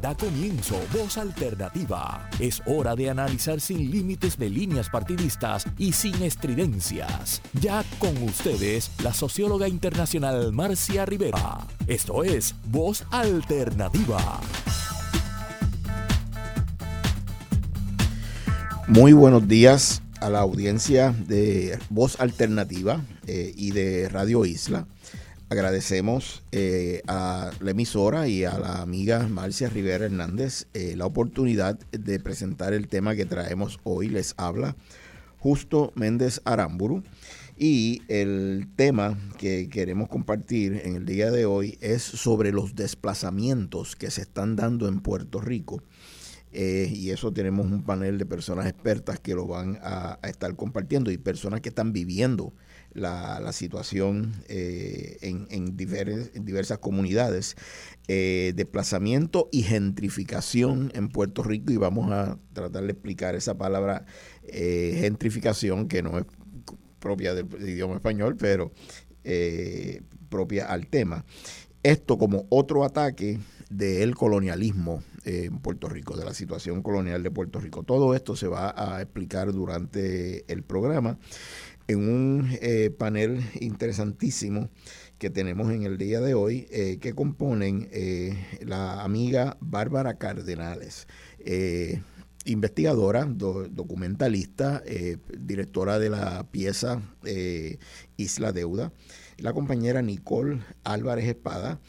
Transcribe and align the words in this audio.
Da 0.00 0.14
comienzo 0.14 0.78
Voz 0.92 1.16
Alternativa. 1.16 2.28
Es 2.38 2.62
hora 2.66 2.94
de 2.94 3.08
analizar 3.08 3.60
sin 3.60 3.90
límites 3.90 4.36
de 4.36 4.50
líneas 4.50 4.90
partidistas 4.90 5.64
y 5.78 5.92
sin 5.92 6.22
estridencias. 6.22 7.40
Ya 7.54 7.82
con 7.98 8.16
ustedes, 8.22 8.90
la 9.02 9.14
socióloga 9.14 9.68
internacional 9.68 10.52
Marcia 10.52 11.06
Rivera. 11.06 11.66
Esto 11.86 12.24
es 12.24 12.54
Voz 12.66 13.04
Alternativa. 13.10 14.40
Muy 18.88 19.14
buenos 19.14 19.48
días 19.48 20.02
a 20.20 20.28
la 20.30 20.40
audiencia 20.40 21.12
de 21.26 21.78
Voz 21.88 22.20
Alternativa 22.20 23.00
eh, 23.26 23.52
y 23.56 23.70
de 23.70 24.08
Radio 24.08 24.44
Isla. 24.44 24.86
Agradecemos 25.48 26.42
eh, 26.50 27.02
a 27.06 27.52
la 27.60 27.70
emisora 27.70 28.26
y 28.26 28.42
a 28.42 28.58
la 28.58 28.82
amiga 28.82 29.28
Marcia 29.28 29.68
Rivera 29.68 30.06
Hernández 30.06 30.66
eh, 30.74 30.96
la 30.96 31.06
oportunidad 31.06 31.78
de 31.92 32.18
presentar 32.18 32.72
el 32.72 32.88
tema 32.88 33.14
que 33.14 33.26
traemos 33.26 33.78
hoy. 33.84 34.08
Les 34.08 34.34
habla 34.38 34.74
Justo 35.38 35.92
Méndez 35.94 36.40
Aramburu. 36.44 37.04
Y 37.56 38.02
el 38.08 38.66
tema 38.74 39.16
que 39.38 39.68
queremos 39.68 40.08
compartir 40.08 40.82
en 40.84 40.96
el 40.96 41.06
día 41.06 41.30
de 41.30 41.46
hoy 41.46 41.78
es 41.80 42.02
sobre 42.02 42.50
los 42.50 42.74
desplazamientos 42.74 43.94
que 43.94 44.10
se 44.10 44.22
están 44.22 44.56
dando 44.56 44.88
en 44.88 45.00
Puerto 45.00 45.40
Rico. 45.40 45.80
Eh, 46.52 46.90
y 46.92 47.10
eso 47.10 47.32
tenemos 47.32 47.66
un 47.66 47.84
panel 47.84 48.18
de 48.18 48.26
personas 48.26 48.66
expertas 48.66 49.20
que 49.20 49.36
lo 49.36 49.46
van 49.46 49.78
a, 49.80 50.18
a 50.20 50.28
estar 50.28 50.56
compartiendo 50.56 51.12
y 51.12 51.18
personas 51.18 51.60
que 51.60 51.68
están 51.68 51.92
viviendo 51.92 52.52
la, 52.96 53.52
situación 53.52 54.34
eh, 54.48 55.18
en, 55.20 55.76
diversas 55.76 56.78
comunidades, 56.78 57.56
eh, 58.08 58.52
desplazamiento 58.56 59.48
y 59.52 59.62
gentrificación 59.62 60.90
en 60.94 61.08
Puerto 61.08 61.42
Rico 61.42 61.72
y 61.72 61.76
vamos 61.76 62.10
a 62.12 62.38
tratar 62.52 62.84
de 62.84 62.92
explicar 62.92 63.34
esa 63.34 63.56
palabra 63.56 64.06
eh, 64.44 64.96
gentrificación 65.00 65.88
que 65.88 66.02
no 66.02 66.18
es 66.18 66.24
propia 66.98 67.34
del, 67.34 67.46
idioma 67.68 67.94
español, 67.96 68.36
pero 68.38 68.72
propia 70.28 70.66
al 70.66 70.86
tema. 70.86 71.24
Esto 71.82 72.16
como 72.16 72.46
otro 72.48 72.84
ataque 72.84 73.38
del 73.70 74.14
colonialismo 74.14 75.02
en 75.24 75.58
Puerto 75.58 75.88
Rico, 75.88 76.16
de 76.16 76.24
la 76.24 76.32
situación 76.32 76.82
colonial 76.82 77.22
de 77.22 77.32
Puerto 77.32 77.58
Rico. 77.60 77.82
Todo 77.82 78.14
esto 78.14 78.36
se 78.36 78.46
va 78.46 78.72
a 78.76 79.02
explicar 79.02 79.52
durante 79.52 80.50
el 80.52 80.62
programa 80.62 81.18
en 81.88 82.08
un 82.08 82.48
eh, 82.60 82.90
panel 82.90 83.42
interesantísimo 83.60 84.70
que 85.18 85.30
tenemos 85.30 85.72
en 85.72 85.84
el 85.84 85.98
día 85.98 86.20
de 86.20 86.34
hoy, 86.34 86.66
eh, 86.70 86.98
que 87.00 87.14
componen 87.14 87.88
eh, 87.92 88.36
la 88.60 89.02
amiga 89.02 89.56
Bárbara 89.60 90.18
Cardenales, 90.18 91.06
investigadora, 92.44 93.24
documentalista, 93.24 94.82
directora 95.38 95.98
de 95.98 96.10
la 96.10 96.44
pieza 96.50 97.02
Isla 98.16 98.52
Deuda, 98.52 98.92
la 99.38 99.52
compañera 99.52 100.02
Nicole 100.02 100.60
Álvarez 100.84 101.26
Espada, 101.26 101.80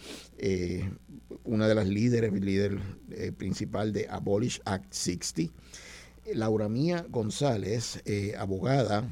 una 1.43 1.67
de 1.67 1.75
las 1.75 1.87
líderes, 1.87 2.31
líder 2.33 2.79
principal 3.37 3.93
de 3.93 4.07
Abolish 4.09 4.61
Act 4.65 4.93
60, 4.93 5.53
Laura 6.33 6.69
Mía 6.69 7.05
González, 7.09 8.03
abogada, 8.37 9.11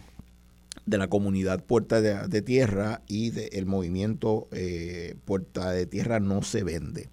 de 0.85 0.97
la 0.97 1.07
comunidad 1.07 1.63
Puerta 1.63 2.01
de, 2.01 2.41
Tierra 2.41 3.01
y 3.07 3.31
del 3.31 3.65
movimiento 3.65 4.47
eh, 4.51 5.15
Puerta 5.25 5.71
de 5.71 5.85
Tierra 5.85 6.19
no 6.19 6.43
se 6.43 6.63
vende. 6.63 7.09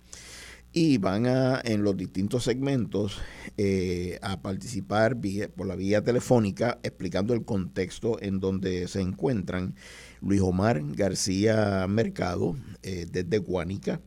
Y 0.75 0.97
van 0.97 1.27
a, 1.27 1.61
en 1.63 1.83
los 1.83 1.97
distintos 1.97 2.45
segmentos 2.45 3.21
eh, 3.59 4.19
a 4.23 4.41
participar 4.41 5.19
por 5.55 5.67
la 5.67 5.77
vía 5.77 6.03
telefónica 6.03 6.79
explicando 6.83 7.35
el 7.35 7.45
contexto 7.45 8.21
en 8.23 8.41
donde 8.41 8.89
se 8.89 9.03
encuentran 9.03 9.75
Luis 10.23 10.41
Omar 10.41 10.83
García 10.95 11.87
Mercado 11.89 12.57
eh, 12.83 13.07
desde 13.11 13.39
Guánica, 13.39 14.01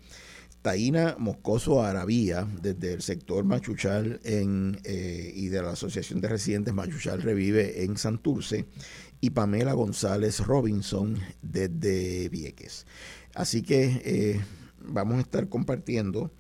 Taina 0.64 1.16
Moscoso 1.20 1.84
Arabía, 1.84 2.48
desde 2.64 2.94
el 2.94 3.04
sector 3.04 3.46
Machuchal 3.46 4.20
en, 4.24 4.80
y 4.84 5.50
de 5.50 5.62
la 5.62 5.74
Asociación 5.74 6.22
de 6.22 6.30
Residentes 6.30 6.74
Machuchal 6.74 7.22
Revive 7.22 7.84
en 7.84 7.98
Santurce, 7.98 8.66
y 9.26 9.32
Pamela 9.32 9.74
González 9.74 10.40
Robinson 10.46 11.18
desde 11.42 12.30
Vieques. 12.30 12.86
Así 13.34 13.64
que 13.64 14.02
eh, 14.06 14.40
vamos 14.78 15.18
a 15.18 15.22
estar 15.22 15.50
compartiendo 15.50 16.32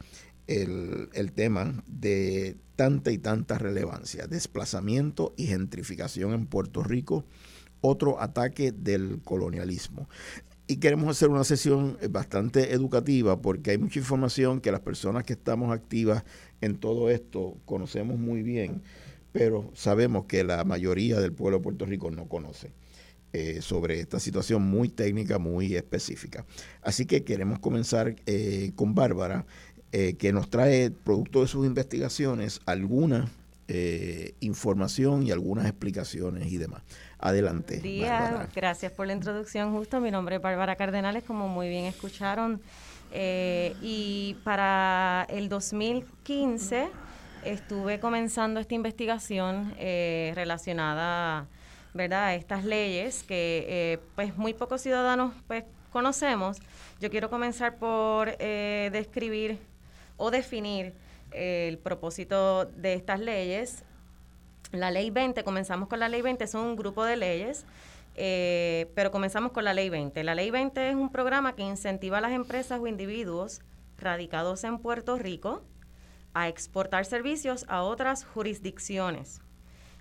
el, 0.45 1.09
el, 1.13 1.31
tema 1.31 1.83
de 1.87 2.57
tanta 2.75 3.11
y 3.11 3.17
tanta 3.17 3.57
relevancia, 3.57 4.27
desplazamiento 4.27 5.33
y 5.35 5.47
gentrificación 5.47 6.33
en 6.33 6.45
Puerto 6.45 6.83
Rico, 6.83 7.25
otro 7.81 8.21
ataque 8.21 8.71
del 8.71 9.19
colonialismo. 9.23 10.07
Y 10.67 10.77
queremos 10.77 11.09
hacer 11.09 11.29
una 11.29 11.43
sesión 11.43 11.97
bastante 12.11 12.71
educativa 12.71 13.41
porque 13.41 13.71
hay 13.71 13.79
mucha 13.79 13.97
información 13.97 14.61
que 14.61 14.71
las 14.71 14.81
personas 14.81 15.23
que 15.23 15.33
estamos 15.33 15.73
activas 15.73 16.23
en 16.61 16.75
todo 16.77 17.09
esto 17.09 17.57
conocemos 17.65 18.19
muy 18.19 18.43
bien 18.43 18.83
pero 19.35 19.69
sabemos 19.73 20.27
que 20.27 20.45
la 20.45 20.63
mayoría 20.63 21.19
del 21.19 21.33
pueblo 21.33 21.57
de 21.57 21.63
Puerto 21.63 21.85
Rico 21.85 22.09
no 22.09 22.29
conoce 22.29 22.71
eh, 23.33 23.61
sobre 23.61 23.99
esta 23.99 24.17
situación 24.17 24.61
muy 24.61 24.87
técnica, 24.87 25.39
muy 25.39 25.75
específica. 25.75 26.45
Así 26.81 27.05
que 27.05 27.25
queremos 27.25 27.59
comenzar 27.59 28.15
eh, 28.27 28.71
con 28.77 28.95
Bárbara, 28.95 29.45
eh, 29.91 30.15
que 30.15 30.31
nos 30.31 30.49
trae, 30.49 30.89
producto 30.89 31.41
de 31.41 31.47
sus 31.47 31.65
investigaciones, 31.65 32.61
alguna 32.65 33.29
información 34.39 35.23
y 35.23 35.31
algunas 35.31 35.65
explicaciones 35.65 36.49
y 36.49 36.57
demás. 36.57 36.83
Adelante. 37.17 37.79
Día, 37.79 38.47
gracias 38.55 38.91
por 38.93 39.07
la 39.07 39.13
introducción, 39.13 39.73
justo. 39.73 39.99
Mi 39.99 40.11
nombre 40.11 40.35
es 40.35 40.41
Bárbara 40.41 40.77
Cardenales, 40.77 41.23
como 41.23 41.49
muy 41.49 41.67
bien 41.67 41.85
escucharon. 41.85 42.61
y 43.11 44.37
para 44.45 45.25
el 45.29 45.49
2015 45.49 46.89
estuve 47.45 47.99
comenzando 47.99 48.59
esta 48.59 48.73
investigación 48.73 49.73
eh, 49.77 50.33
relacionada 50.35 51.47
¿verdad? 51.93 52.25
a 52.25 52.35
estas 52.35 52.65
leyes 52.65 53.23
que 53.23 53.65
eh, 53.67 53.99
pues 54.15 54.35
muy 54.35 54.53
pocos 54.53 54.81
ciudadanos 54.81 55.33
pues 55.47 55.63
conocemos. 55.91 56.57
Yo 56.99 57.09
quiero 57.09 57.29
comenzar 57.29 57.77
por 57.77 58.35
eh, 58.39 58.89
describir 58.91 59.59
o 60.17 60.31
definir 60.31 60.93
el 61.31 61.77
propósito 61.77 62.65
de 62.65 62.93
estas 62.93 63.19
leyes. 63.19 63.83
La 64.71 64.91
ley 64.91 65.09
20, 65.09 65.43
comenzamos 65.43 65.87
con 65.87 65.99
la 65.99 66.09
ley 66.09 66.21
20, 66.21 66.47
son 66.47 66.65
un 66.65 66.75
grupo 66.75 67.03
de 67.05 67.15
leyes, 67.15 67.65
pero 68.15 69.11
comenzamos 69.11 69.51
con 69.51 69.63
la 69.63 69.73
ley 69.73 69.89
20. 69.89 70.23
La 70.23 70.35
ley 70.35 70.49
20 70.49 70.89
es 70.89 70.95
un 70.95 71.11
programa 71.11 71.55
que 71.55 71.63
incentiva 71.63 72.17
a 72.17 72.21
las 72.21 72.31
empresas 72.31 72.79
o 72.79 72.87
individuos 72.87 73.61
radicados 73.97 74.63
en 74.63 74.79
Puerto 74.79 75.17
Rico 75.17 75.61
a 76.35 76.49
exportar 76.49 77.05
servicios 77.05 77.65
a 77.67 77.81
otras 77.81 78.25
jurisdicciones 78.25 79.41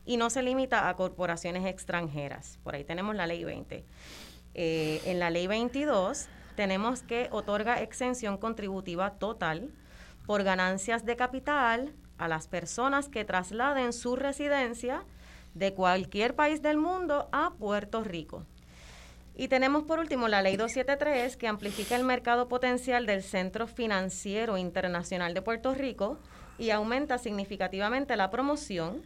y 0.05 0.19
no 0.19 0.29
se 0.29 0.43
limita 0.43 0.89
a 0.89 0.97
corporaciones 0.97 1.65
extranjeras. 1.65 2.59
Por 2.63 2.75
ahí 2.75 2.85
tenemos 2.85 3.15
la 3.15 3.27
ley 3.27 3.45
20. 3.45 3.87
Eh, 4.55 5.01
en 5.07 5.19
la 5.21 5.31
ley 5.31 5.47
22 5.47 6.27
tenemos 6.57 7.03
que 7.03 7.29
otorga 7.31 7.81
exención 7.81 8.37
contributiva 8.37 9.13
total 9.15 9.71
por 10.27 10.43
ganancias 10.43 11.05
de 11.05 11.17
capital 11.17 11.95
a 12.19 12.29
las 12.29 12.49
personas 12.49 13.09
que 13.09 13.25
trasladen 13.25 13.93
su 13.93 14.17
residencia 14.17 15.05
de 15.55 15.73
cualquier 15.73 16.35
país 16.35 16.63
del 16.63 16.79
mundo 16.79 17.29
a 17.31 17.55
Puerto 17.55 18.03
Rico. 18.03 18.45
Y 19.37 19.49
tenemos 19.49 19.83
por 19.83 19.99
último 19.99 20.29
la 20.29 20.43
ley 20.43 20.57
273 20.57 21.37
que 21.37 21.49
amplifica 21.49 21.97
el 21.97 22.05
mercado 22.05 22.47
potencial 22.47 23.05
del 23.05 23.23
Centro 23.23 23.67
Financiero 23.67 24.57
Internacional 24.59 25.35
de 25.35 25.43
Puerto 25.43 25.75
Rico 25.75 26.19
y 26.57 26.71
aumenta 26.71 27.19
significativamente 27.19 28.17
la 28.17 28.31
promoción 28.31 29.03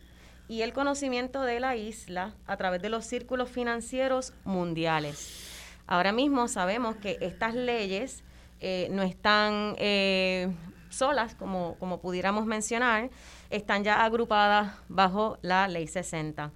y 0.47 0.63
el 0.63 0.75
conocimiento 0.75 1.43
de 1.43 1.61
la 1.61 1.77
isla 1.77 2.35
a 2.47 2.57
través 2.59 2.83
de 2.83 2.91
los 2.91 3.07
círculos 3.07 3.49
financieros 3.49 4.35
mundiales. 4.45 5.47
Ahora 5.87 6.13
mismo 6.13 6.47
sabemos 6.49 6.97
que 6.97 7.17
estas 7.23 7.55
leyes 7.55 8.23
eh, 8.61 8.89
no 8.91 9.03
están 9.03 9.77
eh, 9.79 10.53
solas, 10.91 11.35
como, 11.35 11.77
como 11.79 12.01
pudiéramos 12.01 12.45
mencionar, 12.45 13.09
están 13.51 13.85
ya 13.85 14.05
agrupadas 14.05 14.75
bajo 14.89 15.39
la 15.41 15.69
ley 15.69 15.87
60. 15.87 16.51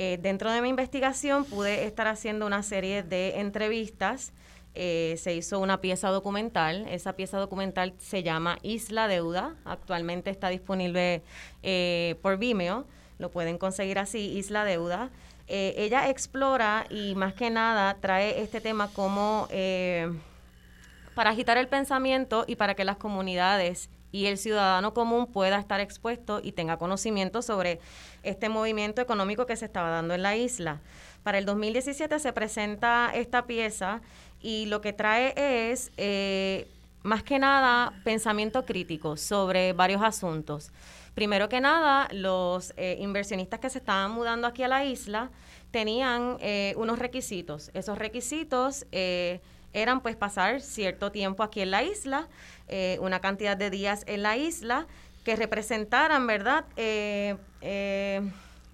Eh, 0.00 0.16
dentro 0.22 0.52
de 0.52 0.62
mi 0.62 0.68
investigación 0.68 1.44
pude 1.44 1.84
estar 1.84 2.06
haciendo 2.06 2.46
una 2.46 2.62
serie 2.62 3.02
de 3.02 3.40
entrevistas. 3.40 4.32
Eh, 4.76 5.16
se 5.18 5.34
hizo 5.34 5.58
una 5.58 5.80
pieza 5.80 6.10
documental. 6.10 6.86
Esa 6.88 7.14
pieza 7.14 7.36
documental 7.36 7.94
se 7.98 8.22
llama 8.22 8.58
Isla 8.62 9.08
Deuda. 9.08 9.56
Actualmente 9.64 10.30
está 10.30 10.50
disponible 10.50 11.24
eh, 11.64 12.14
por 12.22 12.38
Vimeo. 12.38 12.86
Lo 13.18 13.32
pueden 13.32 13.58
conseguir 13.58 13.98
así, 13.98 14.38
Isla 14.38 14.64
Deuda. 14.64 15.10
ella 15.48 16.08
explora 16.08 16.86
y 16.90 17.16
más 17.16 17.34
que 17.34 17.50
nada 17.50 17.96
trae 18.00 18.40
este 18.40 18.60
tema 18.60 18.92
como 18.92 19.48
para 21.16 21.30
agitar 21.30 21.58
el 21.58 21.66
pensamiento 21.66 22.44
y 22.46 22.54
para 22.54 22.76
que 22.76 22.84
las 22.84 22.98
comunidades 22.98 23.90
y 24.12 24.26
el 24.26 24.38
ciudadano 24.38 24.94
común 24.94 25.26
pueda 25.26 25.58
estar 25.58 25.80
expuesto 25.80 26.40
y 26.42 26.52
tenga 26.52 26.78
conocimiento 26.78 27.42
sobre 27.42 27.80
este 28.22 28.48
movimiento 28.48 29.02
económico 29.02 29.46
que 29.46 29.56
se 29.56 29.66
estaba 29.66 29.90
dando 29.90 30.14
en 30.14 30.22
la 30.22 30.36
isla. 30.36 30.80
Para 31.22 31.38
el 31.38 31.44
2017 31.44 32.18
se 32.18 32.32
presenta 32.32 33.10
esta 33.14 33.46
pieza 33.46 34.00
y 34.40 34.66
lo 34.66 34.80
que 34.80 34.92
trae 34.92 35.34
es, 35.70 35.90
eh, 35.96 36.68
más 37.02 37.22
que 37.22 37.38
nada, 37.38 37.92
pensamiento 38.04 38.64
crítico 38.64 39.16
sobre 39.16 39.72
varios 39.72 40.02
asuntos. 40.02 40.70
Primero 41.14 41.48
que 41.48 41.60
nada, 41.60 42.08
los 42.12 42.72
eh, 42.76 42.96
inversionistas 43.00 43.60
que 43.60 43.70
se 43.70 43.78
estaban 43.78 44.12
mudando 44.12 44.46
aquí 44.46 44.62
a 44.62 44.68
la 44.68 44.84
isla 44.84 45.30
tenían 45.70 46.38
eh, 46.40 46.74
unos 46.76 46.98
requisitos. 46.98 47.70
Esos 47.74 47.98
requisitos 47.98 48.86
eran 49.72 50.00
pues 50.00 50.16
pasar 50.16 50.60
cierto 50.60 51.12
tiempo 51.12 51.42
aquí 51.42 51.60
en 51.60 51.70
la 51.70 51.82
isla, 51.82 52.28
una 53.00 53.20
cantidad 53.20 53.56
de 53.56 53.70
días 53.70 54.04
en 54.06 54.22
la 54.22 54.36
isla, 54.36 54.86
que 55.24 55.36
representaran, 55.36 56.26
¿verdad? 56.26 56.64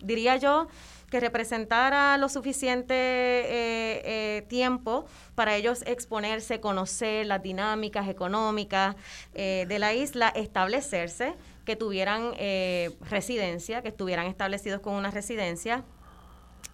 diría 0.01 0.37
yo, 0.37 0.69
que 1.15 1.21
representara 1.21 2.19
lo 2.19 2.29
suficiente 2.29 2.93
eh, 2.93 4.03
eh, 4.05 4.43
tiempo 4.49 5.07
para 5.37 5.55
ellos 5.55 5.85
exponerse, 5.87 6.59
conocer 6.59 7.27
las 7.27 7.41
dinámicas 7.41 8.09
económicas 8.09 8.97
eh, 9.33 9.65
de 9.69 9.79
la 9.79 9.95
isla, 9.95 10.31
establecerse, 10.31 11.35
que 11.65 11.77
tuvieran 11.77 12.33
residencia, 13.09 13.81
que 13.81 13.89
estuvieran 13.89 14.27
establecidos 14.27 14.81
con 14.81 14.95
una 14.95 15.13
residencia. 15.13 15.85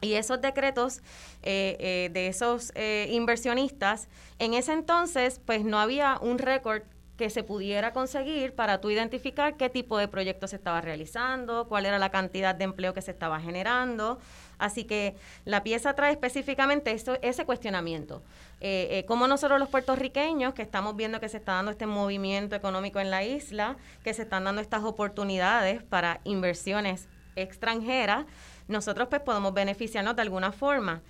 Y 0.00 0.14
esos 0.14 0.40
decretos 0.40 1.02
de 1.42 2.26
esos 2.26 2.72
inversionistas, 3.10 4.08
en 4.38 4.54
ese 4.54 4.72
entonces, 4.72 5.40
pues 5.44 5.64
no 5.64 5.78
había 5.78 6.18
un 6.20 6.38
récord 6.38 6.82
que 7.20 7.28
se 7.28 7.44
pudiera 7.44 7.92
conseguir 7.92 8.54
para 8.54 8.80
tú 8.80 8.88
identificar 8.88 9.58
qué 9.58 9.68
tipo 9.68 9.98
de 9.98 10.08
proyecto 10.08 10.48
se 10.48 10.56
estaba 10.56 10.80
realizando, 10.80 11.68
cuál 11.68 11.84
era 11.84 11.98
la 11.98 12.08
cantidad 12.08 12.54
de 12.54 12.64
empleo 12.64 12.94
que 12.94 13.02
se 13.02 13.10
estaba 13.10 13.38
generando. 13.40 14.18
Así 14.56 14.84
que 14.84 15.16
la 15.44 15.62
pieza 15.62 15.92
trae 15.92 16.12
específicamente 16.12 16.92
eso, 16.92 17.18
ese 17.20 17.44
cuestionamiento. 17.44 18.22
Eh, 18.62 18.88
eh, 18.90 19.04
cómo 19.04 19.28
nosotros 19.28 19.60
los 19.60 19.68
puertorriqueños, 19.68 20.54
que 20.54 20.62
estamos 20.62 20.96
viendo 20.96 21.20
que 21.20 21.28
se 21.28 21.36
está 21.36 21.52
dando 21.52 21.72
este 21.72 21.84
movimiento 21.84 22.56
económico 22.56 23.00
en 23.00 23.10
la 23.10 23.22
isla, 23.22 23.76
que 24.02 24.14
se 24.14 24.22
están 24.22 24.44
dando 24.44 24.62
estas 24.62 24.82
oportunidades 24.82 25.82
para 25.82 26.22
inversiones 26.24 27.06
extranjeras, 27.36 28.24
nosotros 28.70 29.08
pues 29.08 29.20
podemos 29.20 29.52
beneficiarnos 29.52 30.16
de 30.16 30.22
alguna 30.22 30.52
forma. 30.52 31.02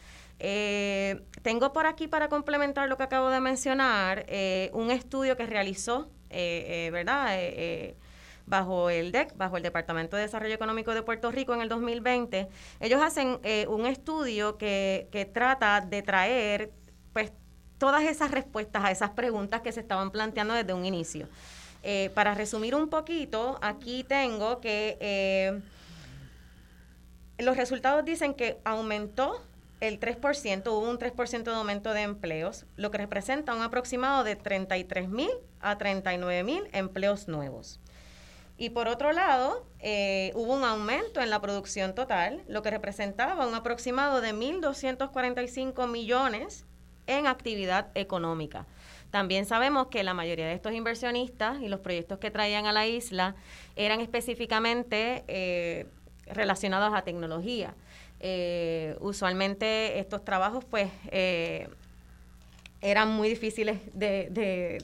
Eh, 0.43 1.21
tengo 1.43 1.73
por 1.75 1.87
aquí 1.87 2.09
para 2.09 2.29
complementar 2.29 2.89
lo 2.89 2.97
que 2.97 3.03
acabo 3.03 3.29
de 3.29 3.41
mencionar 3.41 4.25
eh, 4.27 4.71
un 4.73 4.91
estudio 4.91 5.37
que 5.37 5.45
realizó, 5.45 6.09
eh, 6.31 6.89
¿verdad? 6.93 7.37
bajo 8.47 8.91
el 8.91 9.13
DEC, 9.13 9.37
bajo 9.37 9.59
el 9.59 9.63
Departamento 9.63 10.17
de 10.17 10.23
Desarrollo 10.23 10.55
Económico 10.55 10.93
de 10.93 11.03
Puerto 11.03 11.31
Rico 11.31 11.55
en 11.55 11.61
el 11.61 11.69
2020. 11.69 12.49
Ellos 12.81 13.01
hacen 13.01 13.39
un 13.69 13.87
estudio 13.87 14.59
que, 14.59 15.09
que 15.13 15.25
trata 15.25 15.81
de 15.83 16.03
traer 16.03 16.73
pues 17.13 17.33
todas 17.79 18.03
esas 18.03 18.33
respuestas 18.33 18.83
a 18.83 18.91
esas 18.91 19.11
preguntas 19.11 19.61
que 19.61 19.71
se 19.71 19.81
estaban 19.81 20.11
planteando 20.11 20.55
desde 20.55 20.73
un 20.73 20.85
inicio. 20.85 21.29
para 22.15 22.35
resumir 22.35 22.75
un 22.75 22.89
poquito, 22.89 23.59
aquí 23.63 24.05
tengo 24.05 24.61
que 24.61 25.61
los 27.43 27.57
resultados 27.57 28.05
dicen 28.05 28.35
que 28.35 28.59
aumentó 28.65 29.43
el 29.81 29.99
3%, 29.99 30.67
hubo 30.69 30.91
un 30.91 30.99
3% 30.99 31.45
de 31.45 31.55
aumento 31.55 31.93
de 31.93 32.03
empleos, 32.03 32.67
lo 32.77 32.91
que 32.91 32.99
representa 32.99 33.55
un 33.55 33.63
aproximado 33.63 34.25
de 34.25 34.37
33 34.37 35.09
mil 35.09 35.31
a 35.61 35.79
39 35.79 36.45
mil 36.45 36.69
empleos 36.73 37.29
nuevos. 37.29 37.81
Y 38.59 38.71
por 38.71 38.89
otro 38.89 39.13
lado, 39.13 39.65
eh, 39.79 40.33
hubo 40.35 40.55
un 40.55 40.65
aumento 40.65 41.23
en 41.23 41.31
la 41.31 41.41
producción 41.41 41.95
total, 41.95 42.43
lo 42.47 42.61
que 42.63 42.71
representaba 42.71 43.47
un 43.47 43.55
aproximado 43.55 44.21
de 44.21 44.35
1.245 44.35 45.89
millones 45.89 46.67
en 47.07 47.27
actividad 47.27 47.89
económica. 47.95 48.67
También 49.11 49.47
sabemos 49.47 49.87
que 49.87 50.05
la 50.05 50.13
mayoría 50.13 50.47
de 50.47 50.53
estos 50.53 50.73
inversionistas 50.73 51.61
y 51.63 51.69
los 51.69 51.81
proyectos 51.81 52.19
que 52.19 52.31
traían 52.31 52.67
a 52.67 52.73
la 52.73 52.87
isla 52.87 53.35
eran 53.77 54.01
específicamente 54.01 55.25
eh, 55.27 55.87
relacionados 56.35 56.93
a 56.95 57.03
tecnología. 57.03 57.75
Eh, 58.21 58.97
usualmente 59.01 59.99
estos 59.99 60.25
trabajos 60.25 60.65
pues 60.67 60.91
eh, 61.11 61.69
eran 62.83 63.11
muy 63.11 63.31
difíciles 63.31 63.79
de, 63.95 64.29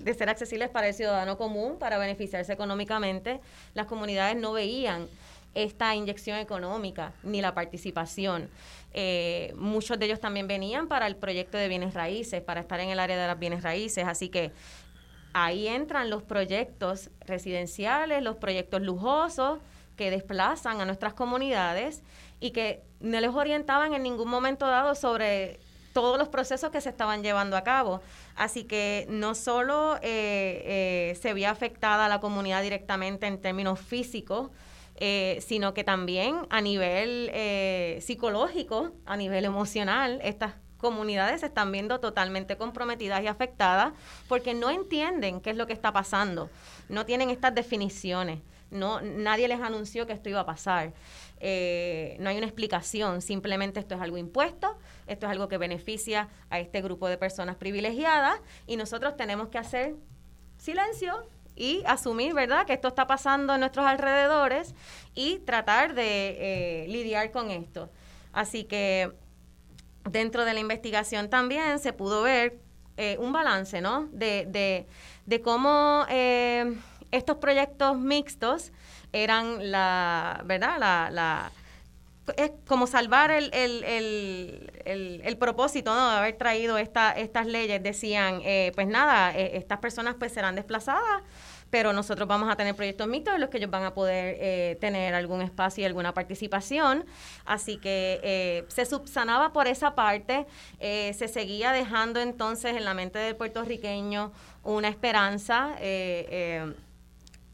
de, 0.03 0.15
ser 0.15 0.29
accesibles 0.31 0.71
para 0.71 0.89
el 0.89 0.95
ciudadano 0.95 1.37
común, 1.37 1.79
para 1.79 1.99
beneficiarse 1.99 2.53
económicamente. 2.53 3.41
Las 3.75 3.87
comunidades 3.87 4.37
no 4.37 4.53
veían 4.53 5.07
esta 5.55 5.95
inyección 5.95 6.39
económica 6.39 7.13
ni 7.23 7.41
la 7.41 7.55
participación. 7.55 8.51
Eh, 8.93 9.53
muchos 9.57 9.99
de 9.99 10.07
ellos 10.07 10.21
también 10.21 10.47
venían 10.47 10.89
para 10.89 11.07
el 11.07 11.17
proyecto 11.17 11.57
de 11.57 11.69
bienes 11.69 11.95
raíces, 11.95 12.43
para 12.43 12.61
estar 12.61 12.81
en 12.81 12.91
el 12.91 12.99
área 12.99 13.19
de 13.19 13.27
las 13.27 13.39
bienes 13.39 13.63
raíces, 13.63 14.07
así 14.07 14.29
que 14.29 14.53
ahí 15.33 15.67
entran 15.69 16.11
los 16.11 16.23
proyectos 16.23 17.11
residenciales, 17.27 18.23
los 18.23 18.37
proyectos 18.37 18.83
lujosos 18.83 19.59
que 19.97 20.11
desplazan 20.11 20.81
a 20.81 20.85
nuestras 20.85 21.15
comunidades 21.15 22.03
y 22.41 22.51
que 22.51 22.83
no 23.01 23.19
les 23.21 23.31
orientaban 23.31 23.95
en 23.95 24.03
ningún 24.03 24.29
momento 24.29 24.67
dado 24.67 24.95
sobre 24.95 25.59
todos 25.97 26.19
los 26.19 26.29
procesos 26.29 26.71
que 26.71 26.83
se 26.83 26.91
estaban 26.91 27.23
llevando 27.23 27.57
a 27.57 27.63
cabo. 27.63 28.03
Así 28.35 28.65
que 28.65 29.07
no 29.09 29.35
solo 29.35 29.97
eh, 30.03 30.03
eh, 31.13 31.19
se 31.19 31.33
veía 31.33 31.51
afectada 31.51 32.07
la 32.09 32.21
comunidad 32.21 32.63
directamente 32.63 33.27
en 33.27 33.41
términos 33.41 33.81
físicos, 33.81 34.51
eh, 34.97 35.39
sino 35.41 35.73
que 35.73 35.85
también 35.85 36.47
a 36.51 36.61
nivel 36.61 37.31
psicológico, 38.03 38.93
a 39.07 39.17
nivel 39.17 39.47
emocional, 39.47 40.21
estas 40.23 40.55
comunidades 40.77 41.41
se 41.41 41.47
están 41.47 41.73
viendo 41.73 41.99
totalmente 41.99 42.59
comprometidas 42.59 43.23
y 43.23 43.27
afectadas 43.27 43.95
porque 44.29 44.53
no 44.53 44.69
entienden 44.69 45.41
qué 45.41 45.49
es 45.49 45.57
lo 45.57 45.67
que 45.67 45.73
está 45.73 45.93
pasando, 45.93 46.51
no 46.91 47.07
tienen 47.07 47.31
estas 47.31 47.55
definiciones, 47.55 48.41
no 48.71 49.01
nadie 49.01 49.49
les 49.49 49.61
anunció 49.61 50.07
que 50.07 50.13
esto 50.13 50.29
iba 50.29 50.41
a 50.41 50.47
pasar. 50.47 50.93
Eh, 51.39 52.17
no 52.19 52.31
hay 52.31 52.39
una 52.39 52.47
explicación, 52.47 53.21
simplemente 53.21 53.79
esto 53.81 53.95
es 53.95 54.01
algo 54.01 54.17
impuesto, 54.17 54.79
esto 55.07 55.27
es 55.27 55.33
algo 55.33 55.49
que 55.49 55.59
beneficia 55.59 56.29
a 56.51 56.59
este 56.59 56.81
grupo 56.81 57.09
de 57.09 57.19
personas 57.19 57.57
privilegiadas 57.57 58.41
y 58.67 58.77
nosotros 58.77 59.17
tenemos 59.17 59.49
que 59.49 59.59
hacer 59.59 59.95
silencio 60.57 61.29
y 61.55 61.83
asumir, 61.87 62.35
¿verdad?, 62.35 62.67
que 62.67 62.75
esto 62.75 62.89
está 62.89 63.07
pasando 63.07 63.55
en 63.55 63.61
nuestros 63.61 63.87
alrededores 63.87 64.75
y 65.15 65.39
tratar 65.41 65.95
de 65.95 66.85
eh, 66.85 66.89
lidiar 66.89 67.31
con 67.31 67.51
esto. 67.51 67.91
Así 68.33 68.65
que 68.65 69.13
dentro 70.05 70.45
de 70.45 70.55
la 70.55 70.61
investigación 70.61 71.31
también 71.31 71.79
se 71.79 71.93
pudo 71.93 72.23
ver 72.23 72.59
eh, 72.99 73.17
un 73.19 73.33
balance, 73.33 73.81
¿no?, 73.81 74.09
de, 74.13 74.47
de, 74.47 74.87
de 75.25 75.41
cómo 75.41 76.07
estos 77.11 77.37
proyectos 77.37 77.99
mixtos 77.99 78.73
eran 79.13 79.71
la, 79.71 80.43
¿verdad? 80.45 80.79
La, 80.79 81.11
la, 81.11 81.53
es 82.37 82.51
como 82.67 82.87
salvar 82.87 83.31
el, 83.31 83.51
el, 83.53 85.23
el, 85.25 85.37
propósito 85.39 85.95
¿no? 85.95 86.11
de 86.11 86.17
haber 86.17 86.37
traído 86.37 86.79
esta, 86.79 87.13
estas 87.13 87.47
leyes. 87.47 87.83
Decían, 87.83 88.41
eh, 88.45 88.73
pues 88.75 88.87
nada, 88.87 89.37
eh, 89.37 89.53
estas 89.55 89.79
personas 89.79 90.17
pues 90.19 90.33
serán 90.33 90.57
desplazadas, 90.57 91.23
pero 91.71 91.93
nosotros 91.93 92.27
vamos 92.27 92.51
a 92.51 92.57
tener 92.57 92.75
proyectos 92.75 93.07
mixtos 93.07 93.35
en 93.35 93.41
los 93.41 93.51
que 93.51 93.59
ellos 93.59 93.71
van 93.71 93.85
a 93.85 93.95
poder 93.95 94.37
eh, 94.41 94.79
tener 94.81 95.15
algún 95.15 95.41
espacio 95.41 95.83
y 95.83 95.85
alguna 95.85 96.15
participación. 96.15 97.05
Así 97.45 97.77
que 97.77 98.65
se 98.69 98.87
subsanaba 98.87 99.53
por 99.53 99.69
esa 99.69 99.95
parte, 99.95 100.47
se 100.81 101.29
seguía 101.29 101.73
dejando 101.73 102.21
entonces 102.21 102.77
en 102.77 102.85
la 102.85 102.95
mente 102.95 103.19
del 103.19 103.37
puertorriqueño 103.37 104.33
una 104.65 104.89
esperanza 104.89 105.77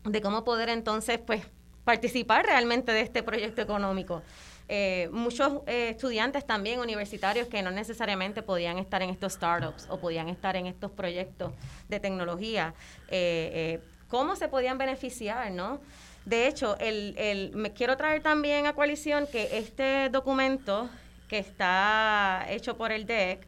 de 0.04 0.20
cómo 0.20 0.44
poder 0.44 0.68
entonces 0.68 1.18
pues 1.18 1.42
participar 1.84 2.46
realmente 2.46 2.92
de 2.92 3.00
este 3.00 3.22
proyecto 3.22 3.62
económico. 3.62 4.22
Eh, 4.68 5.08
muchos 5.12 5.60
eh, 5.66 5.90
estudiantes 5.90 6.46
también 6.46 6.80
universitarios 6.80 7.48
que 7.48 7.62
no 7.62 7.70
necesariamente 7.70 8.42
podían 8.42 8.78
estar 8.78 9.02
en 9.02 9.10
estos 9.10 9.34
startups 9.34 9.86
o 9.90 9.98
podían 9.98 10.28
estar 10.28 10.56
en 10.56 10.66
estos 10.66 10.90
proyectos 10.90 11.52
de 11.88 12.00
tecnología, 12.00 12.74
eh, 13.08 13.80
¿cómo 14.08 14.36
se 14.36 14.48
podían 14.48 14.78
beneficiar, 14.78 15.50
no? 15.50 15.80
De 16.24 16.46
hecho, 16.46 16.76
el, 16.78 17.14
el, 17.18 17.50
me 17.54 17.72
quiero 17.72 17.96
traer 17.96 18.22
también 18.22 18.66
a 18.66 18.74
coalición 18.74 19.26
que 19.26 19.58
este 19.58 20.08
documento 20.08 20.88
que 21.28 21.38
está 21.38 22.46
hecho 22.48 22.76
por 22.76 22.92
el 22.92 23.06
DEC 23.06 23.46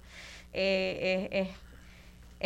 es 0.52 1.48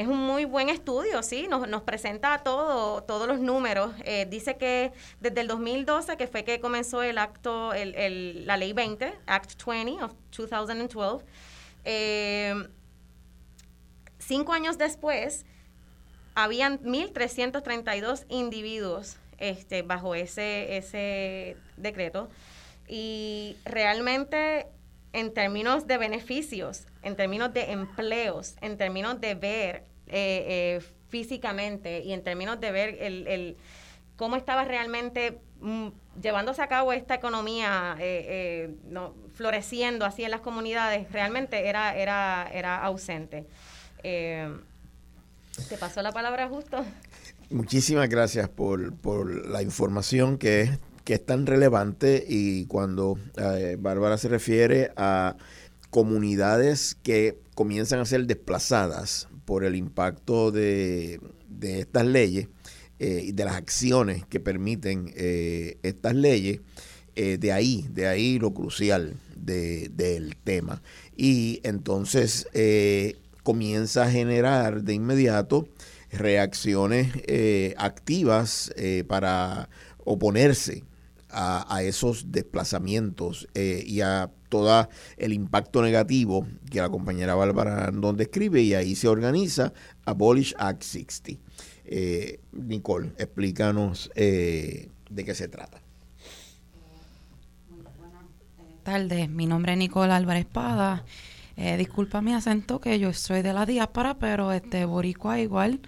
un 0.07 0.19
muy 0.19 0.45
buen 0.45 0.69
estudio, 0.69 1.23
sí, 1.23 1.49
nos, 1.49 1.67
nos 1.67 1.83
presenta 1.83 2.39
todo, 2.39 3.03
todos 3.03 3.27
los 3.27 3.41
números. 3.41 3.93
Eh, 4.05 4.27
dice 4.29 4.57
que 4.57 4.93
desde 5.21 5.41
el 5.41 5.49
2012, 5.49 6.17
que 6.17 6.27
fue 6.27 6.45
que 6.45 6.61
comenzó 6.61 7.03
el 7.03 7.19
acto, 7.19 7.73
el, 7.73 8.47
la 8.47 8.57
ley 8.57 8.73
20, 8.73 9.13
Act 9.27 9.65
20 9.65 10.05
of 10.05 10.13
2012, 10.37 11.25
eh, 11.85 12.69
cinco 14.19 14.53
años 14.53 14.79
después, 14.79 15.45
habían 16.35 16.79
1.332 16.81 18.25
individuos 18.29 19.17
este, 19.39 19.83
bajo 19.83 20.15
ese, 20.15 20.77
ese 20.77 21.57
decreto 21.77 22.29
y 22.87 23.57
realmente 23.65 24.67
en 25.13 25.33
términos 25.33 25.87
de 25.87 25.99
beneficios, 25.99 26.87
en 27.03 27.17
términos 27.17 27.53
de 27.53 27.73
empleos, 27.73 28.57
en 28.61 28.77
términos 28.77 29.21
de 29.21 29.35
ver 29.35 29.77
eh, 30.07 30.81
eh, 30.81 30.81
físicamente 31.09 32.01
y 32.01 32.13
en 32.13 32.23
términos 32.23 32.61
de 32.61 32.71
ver 32.71 32.99
el, 33.01 33.57
cómo 34.17 34.37
estaba 34.37 34.65
realmente 34.65 35.39
mm, 35.61 35.89
llevándose 36.21 36.61
a 36.61 36.69
cabo 36.69 36.93
esta 36.93 37.15
economía 37.15 37.97
eh, 37.99 38.75
no, 38.91 39.15
floreciendo 39.35 40.05
así 40.05 40.25
en 40.25 40.31
las 40.31 40.41
comunidades, 40.41 41.11
realmente 41.13 41.69
era, 41.69 41.97
era, 41.97 42.51
era 42.53 42.83
ausente. 42.85 43.47
¿Te 44.03 45.77
pasó 45.81 46.03
la 46.03 46.13
palabra 46.13 46.49
justo? 46.49 46.85
Muchísimas 47.51 48.09
gracias 48.09 48.49
por, 48.49 48.95
por 48.95 49.47
la 49.49 49.63
información 49.63 50.37
que 50.39 50.79
que 51.09 51.15
es 51.15 51.25
tan 51.25 51.47
relevante 51.47 52.23
y 52.29 52.67
cuando 52.67 53.19
eh, 53.39 53.79
Bárbara 53.81 54.19
se 54.19 54.29
refiere 54.29 54.91
a 54.95 55.39
comunidades 55.89 56.99
que 57.03 57.39
comienzan 57.55 58.01
a 58.01 58.05
ser 58.05 58.27
desplazadas 58.27 59.27
por 59.47 59.65
el 59.65 59.75
impacto 59.75 60.51
de, 60.51 61.19
estas 61.63 62.05
leyes 62.05 62.49
eh, 62.99 63.23
y 63.25 63.33
de 63.33 63.43
las 63.47 63.55
acciones 63.55 64.27
que 64.27 64.39
permiten 64.39 65.11
eh, 65.17 65.79
estas 65.83 66.15
leyes, 66.15 66.61
de 67.17 67.53
ahí, 67.53 67.89
de 67.91 68.07
ahí 68.07 68.39
lo 68.39 68.53
crucial 68.53 69.17
del 69.35 70.37
tema. 70.45 70.83
Y 71.17 71.59
entonces 71.65 72.47
comienza 73.43 74.05
a 74.05 74.11
generar 74.11 74.83
de 74.83 74.93
inmediato 74.93 75.67
reacciones 76.13 77.09
eh, 77.27 77.75
activas 77.77 78.73
eh, 78.77 79.05
para 79.07 79.69
oponerse 80.05 80.85
a, 81.31 81.83
esos 81.83 82.33
desplazamientos 82.33 83.49
eh, 83.55 83.83
y 83.87 84.01
a 84.01 84.31
todo 84.49 84.89
el 85.17 85.33
impacto 85.33 85.83
negativo 85.83 86.47
que 86.71 86.81
la 86.81 86.89
compañera 86.89 87.35
Bárbara 87.35 87.87
Andón 87.87 88.17
describe 88.17 88.63
y 88.63 88.75
ahí 88.75 88.95
se 88.95 89.09
organiza 89.09 89.73
Abolish 90.05 90.55
Act 90.59 90.83
60. 90.83 91.41
Nicole, 92.53 93.13
explícanos 93.19 94.11
de 94.15 94.91
qué 95.25 95.35
se 95.35 95.49
trata. 95.49 95.81
Buenas 98.57 98.85
tardes, 98.85 99.29
mi 99.29 99.47
nombre 99.47 99.73
es 99.73 99.79
Nicole 99.79 100.13
Álvarez 100.13 100.47
Espada 100.47 101.05
eh, 101.61 101.77
disculpa 101.77 102.23
mi 102.23 102.35
acento 102.35 102.81
que 102.81 103.01
yo 103.01 103.13
soy 103.13 103.43
de 103.43 103.53
la 103.53 103.67
diáspora, 103.67 104.15
pero 104.15 104.53
este 104.53 104.85
boricua 104.85 105.41
igual. 105.41 105.81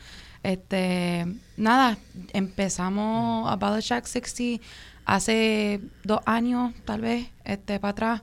Este, 0.43 1.25
nada, 1.57 1.97
empezamos 2.33 3.49
a 3.49 3.55
Battle 3.55 3.81
Shack 3.81 4.05
60 4.05 4.61
hace 5.05 5.81
dos 6.05 6.21
años, 6.27 6.73
tal 6.85 7.01
vez, 7.03 7.29
este, 7.45 7.81
para 7.81 7.93
atrás. 7.93 8.23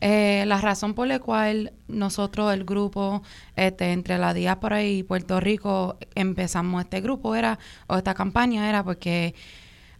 Eh, 0.00 0.44
la 0.46 0.58
razón 0.60 0.94
por 0.94 1.06
la 1.08 1.18
cual 1.18 1.72
nosotros, 1.88 2.54
el 2.54 2.64
grupo, 2.64 3.22
este, 3.56 3.92
entre 3.92 4.16
la 4.16 4.32
diáspora 4.32 4.82
y 4.82 5.02
Puerto 5.02 5.40
Rico, 5.40 5.98
empezamos 6.14 6.84
este 6.84 7.00
grupo 7.02 7.34
era, 7.34 7.58
o 7.86 7.96
esta 7.96 8.14
campaña 8.14 8.68
era 8.68 8.82
porque 8.82 9.34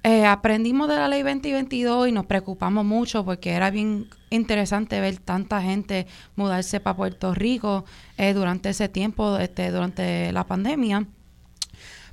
eh, 0.03 0.25
aprendimos 0.25 0.89
de 0.89 0.97
la 0.97 1.09
ley 1.09 1.23
2022 1.23 2.09
y 2.09 2.13
nos 2.13 2.25
preocupamos 2.25 2.87
mucho 2.87 3.23
porque 3.23 3.51
era 3.51 3.71
bien 3.71 4.09
interesante 4.31 4.99
ver 5.01 5.19
tanta 5.19 5.61
gente 5.61 6.07
mudarse 6.37 6.81
para 6.81 6.97
Puerto 6.97 7.35
Rico 7.35 7.85
eh, 8.17 8.33
durante 8.33 8.71
ese 8.71 8.89
tiempo, 8.89 9.37
este, 9.37 9.71
durante 9.71 10.33
la 10.33 10.45
pandemia. 10.45 11.07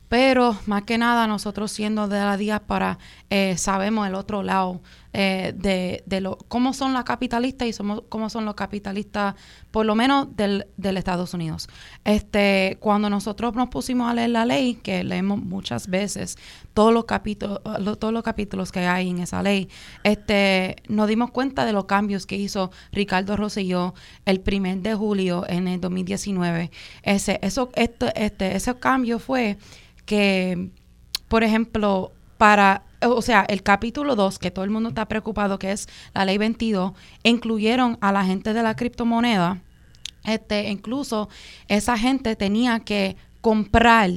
Pero 0.10 0.58
más 0.66 0.84
que 0.84 0.98
nada 0.98 1.28
nosotros 1.28 1.72
siendo 1.72 2.08
de 2.08 2.20
la 2.20 2.38
diáspora 2.38 2.98
eh, 3.30 3.58
sabemos 3.58 4.08
el 4.08 4.16
otro 4.16 4.42
lado 4.42 4.82
eh, 5.20 5.54
de, 5.56 6.04
de 6.06 6.22
lo, 6.22 6.38
cómo 6.48 6.74
son 6.74 6.94
las 6.94 7.04
capitalistas 7.04 7.68
y 7.68 7.74
somos, 7.74 8.04
cómo 8.08 8.30
son 8.30 8.46
los 8.46 8.54
capitalistas, 8.54 9.36
por 9.72 9.86
lo 9.86 9.96
menos 9.96 10.36
del, 10.36 10.68
del 10.78 10.96
Estados 10.96 11.34
Unidos. 11.34 11.68
Este, 12.06 12.78
cuando 12.80 13.10
nosotros 13.10 13.56
nos 13.56 13.70
pusimos 13.70 14.10
a 14.10 14.14
leer 14.14 14.30
la 14.30 14.46
ley, 14.46 14.76
que 14.76 15.04
leemos 15.04 15.40
muchas 15.40 15.88
veces 15.88 16.38
todos 16.74 16.94
los 16.94 17.06
capítulos, 17.06 17.62
todos 18.00 18.14
los 18.14 18.22
capítulos 18.22 18.72
que 18.72 18.82
hay 18.82 19.10
en 19.10 19.20
esa 19.20 19.42
ley, 19.42 19.70
este, 20.04 20.76
nos 20.88 21.08
dimos 21.08 21.32
cuenta 21.32 21.66
de 21.66 21.74
los 21.74 21.86
cambios 21.86 22.28
que 22.28 22.36
hizo 22.36 22.70
Ricardo 22.92 23.36
Rosselló 23.36 23.96
el 24.26 24.40
primer 24.40 24.78
de 24.82 24.94
julio 24.94 25.46
en 25.50 25.68
el 25.68 25.82
2019. 25.82 26.70
Ese, 27.02 27.40
eso, 27.42 27.72
este, 27.76 28.12
este, 28.24 28.56
ese 28.56 28.76
cambio 28.76 29.18
fue 29.18 29.58
que, 30.08 30.72
por 31.28 31.44
ejemplo, 31.44 32.14
para, 32.40 32.84
o 33.02 33.22
sea, 33.22 33.46
el 33.48 33.62
capítulo 33.62 34.16
2, 34.16 34.40
que 34.40 34.50
todo 34.50 34.66
el 34.66 34.72
mundo 34.72 34.90
está 34.90 35.06
preocupado, 35.06 35.60
que 35.60 35.72
es 35.72 35.88
la 36.16 36.26
ley 36.26 36.40
22, 36.40 36.94
incluyeron 37.22 37.98
a 38.02 38.12
la 38.12 38.26
gente 38.26 38.54
de 38.54 38.64
la 38.64 38.76
criptomoneda. 38.76 39.62
Este, 40.24 40.70
incluso 40.70 41.30
esa 41.68 41.98
gente 41.98 42.36
tenía 42.36 42.80
que 42.80 43.18
comprar, 43.42 44.10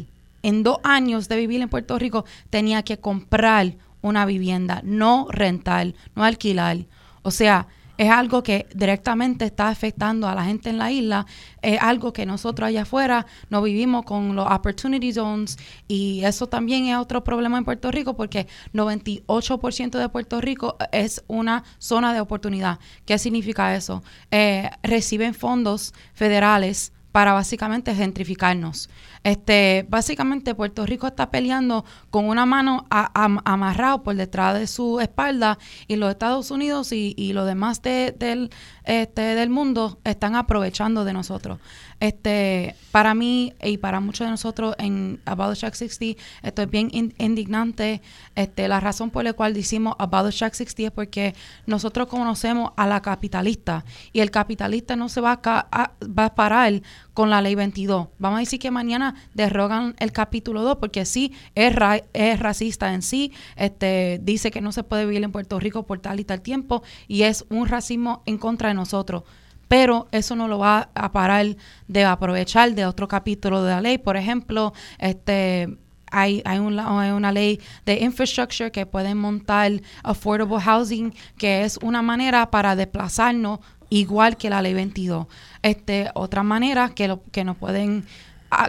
en 0.42 0.62
dos 0.62 0.78
años 0.84 1.28
de 1.28 1.36
vivir 1.36 1.60
en 1.60 1.68
Puerto 1.68 1.98
Rico, 1.98 2.24
tenía 2.48 2.82
que 2.82 2.98
comprar 2.98 3.74
una 4.00 4.24
vivienda, 4.24 4.80
no 4.84 5.26
rentar, 5.28 5.92
no 6.14 6.24
alquilar. 6.24 6.86
O 7.22 7.32
sea, 7.32 7.66
es 8.00 8.08
algo 8.08 8.42
que 8.42 8.66
directamente 8.74 9.44
está 9.44 9.68
afectando 9.68 10.26
a 10.26 10.34
la 10.34 10.42
gente 10.44 10.70
en 10.70 10.78
la 10.78 10.90
isla, 10.90 11.26
es 11.60 11.78
algo 11.82 12.14
que 12.14 12.24
nosotros 12.24 12.66
allá 12.66 12.82
afuera 12.82 13.26
no 13.50 13.60
vivimos 13.60 14.06
con 14.06 14.34
los 14.34 14.50
opportunity 14.50 15.12
zones 15.12 15.58
y 15.86 16.24
eso 16.24 16.46
también 16.46 16.86
es 16.86 16.96
otro 16.96 17.22
problema 17.22 17.58
en 17.58 17.64
Puerto 17.66 17.90
Rico 17.90 18.16
porque 18.16 18.46
98% 18.72 19.98
de 19.98 20.08
Puerto 20.08 20.40
Rico 20.40 20.78
es 20.92 21.22
una 21.26 21.62
zona 21.76 22.14
de 22.14 22.20
oportunidad. 22.20 22.78
¿Qué 23.04 23.18
significa 23.18 23.76
eso? 23.76 24.02
Eh, 24.30 24.70
reciben 24.82 25.34
fondos 25.34 25.92
federales 26.14 26.94
para 27.12 27.34
básicamente 27.34 27.94
gentrificarnos. 27.94 28.88
Este, 29.22 29.86
básicamente 29.88 30.54
Puerto 30.54 30.86
Rico 30.86 31.06
está 31.06 31.30
peleando 31.30 31.84
con 32.08 32.26
una 32.26 32.46
mano 32.46 32.86
amarrado 32.88 34.02
por 34.02 34.16
detrás 34.16 34.58
de 34.58 34.66
su 34.66 34.98
espalda 35.00 35.58
y 35.88 35.96
los 35.96 36.10
Estados 36.10 36.50
Unidos 36.50 36.92
y, 36.92 37.14
y 37.18 37.34
los 37.34 37.46
demás 37.46 37.82
del, 37.82 38.50
este, 38.84 39.20
del 39.20 39.50
mundo 39.50 39.98
están 40.04 40.36
aprovechando 40.36 41.04
de 41.04 41.12
nosotros. 41.12 41.58
Este, 42.00 42.76
para 42.92 43.14
mí 43.14 43.52
y 43.62 43.76
para 43.76 44.00
muchos 44.00 44.26
de 44.26 44.30
nosotros 44.30 44.74
en 44.78 45.20
About 45.26 45.52
the 45.52 45.60
Shack 45.60 45.74
60, 45.74 46.20
esto 46.42 46.62
es 46.62 46.70
bien 46.70 46.90
indignante. 47.18 48.00
Este, 48.34 48.68
la 48.68 48.80
razón 48.80 49.10
por 49.10 49.22
la 49.22 49.34
cual 49.34 49.52
decimos 49.52 49.96
About 49.98 50.30
the 50.30 50.30
Shack 50.30 50.54
60 50.54 50.82
es 50.84 50.90
porque 50.92 51.34
nosotros 51.66 52.08
conocemos 52.08 52.72
a 52.76 52.86
la 52.86 53.02
capitalista 53.02 53.84
y 54.14 54.20
el 54.20 54.30
capitalista 54.30 54.96
no 54.96 55.10
se 55.10 55.20
va 55.20 55.40
a, 55.44 55.92
va 56.02 56.24
a 56.24 56.34
parar 56.34 56.80
con 57.12 57.28
la 57.28 57.42
ley 57.42 57.54
22. 57.54 58.08
Vamos 58.18 58.38
a 58.38 58.40
decir 58.40 58.58
que 58.58 58.70
mañana 58.70 59.09
derrogan 59.34 59.94
el 59.98 60.12
capítulo 60.12 60.62
2 60.62 60.76
porque 60.76 61.04
sí 61.04 61.32
es, 61.54 61.74
es 62.12 62.40
racista 62.40 62.94
en 62.94 63.02
sí, 63.02 63.32
este, 63.56 64.20
dice 64.22 64.50
que 64.50 64.60
no 64.60 64.72
se 64.72 64.82
puede 64.82 65.06
vivir 65.06 65.22
en 65.22 65.32
Puerto 65.32 65.58
Rico 65.60 65.84
por 65.84 66.00
tal 66.00 66.20
y 66.20 66.24
tal 66.24 66.40
tiempo 66.40 66.82
y 67.08 67.22
es 67.22 67.44
un 67.50 67.66
racismo 67.66 68.22
en 68.26 68.38
contra 68.38 68.68
de 68.68 68.74
nosotros 68.74 69.24
pero 69.68 70.08
eso 70.10 70.34
no 70.34 70.48
lo 70.48 70.58
va 70.58 70.90
a 70.94 71.12
parar 71.12 71.46
de 71.86 72.04
aprovechar 72.04 72.74
de 72.74 72.86
otro 72.86 73.06
capítulo 73.06 73.62
de 73.62 73.70
la 73.70 73.80
ley. 73.80 73.98
Por 73.98 74.16
ejemplo, 74.16 74.72
este 74.98 75.68
hay, 76.10 76.42
hay, 76.44 76.58
una 76.58 77.32
ley 77.32 77.60
de 77.86 78.00
infrastructure 78.00 78.72
que 78.72 78.84
pueden 78.84 79.16
montar 79.16 79.70
affordable 80.02 80.60
housing, 80.60 81.14
que 81.38 81.62
es 81.62 81.78
una 81.82 82.02
manera 82.02 82.50
para 82.50 82.74
desplazarnos 82.74 83.60
igual 83.90 84.36
que 84.36 84.50
la 84.50 84.62
ley 84.62 84.74
22. 84.74 85.26
Este, 85.62 86.10
otra 86.14 86.42
manera 86.42 86.90
que, 86.90 87.08
lo, 87.08 87.22
que 87.30 87.44
nos 87.44 87.56
pueden 87.56 88.04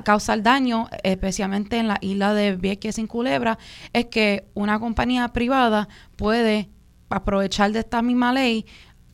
causar 0.04 0.44
daño, 0.44 0.88
especialmente 1.04 1.78
en 1.78 1.88
la 1.88 1.98
isla 2.02 2.34
de 2.34 2.56
Vieques 2.56 2.98
en 2.98 3.08
Culebra, 3.08 3.58
es 3.94 4.06
que 4.06 4.46
una 4.54 4.80
compañía 4.80 5.28
privada 5.30 5.90
puede 6.16 6.70
aprovechar 7.10 7.72
de 7.72 7.80
esta 7.80 8.02
misma 8.02 8.34
ley 8.34 8.66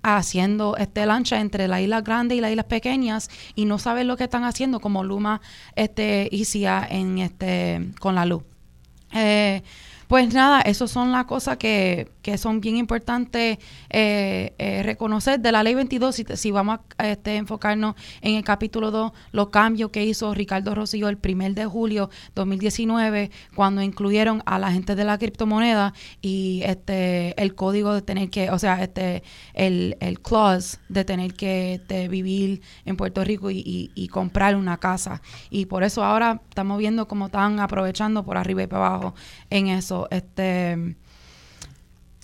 haciendo 0.03 0.77
este 0.77 1.05
lancha 1.05 1.39
entre 1.39 1.67
las 1.67 1.81
islas 1.81 2.03
grandes 2.03 2.37
y 2.37 2.41
las 2.41 2.51
islas 2.51 2.65
pequeñas 2.65 3.29
y 3.55 3.65
no 3.65 3.79
saben 3.79 4.07
lo 4.07 4.15
que 4.15 4.25
están 4.25 4.43
haciendo 4.43 4.79
como 4.79 5.03
Luma 5.03 5.41
este 5.75 6.29
ICIA 6.31 6.87
en 6.89 7.17
este 7.17 7.91
con 7.99 8.15
la 8.15 8.25
luz. 8.25 8.43
Eh, 9.13 9.63
pues 10.07 10.33
nada, 10.33 10.61
esas 10.61 10.89
son 10.89 11.11
las 11.11 11.25
cosas 11.25 11.57
que, 11.57 12.09
que 12.27 12.37
son 12.37 12.59
bien 12.59 12.75
importantes 12.75 13.57
eh, 13.89 14.53
eh, 14.57 14.83
reconocer 14.83 15.39
de 15.39 15.49
la 15.53 15.63
ley 15.63 15.75
22, 15.75 16.13
si, 16.13 16.25
si 16.35 16.51
vamos 16.51 16.79
a 16.97 17.07
este, 17.07 17.37
enfocarnos 17.37 17.95
en 18.19 18.35
el 18.35 18.43
capítulo 18.43 18.91
2, 18.91 19.13
los 19.31 19.47
cambios 19.47 19.91
que 19.91 20.03
hizo 20.03 20.33
Ricardo 20.33 20.75
Rosillo 20.75 21.07
el 21.07 21.17
primer 21.17 21.53
de 21.53 21.65
julio 21.65 22.09
2019, 22.35 23.31
cuando 23.55 23.81
incluyeron 23.81 24.43
a 24.45 24.59
la 24.59 24.73
gente 24.73 24.93
de 24.95 25.05
la 25.05 25.17
criptomoneda 25.17 25.93
y 26.21 26.63
este 26.65 27.41
el 27.41 27.55
código 27.55 27.93
de 27.93 28.01
tener 28.01 28.29
que, 28.29 28.51
o 28.51 28.59
sea, 28.59 28.83
este 28.83 29.23
el, 29.53 29.95
el 30.01 30.19
clause 30.19 30.79
de 30.89 31.05
tener 31.05 31.33
que 31.33 31.75
este, 31.75 32.09
vivir 32.09 32.61
en 32.83 32.97
Puerto 32.97 33.23
Rico 33.23 33.51
y, 33.51 33.89
y 33.95 34.07
comprar 34.09 34.57
una 34.57 34.75
casa. 34.75 35.21
Y 35.49 35.67
por 35.67 35.85
eso 35.85 36.03
ahora 36.03 36.41
estamos 36.49 36.77
viendo 36.77 37.07
cómo 37.07 37.27
están 37.27 37.61
aprovechando 37.61 38.25
por 38.25 38.35
arriba 38.35 38.63
y 38.63 38.67
para 38.67 38.85
abajo 38.85 39.15
en 39.49 39.67
eso. 39.67 40.09
Este 40.11 40.97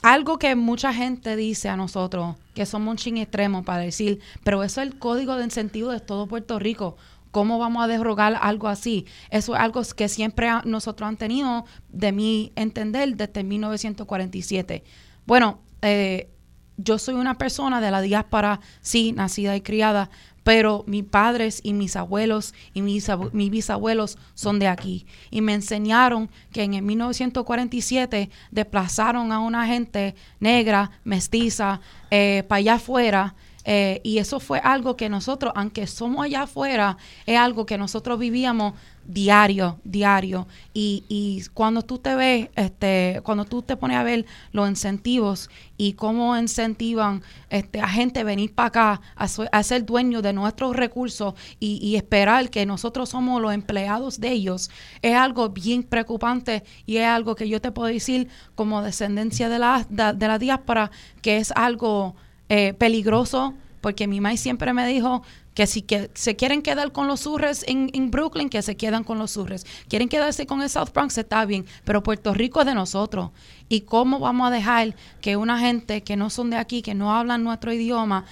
algo 0.03 0.37
que 0.37 0.55
mucha 0.55 0.93
gente 0.93 1.35
dice 1.35 1.69
a 1.69 1.77
nosotros, 1.77 2.35
que 2.53 2.65
somos 2.65 2.91
un 2.91 2.97
ching 2.97 3.17
extremo 3.17 3.63
para 3.63 3.79
decir, 3.81 4.19
pero 4.43 4.61
eso 4.61 4.81
es 4.81 4.87
el 4.87 4.99
código 4.99 5.37
de 5.37 5.45
incentivo 5.45 5.91
de 5.91 6.01
todo 6.01 6.27
Puerto 6.27 6.59
Rico. 6.59 6.97
¿Cómo 7.31 7.57
vamos 7.57 7.83
a 7.83 7.87
derrogar 7.87 8.37
algo 8.39 8.67
así? 8.67 9.07
Eso 9.31 9.55
es 9.55 9.61
algo 9.61 9.81
que 9.95 10.09
siempre 10.09 10.49
nosotros 10.65 11.07
han 11.07 11.17
tenido, 11.17 11.65
de 11.89 12.11
mi 12.11 12.51
entender, 12.55 13.15
desde 13.15 13.43
1947. 13.43 14.83
Bueno, 15.25 15.61
eh, 15.81 16.32
yo 16.77 16.97
soy 16.97 17.15
una 17.15 17.37
persona 17.37 17.81
de 17.81 17.91
la 17.91 18.01
diáspora, 18.01 18.59
sí, 18.81 19.11
nacida 19.11 19.55
y 19.55 19.61
criada, 19.61 20.09
pero 20.43 20.83
mis 20.87 21.03
padres 21.03 21.61
y 21.63 21.73
mis 21.73 21.95
abuelos 21.95 22.53
y 22.73 22.81
mis, 22.81 23.09
bisabuelos 23.31 24.17
son 24.33 24.59
de 24.59 24.67
aquí. 24.67 25.05
Y 25.31 25.41
me 25.41 25.53
enseñaron 25.53 26.29
que 26.51 26.63
en 26.63 26.73
el 26.73 26.81
1947 26.83 28.29
desplazaron 28.51 29.31
a 29.31 29.39
una 29.39 29.65
gente 29.67 30.15
negra, 30.39 30.91
mestiza, 31.03 31.79
eh, 32.11 32.43
para 32.47 32.59
allá 32.59 32.73
afuera 32.75 33.35
eh, 33.65 34.01
y 34.03 34.17
eso 34.17 34.39
fue 34.39 34.59
algo 34.59 34.97
que 34.97 35.09
nosotros, 35.09 35.53
aunque 35.55 35.87
somos 35.87 36.25
allá 36.25 36.43
afuera, 36.43 36.97
es 37.25 37.37
algo 37.37 37.65
que 37.65 37.77
nosotros 37.77 38.19
vivíamos 38.19 38.73
diario, 39.05 39.79
diario. 39.83 40.47
Y, 40.73 41.03
y 41.09 41.43
cuando 41.53 41.81
tú 41.81 41.97
te 41.97 42.15
ves, 42.15 42.49
este, 42.55 43.21
cuando 43.23 43.45
tú 43.45 43.61
te 43.61 43.75
pones 43.75 43.97
a 43.97 44.03
ver 44.03 44.25
los 44.51 44.69
incentivos 44.69 45.49
y 45.77 45.93
cómo 45.93 46.37
incentivan 46.37 47.21
este, 47.49 47.81
a 47.81 47.87
gente 47.87 48.21
a 48.21 48.23
venir 48.23 48.53
para 48.53 48.67
acá 48.67 49.01
a, 49.15 49.63
ser 49.63 49.85
dueño 49.85 50.21
de 50.21 50.33
nuestros 50.33 50.75
recursos 50.75 51.33
y, 51.59 51.79
y, 51.81 51.95
esperar 51.95 52.49
que 52.49 52.65
nosotros 52.65 53.09
somos 53.09 53.41
los 53.41 53.53
empleados 53.53 54.19
de 54.19 54.31
ellos, 54.31 54.69
es 55.01 55.15
algo 55.15 55.49
bien 55.49 55.83
preocupante 55.83 56.63
y 56.85 56.97
es 56.97 57.05
algo 57.05 57.35
que 57.35 57.49
yo 57.49 57.59
te 57.59 57.71
puedo 57.71 57.91
decir 57.91 58.29
como 58.55 58.81
descendencia 58.81 59.49
de 59.49 59.59
la, 59.59 59.85
de, 59.89 60.13
de 60.13 60.27
la 60.27 60.39
diáspora, 60.39 60.91
que 61.21 61.37
es 61.37 61.51
algo 61.51 62.15
eh, 62.49 62.73
peligroso, 62.73 63.53
porque 63.81 64.07
mi 64.07 64.21
mamá 64.21 64.37
siempre 64.37 64.73
me 64.73 64.87
dijo 64.87 65.23
que 65.53 65.67
si 65.67 65.81
que 65.81 66.09
se 66.13 66.35
quieren 66.35 66.61
quedar 66.61 66.91
con 66.91 67.07
los 67.07 67.21
surres 67.21 67.63
en, 67.67 67.89
en, 67.93 68.11
Brooklyn, 68.11 68.49
que 68.49 68.61
se 68.61 68.75
quedan 68.75 69.03
con 69.03 69.19
los 69.19 69.31
surres. 69.31 69.65
Quieren 69.87 70.09
quedarse 70.09 70.45
con 70.45 70.61
el 70.61 70.69
South 70.69 70.89
Bronx, 70.93 71.17
está 71.17 71.45
bien, 71.45 71.65
pero 71.83 72.03
Puerto 72.03 72.33
Rico 72.33 72.61
es 72.61 72.65
de 72.65 72.75
nosotros. 72.75 73.31
¿Y 73.69 73.81
cómo 73.81 74.19
vamos 74.19 74.47
a 74.47 74.51
dejar 74.51 74.95
que 75.21 75.37
una 75.37 75.59
gente 75.59 76.03
que 76.03 76.15
no 76.15 76.29
son 76.29 76.49
de 76.49 76.57
aquí, 76.57 76.81
que 76.81 76.95
no 76.95 77.13
hablan 77.13 77.43
nuestro 77.43 77.71
idioma, 77.73 78.25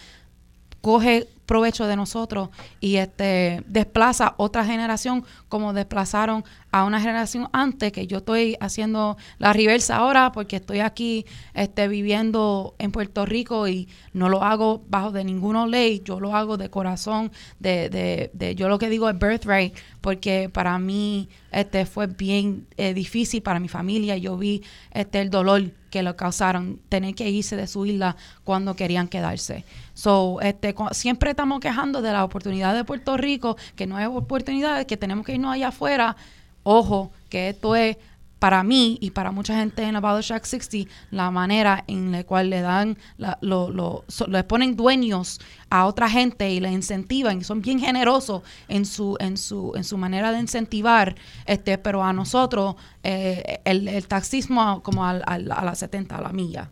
coge 0.82 1.28
provecho 1.51 1.86
de 1.86 1.98
nosotros 1.98 2.48
y 2.79 2.96
este 2.96 3.62
desplaza 3.67 4.36
otra 4.38 4.63
generación 4.63 5.25
como 5.50 5.74
desplazaron 5.74 6.46
a 6.72 6.86
una 6.86 7.01
generación 7.01 7.50
antes 7.51 7.91
que 7.91 8.08
yo 8.08 8.20
estoy 8.20 8.55
haciendo 8.62 9.17
la 9.38 9.51
reversa 9.51 9.98
ahora 9.98 10.31
porque 10.31 10.55
estoy 10.55 10.79
aquí 10.79 11.25
este 11.53 11.89
viviendo 11.89 12.74
en 12.79 12.93
Puerto 12.93 13.25
Rico 13.25 13.67
y 13.67 13.89
no 14.13 14.29
lo 14.29 14.43
hago 14.43 14.81
bajo 14.88 15.12
de 15.12 15.25
ninguna 15.25 15.67
ley 15.67 16.01
yo 16.05 16.22
lo 16.22 16.34
hago 16.38 16.55
de 16.55 16.70
corazón 16.70 17.34
de, 17.60 17.89
de, 18.34 18.55
yo 18.55 18.70
lo 18.70 18.79
que 18.79 18.88
digo 18.88 19.10
es 19.10 19.20
birthright 19.20 19.75
porque 20.00 20.48
para 20.48 20.79
mí 20.79 21.27
este 21.51 21.86
fue 21.86 22.08
bien 22.08 22.65
eh, 22.77 22.93
difícil 22.93 23.41
para 23.41 23.60
mi 23.60 23.67
familia. 23.67 24.17
Yo 24.17 24.38
vi 24.38 24.63
este 24.91 25.22
el 25.22 25.29
dolor 25.29 25.72
que 25.92 26.02
lo 26.02 26.16
causaron 26.16 26.80
tener 26.90 27.14
que 27.14 27.30
irse 27.30 27.56
de 27.56 27.68
su 27.68 27.86
isla 27.86 28.16
cuando 28.44 28.76
querían 28.76 29.08
quedarse 29.08 29.64
so 29.94 30.40
este 30.42 30.74
siempre 30.94 31.32
estamos 31.32 31.60
quejando 31.60 32.02
de 32.02 32.12
la 32.12 32.24
oportunidad 32.24 32.74
de 32.74 32.84
Puerto 32.84 33.18
Rico, 33.18 33.58
que 33.76 33.88
no 33.88 33.98
hay 33.98 34.06
oportunidades, 34.06 34.86
que 34.86 34.98
tenemos 34.98 35.26
que 35.26 35.34
irnos 35.34 35.54
allá 35.54 35.70
afuera. 35.70 36.16
Ojo, 36.64 37.12
que 37.30 37.50
esto 37.50 37.76
es 37.76 37.98
para 38.42 38.64
mí 38.64 38.98
y 39.02 39.12
para 39.12 39.32
mucha 39.32 39.56
gente 39.56 39.84
en 39.84 39.96
About 39.96 40.24
Shack 40.24 40.46
60 40.46 40.92
la 41.12 41.30
manera 41.30 41.84
en 41.88 42.12
la 42.12 42.24
cual 42.24 42.50
le 42.50 42.62
dan, 42.62 42.98
lo, 43.42 44.04
le 44.27 44.44
ponen 44.46 44.75
dueños 44.75 45.40
a 45.70 45.86
otra 45.86 46.10
gente 46.10 46.50
y 46.50 46.60
le 46.60 46.72
incentivan 46.72 47.38
y 47.38 47.44
son 47.44 47.62
bien 47.62 47.80
generosos 47.80 48.42
en 48.68 48.88
su 48.88 49.16
en 49.20 49.38
su 49.38 49.74
en 49.75 49.84
su 49.84 49.96
manera 49.96 50.32
de 50.32 50.40
incentivar 50.40 51.16
este 51.46 51.77
pero 51.77 52.04
a 52.04 52.14
nosotros 52.14 52.77
eh, 53.04 53.60
el, 53.64 54.08
taxismo 54.08 54.82
como 54.82 55.06
a, 55.06 55.12
a, 55.12 55.36
a 55.36 55.64
las 55.64 55.77
70 55.77 56.18
a 56.18 56.22
la 56.22 56.34
milla. 56.34 56.72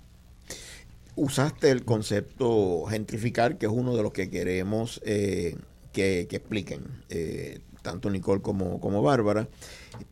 Usaste 1.15 1.69
el 1.69 1.85
concepto 1.85 2.85
gentrificar, 2.89 3.59
que 3.59 3.67
es 3.67 3.71
uno 3.71 3.95
de 3.95 4.01
los 4.01 4.11
que 4.11 4.31
queremos 4.31 5.01
eh, 5.05 5.55
que, 5.93 6.21
expliquen, 6.21 7.03
eh, 7.09 7.59
tanto 7.83 8.09
Nicole 8.09 8.41
como, 8.41 8.79
como 8.79 9.03
Bárbara, 9.03 9.47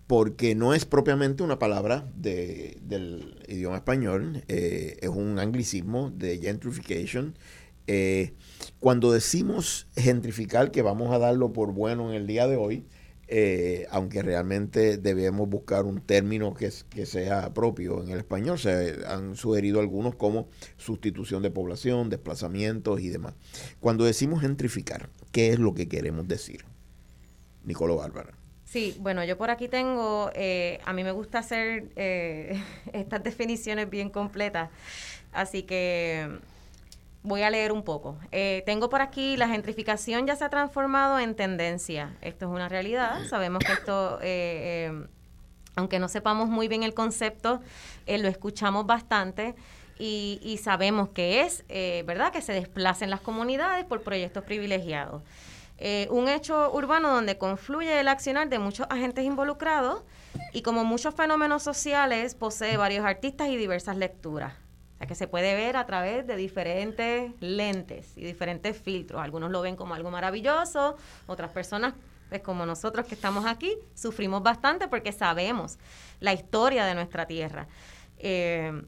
porque 0.08 0.56
no 0.56 0.74
es 0.74 0.86
propiamente 0.86 1.44
una 1.44 1.60
palabra 1.60 2.10
de, 2.16 2.78
del 2.82 3.44
idioma 3.48 3.78
español, 3.78 4.44
eh, 4.48 4.98
es 5.02 5.10
un 5.10 5.40
anglicismo 5.40 6.12
de 6.12 6.40
gentrification. 6.40 7.36
cuando 8.80 9.12
decimos 9.12 9.88
gentrificar, 9.96 10.72
que 10.72 10.82
vamos 10.82 11.14
a 11.14 11.20
darlo 11.20 11.54
por 11.54 11.74
bueno 11.74 12.10
en 12.10 12.16
el 12.16 12.28
día 12.28 12.48
de 12.48 12.58
hoy, 12.58 12.86
eh, 13.30 13.88
aunque 13.92 14.22
realmente 14.22 14.98
debemos 14.98 15.50
buscar 15.50 15.84
un 15.84 16.00
término 16.00 16.54
que, 16.54 16.72
que, 16.90 17.06
sea 17.06 17.54
propio 17.54 18.02
en 18.02 18.12
el 18.12 18.20
español. 18.20 18.58
Se 18.58 19.06
han 19.06 19.36
sugerido 19.36 19.82
algunos 19.82 20.16
como 20.16 20.48
sustitución 20.78 21.44
de 21.44 21.52
población, 21.52 22.10
desplazamientos 22.10 23.02
y 23.02 23.10
demás. 23.10 23.34
Cuando 23.82 24.06
decimos 24.06 24.42
gentrificar, 24.42 25.10
¿qué 25.32 25.50
es 25.50 25.60
lo 25.60 25.74
que 25.74 25.90
queremos 25.90 26.28
decir? 26.28 26.64
Nicolo 27.66 27.98
Bárbara. 27.98 28.37
Sí, 28.68 28.96
bueno, 29.00 29.24
yo 29.24 29.38
por 29.38 29.50
aquí 29.50 29.68
tengo, 29.68 30.30
eh, 30.36 30.80
a 30.86 30.94
mí 30.94 31.04
me 31.04 31.12
gusta 31.12 31.40
hacer 31.40 31.86
eh, 31.96 32.62
estas 32.94 33.24
definiciones 33.24 33.90
bien 33.90 34.10
completas, 34.10 34.70
así 35.32 35.64
que 35.64 36.40
voy 37.28 37.42
a 37.42 37.50
leer 37.50 37.72
un 37.72 37.84
poco. 37.84 38.18
Eh, 38.32 38.64
tengo 38.66 38.90
por 38.90 39.02
aquí, 39.02 39.38
la 39.38 39.48
gentrificación 39.48 40.26
ya 40.26 40.36
se 40.36 40.46
ha 40.46 40.50
transformado 40.50 41.20
en 41.20 41.36
tendencia. 41.36 42.16
Esto 42.22 42.46
es 42.46 42.52
una 42.52 42.70
realidad. 42.70 43.26
Sabemos 43.30 43.64
que 43.64 43.74
esto, 43.74 44.20
eh, 44.22 44.90
eh, 44.90 45.08
aunque 45.76 46.00
no 46.00 46.08
sepamos 46.08 46.48
muy 46.50 46.68
bien 46.68 46.84
el 46.84 46.94
concepto, 46.94 47.62
lo 48.08 48.28
escuchamos 48.28 48.86
bastante. 48.86 49.56
Y, 50.00 50.60
sabemos 50.64 51.10
que 51.10 51.42
es, 51.42 51.66
¿verdad?, 52.06 52.32
que 52.32 52.42
se 52.42 52.54
desplacen 52.54 53.10
las 53.10 53.20
comunidades 53.20 53.84
por 53.84 54.04
proyectos 54.04 54.44
privilegiados. 54.44 55.24
Un 56.10 56.28
hecho 56.28 56.72
urbano 56.74 57.14
donde 57.14 57.38
confluye 57.38 58.00
el 58.00 58.08
accionar 58.08 58.50
de 58.50 58.60
muchos 58.60 58.88
agentes 58.90 59.24
involucrados 59.24 60.04
y 60.54 60.62
como 60.62 60.84
muchos 60.84 61.14
fenómenos 61.14 61.64
sociales 61.64 62.34
posee 62.34 62.78
varios 62.78 63.06
artistas 63.06 63.50
y 63.50 63.58
diversas 63.58 63.96
lecturas 63.98 64.54
que 65.06 65.16
se 65.16 65.28
puede 65.28 65.54
ver 65.54 65.78
a 65.78 65.86
través 65.86 66.26
de 66.26 66.36
diferentes 66.36 67.32
lentes 67.40 68.18
y 68.18 68.24
diferentes 68.24 68.78
filtros. 68.78 69.22
Algunos 69.22 69.52
lo 69.52 69.62
ven 69.62 69.76
como 69.76 69.94
algo 69.94 70.10
maravilloso, 70.10 70.98
otras 71.28 71.52
personas, 71.52 71.94
pues 72.30 72.42
como 72.42 72.66
nosotros 72.66 73.06
que 73.06 73.14
estamos 73.14 73.46
aquí, 73.46 73.76
sufrimos 73.94 74.42
bastante 74.42 74.88
porque 74.88 75.12
sabemos 75.12 75.78
la 76.20 76.34
historia 76.34 76.86
de 76.86 76.96
nuestra 76.96 77.28
tierra. 77.28 77.68
Eh, 78.18 78.82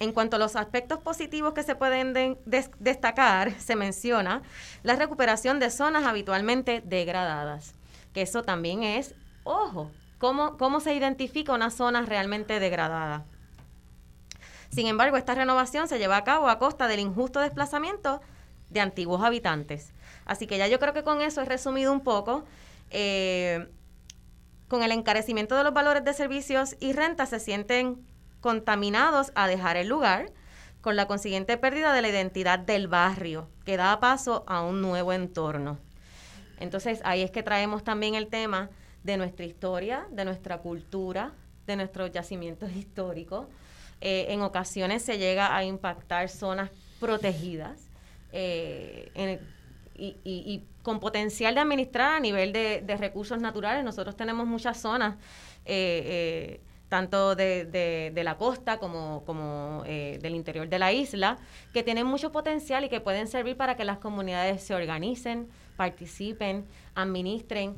en 0.00 0.12
cuanto 0.12 0.36
a 0.36 0.38
los 0.38 0.56
aspectos 0.56 0.98
positivos 1.00 1.54
que 1.54 1.62
se 1.62 1.74
pueden 1.74 2.38
destacar, 2.78 3.52
se 3.60 3.76
menciona 3.76 4.42
la 4.82 4.96
recuperación 4.96 5.60
de 5.60 5.70
zonas 5.70 6.04
habitualmente 6.04 6.82
degradadas, 6.84 7.74
que 8.12 8.22
eso 8.22 8.42
también 8.42 8.82
es, 8.82 9.14
ojo, 9.44 9.90
cómo, 10.18 10.56
cómo 10.56 10.80
se 10.80 10.94
identifica 10.94 11.52
una 11.52 11.70
zona 11.70 12.02
realmente 12.02 12.60
degradada 12.60 13.24
sin 14.74 14.88
embargo, 14.88 15.16
esta 15.16 15.36
renovación 15.36 15.86
se 15.86 16.00
lleva 16.00 16.16
a 16.16 16.24
cabo 16.24 16.48
a 16.48 16.58
costa 16.58 16.88
del 16.88 16.98
injusto 16.98 17.38
desplazamiento 17.38 18.20
de 18.70 18.80
antiguos 18.80 19.22
habitantes. 19.22 19.92
Así 20.24 20.48
que 20.48 20.58
ya 20.58 20.66
yo 20.66 20.80
creo 20.80 20.92
que 20.92 21.04
con 21.04 21.20
eso 21.20 21.42
he 21.42 21.44
resumido 21.44 21.92
un 21.92 22.00
poco. 22.00 22.44
Eh, 22.90 23.68
con 24.66 24.82
el 24.82 24.90
encarecimiento 24.90 25.54
de 25.54 25.62
los 25.62 25.72
valores 25.72 26.04
de 26.04 26.12
servicios 26.12 26.74
y 26.80 26.92
rentas 26.92 27.28
se 27.28 27.38
sienten 27.38 28.04
contaminados 28.44 29.32
a 29.36 29.48
dejar 29.48 29.78
el 29.78 29.88
lugar, 29.88 30.30
con 30.82 30.96
la 30.96 31.06
consiguiente 31.06 31.56
pérdida 31.56 31.94
de 31.94 32.02
la 32.02 32.10
identidad 32.10 32.58
del 32.58 32.88
barrio, 32.88 33.48
que 33.64 33.78
da 33.78 33.98
paso 34.00 34.44
a 34.46 34.60
un 34.60 34.82
nuevo 34.82 35.14
entorno. 35.14 35.78
Entonces 36.60 37.00
ahí 37.04 37.22
es 37.22 37.30
que 37.30 37.42
traemos 37.42 37.84
también 37.84 38.14
el 38.14 38.26
tema 38.26 38.68
de 39.02 39.16
nuestra 39.16 39.46
historia, 39.46 40.06
de 40.10 40.26
nuestra 40.26 40.58
cultura, 40.58 41.32
de 41.66 41.76
nuestros 41.76 42.12
yacimientos 42.12 42.70
históricos, 42.76 43.46
Eh, 44.02 44.26
en 44.28 44.42
ocasiones 44.42 45.02
se 45.02 45.16
llega 45.16 45.56
a 45.56 45.64
impactar 45.64 46.28
zonas 46.28 46.70
protegidas 47.00 47.88
y, 49.94 50.62
con 50.82 51.00
potencial 51.00 51.54
de 51.54 51.60
administrar 51.62 52.16
a 52.16 52.20
nivel 52.20 52.52
de, 52.52 52.96
recursos 52.98 53.40
naturales. 53.40 53.82
Nosotros 53.84 54.14
tenemos 54.16 54.46
muchas 54.46 54.78
zonas 54.78 55.16
tanto 56.94 57.34
de, 57.34 58.12
la 58.14 58.36
costa 58.36 58.78
como, 58.78 59.24
como 59.26 59.82
del 59.82 60.36
interior 60.36 60.68
de 60.68 60.78
la 60.78 60.92
isla, 60.92 61.38
que 61.72 61.82
tienen 61.82 62.06
mucho 62.06 62.30
potencial 62.30 62.84
y 62.84 62.88
que 62.88 63.00
pueden 63.00 63.26
servir 63.26 63.56
para 63.56 63.76
que 63.76 63.84
las 63.84 63.98
comunidades 63.98 64.62
se 64.62 64.76
organicen, 64.76 65.48
participen, 65.76 66.64
administren 66.94 67.74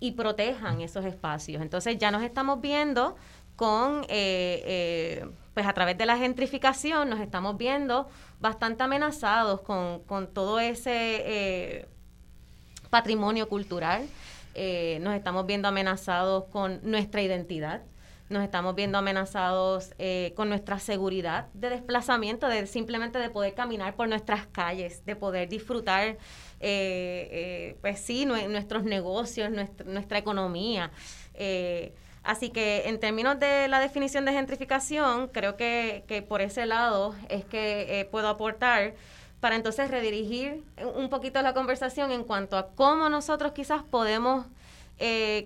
y 0.00 0.10
protejan 0.12 0.80
esos 0.80 1.04
espacios. 1.04 1.62
Entonces 1.62 1.96
ya 1.96 2.10
nos 2.10 2.24
estamos 2.24 2.60
viendo 2.60 3.14
con, 3.54 4.02
eh, 4.08 4.62
eh, 4.66 5.26
pues 5.54 5.64
a 5.64 5.72
través 5.72 5.96
de 5.96 6.04
la 6.04 6.16
gentrificación, 6.16 7.08
nos 7.08 7.20
estamos 7.20 7.56
viendo 7.56 8.08
bastante 8.40 8.82
amenazados 8.82 9.60
con, 9.60 10.00
con 10.00 10.26
todo 10.26 10.58
ese 10.58 11.22
eh, 11.24 11.86
patrimonio 12.90 13.48
cultural, 13.48 14.08
nos 15.00 15.14
estamos 15.14 15.46
viendo 15.46 15.68
amenazados 15.68 16.46
con 16.46 16.80
nuestra 16.82 17.22
identidad, 17.22 17.82
nos 18.28 18.42
estamos 18.42 18.74
viendo 18.74 18.98
amenazados 18.98 19.94
con 20.34 20.48
nuestra 20.48 20.78
seguridad 20.78 21.46
de 21.54 21.70
desplazamiento, 21.70 22.48
de 22.48 22.66
simplemente 22.66 23.18
de 23.18 23.30
poder 23.30 23.54
caminar 23.54 23.94
por 23.94 24.08
nuestras 24.08 24.46
calles, 24.46 25.04
de 25.04 25.16
poder 25.16 25.48
disfrutar 25.48 26.16
eh, 26.58 27.28
eh, 27.30 27.76
pues 27.80 28.00
sí, 28.00 28.24
nuestros 28.24 28.84
negocios, 28.84 29.50
nuestra, 29.50 30.18
economía. 30.18 30.90
Eh, 31.34 31.94
así 32.22 32.50
que 32.50 32.88
en 32.88 32.98
términos 32.98 33.38
de 33.38 33.68
la 33.68 33.78
definición 33.78 34.24
de 34.24 34.32
gentrificación, 34.32 35.28
creo 35.28 35.56
que, 35.56 36.04
que 36.08 36.22
por 36.22 36.40
ese 36.40 36.66
lado 36.66 37.14
es 37.28 37.44
que 37.44 38.00
eh, 38.00 38.04
puedo 38.06 38.28
aportar 38.28 38.94
para 39.40 39.54
entonces 39.54 39.90
redirigir 39.90 40.64
un 40.94 41.10
poquito 41.10 41.40
la 41.42 41.52
conversación 41.52 42.10
en 42.10 42.24
cuanto 42.24 42.56
a 42.56 42.68
cómo 42.70 43.08
nosotros 43.10 43.52
quizás 43.52 43.82
podemos, 43.82 44.46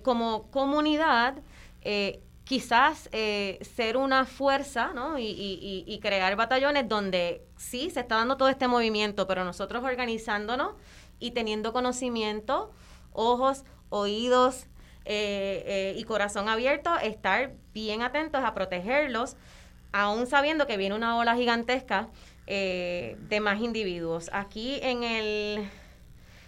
como 0.04 0.48
comunidad, 0.52 1.34
quizás 2.50 3.08
ser 3.12 3.96
una 3.96 4.24
fuerza 4.24 4.90
¿no? 4.92 5.20
y, 5.20 5.22
y, 5.22 5.84
y, 5.86 6.00
crear 6.00 6.34
batallones 6.34 6.88
donde 6.88 7.46
sí 7.56 7.90
se 7.90 8.00
está 8.00 8.16
dando 8.16 8.36
todo 8.36 8.48
este 8.48 8.66
movimiento, 8.66 9.28
pero 9.28 9.44
nosotros 9.44 9.84
organizándonos 9.84 10.72
y 11.20 11.30
teniendo 11.30 11.72
conocimiento, 11.72 12.72
ojos, 13.12 13.62
oídos 13.88 14.66
eh, 15.04 15.62
eh, 15.66 15.94
y 15.96 16.02
corazón 16.04 16.48
abierto, 16.48 16.96
estar 16.98 17.52
bien 17.72 18.02
atentos 18.02 18.42
a 18.44 18.52
protegerlos, 18.52 19.36
aún 19.92 20.26
sabiendo 20.26 20.66
que 20.66 20.76
viene 20.76 20.94
una 20.94 21.16
ola 21.18 21.36
gigantesca 21.36 22.08
eh, 22.46 23.16
de 23.28 23.40
más 23.40 23.60
individuos. 23.60 24.28
Aquí 24.32 24.80
en 24.82 25.04
el... 25.04 25.70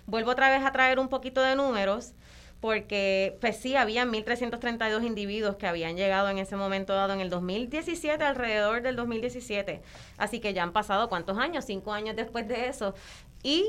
Vuelvo 0.07 0.33
otra 0.33 0.51
vez 0.51 0.65
a 0.65 0.73
traer 0.73 0.99
un 0.99 1.09
poquito 1.09 1.41
de 1.41 1.55
números 1.55 2.13
porque 2.63 3.37
pues 3.41 3.57
sí, 3.57 3.75
había 3.75 4.05
1.332 4.05 5.05
individuos 5.05 5.57
que 5.57 5.67
habían 5.67 5.97
llegado 5.97 6.29
en 6.29 6.39
ese 6.39 6.55
momento 6.55 6.95
dado 6.95 7.13
en 7.13 7.19
el 7.19 7.29
2017, 7.29 8.23
alrededor 8.23 8.83
del 8.83 8.95
2017. 8.95 9.83
Así 10.17 10.39
que 10.39 10.55
ya 10.55 10.63
han 10.63 10.73
pasado 10.73 11.09
cuántos 11.09 11.39
años, 11.39 11.65
cinco 11.65 11.93
años 11.93 12.15
después 12.15 12.47
de 12.47 12.69
eso. 12.69 12.95
Y 13.43 13.67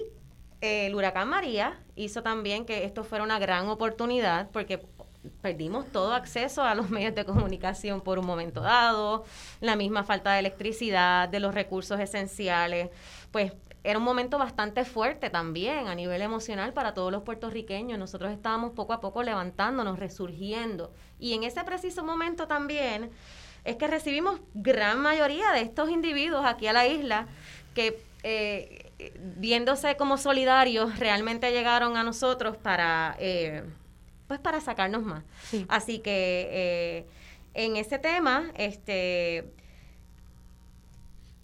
el 0.62 0.93
huracán 0.93 1.27
María 1.27 1.79
hizo 1.95 2.21
también 2.21 2.65
que 2.65 2.86
esto 2.86 3.03
fuera 3.03 3.23
una 3.23 3.39
gran 3.39 3.67
oportunidad 3.67 4.51
porque 4.51 4.86
perdimos 5.41 5.88
todo 5.88 6.13
acceso 6.13 6.62
a 6.62 6.75
los 6.75 6.89
medios 6.91 7.15
de 7.15 7.25
comunicación 7.25 8.01
por 8.01 8.19
un 8.19 8.27
momento 8.27 8.62
dado, 8.62 9.25
la 9.60 9.75
misma 9.75 10.03
falta 10.03 10.34
de 10.34 10.39
electricidad, 10.39 11.29
de 11.29 11.39
los 11.39 11.56
recursos 11.56 11.99
esenciales, 11.99 12.91
pues 13.32 13.53
era 13.84 14.00
un 14.00 14.06
momento 14.06 14.38
bastante 14.38 14.86
fuerte 14.86 15.30
también 15.30 15.88
a 15.88 15.96
nivel 15.96 16.22
emocional 16.22 16.74
para 16.74 16.93
todos 16.93 17.12
los 17.12 17.24
puertorriqueños. 17.24 18.00
Nosotros 18.00 18.32
estábamos 18.32 18.72
poco 18.72 18.93
a 18.93 19.02
poco 19.02 19.24
levantándonos, 19.24 20.00
resurgiendo. 20.00 20.93
Y 21.19 21.34
en 21.34 21.43
ese 21.43 21.63
preciso 21.63 22.04
momento 22.04 22.48
también 22.48 23.12
es 23.65 23.76
que 23.76 23.88
recibimos 23.88 24.39
gran 24.54 25.00
mayoría 25.00 25.52
de 25.52 25.62
estos 25.62 25.89
individuos 25.89 26.46
aquí 26.46 26.67
a 26.67 26.74
la 26.74 26.88
isla 26.88 27.28
que 27.74 28.02
eh, 28.24 28.91
viéndose 29.36 29.98
como 29.98 30.17
solidarios, 30.17 30.98
realmente 30.98 31.52
llegaron 31.52 31.98
a 31.98 32.04
nosotros 32.04 32.56
para, 32.56 33.17
eh, 33.19 33.63
pues 34.28 34.39
para 34.39 34.62
sacarnos 34.62 35.04
más. 35.04 35.24
Así 35.67 36.00
que 36.00 36.48
eh, 36.52 37.06
en 37.54 37.76
ese 37.76 38.00
tema, 38.00 38.52
este 38.56 39.46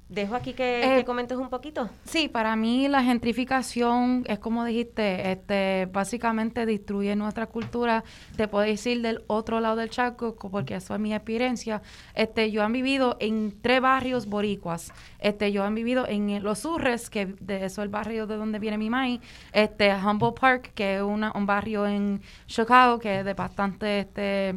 Dejo 0.10 0.34
aquí 0.34 0.54
que, 0.54 0.98
eh, 0.98 1.06
comentes 1.06 1.38
un 1.38 1.50
poquito. 1.50 1.88
Sí, 2.04 2.30
para 2.30 2.56
mí 2.56 2.88
la 2.88 3.04
gentrificación 3.04 4.24
es 4.26 4.40
como 4.40 4.66
dijiste, 4.66 5.32
este, 5.32 5.88
básicamente 5.92 6.66
destruye 6.66 7.16
nuestra 7.16 7.46
cultura. 7.46 8.04
Te 8.36 8.48
puedo 8.48 8.66
decir 8.66 9.04
del 9.04 9.24
otro 9.28 9.60
lado 9.60 9.76
del 9.76 9.92
charco, 9.92 10.36
porque 10.36 10.76
eso 10.76 10.96
es 10.96 11.00
mi 11.00 11.14
experiencia. 11.14 11.84
Este, 12.16 12.50
yo 12.50 12.64
han 12.64 12.74
vivido 12.74 13.18
en 13.20 13.56
tres 13.62 13.82
barrios 13.82 14.26
boricuas. 14.26 14.92
Este, 15.20 15.52
yo 15.52 15.64
han 15.64 15.76
vivido 15.76 16.08
en 16.08 16.42
Los 16.42 16.66
Urres, 16.66 17.12
que 17.12 17.28
de 17.28 17.66
eso 17.66 17.82
es 17.82 17.86
el 17.86 17.90
barrio 17.90 18.26
de 18.26 18.36
donde 18.36 18.58
viene 18.58 18.80
mi 18.80 18.90
maíz. 18.90 19.22
Este, 19.54 19.94
Humboldt 19.94 20.40
Park, 20.40 20.72
que 20.74 20.96
es 20.96 21.02
una, 21.04 21.32
un 21.36 21.46
barrio 21.46 21.86
en 21.86 22.20
Chicago, 22.48 22.98
que 22.98 23.20
es 23.20 23.26
de 23.26 23.36
bastante 23.36 24.00
este 24.00 24.56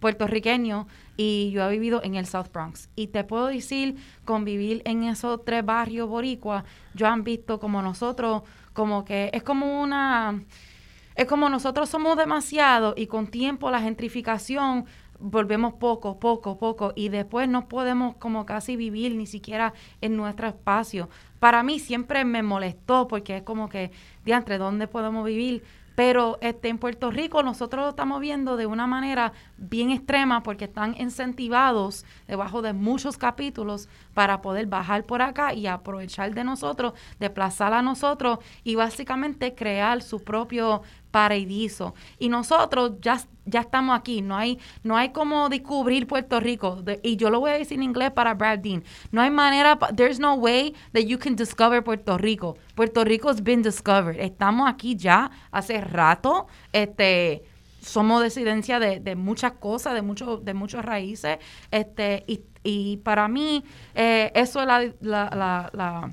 puertorriqueño 0.00 0.86
y 1.16 1.50
yo 1.50 1.68
he 1.68 1.70
vivido 1.70 2.02
en 2.02 2.14
el 2.14 2.26
South 2.26 2.48
Bronx. 2.52 2.88
Y 2.96 3.08
te 3.08 3.24
puedo 3.24 3.46
decir, 3.46 3.96
convivir 4.24 4.82
en 4.84 5.04
esos 5.04 5.44
tres 5.44 5.64
barrios 5.64 6.08
boricuas, 6.08 6.64
yo 6.94 7.06
han 7.06 7.24
visto 7.24 7.58
como 7.58 7.82
nosotros, 7.82 8.42
como 8.72 9.04
que 9.04 9.30
es 9.32 9.42
como 9.42 9.82
una... 9.82 10.42
Es 11.14 11.26
como 11.26 11.48
nosotros 11.48 11.88
somos 11.88 12.16
demasiado 12.16 12.94
y 12.96 13.08
con 13.08 13.26
tiempo 13.26 13.72
la 13.72 13.80
gentrificación 13.80 14.86
volvemos 15.18 15.74
poco, 15.74 16.18
poco, 16.18 16.58
poco 16.58 16.92
y 16.94 17.08
después 17.08 17.48
no 17.48 17.68
podemos 17.68 18.16
como 18.16 18.46
casi 18.46 18.76
vivir 18.76 19.14
ni 19.14 19.26
siquiera 19.26 19.74
en 20.00 20.16
nuestro 20.16 20.48
espacio. 20.48 21.08
Para 21.40 21.62
mí 21.62 21.78
siempre 21.78 22.24
me 22.24 22.42
molestó 22.42 23.08
porque 23.08 23.38
es 23.38 23.42
como 23.42 23.68
que, 23.68 23.90
diantre, 24.24 24.58
¿dónde 24.58 24.86
podemos 24.86 25.24
vivir? 25.24 25.64
Pero 25.94 26.38
este, 26.40 26.68
en 26.68 26.78
Puerto 26.78 27.10
Rico 27.10 27.42
nosotros 27.42 27.82
lo 27.84 27.90
estamos 27.90 28.20
viendo 28.20 28.56
de 28.56 28.66
una 28.66 28.86
manera 28.86 29.32
bien 29.58 29.90
extrema 29.90 30.42
porque 30.42 30.64
están 30.64 30.94
incentivados 30.98 32.04
debajo 32.26 32.62
de 32.62 32.72
muchos 32.72 33.18
capítulos 33.18 33.88
para 34.14 34.40
poder 34.40 34.66
bajar 34.66 35.04
por 35.04 35.20
acá 35.20 35.52
y 35.52 35.66
aprovechar 35.66 36.34
de 36.34 36.44
nosotros, 36.44 36.94
desplazar 37.18 37.72
a 37.72 37.82
nosotros 37.82 38.38
y 38.64 38.76
básicamente 38.76 39.54
crear 39.54 40.00
su 40.02 40.20
propio 40.20 40.82
paradiso. 41.10 41.94
Y 42.18 42.28
nosotros 42.28 42.92
ya, 43.00 43.20
ya 43.46 43.60
estamos 43.60 43.98
aquí, 43.98 44.20
no 44.20 44.36
hay, 44.36 44.58
no 44.82 44.96
hay 44.96 45.10
como 45.10 45.48
descubrir 45.48 46.06
Puerto 46.06 46.38
Rico. 46.38 46.82
y 47.02 47.16
yo 47.16 47.30
lo 47.30 47.40
voy 47.40 47.50
a 47.50 47.54
decir 47.54 47.78
en 47.78 47.84
inglés 47.84 48.10
para 48.12 48.34
Brad 48.34 48.58
Dean. 48.60 48.84
No 49.10 49.22
hay 49.22 49.30
manera, 49.30 49.78
there's 49.96 50.20
no 50.20 50.34
way 50.34 50.74
that 50.92 51.02
you 51.02 51.18
can 51.18 51.34
discover 51.34 51.82
Puerto 51.82 52.18
Rico. 52.18 52.56
Puerto 52.74 53.04
Rico 53.04 53.28
has 53.28 53.42
been 53.42 53.62
discovered. 53.62 54.20
Estamos 54.20 54.68
aquí 54.68 54.96
ya 54.96 55.30
hace 55.50 55.80
rato. 55.80 56.46
Este 56.72 57.42
somos 57.88 58.22
descendencia 58.22 58.78
de, 58.78 59.00
de 59.00 59.16
muchas 59.16 59.52
cosas, 59.52 59.94
de 59.94 60.02
muchos, 60.02 60.44
de 60.44 60.54
muchas 60.54 60.84
raíces, 60.84 61.38
este, 61.70 62.24
y, 62.26 62.42
y 62.62 62.98
para 62.98 63.28
mí, 63.28 63.64
eh, 63.94 64.30
eso 64.34 64.60
es 64.60 64.66
la, 64.66 64.80
la, 65.00 65.70
la, 65.72 66.12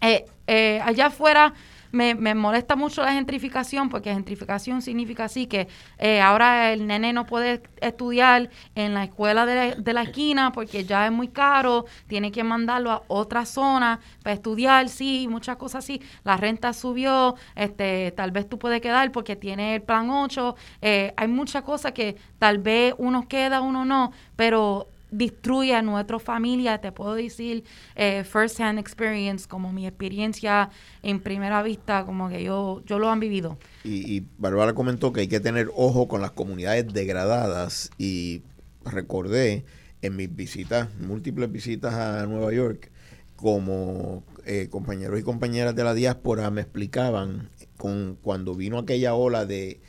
eh, 0.00 0.24
eh, 0.46 0.80
allá 0.82 1.06
afuera 1.06 1.52
me, 1.92 2.14
me, 2.14 2.34
molesta 2.34 2.76
mucho 2.76 3.02
la 3.02 3.12
gentrificación 3.12 3.88
porque 3.88 4.12
gentrificación 4.12 4.82
significa 4.82 5.24
así 5.24 5.46
que 5.46 5.68
eh, 5.98 6.20
ahora 6.20 6.72
el 6.72 6.86
nene 6.86 7.12
no 7.12 7.26
puede 7.26 7.62
estudiar 7.80 8.50
en 8.74 8.94
la 8.94 9.04
escuela 9.04 9.46
de 9.46 9.92
la, 9.92 10.02
esquina 10.02 10.52
porque 10.52 10.84
ya 10.84 11.06
es 11.06 11.12
muy 11.12 11.28
caro, 11.28 11.84
tiene 12.06 12.32
que 12.32 12.42
mandarlo 12.44 12.90
a 12.90 13.02
otra 13.08 13.44
zona 13.44 14.00
para 14.22 14.34
estudiar, 14.34 14.88
sí, 14.88 15.26
muchas 15.28 15.56
cosas 15.56 15.84
así. 15.84 16.00
La 16.24 16.36
renta 16.36 16.72
subió, 16.72 17.34
este, 17.54 18.12
tal 18.12 18.30
vez 18.30 18.48
tú 18.48 18.58
puedes 18.58 18.80
quedar 18.80 19.12
porque 19.12 19.36
tiene 19.36 19.76
el 19.76 19.82
plan 19.82 20.10
8. 20.10 20.56
Eh, 20.82 21.12
hay 21.16 21.28
muchas 21.28 21.62
cosas 21.62 21.92
que 21.92 22.16
tal 22.38 22.58
vez 22.58 22.94
uno 22.98 23.28
queda, 23.28 23.60
uno 23.60 23.84
no, 23.84 24.12
pero 24.36 24.88
destruye 25.10 25.74
a 25.74 25.82
nuestra 25.82 26.18
familia. 26.18 26.80
Te 26.80 26.92
puedo 26.92 27.14
decir 27.14 27.64
eh, 27.96 28.24
first 28.24 28.60
hand 28.60 28.78
experience, 28.78 29.48
como 29.48 29.72
mi 29.72 29.86
experiencia 29.86 30.70
en 31.02 31.20
primera 31.20 31.62
vista, 31.62 32.04
como 32.04 32.28
que 32.28 32.42
yo, 32.42 32.82
yo 32.86 32.98
lo 32.98 33.10
han 33.10 33.20
vivido. 33.20 33.58
Y, 33.84 34.16
y 34.16 34.26
Bárbara 34.38 34.72
comentó 34.74 35.12
que 35.12 35.20
hay 35.20 35.28
que 35.28 35.40
tener 35.40 35.70
ojo 35.74 36.08
con 36.08 36.20
las 36.20 36.32
comunidades 36.32 36.92
degradadas 36.92 37.90
y 37.98 38.42
recordé 38.84 39.64
en 40.02 40.16
mis 40.16 40.34
visitas, 40.34 40.88
múltiples 40.98 41.50
visitas 41.50 41.94
a 41.94 42.26
Nueva 42.26 42.52
York, 42.52 42.90
como 43.36 44.22
eh, 44.44 44.68
compañeros 44.70 45.18
y 45.18 45.22
compañeras 45.22 45.74
de 45.74 45.84
la 45.84 45.94
diáspora 45.94 46.50
me 46.50 46.60
explicaban 46.60 47.48
con, 47.76 48.18
cuando 48.20 48.54
vino 48.54 48.78
aquella 48.78 49.14
ola 49.14 49.46
de 49.46 49.80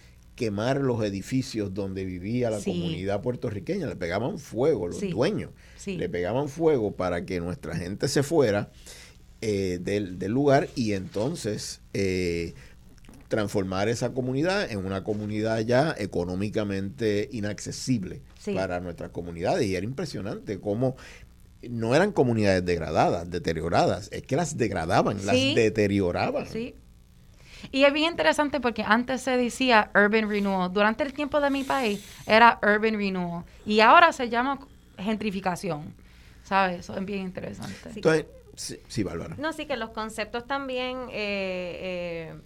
quemar 0.41 0.77
los 0.77 1.03
edificios 1.03 1.71
donde 1.71 2.03
vivía 2.03 2.49
la 2.49 2.57
comunidad 2.57 3.21
puertorriqueña, 3.21 3.85
le 3.85 3.95
pegaban 3.95 4.39
fuego, 4.39 4.87
los 4.87 4.99
dueños, 4.99 5.51
le 5.85 6.09
pegaban 6.09 6.49
fuego 6.49 6.95
para 6.95 7.27
que 7.27 7.39
nuestra 7.39 7.75
gente 7.75 8.07
se 8.07 8.23
fuera 8.23 8.71
eh, 9.41 9.77
del, 9.79 10.17
lugar 10.31 10.67
y 10.75 10.93
entonces 10.93 11.81
eh, 11.93 12.55
transformar 13.27 13.87
esa 13.87 14.15
comunidad 14.15 14.71
en 14.71 14.83
una 14.83 15.03
comunidad 15.03 15.59
ya 15.59 15.93
económicamente 15.95 17.29
inaccesible 17.31 18.21
para 18.55 18.79
nuestras 18.79 19.11
comunidades. 19.11 19.67
Y 19.67 19.75
era 19.75 19.85
impresionante 19.85 20.59
cómo 20.59 20.95
no 21.69 21.93
eran 21.93 22.13
comunidades 22.13 22.65
degradadas, 22.65 23.29
deterioradas, 23.29 24.09
es 24.11 24.23
que 24.23 24.35
las 24.35 24.57
degradaban, 24.57 25.23
las 25.23 25.35
deterioraban. 25.35 26.47
Sí. 26.47 26.73
Y 27.71 27.83
es 27.83 27.93
bien 27.93 28.11
interesante 28.11 28.59
porque 28.59 28.83
antes 28.83 29.21
se 29.21 29.37
decía 29.37 29.91
urban 29.93 30.29
renewal. 30.29 30.71
Durante 30.71 31.03
el 31.03 31.13
tiempo 31.13 31.39
de 31.39 31.49
mi 31.49 31.63
país 31.63 32.05
era 32.25 32.59
urban 32.63 32.95
renewal. 32.95 33.43
Y 33.65 33.79
ahora 33.81 34.11
se 34.13 34.29
llama 34.29 34.59
gentrificación. 34.97 35.93
¿Sabes? 36.43 36.81
Eso 36.81 36.97
es 36.97 37.05
bien 37.05 37.21
interesante. 37.21 37.91
Entonces, 37.95 38.25
sí, 38.87 39.03
Bárbara. 39.03 39.35
No, 39.37 39.53
sí, 39.53 39.65
que 39.65 39.77
los 39.77 39.91
conceptos 39.91 40.45
también... 40.45 40.97
Eh, 41.09 42.33
eh, 42.33 42.41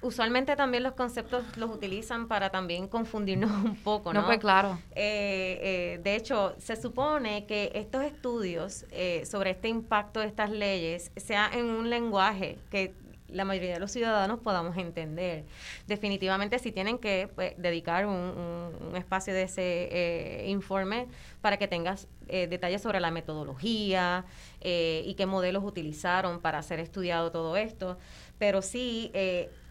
usualmente 0.00 0.54
también 0.54 0.84
los 0.84 0.92
conceptos 0.94 1.44
los 1.56 1.70
utilizan 1.70 2.28
para 2.28 2.50
también 2.50 2.86
confundirnos 2.86 3.50
un 3.50 3.74
poco, 3.76 4.12
¿no? 4.12 4.20
No, 4.20 4.26
pues 4.26 4.38
claro. 4.38 4.78
Eh, 4.94 6.00
de 6.02 6.14
hecho, 6.14 6.54
se 6.58 6.76
supone 6.76 7.46
que 7.46 7.72
estos 7.74 8.04
estudios 8.04 8.86
sobre 9.24 9.50
este 9.50 9.68
impacto 9.68 10.20
de 10.20 10.26
estas 10.28 10.50
leyes 10.50 11.10
sea 11.16 11.50
en 11.52 11.66
un 11.66 11.90
lenguaje 11.90 12.58
que 12.70 12.94
la 13.28 13.44
mayoría 13.44 13.74
de 13.74 13.80
los 13.80 13.92
ciudadanos 13.92 14.40
podamos 14.40 14.76
entender. 14.76 15.44
Definitivamente 15.86 16.58
si 16.58 16.72
tienen 16.72 16.98
que 16.98 17.28
pues, 17.34 17.54
dedicar 17.56 18.06
un, 18.06 18.92
espacio 18.96 19.34
de 19.34 19.42
ese 19.42 19.88
eh, 19.90 20.48
informe 20.48 21.06
para 21.40 21.56
que 21.56 21.68
tengas 21.68 22.08
eh, 22.28 22.46
detalles 22.46 22.82
sobre 22.82 23.00
la 23.00 23.10
metodología 23.10 24.24
eh, 24.60 25.02
y 25.06 25.14
qué 25.14 25.26
modelos 25.26 25.62
utilizaron 25.64 26.40
para 26.40 26.58
hacer 26.58 26.80
estudiado 26.80 27.30
todo 27.30 27.56
esto. 27.56 27.98
Pero 28.38 28.62
sí, 28.62 29.12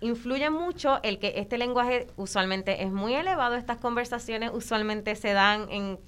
influye 0.01 0.49
mucho 0.49 0.99
el 1.03 1.19
que 1.19 1.33
este 1.37 1.57
lenguaje 1.57 2.07
usualmente 2.17 2.83
es 2.83 2.91
muy 2.91 3.15
elevado, 3.15 3.55
estas 3.55 3.77
conversaciones 3.77 4.51
usualmente 4.53 5.15
se 5.15 5.31
dan 5.31 5.71
en 5.71 5.99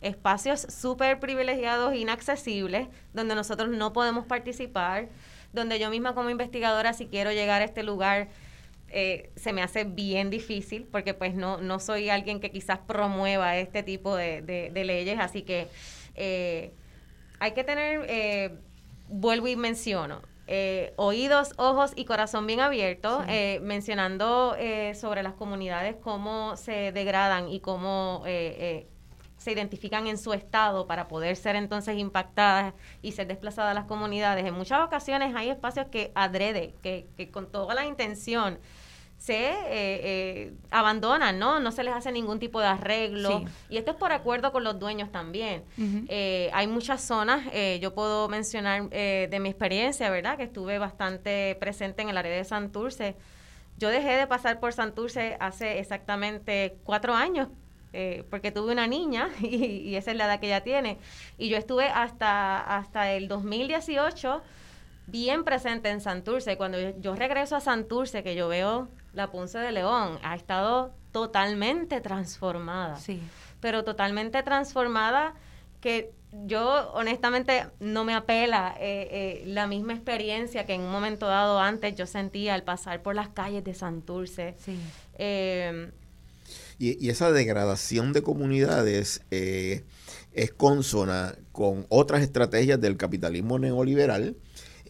espacios 0.00 0.60
súper 0.60 1.18
privilegiados, 1.18 1.94
inaccesibles, 1.94 2.88
donde 3.12 3.34
nosotros 3.34 3.70
no 3.70 3.92
podemos 3.92 4.26
participar 4.26 5.08
donde 5.54 5.78
yo 5.78 5.88
misma 5.88 6.14
como 6.14 6.30
investigadora, 6.30 6.92
si 6.92 7.06
quiero 7.06 7.32
llegar 7.32 7.62
a 7.62 7.64
este 7.64 7.82
lugar, 7.82 8.28
eh, 8.88 9.30
se 9.36 9.52
me 9.52 9.62
hace 9.62 9.84
bien 9.84 10.30
difícil 10.30 10.84
porque 10.84 11.14
pues 11.14 11.34
no, 11.34 11.58
no 11.58 11.80
soy 11.80 12.10
alguien 12.10 12.40
que 12.40 12.50
quizás 12.50 12.78
promueva 12.78 13.56
este 13.56 13.82
tipo 13.82 14.14
de, 14.14 14.70
leyes, 14.72 15.18
así 15.18 15.42
que 15.42 15.68
eh, 16.14 16.72
hay 17.40 17.52
que 17.52 17.64
tener, 17.64 18.06
eh, 18.08 18.56
vuelvo 19.08 19.48
y 19.48 19.56
menciono, 19.56 20.22
oídos, 20.96 21.54
ojos 21.56 21.92
y 21.96 22.04
corazón 22.04 22.46
bien 22.46 22.60
abiertos, 22.60 23.24
mencionando 23.62 24.54
sobre 24.94 25.22
las 25.22 25.32
comunidades 25.32 25.96
cómo 25.96 26.56
se 26.56 26.92
degradan 26.92 27.48
y 27.48 27.60
cómo 27.60 28.22
se 29.44 29.52
identifican 29.52 30.06
en 30.06 30.16
su 30.16 30.32
estado 30.32 30.86
para 30.86 31.06
poder 31.06 31.36
ser 31.36 31.54
entonces 31.54 31.98
impactadas 31.98 32.72
y 33.02 33.12
ser 33.12 33.26
desplazadas 33.26 33.72
a 33.72 33.74
las 33.74 33.84
comunidades. 33.84 34.46
En 34.46 34.54
muchas 34.54 34.80
ocasiones 34.80 35.36
hay 35.36 35.50
espacios 35.50 35.88
que 35.88 36.12
adrede, 36.14 36.74
que, 36.82 37.08
que 37.18 37.30
con 37.30 37.52
toda 37.52 37.74
la 37.74 37.84
intención 37.84 38.58
se 39.18 39.50
eh, 39.50 39.54
eh, 39.68 40.54
abandonan, 40.70 41.38
¿no? 41.38 41.60
No 41.60 41.72
se 41.72 41.84
les 41.84 41.92
hace 41.92 42.10
ningún 42.10 42.38
tipo 42.38 42.58
de 42.58 42.68
arreglo. 42.68 43.44
Y 43.68 43.76
esto 43.76 43.90
es 43.90 43.96
por 43.98 44.12
acuerdo 44.12 44.50
con 44.50 44.64
los 44.64 44.78
dueños 44.78 45.12
también. 45.12 45.64
Eh, 46.08 46.48
hay 46.54 46.66
muchas 46.66 47.02
zonas, 47.02 47.42
yo 47.82 47.92
puedo 47.92 48.30
mencionar 48.30 48.88
de 48.88 49.38
mi 49.42 49.50
experiencia, 49.50 50.08
¿verdad? 50.08 50.38
Que 50.38 50.44
estuve 50.44 50.78
bastante 50.78 51.54
presente 51.60 52.00
en 52.00 52.08
el 52.08 52.16
área 52.16 52.34
de 52.34 52.44
Santurce. 52.44 53.14
Yo 53.76 53.90
dejé 53.90 54.12
de 54.12 54.26
pasar 54.26 54.58
por 54.58 54.72
Santurce 54.72 55.36
hace 55.38 55.80
exactamente 55.80 56.78
cuatro 56.82 57.12
años 57.12 57.48
eh, 57.96 58.24
porque 58.28 58.50
tuve 58.50 58.72
una 58.72 58.88
niña 58.88 59.28
y, 59.40 59.94
esa 59.94 60.10
es 60.10 60.16
la 60.16 60.26
edad 60.26 60.40
que 60.40 60.46
ella 60.46 60.62
tiene. 60.62 60.98
Y 61.38 61.48
yo 61.48 61.56
estuve 61.56 61.86
hasta, 61.86 62.58
hasta 62.58 63.12
el 63.12 63.28
2018 63.28 64.42
bien 65.06 65.44
presente 65.44 65.90
en 65.90 66.00
Santurce. 66.00 66.56
Cuando 66.56 66.78
yo, 66.98 67.14
regreso 67.14 67.54
a 67.54 67.60
Santurce, 67.60 68.24
que 68.24 68.34
yo 68.34 68.48
veo 68.48 68.88
la 69.12 69.30
Punce 69.30 69.58
de 69.58 69.70
León, 69.70 70.18
ha 70.24 70.34
estado 70.34 70.92
totalmente 71.12 72.00
transformada. 72.00 72.96
Sí. 72.96 73.22
Pero 73.60 73.84
totalmente 73.84 74.42
transformada 74.42 75.34
que 75.80 76.10
yo 76.46 76.90
honestamente 76.94 77.68
no 77.78 78.02
me 78.04 78.14
apela 78.14 78.74
eh, 78.80 79.08
eh, 79.10 79.44
la 79.46 79.68
misma 79.68 79.92
experiencia 79.92 80.66
que 80.66 80.74
en 80.74 80.80
un 80.80 80.90
momento 80.90 81.28
dado 81.28 81.60
antes 81.60 81.94
yo 81.94 82.06
sentía 82.06 82.54
al 82.54 82.64
pasar 82.64 83.02
por 83.02 83.14
las 83.14 83.28
calles 83.28 83.62
de 83.62 83.72
Santurce. 83.72 84.56
Sí. 84.58 84.80
Y, 86.78 87.08
esa 87.08 87.32
degradación 87.32 88.12
de 88.12 88.22
comunidades 88.22 89.22
eh, 89.30 89.84
es 90.32 90.52
consona 90.52 91.36
con 91.52 91.86
otras 91.88 92.22
estrategias 92.22 92.80
del 92.80 92.96
capitalismo 92.96 93.58
neoliberal 93.58 94.36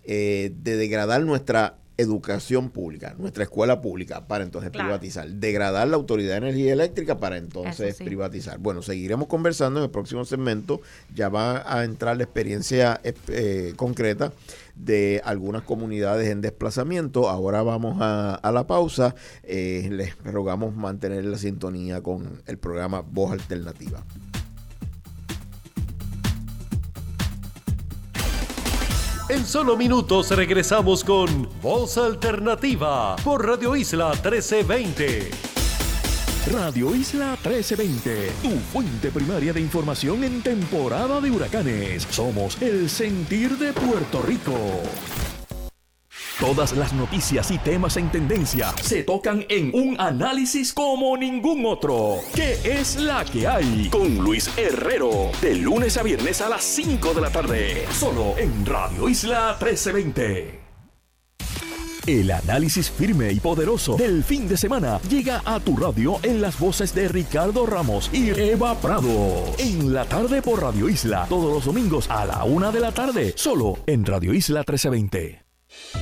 eh, 0.05 0.53
de 0.63 0.77
degradar 0.77 1.23
nuestra 1.23 1.79
educación 1.97 2.71
pública, 2.71 3.15
nuestra 3.19 3.45
escuela 3.45 3.81
pública, 3.81 4.27
para 4.27 4.45
entonces 4.45 4.71
privatizar. 4.71 5.29
Degradar 5.29 5.89
la 5.89 5.97
Autoridad 5.97 6.33
de 6.33 6.49
Energía 6.49 6.73
Eléctrica 6.73 7.19
para 7.19 7.37
entonces 7.37 7.97
privatizar. 7.97 8.59
Bueno, 8.59 8.83
seguiremos 8.83 9.29
conversando 9.29 9.81
en 9.81 9.85
el 9.85 9.91
próximo 9.91 10.25
segmento. 10.25 10.81
Ya 11.15 11.29
va 11.29 11.63
a 11.67 11.85
entrar 11.85 12.17
la 12.17 12.25
experiencia 12.25 13.01
eh, 13.05 13.75
concreta 13.77 14.33
de 14.75 15.23
algunas 15.25 15.63
comunidades 15.63 16.29
en 16.29 16.41
desplazamiento. 16.41 17.29
Ahora 17.29 17.63
vamos 17.63 17.99
a, 18.01 18.51
la 18.53 18.67
pausa. 18.67 19.15
Eh, 19.43 19.89
les 19.91 20.17
rogamos 20.25 20.75
mantener 20.75 21.25
la 21.25 21.39
sintonía 21.39 22.03
con 22.03 22.43
el 22.47 22.59
programa 22.59 23.01
Voz 23.01 23.33
Alternativa. 23.33 24.05
En 29.35 29.45
solo 29.45 29.77
minutos 29.77 30.31
regresamos 30.31 31.03
con 31.03 31.49
Voz 31.61 31.99
Alternativa 31.99 33.17
por 33.25 33.45
Radio 33.45 33.75
Isla 33.75 34.11
1320. 34.13 35.31
Radio 36.53 36.95
Isla 36.95 37.37
1320, 37.43 38.31
tu 38.41 38.51
fuente 38.73 39.11
primaria 39.11 39.53
de 39.53 39.61
información 39.61 40.23
en 40.23 40.41
temporada 40.41 41.21
de 41.21 41.33
huracanes. 41.33 42.07
Somos 42.11 42.63
el 42.63 42.89
sentir 42.89 43.59
de 43.59 43.73
Puerto 43.73 44.23
Rico. 44.23 44.55
Todas 46.41 46.73
las 46.73 46.93
noticias 46.93 47.53
y 47.53 47.59
temas 47.59 47.97
en 47.97 48.11
tendencia 48.11 48.75
se 48.83 49.05
tocan 49.05 49.47
en 49.49 49.71
un 49.73 49.95
análisis 50.01 50.73
como 50.73 51.17
ningún 51.17 51.65
otro. 51.65 52.17
¿Qué 52.35 52.59
es 52.65 52.97
la 52.97 53.25
que 53.25 53.47
hay? 53.47 53.89
Con 53.89 54.19
Luis 54.19 54.51
Herrero. 54.59 55.31
De 55.41 55.55
lunes 55.55 55.97
a 55.97 56.03
viernes 56.03 56.41
a 56.41 56.49
las 56.49 56.65
5 56.65 57.15
de 57.15 57.21
la 57.21 57.31
tarde. 57.31 57.87
Solo 57.93 58.35
en 58.37 58.67
Radio 58.67 59.09
Isla 59.09 59.57
1320. 59.61 60.61
El 62.07 62.31
análisis 62.33 62.91
firme 62.91 63.33
y 63.33 63.39
poderoso 63.39 63.97
del 63.97 64.25
fin 64.25 64.49
de 64.49 64.57
semana 64.57 65.01
llega 65.09 65.41
a 65.45 65.61
tu 65.61 65.77
radio 65.77 66.19
en 66.25 66.43
las 66.43 66.59
voces 66.59 66.93
de 66.97 67.07
Ricardo 67.09 67.65
Ramos 67.65 68.11
y 68.13 68.31
Eva 68.31 68.75
Prado. 68.75 69.55
En 69.57 69.95
la 69.95 70.05
tarde 70.05 70.43
por 70.43 70.61
Radio 70.61 70.89
Isla, 70.89 71.27
todos 71.29 71.55
los 71.55 71.65
domingos 71.65 72.11
a 72.11 72.27
la 72.27 72.43
una 72.43 72.73
de 72.73 72.81
la 72.81 72.91
tarde, 72.91 73.33
solo 73.37 73.79
en 73.87 74.05
Radio 74.05 74.35
Isla 74.35 74.61
1320. 74.61 75.44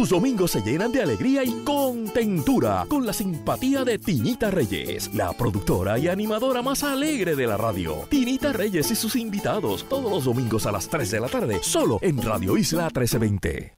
Tus 0.00 0.08
domingos 0.08 0.52
se 0.52 0.62
llenan 0.62 0.92
de 0.92 1.02
alegría 1.02 1.44
y 1.44 1.62
contentura 1.62 2.86
con 2.88 3.04
la 3.04 3.12
simpatía 3.12 3.84
de 3.84 3.98
Tinita 3.98 4.50
Reyes, 4.50 5.12
la 5.14 5.32
productora 5.32 5.98
y 5.98 6.08
animadora 6.08 6.62
más 6.62 6.82
alegre 6.82 7.36
de 7.36 7.46
la 7.46 7.56
radio. 7.56 8.06
Tinita 8.08 8.52
Reyes 8.52 8.90
y 8.90 8.96
sus 8.96 9.14
invitados 9.16 9.84
todos 9.88 10.10
los 10.10 10.24
domingos 10.24 10.64
a 10.66 10.72
las 10.72 10.88
3 10.88 11.10
de 11.10 11.20
la 11.20 11.28
tarde, 11.28 11.58
solo 11.62 11.98
en 12.00 12.22
Radio 12.22 12.56
Isla 12.56 12.84
1320. 12.84 13.76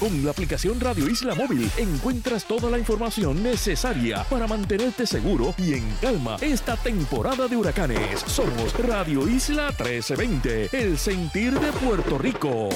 Con 0.00 0.24
la 0.24 0.30
aplicación 0.32 0.80
Radio 0.80 1.08
Isla 1.08 1.34
Móvil 1.34 1.70
encuentras 1.76 2.44
toda 2.44 2.68
la 2.70 2.78
información 2.78 3.42
necesaria 3.42 4.24
para 4.24 4.46
mantenerte 4.46 5.06
seguro 5.06 5.54
y 5.56 5.74
en 5.74 5.88
calma 6.00 6.36
esta 6.40 6.76
temporada 6.76 7.48
de 7.48 7.56
huracanes. 7.56 8.20
Somos 8.26 8.76
Radio 8.78 9.28
Isla 9.28 9.68
1320, 9.68 10.70
el 10.72 10.98
sentir 10.98 11.58
de 11.60 11.72
Puerto 11.72 12.18
Rico. 12.18 12.68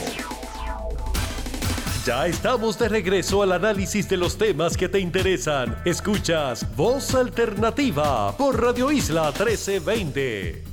Ya 2.09 2.27
estamos 2.27 2.79
de 2.79 2.89
regreso 2.89 3.43
al 3.43 3.53
análisis 3.53 4.09
de 4.09 4.17
los 4.17 4.39
temas 4.39 4.79
que 4.79 4.89
te 4.89 4.99
interesan. 4.99 5.77
Escuchas 5.85 6.67
Voz 6.75 7.15
Alternativa 7.15 8.35
por 8.35 8.63
Radio 8.63 8.91
Isla 8.91 9.25
1320. 9.25 10.65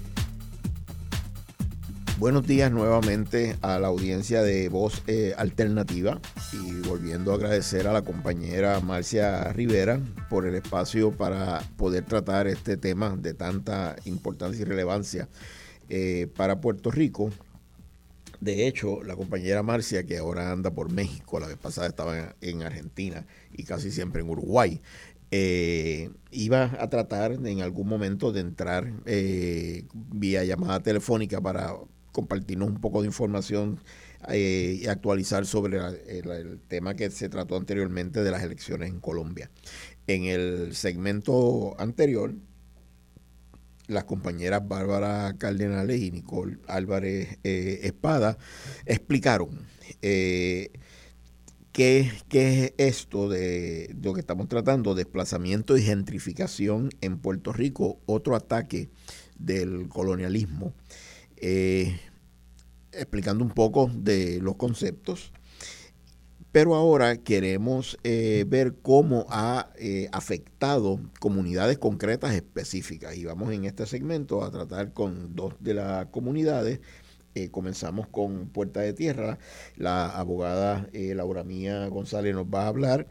Buenos 2.19 2.47
días 2.47 2.71
nuevamente 2.71 3.57
a 3.61 3.77
la 3.79 3.89
audiencia 3.89 4.43
de 4.43 4.69
Voz 4.69 5.03
eh, 5.07 5.33
Alternativa 5.37 6.21
y 6.53 6.87
volviendo 6.87 7.33
a 7.33 7.35
agradecer 7.35 7.85
a 7.85 7.91
la 7.91 8.03
compañera 8.03 8.79
Marcia 8.79 9.51
Rivera 9.51 9.99
por 10.29 10.45
el 10.45 10.55
espacio 10.55 11.11
para 11.11 11.61
poder 11.75 12.05
tratar 12.05 12.47
este 12.47 12.77
tema 12.77 13.13
de 13.17 13.33
tanta 13.33 13.97
importancia 14.05 14.61
y 14.61 14.63
relevancia 14.63 15.27
eh, 15.89 16.29
para 16.33 16.61
Puerto 16.61 16.91
Rico 16.91 17.29
de 18.45 18.67
hecho, 18.67 19.01
la 19.03 19.15
compañera 19.15 19.63
Marcia, 19.63 20.05
que 20.05 20.19
ahora 20.19 20.51
anda 20.51 20.69
por 20.69 20.91
México, 20.91 21.39
la 21.39 21.47
vez 21.47 21.57
pasada 21.57 21.87
estaba 21.87 22.35
en 22.41 22.61
Argentina 22.61 23.25
y 23.51 23.63
casi 23.63 23.89
siempre 23.89 24.21
en 24.21 24.29
Uruguay, 24.29 24.81
eh, 25.31 26.11
iba 26.29 26.77
a 26.79 26.87
tratar 26.91 27.31
en 27.31 27.61
algún 27.61 27.87
momento 27.87 28.31
de 28.31 28.41
entrar 28.41 28.93
eh, 29.07 29.85
vía 29.93 30.43
llamada 30.43 30.83
telefónica 30.83 31.41
para 31.41 31.73
compartirnos 32.11 32.69
un 32.69 32.79
poco 32.79 33.01
de 33.01 33.07
información 33.07 33.79
eh, 34.29 34.79
y 34.79 34.87
actualizar 34.87 35.47
sobre 35.47 35.79
el, 36.07 36.59
tema 36.67 36.93
que 36.93 37.09
se 37.09 37.29
trató 37.29 37.57
anteriormente 37.57 38.21
de 38.21 38.29
las 38.29 38.43
elecciones 38.43 38.89
en 38.89 38.99
Colombia. 38.99 39.49
En 40.05 40.25
el 40.25 40.75
segmento 40.75 41.75
anterior, 41.79 42.35
las 43.87 44.05
compañeras 44.05 44.67
Bárbara 44.67 45.33
Cardenales 45.37 46.01
y 46.01 46.11
Nicole 46.11 46.57
Álvarez 46.67 47.37
eh, 47.43 47.81
Espada 47.83 48.37
explicaron 48.85 49.65
eh, 50.01 50.71
qué, 51.71 52.11
es 52.31 52.73
esto 52.77 53.29
de, 53.29 53.93
lo 54.01 54.13
que 54.13 54.21
estamos 54.21 54.47
tratando, 54.47 54.95
desplazamiento 54.95 55.77
y 55.77 55.83
gentrificación 55.83 56.89
en 57.01 57.17
Puerto 57.17 57.51
Rico, 57.53 57.99
otro 58.05 58.35
ataque 58.35 58.89
del 59.37 59.89
colonialismo, 59.89 60.73
eh, 61.37 61.99
explicando 62.93 63.43
un 63.43 63.51
poco 63.51 63.91
de 63.93 64.39
los 64.41 64.55
conceptos 64.55 65.33
pero 66.55 66.73
ahora 66.75 67.17
queremos 67.17 67.97
eh, 68.05 68.45
ver 68.47 68.75
cómo 68.81 69.25
ha 69.27 69.73
eh, 69.77 70.07
afectado 70.13 71.01
comunidades 71.19 71.77
concretas 71.77 72.33
específicas. 72.33 73.17
Y 73.17 73.25
vamos 73.25 73.51
en 73.51 73.65
este 73.65 73.85
segmento 73.85 74.41
a 74.41 74.51
tratar 74.51 74.93
con 74.93 75.35
dos 75.35 75.55
de 75.59 75.73
las 75.73 76.05
comunidades. 76.05 76.79
Eh, 77.33 77.49
comenzamos 77.51 78.07
con 78.07 78.47
Puerta 78.47 78.79
de 78.79 78.93
Tierra. 78.93 79.37
La 79.75 80.07
abogada 80.07 80.87
Laura 80.93 81.43
Mía 81.43 81.89
González 81.89 82.33
nos 82.33 82.45
va 82.45 82.63
a 82.63 82.67
hablar. 82.67 83.07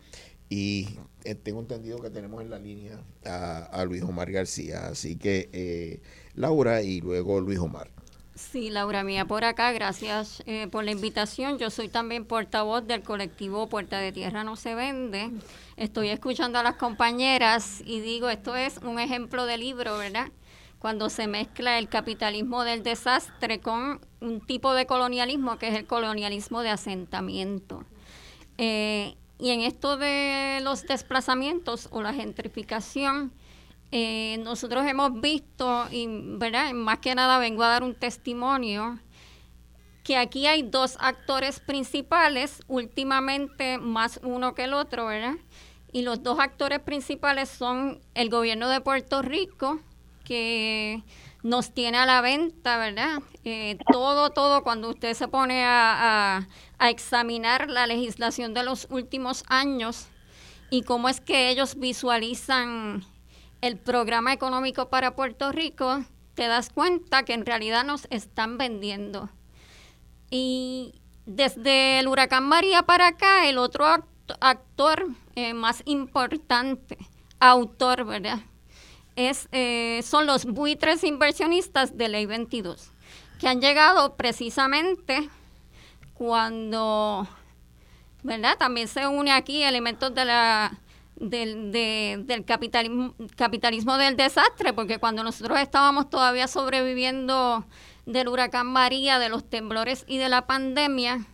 Y 0.48 0.96
tengo 1.42 1.60
entendido 1.60 1.98
que 1.98 2.08
tenemos 2.08 2.40
en 2.40 2.48
la 2.48 2.58
línea 2.58 3.04
a, 3.26 3.58
a 3.58 3.84
Luis 3.84 4.04
Omar 4.04 4.32
García. 4.32 4.86
Así 4.86 5.16
que 5.16 6.00
Laura 6.34 6.80
y 6.80 7.02
luego 7.02 7.42
Luis 7.42 7.58
Omar. 7.58 7.93
Sí, 8.34 8.68
Laura 8.68 9.04
Mía, 9.04 9.26
por 9.26 9.44
acá, 9.44 9.70
gracias 9.70 10.42
eh, 10.46 10.66
por 10.66 10.82
la 10.82 10.90
invitación. 10.90 11.56
Yo 11.56 11.70
soy 11.70 11.88
también 11.88 12.24
portavoz 12.24 12.84
del 12.84 13.02
colectivo 13.02 13.68
Puerta 13.68 13.98
de 13.98 14.10
Tierra 14.10 14.42
No 14.42 14.56
Se 14.56 14.74
Vende. 14.74 15.30
Estoy 15.76 16.08
escuchando 16.08 16.58
a 16.58 16.64
las 16.64 16.74
compañeras 16.74 17.80
y 17.86 18.00
digo, 18.00 18.28
esto 18.28 18.56
es 18.56 18.78
un 18.78 18.98
ejemplo 18.98 19.46
de 19.46 19.56
libro, 19.56 19.98
¿verdad? 19.98 20.32
Cuando 20.80 21.10
se 21.10 21.28
mezcla 21.28 21.78
el 21.78 21.88
capitalismo 21.88 22.64
del 22.64 22.82
desastre 22.82 23.60
con 23.60 24.00
un 24.20 24.40
tipo 24.40 24.74
de 24.74 24.86
colonialismo 24.86 25.56
que 25.56 25.68
es 25.68 25.74
el 25.76 25.86
colonialismo 25.86 26.62
de 26.62 26.70
asentamiento. 26.70 27.84
Eh, 28.58 29.14
y 29.38 29.50
en 29.50 29.60
esto 29.60 29.96
de 29.96 30.58
los 30.60 30.82
desplazamientos 30.82 31.86
o 31.92 32.02
la 32.02 32.12
gentrificación, 32.12 33.32
eh, 33.92 34.38
nosotros 34.42 34.84
hemos 34.86 35.20
visto, 35.20 35.86
y 35.90 36.06
¿verdad? 36.08 36.72
más 36.72 36.98
que 36.98 37.14
nada 37.14 37.38
vengo 37.38 37.62
a 37.62 37.68
dar 37.68 37.82
un 37.82 37.94
testimonio, 37.94 38.98
que 40.02 40.16
aquí 40.16 40.46
hay 40.46 40.62
dos 40.62 40.96
actores 41.00 41.60
principales, 41.60 42.62
últimamente 42.68 43.78
más 43.78 44.20
uno 44.22 44.54
que 44.54 44.64
el 44.64 44.74
otro, 44.74 45.06
¿verdad? 45.06 45.34
Y 45.92 46.02
los 46.02 46.22
dos 46.22 46.38
actores 46.40 46.80
principales 46.80 47.48
son 47.48 48.00
el 48.14 48.28
gobierno 48.28 48.68
de 48.68 48.80
Puerto 48.80 49.22
Rico, 49.22 49.80
que 50.24 51.02
nos 51.42 51.72
tiene 51.72 51.98
a 51.98 52.06
la 52.06 52.20
venta, 52.20 52.76
¿verdad? 52.78 53.22
Eh, 53.44 53.78
todo, 53.92 54.30
todo, 54.30 54.62
cuando 54.62 54.90
usted 54.90 55.14
se 55.14 55.28
pone 55.28 55.64
a, 55.64 56.46
a 56.78 56.90
examinar 56.90 57.70
la 57.70 57.86
legislación 57.86 58.54
de 58.54 58.64
los 58.64 58.86
últimos 58.90 59.44
años 59.48 60.08
y 60.70 60.82
cómo 60.82 61.08
es 61.08 61.20
que 61.20 61.50
ellos 61.50 61.78
visualizan 61.78 63.04
el 63.66 63.78
programa 63.78 64.34
económico 64.34 64.90
para 64.90 65.16
Puerto 65.16 65.50
Rico, 65.50 66.04
te 66.34 66.48
das 66.48 66.68
cuenta 66.68 67.22
que 67.22 67.32
en 67.32 67.46
realidad 67.46 67.82
nos 67.82 68.06
están 68.10 68.58
vendiendo. 68.58 69.30
Y 70.30 71.00
desde 71.24 71.98
el 71.98 72.08
huracán 72.08 72.44
María 72.44 72.82
para 72.82 73.08
acá, 73.08 73.48
el 73.48 73.56
otro 73.56 73.86
actor 74.40 75.06
eh, 75.34 75.54
más 75.54 75.82
importante, 75.86 76.98
autor, 77.40 78.04
¿verdad? 78.04 78.40
Es, 79.16 79.48
eh, 79.50 80.02
son 80.04 80.26
los 80.26 80.44
buitres 80.44 81.02
inversionistas 81.02 81.96
de 81.96 82.10
Ley 82.10 82.26
22, 82.26 82.90
que 83.40 83.48
han 83.48 83.62
llegado 83.62 84.14
precisamente 84.16 85.30
cuando, 86.12 87.26
¿verdad? 88.22 88.58
También 88.58 88.88
se 88.88 89.06
une 89.06 89.32
aquí 89.32 89.62
elementos 89.62 90.14
de 90.14 90.26
la 90.26 90.78
del, 91.16 91.72
del 92.26 92.44
capitalismo, 92.44 93.14
capitalismo 93.36 93.96
del 93.96 94.16
desastre, 94.16 94.72
porque 94.72 94.98
cuando 94.98 95.22
nosotros 95.22 95.58
estábamos 95.58 96.10
todavía 96.10 96.48
sobreviviendo 96.48 97.64
del 98.06 98.28
huracán 98.28 98.66
María, 98.66 99.18
de 99.18 99.28
los 99.28 99.48
temblores 99.48 100.04
y 100.06 100.18
de 100.18 100.28
la 100.28 100.46
pandemia, 100.46 101.26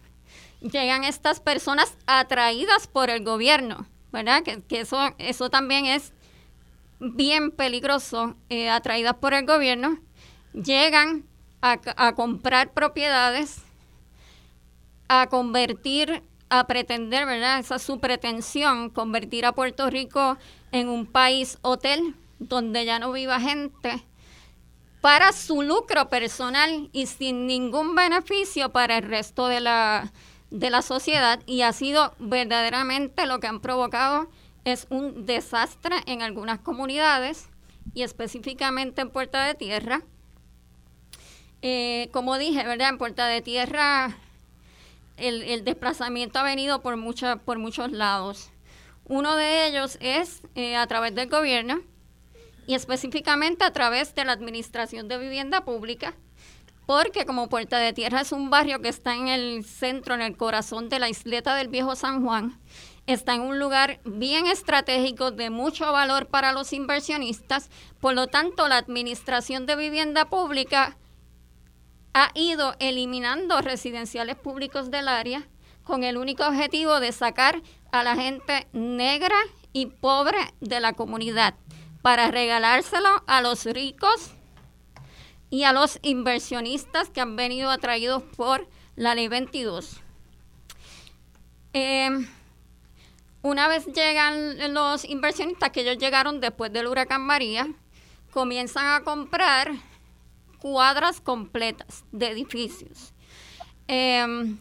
llegan 0.61 1.05
estas 1.05 1.41
personas 1.41 1.97
atraídas 2.07 2.87
por 2.87 3.11
el 3.11 3.25
gobierno, 3.25 3.87
¿verdad? 4.13 4.43
Que, 4.43 4.63
eso, 4.81 4.99
eso 5.19 5.51
también 5.51 5.87
es 5.87 6.13
bien 7.01 7.51
peligroso, 7.51 8.37
eh, 8.51 8.69
atraídas 8.69 9.15
por 9.15 9.33
el 9.35 9.47
gobierno, 9.47 9.99
llegan 10.53 11.25
a, 11.63 11.81
a 11.97 12.15
comprar 12.15 12.73
propiedades, 12.73 13.63
a 15.09 15.27
convertir 15.29 16.23
a 16.51 16.67
pretender, 16.67 17.27
¿verdad? 17.27 17.61
Esa 17.61 17.77
es 17.77 17.83
su 17.83 18.01
pretensión, 18.01 18.91
convertir 18.91 19.47
a 19.47 19.53
Puerto 19.53 19.89
Rico 19.89 20.37
en 20.73 20.89
un 20.89 21.07
país 21.07 21.59
hotel 21.63 22.15
donde 22.39 22.85
ya 22.85 22.99
no 22.99 23.13
viva 23.13 23.41
gente 23.41 24.05
para 25.01 25.33
su 25.33 25.63
lucro 25.63 26.09
personal 26.09 26.91
y 26.93 27.07
sin 27.07 27.47
ningún 27.47 27.95
beneficio 27.95 28.71
para 28.71 28.99
el 28.99 29.05
resto 29.05 29.49
de 29.49 29.61
la, 29.61 30.13
de 30.51 30.71
la 30.71 30.83
sociedad 30.83 31.41
y 31.47 31.63
ha 31.63 31.73
sido 31.73 32.15
verdaderamente 32.19 33.27
lo 33.27 33.41
que 33.41 33.47
han 33.47 33.61
provocado 33.61 34.29
es 34.65 34.87
un 34.91 35.25
desastre 35.25 35.97
en 36.07 36.21
algunas 36.21 36.59
comunidades 36.59 37.49
y 37.95 38.03
específicamente 38.03 39.01
en 39.01 39.11
Puerta 39.11 39.47
de 39.47 39.55
Tierra. 39.55 40.03
Eh, 41.63 42.09
como 42.13 42.39
dije, 42.39 42.65
¿verdad? 42.65 42.91
En 42.91 42.99
Puerta 42.99 43.27
de 43.27 43.41
Tierra 43.41 44.17
el, 45.21 45.65
desplazamiento 45.65 46.39
ha 46.39 46.43
venido 46.43 46.81
por, 46.83 46.97
por 47.45 47.59
muchos 47.59 47.93
lados. 47.93 48.51
Uno 49.05 49.37
de 49.37 49.67
ellos 49.67 49.99
es 50.01 50.43
eh, 50.55 50.77
a 50.77 50.87
través 50.87 51.15
del 51.15 51.29
gobierno 51.29 51.81
y 52.67 52.75
específicamente 52.75 53.65
a 53.65 53.73
través 53.73 54.15
de 54.15 54.25
la 54.25 54.33
Administración 54.33 55.09
de 55.09 55.19
Vivienda 55.19 55.65
Pública, 55.65 56.15
porque 56.87 57.27
como 57.27 57.49
Puerta 57.49 57.79
de 57.79 57.93
Tierra 57.93 58.21
es 58.21 58.33
un 58.33 58.51
barrio 58.51 58.81
que 58.81 58.89
está 58.89 59.15
en 59.15 59.29
el 59.29 59.65
centro, 59.65 60.15
en 60.15 60.23
el 60.23 60.37
corazón 60.37 60.89
de 60.89 61.01
la 61.01 61.09
isleta 61.09 61.55
del 61.57 61.69
Viejo 61.69 61.97
San 61.97 62.25
Juan, 62.25 62.61
está 63.07 63.35
en 63.35 63.41
un 63.41 63.59
lugar 63.59 64.01
bien 64.05 64.47
estratégico 64.47 65.33
de 65.33 65.51
mucho 65.51 65.91
valor 65.93 66.27
para 66.27 66.53
los 66.53 66.73
inversionistas, 66.73 67.71
por 68.01 68.15
lo 68.15 68.29
tanto 68.29 68.69
la 68.69 68.77
Administración 68.77 69.67
de 69.67 69.77
Vivienda 69.77 70.27
Pública 70.27 70.97
ha 72.13 72.31
ido 72.35 72.75
eliminando 72.79 73.61
residenciales 73.61 74.37
públicos 74.37 74.91
del 74.91 75.09
área 75.09 75.47
con 75.85 76.05
el 76.05 76.17
único 76.17 76.45
objetivo 76.45 77.01
de 77.01 77.13
sacar 77.13 77.63
a 77.93 78.03
la 78.03 78.17
gente 78.17 78.67
negra 78.73 79.37
y 79.73 79.87
pobre 79.87 80.39
de 80.61 80.81
la 80.81 80.93
comunidad 80.93 81.55
para 82.03 82.31
regalárselo 82.31 83.23
a 83.27 83.41
los 83.41 83.65
ricos 83.65 84.33
y 85.51 85.65
a 85.65 85.73
los 85.73 85.99
inversionistas 86.03 87.11
que 87.11 87.21
han 87.21 87.37
venido 87.37 87.71
atraídos 87.71 88.23
por 88.37 88.69
la 88.97 89.15
ley 89.15 89.29
22. 89.29 90.01
Em, 91.73 92.29
una 93.43 93.69
vez 93.69 93.87
llegan 93.87 94.75
los 94.75 95.05
inversionistas, 95.05 95.71
que 95.71 95.81
ellos 95.81 95.99
llegaron 95.99 96.41
después 96.41 96.73
del 96.73 96.87
huracán 96.87 97.23
María, 97.23 97.69
comienzan 98.33 98.87
a 98.87 99.03
comprar 99.03 99.73
cuadras 100.61 101.21
completas 101.21 102.05
de 102.13 102.29
edificios. 102.29 103.13
Em, 103.89 104.59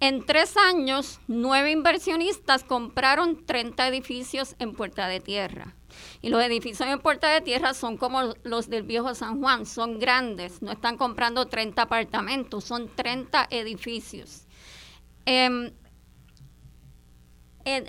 en 0.00 0.26
tres 0.26 0.56
años, 0.56 1.18
nueve 1.28 1.70
inversionistas 1.70 2.62
compraron 2.62 3.44
30 3.46 3.88
edificios 3.88 4.54
en 4.58 4.74
Puerta 4.74 5.08
de 5.08 5.20
Tierra. 5.20 5.74
Y 6.20 6.28
los 6.28 6.42
edificios 6.42 6.88
en 6.88 7.00
Puerta 7.00 7.28
de 7.28 7.40
Tierra 7.40 7.72
son 7.74 7.96
como 7.96 8.34
los 8.42 8.68
del 8.68 8.82
viejo 8.82 9.14
San 9.14 9.40
Juan, 9.40 9.64
son 9.64 9.98
grandes, 9.98 10.60
no 10.60 10.72
están 10.72 10.96
comprando 10.98 11.46
30 11.46 11.82
apartamentos, 11.82 12.64
son 12.64 12.94
30 12.94 13.46
edificios. 13.50 14.46
Em, 15.24 15.72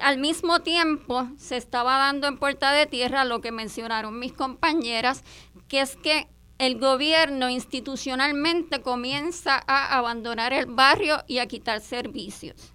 al 0.01 0.17
mismo 0.17 0.61
tiempo 0.61 1.27
se 1.37 1.57
estaba 1.57 1.97
dando 1.97 2.27
en 2.27 2.37
Puerta 2.37 2.71
de 2.71 2.85
Tierra 2.85 3.25
lo 3.25 3.41
que 3.41 3.51
mencionaron 3.51 4.19
mis 4.19 4.31
compañeras, 4.31 5.23
que 5.67 5.81
es 5.81 5.97
que 5.97 6.29
el 6.57 6.79
gobierno 6.79 7.49
institucionalmente 7.49 8.81
comienza 8.81 9.61
a 9.67 9.97
abandonar 9.97 10.53
el 10.53 10.67
barrio 10.67 11.23
y 11.27 11.39
a 11.39 11.47
quitar 11.47 11.81
servicios. 11.81 12.71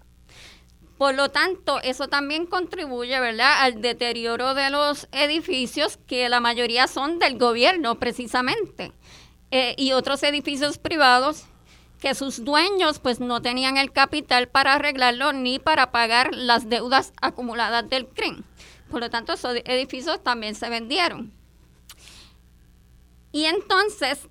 Por 0.98 1.14
lo 1.14 1.30
tanto, 1.30 1.80
eso 1.80 2.08
también 2.08 2.44
contribuye, 2.44 3.18
¿verdad?, 3.20 3.62
al 3.62 3.80
deterioro 3.80 4.52
de 4.52 4.68
los 4.68 5.08
edificios, 5.12 5.96
que 6.06 6.28
la 6.28 6.40
mayoría 6.40 6.86
son 6.88 7.18
del 7.18 7.38
gobierno, 7.38 7.98
precisamente, 7.98 8.92
eh, 9.50 9.74
y 9.78 9.92
otros 9.92 10.22
edificios 10.22 10.76
privados 10.76 11.46
que 12.00 12.14
sus 12.14 12.44
dueños 12.44 12.98
pues 12.98 13.20
no 13.20 13.42
tenían 13.42 13.76
el 13.76 13.92
capital 13.92 14.48
para 14.48 14.74
arreglarlo 14.74 15.32
ni 15.32 15.58
para 15.58 15.90
pagar 15.90 16.34
las 16.34 16.68
deudas 16.68 17.12
acumuladas 17.20 17.88
del 17.88 18.06
CRIM. 18.06 18.42
Por 18.90 19.00
lo 19.00 19.10
tanto, 19.10 19.32
esos 19.32 19.56
edificios 19.64 20.22
también 20.22 20.54
se 20.54 20.68
vendieron. 20.68 21.32
Y 23.32 23.44
entonces, 23.44 24.28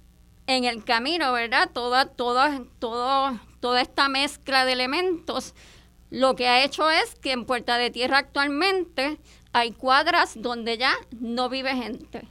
en 0.47 0.65
el 0.65 0.83
camino, 0.83 1.31
¿verdad? 1.33 1.69
Toda, 1.73 2.05
toda, 2.05 2.63
todo, 2.79 3.39
toda 3.59 3.81
esta 3.81 4.09
mezcla 4.09 4.65
de 4.65 4.73
elementos, 4.73 5.53
lo 6.09 6.35
que 6.35 6.47
ha 6.47 6.63
hecho 6.63 6.89
es 6.89 7.15
que 7.15 7.31
en 7.31 7.45
Puerta 7.45 7.77
de 7.77 7.91
Tierra 7.91 8.17
actualmente 8.17 9.19
hay 9.53 9.71
cuadras 9.71 10.41
donde 10.41 10.77
ya 10.77 10.93
no 11.19 11.49
vive 11.49 11.75
gente. 11.75 12.27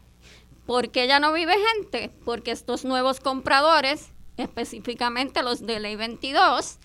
¿Por 0.66 0.90
qué 0.90 1.06
ya 1.06 1.20
no 1.20 1.32
vive 1.32 1.54
gente? 1.74 2.10
Porque 2.24 2.50
estos 2.50 2.84
nuevos 2.84 3.20
compradores 3.20 4.12
específicamente 4.38 5.42
los 5.42 5.66
de 5.66 5.80
Ley 5.80 5.96
22, 5.96 6.78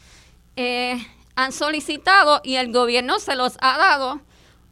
eh, 0.56 0.98
han 1.36 1.52
solicitado 1.52 2.42
y 2.44 2.56
el 2.56 2.72
gobierno 2.72 3.20
se 3.20 3.36
los 3.36 3.58
ha 3.62 3.78
dado 3.78 4.22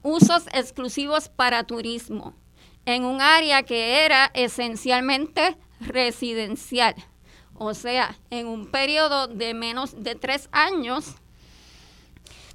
usos 0.03 0.47
exclusivos 0.53 1.29
para 1.29 1.63
turismo 1.63 2.35
en 2.85 3.05
un 3.05 3.21
área 3.21 3.63
que 3.63 4.05
era 4.05 4.31
esencialmente 4.33 5.57
residencial. 5.79 6.95
O 7.55 7.73
sea, 7.73 8.17
en 8.29 8.47
un 8.47 8.71
periodo 8.71 9.27
de 9.27 9.53
menos 9.53 10.03
de 10.03 10.15
tres 10.15 10.49
años, 10.51 11.15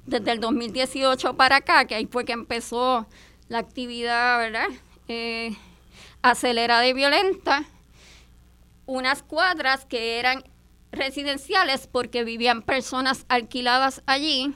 desde 0.05 0.31
el 0.31 0.39
2018 0.39 1.35
para 1.35 1.57
acá, 1.57 1.85
que 1.85 1.95
ahí 1.95 2.07
fue 2.07 2.25
que 2.25 2.33
empezó 2.33 3.07
la 3.47 3.59
actividad, 3.59 4.37
¿verdad? 4.39 4.67
Eh, 5.07 5.55
acelerada 6.21 6.85
y 6.87 6.93
violenta, 6.93 7.63
unas 8.85 9.23
cuadras 9.23 9.85
que 9.85 10.19
eran 10.19 10.43
residenciales 10.91 11.87
porque 11.87 12.23
vivían 12.23 12.61
personas 12.61 13.25
alquiladas 13.29 14.01
allí, 14.05 14.55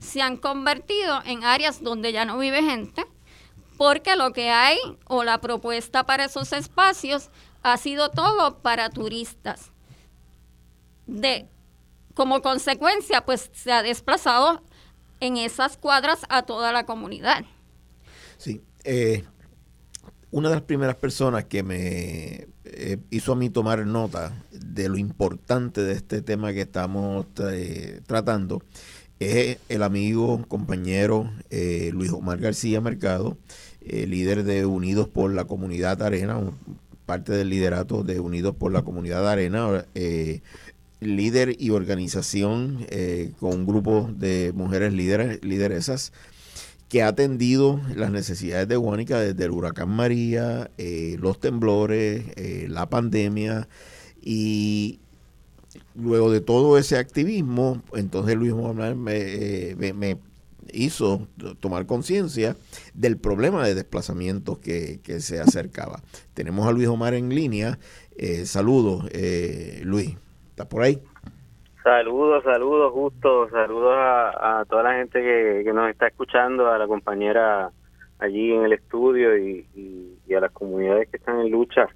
se 0.00 0.22
han 0.22 0.36
convertido 0.36 1.20
en 1.24 1.44
áreas 1.44 1.82
donde 1.82 2.12
ya 2.12 2.24
no 2.24 2.38
vive 2.38 2.62
gente, 2.62 3.04
porque 3.82 4.14
lo 4.14 4.32
que 4.32 4.48
hay 4.48 4.78
o 5.08 5.24
la 5.24 5.40
propuesta 5.40 6.06
para 6.06 6.26
esos 6.26 6.52
espacios 6.52 7.30
ha 7.64 7.76
sido 7.76 8.10
todo 8.10 8.58
para 8.58 8.90
turistas. 8.90 9.72
De, 11.08 11.48
como 12.14 12.42
consecuencia, 12.42 13.24
pues 13.24 13.50
se 13.52 13.72
ha 13.72 13.82
desplazado 13.82 14.62
en 15.18 15.36
esas 15.36 15.78
cuadras 15.78 16.20
a 16.28 16.42
toda 16.42 16.70
la 16.70 16.86
comunidad. 16.86 17.44
Sí, 18.38 18.60
eh, 18.84 19.24
una 20.30 20.48
de 20.50 20.54
las 20.54 20.64
primeras 20.64 20.94
personas 20.94 21.46
que 21.46 21.64
me 21.64 22.46
eh, 22.62 22.98
hizo 23.10 23.32
a 23.32 23.36
mí 23.36 23.50
tomar 23.50 23.84
nota 23.84 24.44
de 24.52 24.88
lo 24.88 24.96
importante 24.96 25.82
de 25.82 25.94
este 25.94 26.22
tema 26.22 26.52
que 26.52 26.60
estamos 26.60 27.26
eh, 27.50 28.00
tratando 28.06 28.62
es 29.18 29.58
el 29.68 29.82
amigo, 29.82 30.44
compañero 30.46 31.32
Luis 31.92 32.10
Omar 32.10 32.38
García 32.38 32.80
Mercado, 32.80 33.38
líder 33.86 34.44
de 34.44 34.66
Unidos 34.66 35.08
por 35.08 35.32
la 35.32 35.44
Comunidad 35.44 36.02
Arena, 36.02 36.40
parte 37.06 37.32
del 37.32 37.50
liderato 37.50 38.02
de 38.02 38.20
Unidos 38.20 38.54
por 38.56 38.72
la 38.72 38.82
Comunidad 38.82 39.28
Arena, 39.28 39.84
líder 41.00 41.56
y 41.58 41.70
organización 41.70 42.86
con 43.40 43.54
un 43.54 43.66
grupo 43.66 44.10
de 44.16 44.52
mujeres 44.54 44.92
líderes, 44.92 45.44
lideresas 45.44 46.12
que 46.92 47.02
ha 47.02 47.08
atendido 47.08 47.80
las 47.96 48.10
necesidades 48.10 48.68
de 48.68 48.76
Guánica 48.76 49.18
desde 49.18 49.46
el 49.46 49.52
huracán 49.52 49.88
María, 49.88 50.70
eh, 50.76 51.16
los 51.18 51.40
temblores, 51.40 52.22
eh, 52.36 52.66
la 52.68 52.90
pandemia 52.90 53.66
y 54.20 55.00
luego 55.94 56.30
de 56.30 56.42
todo 56.42 56.76
ese 56.76 56.98
activismo, 56.98 57.82
entonces 57.94 58.36
Luis 58.36 58.52
Manuel 58.52 58.98
eh, 59.08 59.94
me, 59.94 60.18
hizo 60.72 61.28
tomar 61.60 61.86
conciencia 61.86 62.56
del 62.94 63.18
problema 63.18 63.66
de 63.66 63.74
desplazamientos 63.74 64.58
que, 64.58 65.00
que, 65.02 65.20
se 65.20 65.40
acercaba. 65.40 66.00
Tenemos 66.34 66.66
a 66.66 66.72
Luis 66.72 66.88
Omar 66.88 67.14
en 67.14 67.28
línea. 67.28 67.78
saludos, 68.44 69.04
Luis. 69.82 70.16
¿Estás 70.50 70.66
por 70.66 70.82
ahí? 70.82 71.02
Saludos, 71.82 72.44
saludos, 72.44 72.92
justo, 72.92 73.48
saludos 73.50 73.92
a, 73.96 74.64
toda 74.68 74.84
la 74.84 74.94
gente 74.94 75.20
que, 75.20 75.72
nos 75.72 75.90
está 75.90 76.06
escuchando, 76.06 76.70
a 76.70 76.78
la 76.78 76.86
compañera 76.86 77.72
allí 78.20 78.52
en 78.52 78.64
el 78.64 78.72
estudio 78.74 79.36
y, 79.36 79.66
a 80.34 80.40
las 80.40 80.52
comunidades 80.52 81.08
que 81.10 81.16
están 81.16 81.40
en 81.40 81.50
lucha. 81.50 81.88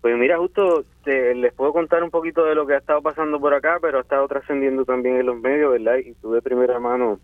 Pues 0.00 0.16
mira, 0.18 0.36
justo 0.36 0.84
les 1.04 1.52
puedo 1.54 1.72
contar 1.72 2.02
un 2.02 2.10
poquito 2.10 2.44
de 2.44 2.54
lo 2.54 2.66
que 2.66 2.74
ha 2.74 2.78
estado 2.78 3.00
pasando 3.00 3.40
por 3.40 3.54
acá, 3.54 3.78
pero 3.80 3.98
ha 3.98 4.02
estado 4.02 4.26
trascendiendo 4.26 4.84
también 4.84 5.16
en 5.16 5.26
los 5.26 5.38
medios, 5.38 5.72
¿verdad? 5.72 5.98
Y 5.98 6.14
tú 6.14 6.32
de 6.32 6.42
primera 6.42 6.80
mano 6.80 7.20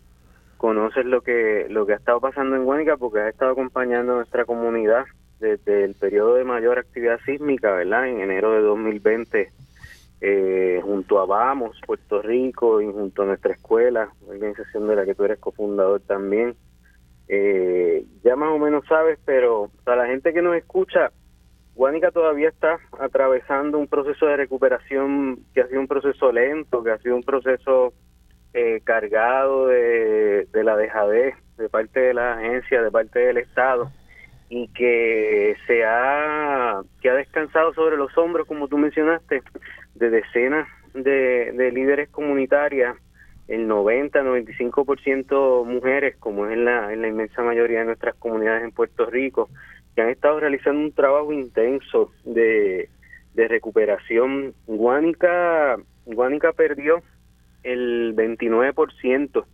conoces 0.57 1.05
lo 1.05 1.21
que 1.21 1.67
lo 1.69 1.85
que 1.85 1.93
ha 1.93 1.97
estado 1.97 2.19
pasando 2.19 2.55
en 2.55 2.65
Guánica 2.65 2.97
porque 2.97 3.19
has 3.19 3.29
estado 3.29 3.51
acompañando 3.51 4.13
a 4.13 4.15
nuestra 4.17 4.45
comunidad 4.45 5.05
desde 5.39 5.83
el 5.83 5.95
periodo 5.95 6.35
de 6.35 6.43
mayor 6.43 6.79
actividad 6.79 7.19
sísmica, 7.25 7.73
¿verdad? 7.73 8.07
En 8.07 8.21
enero 8.21 8.51
de 8.51 8.61
2020 8.61 9.51
eh, 10.21 10.79
junto 10.83 11.19
a 11.19 11.25
Vamos, 11.25 11.79
Puerto 11.85 12.21
Rico, 12.21 12.81
y 12.81 12.85
junto 12.85 13.23
a 13.23 13.25
nuestra 13.25 13.53
escuela, 13.53 14.09
organización 14.27 14.87
de 14.87 14.95
la 14.95 15.05
que 15.05 15.13
tú 15.13 15.23
eres 15.23 15.39
cofundador 15.39 16.01
también. 16.01 16.55
Eh, 17.27 18.05
ya 18.23 18.35
más 18.35 18.49
o 18.49 18.59
menos 18.59 18.85
sabes, 18.87 19.19
pero 19.25 19.69
para 19.83 20.03
la 20.03 20.07
gente 20.07 20.33
que 20.33 20.41
nos 20.41 20.55
escucha, 20.55 21.11
Guánica 21.75 22.11
todavía 22.11 22.49
está 22.49 22.79
atravesando 22.99 23.77
un 23.77 23.87
proceso 23.87 24.25
de 24.27 24.37
recuperación 24.37 25.39
que 25.53 25.61
ha 25.61 25.67
sido 25.67 25.81
un 25.81 25.87
proceso 25.87 26.31
lento, 26.31 26.81
que 26.83 26.91
ha 26.91 26.97
sido 26.99 27.15
un 27.15 27.23
proceso 27.23 27.93
eh, 28.57 28.79
cargado 28.85 29.67
de, 29.67 30.47
de 30.53 30.63
la 30.63 30.77
dejadez 30.77 31.35
de 31.57 31.67
parte 31.67 31.99
de 31.99 32.13
la 32.13 32.35
agencia, 32.35 32.81
de 32.81 32.89
parte 32.89 33.19
del 33.19 33.37
Estado 33.37 33.91
y 34.47 34.69
que 34.69 35.57
se 35.67 35.83
ha 35.83 36.81
que 37.01 37.09
ha 37.09 37.15
descansado 37.15 37.73
sobre 37.73 37.97
los 37.97 38.17
hombros 38.17 38.47
como 38.47 38.69
tú 38.69 38.77
mencionaste 38.77 39.41
de 39.95 40.09
decenas 40.09 40.69
de, 40.93 41.51
de 41.51 41.71
líderes 41.73 42.07
comunitarias 42.07 42.95
el 43.49 43.67
90 43.67 44.23
95% 44.23 45.65
mujeres 45.65 46.15
como 46.17 46.45
es 46.45 46.53
en 46.53 46.63
la, 46.63 46.93
en 46.93 47.01
la 47.01 47.09
inmensa 47.09 47.43
mayoría 47.43 47.79
de 47.79 47.87
nuestras 47.87 48.15
comunidades 48.15 48.63
en 48.63 48.71
Puerto 48.71 49.05
Rico 49.05 49.49
que 49.95 50.01
han 50.01 50.09
estado 50.09 50.39
realizando 50.39 50.79
un 50.79 50.93
trabajo 50.93 51.33
intenso 51.33 52.11
de, 52.23 52.89
de 53.33 53.47
recuperación. 53.49 54.53
Guánica 54.65 55.77
Guánica 56.05 56.53
perdió 56.53 57.01
el 57.65 58.15
29% 58.15 59.45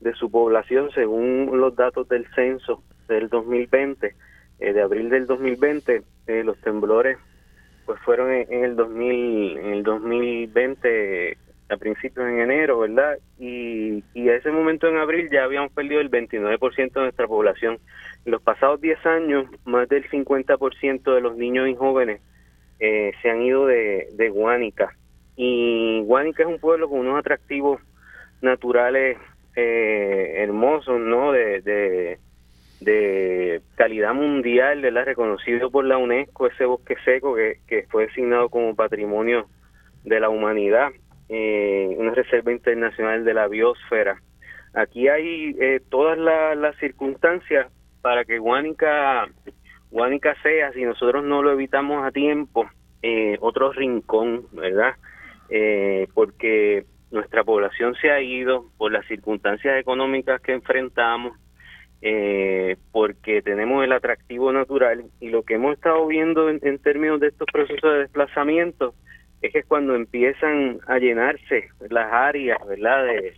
de 0.00 0.14
su 0.14 0.30
población 0.30 0.90
según 0.94 1.50
los 1.54 1.74
datos 1.74 2.08
del 2.08 2.26
censo 2.34 2.82
del 3.08 3.28
2020, 3.28 4.14
eh, 4.58 4.72
de 4.72 4.82
abril 4.82 5.10
del 5.10 5.26
2020, 5.26 6.02
eh, 6.26 6.44
los 6.44 6.60
temblores 6.60 7.18
pues 7.86 8.00
fueron 8.00 8.32
en, 8.32 8.64
el 8.64 8.76
2000, 8.76 9.58
en 9.58 9.66
el 9.66 9.82
2020 9.84 11.38
a 11.68 11.76
principios 11.76 12.26
en 12.26 12.40
enero, 12.40 12.80
¿verdad? 12.80 13.18
Y, 13.38 14.04
y 14.14 14.28
a 14.28 14.36
ese 14.36 14.50
momento 14.50 14.88
en 14.88 14.98
abril 14.98 15.28
ya 15.30 15.44
habíamos 15.44 15.72
perdido 15.72 16.00
el 16.00 16.10
29% 16.10 16.92
de 16.92 17.00
nuestra 17.00 17.26
población. 17.26 17.78
En 18.24 18.32
los 18.32 18.42
pasados 18.42 18.80
10 18.80 19.06
años, 19.06 19.46
más 19.64 19.88
del 19.88 20.08
50% 20.08 21.14
de 21.14 21.20
los 21.20 21.36
niños 21.36 21.68
y 21.68 21.74
jóvenes 21.74 22.20
eh, 22.78 23.12
se 23.22 23.30
han 23.30 23.42
ido 23.42 23.66
de, 23.66 24.08
de 24.12 24.28
Guánica. 24.30 24.96
Y 25.36 26.00
Guánica 26.02 26.42
es 26.42 26.48
un 26.48 26.58
pueblo 26.58 26.88
con 26.88 27.00
unos 27.00 27.18
atractivos 27.18 27.80
naturales 28.40 29.18
eh, 29.54 30.34
hermosos, 30.38 30.98
¿no? 31.00 31.32
De, 31.32 32.18
de, 32.80 33.60
calidad 33.74 34.14
mundial, 34.14 34.80
¿verdad? 34.80 35.04
Reconocido 35.04 35.70
por 35.70 35.84
la 35.84 35.98
UNESCO, 35.98 36.46
ese 36.46 36.64
bosque 36.64 36.96
seco 37.04 37.34
que, 37.34 37.60
que 37.66 37.84
fue 37.88 38.06
designado 38.06 38.48
como 38.48 38.74
patrimonio 38.74 39.46
de 40.04 40.20
la 40.20 40.28
humanidad, 40.28 40.90
eh, 41.28 41.94
una 41.98 42.12
reserva 42.12 42.52
internacional 42.52 43.24
de 43.24 43.34
la 43.34 43.48
biosfera. 43.48 44.22
Aquí 44.74 45.08
hay 45.08 45.56
eh, 45.58 45.80
todas 45.88 46.18
las 46.18 46.76
circunstancias 46.76 47.66
para 48.02 48.24
que 48.24 48.38
Guánica, 48.38 49.26
Guánica 49.90 50.36
sea, 50.42 50.72
si 50.72 50.84
nosotros 50.84 51.24
no 51.24 51.42
lo 51.42 51.52
evitamos 51.52 52.04
a 52.04 52.12
tiempo, 52.12 52.68
eh, 53.02 53.36
otro 53.40 53.72
rincón, 53.72 54.46
¿verdad? 54.52 54.94
Eh, 55.48 56.08
porque 56.14 56.84
nuestra 57.10 57.44
población 57.44 57.94
se 58.00 58.10
ha 58.10 58.20
ido 58.20 58.66
por 58.76 58.92
las 58.92 59.06
circunstancias 59.06 59.78
económicas 59.78 60.40
que 60.40 60.52
enfrentamos, 60.52 61.36
eh, 62.02 62.76
porque 62.92 63.42
tenemos 63.42 63.84
el 63.84 63.92
atractivo 63.92 64.52
natural 64.52 65.04
y 65.20 65.28
lo 65.30 65.42
que 65.42 65.54
hemos 65.54 65.74
estado 65.74 66.06
viendo 66.06 66.50
en, 66.50 66.78
términos 66.78 67.20
de 67.20 67.28
estos 67.28 67.46
procesos 67.50 67.90
de 67.90 67.98
desplazamiento 68.00 68.94
es 69.40 69.52
que 69.52 69.62
cuando 69.62 69.94
empiezan 69.94 70.78
a 70.86 70.98
llenarse 70.98 71.68
las 71.88 72.12
áreas, 72.12 72.58
¿verdad? 72.66 73.04
De, 73.04 73.34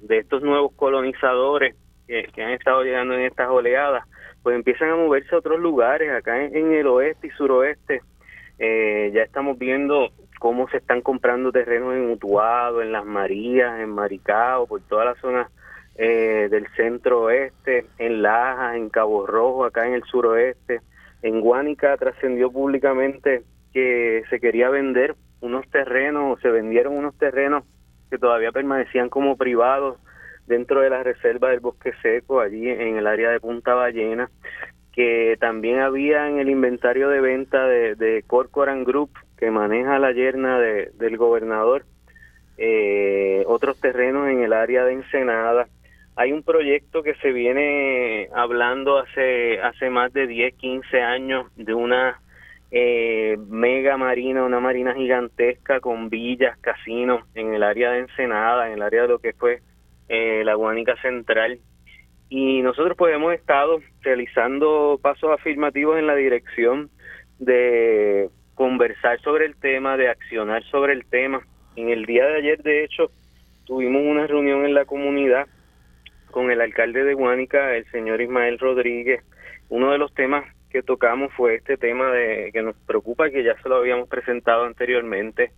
de, 0.00 0.18
estos 0.18 0.42
nuevos 0.42 0.72
colonizadores 0.74 1.74
que, 2.06 2.42
han 2.42 2.52
estado 2.52 2.82
llegando 2.82 3.14
en 3.14 3.22
estas 3.22 3.48
oleadas, 3.48 4.04
pues 4.42 4.56
empiezan 4.56 4.90
a 4.90 4.96
moverse 4.96 5.34
a 5.34 5.38
otros 5.38 5.60
lugares, 5.60 6.10
acá 6.10 6.44
en, 6.44 6.72
el 6.72 6.86
oeste 6.86 7.26
y 7.26 7.30
suroeste. 7.30 8.00
Eh, 8.58 9.10
ya 9.14 9.22
estamos 9.22 9.58
viendo 9.58 10.10
cómo 10.40 10.70
se 10.70 10.78
están 10.78 11.02
comprando 11.02 11.52
terrenos 11.52 11.94
en 11.94 12.10
Utuado, 12.10 12.80
en 12.80 12.92
Las 12.92 13.04
Marías, 13.04 13.78
en 13.78 13.90
Maricao, 13.90 14.66
por 14.66 14.80
toda 14.80 15.04
la 15.04 15.14
zona 15.16 15.50
eh, 15.96 16.48
del 16.50 16.66
centro 16.76 17.24
oeste, 17.24 17.84
en 17.98 18.22
Lajas, 18.22 18.74
en 18.74 18.88
Cabo 18.88 19.26
Rojo, 19.26 19.66
acá 19.66 19.86
en 19.86 19.92
el 19.92 20.02
suroeste. 20.04 20.80
En 21.20 21.42
Guánica 21.42 21.94
trascendió 21.98 22.50
públicamente 22.50 23.42
que 23.74 24.22
se 24.30 24.40
quería 24.40 24.70
vender 24.70 25.14
unos 25.42 25.68
terrenos, 25.68 26.38
o 26.38 26.40
se 26.40 26.48
vendieron 26.48 26.96
unos 26.96 27.18
terrenos 27.18 27.64
que 28.08 28.16
todavía 28.16 28.50
permanecían 28.50 29.10
como 29.10 29.36
privados 29.36 29.98
dentro 30.46 30.80
de 30.80 30.88
la 30.88 31.02
reserva 31.02 31.50
del 31.50 31.60
bosque 31.60 31.92
seco, 32.00 32.40
allí 32.40 32.66
en 32.66 32.96
el 32.96 33.06
área 33.06 33.28
de 33.28 33.40
Punta 33.40 33.74
Ballena, 33.74 34.30
que 34.90 35.36
también 35.38 35.80
había 35.80 36.30
en 36.30 36.38
el 36.38 36.48
inventario 36.48 37.10
de 37.10 37.20
venta 37.20 37.66
de, 37.66 37.94
de 37.94 38.24
Corcoran 38.26 38.84
Group, 38.84 39.10
que 39.40 39.50
maneja 39.50 39.98
la 39.98 40.12
yerna 40.12 40.60
de, 40.60 40.90
del 40.94 41.16
gobernador, 41.16 41.86
eh, 42.58 43.42
otros 43.46 43.80
terrenos 43.80 44.28
en 44.28 44.42
el 44.42 44.52
área 44.52 44.84
de 44.84 44.92
Ensenada. 44.92 45.66
Hay 46.14 46.32
un 46.32 46.42
proyecto 46.42 47.02
que 47.02 47.14
se 47.14 47.32
viene 47.32 48.28
hablando 48.34 48.98
hace, 48.98 49.58
hace 49.62 49.88
más 49.88 50.12
de 50.12 50.26
10, 50.26 50.54
15 50.56 51.00
años 51.00 51.46
de 51.56 51.72
una 51.72 52.20
eh, 52.70 53.38
mega 53.48 53.96
marina, 53.96 54.44
una 54.44 54.60
marina 54.60 54.94
gigantesca 54.94 55.80
con 55.80 56.10
villas, 56.10 56.58
casinos 56.58 57.24
en 57.34 57.54
el 57.54 57.62
área 57.62 57.92
de 57.92 58.00
Ensenada, 58.00 58.66
en 58.66 58.74
el 58.74 58.82
área 58.82 59.02
de 59.02 59.08
lo 59.08 59.18
que 59.20 59.32
fue 59.32 59.60
eh, 60.10 60.42
la 60.44 60.54
Guanica 60.54 61.00
Central. 61.00 61.58
Y 62.28 62.60
nosotros 62.60 62.94
pues 62.96 63.14
hemos 63.14 63.32
estado 63.32 63.80
realizando 64.02 65.00
pasos 65.02 65.30
afirmativos 65.32 65.98
en 65.98 66.06
la 66.06 66.14
dirección 66.14 66.90
de 67.38 68.28
conversar 68.60 69.18
sobre 69.22 69.46
el 69.46 69.56
tema, 69.56 69.96
de 69.96 70.10
accionar 70.10 70.62
sobre 70.64 70.92
el 70.92 71.06
tema. 71.06 71.40
En 71.76 71.88
el 71.88 72.04
día 72.04 72.26
de 72.26 72.36
ayer, 72.36 72.62
de 72.62 72.84
hecho, 72.84 73.10
tuvimos 73.64 74.02
una 74.02 74.26
reunión 74.26 74.66
en 74.66 74.74
la 74.74 74.84
comunidad 74.84 75.46
con 76.30 76.50
el 76.50 76.60
alcalde 76.60 77.02
de 77.02 77.14
Guánica, 77.14 77.74
el 77.74 77.90
señor 77.90 78.20
Ismael 78.20 78.58
Rodríguez. 78.58 79.24
Uno 79.70 79.92
de 79.92 79.96
los 79.96 80.12
temas 80.12 80.44
que 80.68 80.82
tocamos 80.82 81.32
fue 81.32 81.54
este 81.54 81.78
tema 81.78 82.10
de 82.10 82.50
que 82.52 82.60
nos 82.60 82.76
preocupa, 82.86 83.30
que 83.30 83.42
ya 83.42 83.56
se 83.62 83.68
lo 83.70 83.76
habíamos 83.76 84.10
presentado 84.10 84.64
anteriormente, 84.64 85.52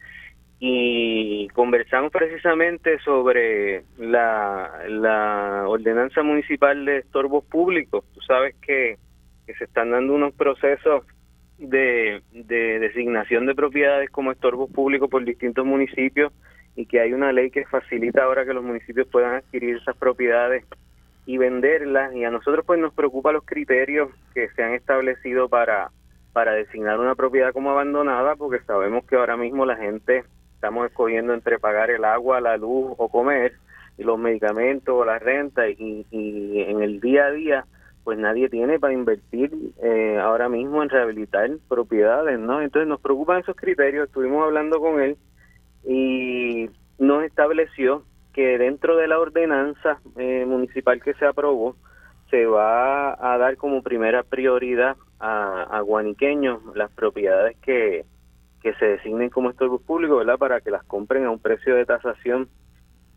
y 0.61 1.49
conversamos 1.55 2.13
precisamente 2.13 3.01
sobre 3.01 3.83
la, 3.99 5.65
ordenanza 5.67 6.23
municipal 6.23 6.85
de 6.85 6.99
estorbos 6.99 7.45
públicos. 7.47 8.05
Tú 8.15 8.21
sabes 8.21 8.55
que 8.65 8.97
se 9.59 9.65
están 9.65 9.91
dando 9.91 10.15
unos 10.15 10.33
procesos 10.35 11.05
de, 11.59 12.23
designación 12.33 13.47
de 13.47 13.55
propiedades 13.55 14.11
como 14.11 14.33
estorbos 14.33 14.71
públicos 14.71 15.09
por 15.09 15.25
distintos 15.25 15.65
municipios 15.65 16.33
y 16.75 16.87
que 16.87 17.01
hay 17.01 17.13
una 17.13 17.33
ley 17.33 17.51
que 17.51 17.67
facilita 17.67 18.25
ahora 18.25 18.45
que 18.45 18.55
los 18.55 18.65
municipios 18.65 19.07
puedan 19.09 19.35
adquirir 19.35 19.77
esas 19.77 19.97
propiedades 19.97 20.65
y 21.27 21.39
venderlas. 21.39 22.15
Y 22.15 22.25
a 22.25 22.31
nosotros 22.31 22.65
pues 22.67 22.81
nos 22.81 22.95
preocupa 22.95 23.33
los 23.33 23.45
criterios 23.45 24.11
que 24.35 24.49
se 24.51 24.63
han 24.63 24.75
establecido 24.75 25.49
para 25.49 25.91
para 26.33 26.53
designar 26.53 26.99
una 26.99 27.15
propiedad 27.15 27.53
como 27.53 27.71
abandonada 27.71 28.37
porque 28.37 28.65
sabemos 28.65 29.05
que 29.05 29.17
ahora 29.17 29.37
mismo 29.37 29.67
la 29.67 29.77
gente 29.77 30.25
estamos 30.55 30.87
escogiendo 30.87 31.35
entre 31.35 31.59
pagar 31.59 31.91
el 31.91 32.07
agua, 32.07 32.41
la 32.41 32.57
luz 32.57 32.95
o 32.97 33.09
comer 33.11 33.53
y 33.99 34.03
los 34.03 34.19
medicamentos 34.19 34.95
o 34.95 35.05
la 35.05 35.19
renta 35.19 35.69
y, 35.69 36.07
y 36.11 36.61
en 36.63 36.81
el 36.81 37.01
día 37.01 37.27
a 37.27 37.31
día 37.33 37.67
pues 38.05 38.19
nadie 38.19 38.49
tiene 38.49 38.79
para 38.79 38.93
invertir 38.93 39.53
eh, 39.83 40.19
ahora 40.21 40.49
mismo 40.49 40.83
en 40.83 40.89
rehabilitar 40.89 41.51
propiedades, 41.69 42.39
¿no? 42.39 42.61
Entonces 42.61 42.89
nos 42.89 43.01
preocupan 43.01 43.41
esos 43.41 43.57
criterios, 43.57 44.09
estuvimos 44.09 44.45
hablando 44.45 44.81
con 44.81 45.01
él 45.01 45.17
y 45.87 46.69
nos 46.99 47.25
estableció 47.25 48.05
que 48.33 48.59
dentro 48.59 48.97
de 48.97 49.09
la 49.09 49.19
ordenanza 49.19 50.01
eh, 50.17 50.45
municipal 50.47 51.03
que 51.03 51.15
se 51.15 51.27
aprobó 51.27 51.77
se 52.31 52.47
va 52.47 53.13
a 53.13 53.37
dar 53.37 53.57
como 53.57 53.83
primera 53.83 54.23
prioridad 54.23 54.97
a, 55.21 55.81
guaniqueños 55.85 56.61
las 56.75 56.91
propiedades 56.91 57.57
que, 57.59 58.05
que 58.63 58.75
se 58.75 58.87
designen 58.87 59.31
como 59.31 59.51
estorbos 59.51 59.83
públicos, 59.83 60.19
¿verdad? 60.19 60.39
Para 60.39 60.61
que 60.61 60.71
las 60.71 60.83
compren 60.85 61.27
a 61.27 61.31
un 61.31 61.39
precio 61.39 61.77
de 61.77 61.85
tasación. 61.85 62.49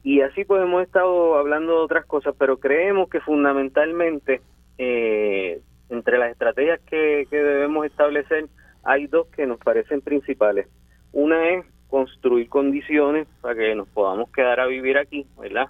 Y 0.03 0.21
así 0.21 0.43
pues 0.43 0.61
hemos 0.61 0.83
estado 0.83 1.37
hablando 1.37 1.71
de 1.71 1.79
otras 1.79 2.05
cosas, 2.05 2.35
pero 2.37 2.57
creemos 2.57 3.09
que 3.09 3.21
fundamentalmente 3.21 4.41
eh, 4.77 5.61
entre 5.89 6.17
las 6.17 6.31
estrategias 6.31 6.79
que, 6.81 7.27
debemos 7.29 7.85
establecer 7.85 8.47
hay 8.83 9.07
dos 9.07 9.27
que 9.27 9.47
nos 9.47 9.59
parecen 9.59 10.01
principales. 10.01 10.67
Una 11.11 11.49
es 11.49 11.65
construir 11.89 12.47
condiciones 12.49 13.27
para 13.41 13.55
que 13.55 13.73
nos 13.75 13.87
podamos 13.87 14.29
quedar 14.31 14.59
a 14.59 14.67
vivir 14.67 14.97
aquí, 14.97 15.25
¿verdad? 15.39 15.67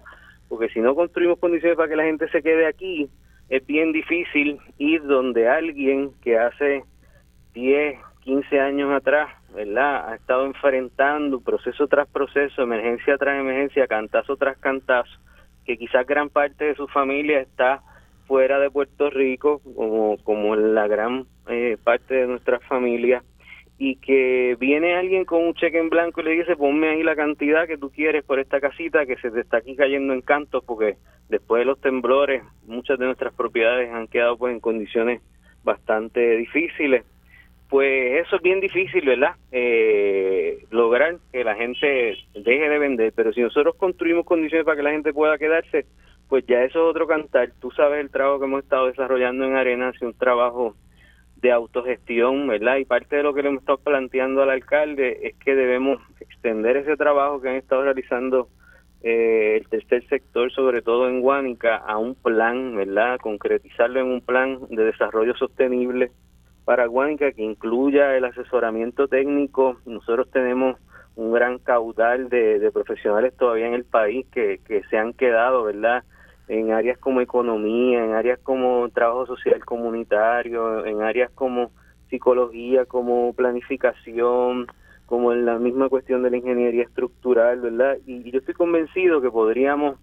Porque 0.50 0.70
si 0.70 0.80
no 0.82 0.96
construimos 0.96 1.40
condiciones 1.40 1.78
para 1.78 1.90
que 1.90 1.96
la 1.96 2.04
gente 2.04 2.30
se 2.30 2.42
quede 2.42 2.68
aquí, 2.68 3.10
es 3.50 3.66
bien 3.66 3.92
difícil 3.92 4.60
ir 4.78 5.04
donde 5.04 5.48
alguien 5.48 6.12
que 6.22 6.38
hace 6.38 6.84
10, 7.54 8.00
15 8.22 8.60
años 8.60 8.92
atrás, 8.92 9.30
¿verdad? 9.54 10.10
Ha 10.10 10.16
estado 10.16 10.46
enfrentando 10.46 11.40
proceso 11.42 11.88
tras 11.88 12.08
proceso, 12.08 12.64
emergencia 12.64 13.18
tras 13.18 13.40
emergencia, 13.40 13.88
cantazo 13.88 14.36
tras 14.36 14.58
cantazo, 14.58 15.12
que 15.64 15.78
quizás 15.78 16.06
gran 16.06 16.30
parte 16.30 16.66
de 16.66 16.76
su 16.76 16.88
familia 16.88 17.40
está 17.40 17.82
fuera 18.28 18.60
de 18.60 18.72
Puerto 18.72 19.10
Rico, 19.10 19.62
como, 19.76 20.18
como 20.24 20.56
la 20.56 20.88
gran 20.88 21.26
eh, 21.48 21.78
parte 21.84 22.16
de 22.16 22.28
nuestra 22.28 22.60
familia, 22.60 23.24
y 23.78 23.98
que 23.98 24.56
viene 24.60 24.96
alguien 24.96 25.26
con 25.26 25.44
un 25.44 25.54
cheque 25.54 25.80
en 25.80 25.90
blanco 25.90 26.22
y 26.22 26.24
le 26.24 26.32
dice, 26.32 26.56
ponme 26.56 26.90
ahí 26.90 27.04
la 27.04 27.16
cantidad 27.16 27.68
que 27.68 27.78
tú 27.78 27.92
quieres 27.92 28.24
por 28.24 28.40
esta 28.40 28.62
casita 28.62 29.06
que 29.06 29.18
se 29.18 29.32
te 29.32 29.42
está 29.42 29.58
aquí 29.58 29.76
cayendo 29.76 30.14
en 30.14 30.22
cantos, 30.22 30.64
porque 30.64 30.96
después 31.30 31.60
de 31.60 31.66
los 31.66 31.82
temblores 31.82 32.44
muchas 32.66 32.98
de 32.98 33.06
nuestras 33.06 33.34
propiedades 33.34 33.92
han 33.92 34.08
quedado 34.08 34.38
pues 34.38 34.54
en 34.54 34.60
condiciones 34.62 35.22
bastante 35.64 36.38
difíciles. 36.38 37.04
Pues 37.68 38.26
eso 38.26 38.38
es 38.38 38.42
bien 38.44 38.62
difícil, 38.62 39.06
¿verdad? 39.06 39.32
Eh, 39.52 40.66
lograr 40.70 41.18
que 41.34 41.44
la 41.44 41.56
gente 41.56 42.16
deje 42.36 42.70
de 42.70 42.80
vender, 42.80 43.12
pero 43.14 43.34
si 43.34 43.42
nosotros 43.42 43.76
construimos 43.76 44.26
condiciones 44.26 44.66
para 44.66 44.78
que 44.78 44.84
la 44.84 44.92
gente 44.92 45.12
pueda 45.12 45.38
quedarse, 45.38 45.86
pues 46.28 46.46
ya 46.48 46.64
eso 46.64 46.80
es 46.80 46.90
otro 46.92 47.08
cantar. 47.08 47.52
Tú 47.60 47.72
sabes 47.72 48.00
el 48.00 48.10
trabajo 48.10 48.40
que 48.40 48.46
hemos 48.46 48.64
estado 48.64 48.88
desarrollando 48.88 49.46
en 49.46 49.56
Arena, 49.56 49.90
hace 49.90 50.06
un 50.06 50.14
trabajo 50.14 50.76
de 51.38 51.52
autogestión, 51.52 52.48
¿verdad? 52.48 52.78
Y 52.78 52.86
parte 52.86 53.18
de 53.18 53.24
lo 53.24 53.34
que 53.34 53.44
le 53.44 53.50
hemos 53.50 53.62
estado 53.62 53.78
planteando 53.78 54.42
al 54.42 54.50
alcalde 54.50 55.20
es 55.28 55.36
que 55.38 55.56
debemos 55.56 56.02
extender 56.20 56.78
ese 56.78 56.98
trabajo 56.98 57.42
que 57.42 57.50
han 57.50 57.56
estado 57.56 57.84
realizando 57.84 58.50
eh, 59.04 59.58
el 59.58 59.70
tercer 59.70 60.08
sector, 60.08 60.52
sobre 60.52 60.82
todo 60.82 61.08
en 61.08 61.22
Guánica, 61.22 61.76
a 61.76 61.98
un 61.98 62.16
plan, 62.16 62.76
¿verdad? 62.76 63.20
Concretizarlo 63.20 64.00
en 64.00 64.08
un 64.08 64.22
plan 64.22 64.60
de 64.70 64.86
desarrollo 64.86 65.36
sostenible 65.36 66.12
para 66.64 66.88
Guánica 66.88 67.32
que 67.32 67.44
incluya 67.44 68.18
el 68.18 68.26
asesoramiento 68.26 69.08
técnico. 69.08 69.78
Nosotros 69.86 70.32
tenemos 70.32 70.80
un 71.16 71.32
gran 71.32 71.60
caudal 71.60 72.30
de, 72.30 72.58
de 72.58 72.72
profesionales 72.72 73.38
todavía 73.38 73.68
en 73.68 73.76
el 73.76 73.86
país 73.86 74.26
que 74.32 74.60
se 74.90 74.98
han 74.98 75.14
quedado, 75.14 75.64
¿verdad? 75.64 76.04
En 76.48 76.72
áreas 76.72 76.98
como 77.00 77.22
economía, 77.22 78.04
en 78.04 78.14
áreas 78.14 78.40
como 78.40 78.90
trabajo 78.90 79.26
social 79.26 79.64
comunitario, 79.66 80.86
en 80.86 81.02
áreas 81.02 81.32
como 81.32 81.72
psicología, 82.10 82.86
como 82.86 83.34
planificación, 83.34 84.68
como 85.06 85.34
en 85.34 85.46
la 85.46 85.58
misma 85.60 85.90
cuestión 85.90 86.24
de 86.24 86.32
la 86.32 86.38
ingeniería 86.38 86.84
estructural, 86.84 87.62
¿verdad? 87.62 87.98
Y, 88.06 88.32
yo 88.32 88.40
estoy 88.40 88.54
convencido 88.54 89.22
que 89.22 89.32
podríamos 89.32 89.98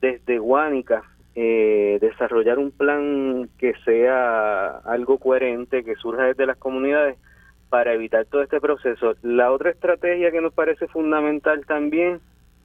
desde 0.00 0.38
Guánica 0.38 1.02
eh, 1.34 1.98
desarrollar 2.00 2.58
un 2.58 2.70
plan 2.70 3.48
que 3.58 3.74
sea 3.84 4.78
algo 4.78 5.18
coherente, 5.18 5.84
que 5.84 5.94
surja 5.96 6.24
desde 6.24 6.46
las 6.46 6.56
comunidades 6.56 7.18
para 7.68 7.92
evitar 7.92 8.24
todo 8.26 8.42
este 8.42 8.60
proceso. 8.60 9.14
La 9.22 9.52
otra 9.52 9.70
estrategia 9.70 10.30
que 10.30 10.40
nos 10.40 10.52
parece 10.54 10.88
fundamental 10.88 11.66
también 11.66 12.20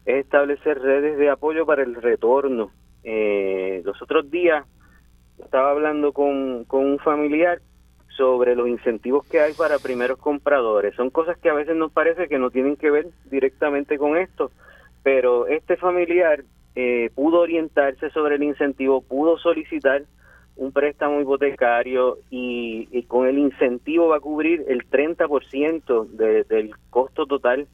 es 0.05 0.23
establecer 0.23 0.79
redes 0.79 1.17
de 1.17 1.29
apoyo 1.29 1.65
para 1.65 1.83
el 1.83 1.95
retorno. 1.95 2.71
Eh, 3.03 3.81
los 3.85 4.01
otros 4.01 4.29
días 4.31 4.65
estaba 5.39 5.71
hablando 5.71 6.13
con, 6.13 6.65
un 6.69 6.99
familiar 6.99 7.59
sobre 8.15 8.55
los 8.55 8.67
incentivos 8.67 9.27
que 9.27 9.39
hay 9.39 9.53
para 9.53 9.79
primeros 9.79 10.19
compradores. 10.19 10.95
Son 10.95 11.09
cosas 11.09 11.37
que 11.37 11.49
a 11.49 11.53
veces 11.53 11.75
nos 11.75 11.91
parece 11.91 12.27
que 12.27 12.37
no 12.37 12.51
tienen 12.51 12.75
que 12.75 12.91
ver 12.91 13.07
directamente 13.29 13.97
con 13.97 14.17
esto, 14.17 14.51
pero 15.01 15.47
este 15.47 15.77
familiar 15.77 16.43
eh, 16.75 17.09
pudo 17.15 17.39
orientarse 17.39 18.09
sobre 18.11 18.35
el 18.35 18.43
incentivo, 18.43 19.01
pudo 19.01 19.37
solicitar 19.37 20.03
un 20.55 20.71
préstamo 20.71 21.19
hipotecario 21.19 22.19
y, 22.29 23.03
con 23.07 23.27
el 23.27 23.39
incentivo 23.39 24.09
va 24.09 24.17
a 24.17 24.21
cubrir 24.21 24.65
el 24.67 24.87
30% 24.87 26.07
de, 26.09 26.43
del 26.43 26.71
costo 26.89 27.25
total 27.25 27.67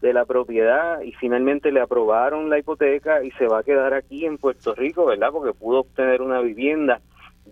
de 0.00 0.12
la 0.12 0.24
propiedad 0.24 1.00
y 1.00 1.12
finalmente 1.12 1.72
le 1.72 1.80
aprobaron 1.80 2.50
la 2.50 2.58
hipoteca 2.58 3.24
y 3.24 3.30
se 3.32 3.46
va 3.46 3.60
a 3.60 3.62
quedar 3.62 3.94
aquí 3.94 4.26
en 4.26 4.38
Puerto 4.38 4.74
Rico, 4.74 5.06
¿verdad? 5.06 5.30
Porque 5.32 5.52
pudo 5.52 5.80
obtener 5.80 6.22
una 6.22 6.40
vivienda. 6.40 7.00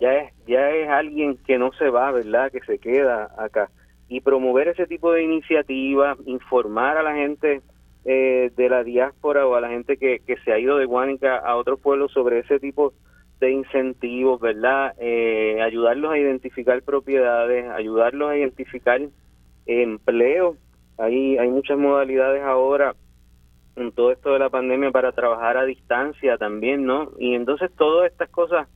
Ya 0.01 0.14
es 0.14 0.32
ya 0.47 0.70
es 0.70 0.88
alguien 0.88 1.38
que 1.47 1.59
no 1.59 1.72
se 1.72 1.88
va, 1.88 2.11
¿verdad? 2.11 2.51
Que 2.51 2.61
se 2.61 2.78
queda 2.78 3.30
acá 3.38 3.70
y 4.09 4.20
promover 4.20 4.68
ese 4.68 4.86
tipo 4.86 5.12
de 5.12 5.22
iniciativas, 5.22 6.18
informar 6.26 6.97
a 6.97 7.03
la 7.03 7.14
gente 7.14 7.62
eh, 8.05 8.53
de 8.55 8.68
la 8.68 8.84
diáspora 8.84 9.47
o 9.47 9.55
a 9.55 9.61
la 9.61 9.70
gente 9.70 9.97
que, 9.97 10.20
que 10.20 10.36
se 10.38 10.53
ha 10.53 10.59
ido 10.59 10.76
de 10.76 10.84
Guánica 10.84 11.38
a 11.38 11.57
otros 11.57 11.80
pueblos 11.80 12.12
sobre 12.12 12.40
ese 12.40 12.61
tipo 12.61 12.92
de 13.40 13.51
incentivos, 13.51 14.40
¿verdad? 14.40 14.95
Eh, 14.99 15.61
ayudarlos 15.62 16.12
a 16.12 16.18
identificar 16.18 16.82
propiedades, 16.82 17.68
ayudarlos 17.70 18.30
a 18.30 18.36
identificar 18.36 19.01
empleo. 19.66 20.57
Hay, 20.99 21.36
hay 21.38 21.49
muchas 21.51 21.78
modalidades 21.78 22.42
ahora 22.42 22.95
en 23.76 23.92
todo 23.92 24.12
esto 24.12 24.32
de 24.32 24.38
la 24.38 24.51
pandemia 24.51 24.90
para 24.90 25.12
trabajar 25.12 25.57
a 25.57 25.64
distancia 25.64 26.38
también, 26.38 26.84
¿no? 26.84 27.11
Y 27.18 27.34
entonces 27.34 27.70
todas 27.76 28.11
estas 28.11 28.30
cosas, 28.30 28.68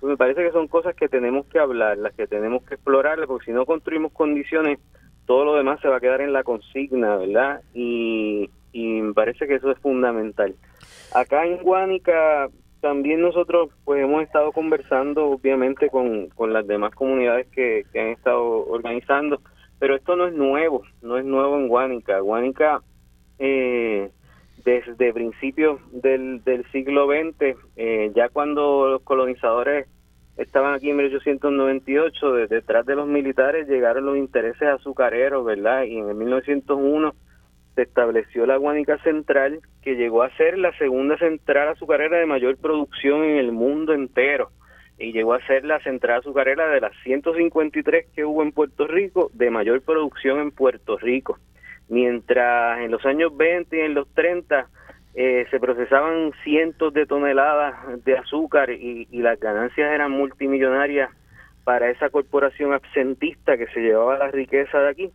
pues 0.00 0.10
me 0.10 0.16
parece 0.16 0.42
que 0.42 0.52
son 0.52 0.68
cosas 0.68 0.94
que 0.94 1.08
tenemos 1.08 1.46
que 1.46 1.58
hablar, 1.58 1.98
las 1.98 2.14
que 2.14 2.26
tenemos 2.26 2.62
que 2.64 2.74
explorar, 2.74 3.18
porque 3.26 3.46
si 3.46 3.52
no 3.52 3.66
construimos 3.66 4.12
condiciones, 4.12 4.78
todo 5.26 5.44
lo 5.44 5.54
demás 5.56 5.80
se 5.80 5.88
va 5.88 5.96
a 5.96 6.00
quedar 6.00 6.20
en 6.20 6.32
la 6.32 6.44
consigna, 6.44 7.16
¿verdad? 7.16 7.60
Y, 7.74 8.48
y 8.72 9.00
me 9.02 9.12
parece 9.12 9.46
que 9.46 9.56
eso 9.56 9.70
es 9.70 9.78
fundamental. 9.78 10.54
Acá 11.14 11.44
en 11.44 11.58
Guánica 11.62 12.48
también 12.80 13.20
nosotros 13.20 13.70
pues 13.84 14.02
hemos 14.02 14.22
estado 14.22 14.52
conversando 14.52 15.26
obviamente 15.26 15.88
con, 15.88 16.28
con 16.28 16.52
las 16.52 16.66
demás 16.66 16.94
comunidades 16.94 17.48
que, 17.48 17.84
que 17.92 18.00
han 18.00 18.08
estado 18.08 18.66
organizando, 18.66 19.40
pero 19.78 19.96
esto 19.96 20.16
no 20.16 20.26
es 20.26 20.34
nuevo, 20.34 20.82
no 21.02 21.18
es 21.18 21.24
nuevo 21.24 21.56
en 21.56 21.68
Guánica. 21.68 22.20
Guánica 22.20 22.82
eh, 23.38 24.10
desde 24.64 25.12
principios 25.12 25.80
del, 25.92 26.42
del 26.44 26.64
siglo 26.72 27.06
XX, 27.06 27.56
eh, 27.76 28.10
ya 28.14 28.28
cuando 28.28 28.88
los 28.88 29.02
colonizadores 29.02 29.86
estaban 30.36 30.74
aquí 30.74 30.90
en 30.90 30.96
1898, 30.96 32.32
detrás 32.48 32.84
de 32.84 32.94
los 32.94 33.06
militares 33.06 33.68
llegaron 33.68 34.06
los 34.06 34.16
intereses 34.16 34.68
azucareros, 34.68 35.44
¿verdad? 35.44 35.84
Y 35.84 35.98
en 35.98 36.08
el 36.08 36.14
1901 36.16 37.14
se 37.74 37.82
estableció 37.82 38.46
la 38.46 38.56
Guánica 38.56 38.98
Central, 39.02 39.60
que 39.82 39.96
llegó 39.96 40.22
a 40.22 40.34
ser 40.36 40.58
la 40.58 40.76
segunda 40.78 41.16
central 41.18 41.68
azucarera 41.68 42.18
de 42.18 42.26
mayor 42.26 42.56
producción 42.56 43.22
en 43.22 43.36
el 43.36 43.52
mundo 43.52 43.92
entero. 43.92 44.50
Y 44.98 45.12
llegó 45.12 45.34
a 45.34 45.46
ser 45.46 45.64
la 45.64 45.78
central 45.80 46.20
azucarera 46.20 46.68
de 46.68 46.80
las 46.80 46.92
153 47.02 48.06
que 48.14 48.24
hubo 48.24 48.42
en 48.42 48.52
Puerto 48.52 48.86
Rico, 48.86 49.30
de 49.34 49.50
mayor 49.50 49.82
producción 49.82 50.40
en 50.40 50.50
Puerto 50.50 50.96
Rico. 50.96 51.38
Mientras 51.88 52.80
en 52.80 52.90
los 52.90 53.04
años 53.04 53.36
20 53.36 53.76
y 53.76 53.80
en 53.80 53.94
los 53.94 54.08
30 54.14 54.68
eh, 55.14 55.46
se 55.50 55.60
procesaban 55.60 56.32
cientos 56.44 56.92
de 56.92 57.06
toneladas 57.06 58.04
de 58.04 58.18
azúcar 58.18 58.70
y, 58.70 59.06
las 59.12 59.40
ganancias 59.40 59.90
eran 59.92 60.10
multimillonarias 60.10 61.10
para 61.64 61.90
esa 61.90 62.10
corporación 62.10 62.72
absentista 62.72 63.56
que 63.56 63.66
se 63.68 63.80
llevaba 63.80 64.18
la 64.18 64.30
riqueza 64.30 64.78
de 64.78 64.88
aquí, 64.88 65.10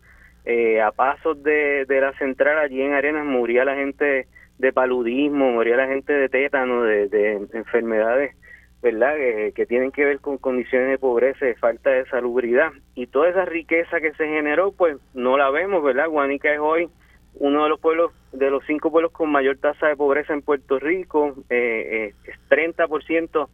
eh, 0.46 0.82
a 0.82 0.92
pasos 0.92 1.42
de, 1.44 1.86
la 1.88 2.14
central 2.18 2.58
allí 2.58 2.82
en 2.82 2.94
Arenas 2.94 3.26
moría 3.26 3.64
la 3.64 3.76
gente 3.76 4.28
de 4.58 4.74
paludismo, 4.74 5.52
moría 5.52 5.78
la 5.78 5.88
gente 5.88 6.14
de 6.14 6.30
tétano, 6.30 6.82
de 6.84 7.48
enfermedades, 7.54 8.36
¿verdad? 8.82 9.16
Que, 9.56 9.66
tienen 9.66 9.92
que 9.92 10.06
ver 10.06 10.20
con 10.20 10.38
condiciones 10.38 10.90
de 10.90 10.98
pobreza, 10.98 11.46
de 11.46 11.56
falta 11.56 11.90
de 11.92 12.06
salubridad. 12.06 12.72
Y 12.96 13.08
toda 13.08 13.30
esa 13.30 13.46
riqueza 13.46 14.02
que 14.02 14.12
se 14.14 14.28
generó, 14.28 14.72
pues 14.72 14.98
no 15.14 15.38
la 15.38 15.50
vemos, 15.52 15.84
¿verdad? 15.84 16.10
Guanica 16.10 16.52
es 16.52 16.60
hoy 16.60 16.90
uno 17.36 17.64
de 17.64 17.70
los 17.70 17.80
pueblos, 17.80 18.12
de 18.34 18.50
los 18.50 18.64
cinco 18.66 18.92
pueblos 18.92 19.12
con 19.12 19.32
mayor 19.32 19.58
tasa 19.58 19.88
de 19.88 19.96
pobreza 19.96 20.34
en 20.34 20.42
Puerto 20.42 20.80
Rico, 20.80 21.36
eh, 21.50 22.14
eh, 22.26 22.30
es 22.30 22.36
30% 22.50 23.48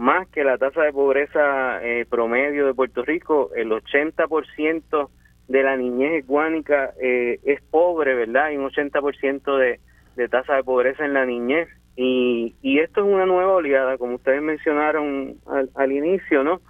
más 0.00 0.26
que 0.28 0.44
la 0.44 0.56
tasa 0.56 0.82
de 0.82 0.92
pobreza 0.92 1.84
eh, 1.84 2.06
promedio 2.08 2.66
de 2.66 2.74
Puerto 2.74 3.04
Rico, 3.04 3.50
el 3.54 3.70
80% 3.70 5.10
de 5.48 5.62
la 5.62 5.76
niñez 5.76 6.24
ecuánica 6.24 6.94
eh, 7.02 7.38
es 7.44 7.60
pobre, 7.70 8.14
¿verdad? 8.14 8.46
Hay 8.46 8.56
un 8.56 8.70
80% 8.70 9.58
de, 9.58 9.80
de 10.16 10.28
tasa 10.28 10.54
de 10.54 10.64
pobreza 10.64 11.04
en 11.04 11.12
la 11.12 11.26
niñez. 11.26 11.68
Y, 12.02 12.54
y 12.62 12.78
esto 12.78 13.02
es 13.02 13.12
una 13.12 13.26
nueva 13.26 13.52
oleada, 13.52 13.98
como 13.98 14.14
ustedes 14.14 14.40
mencionaron 14.40 15.36
al, 15.74 15.92
inicio, 15.92 16.42
¿no? 16.42 16.62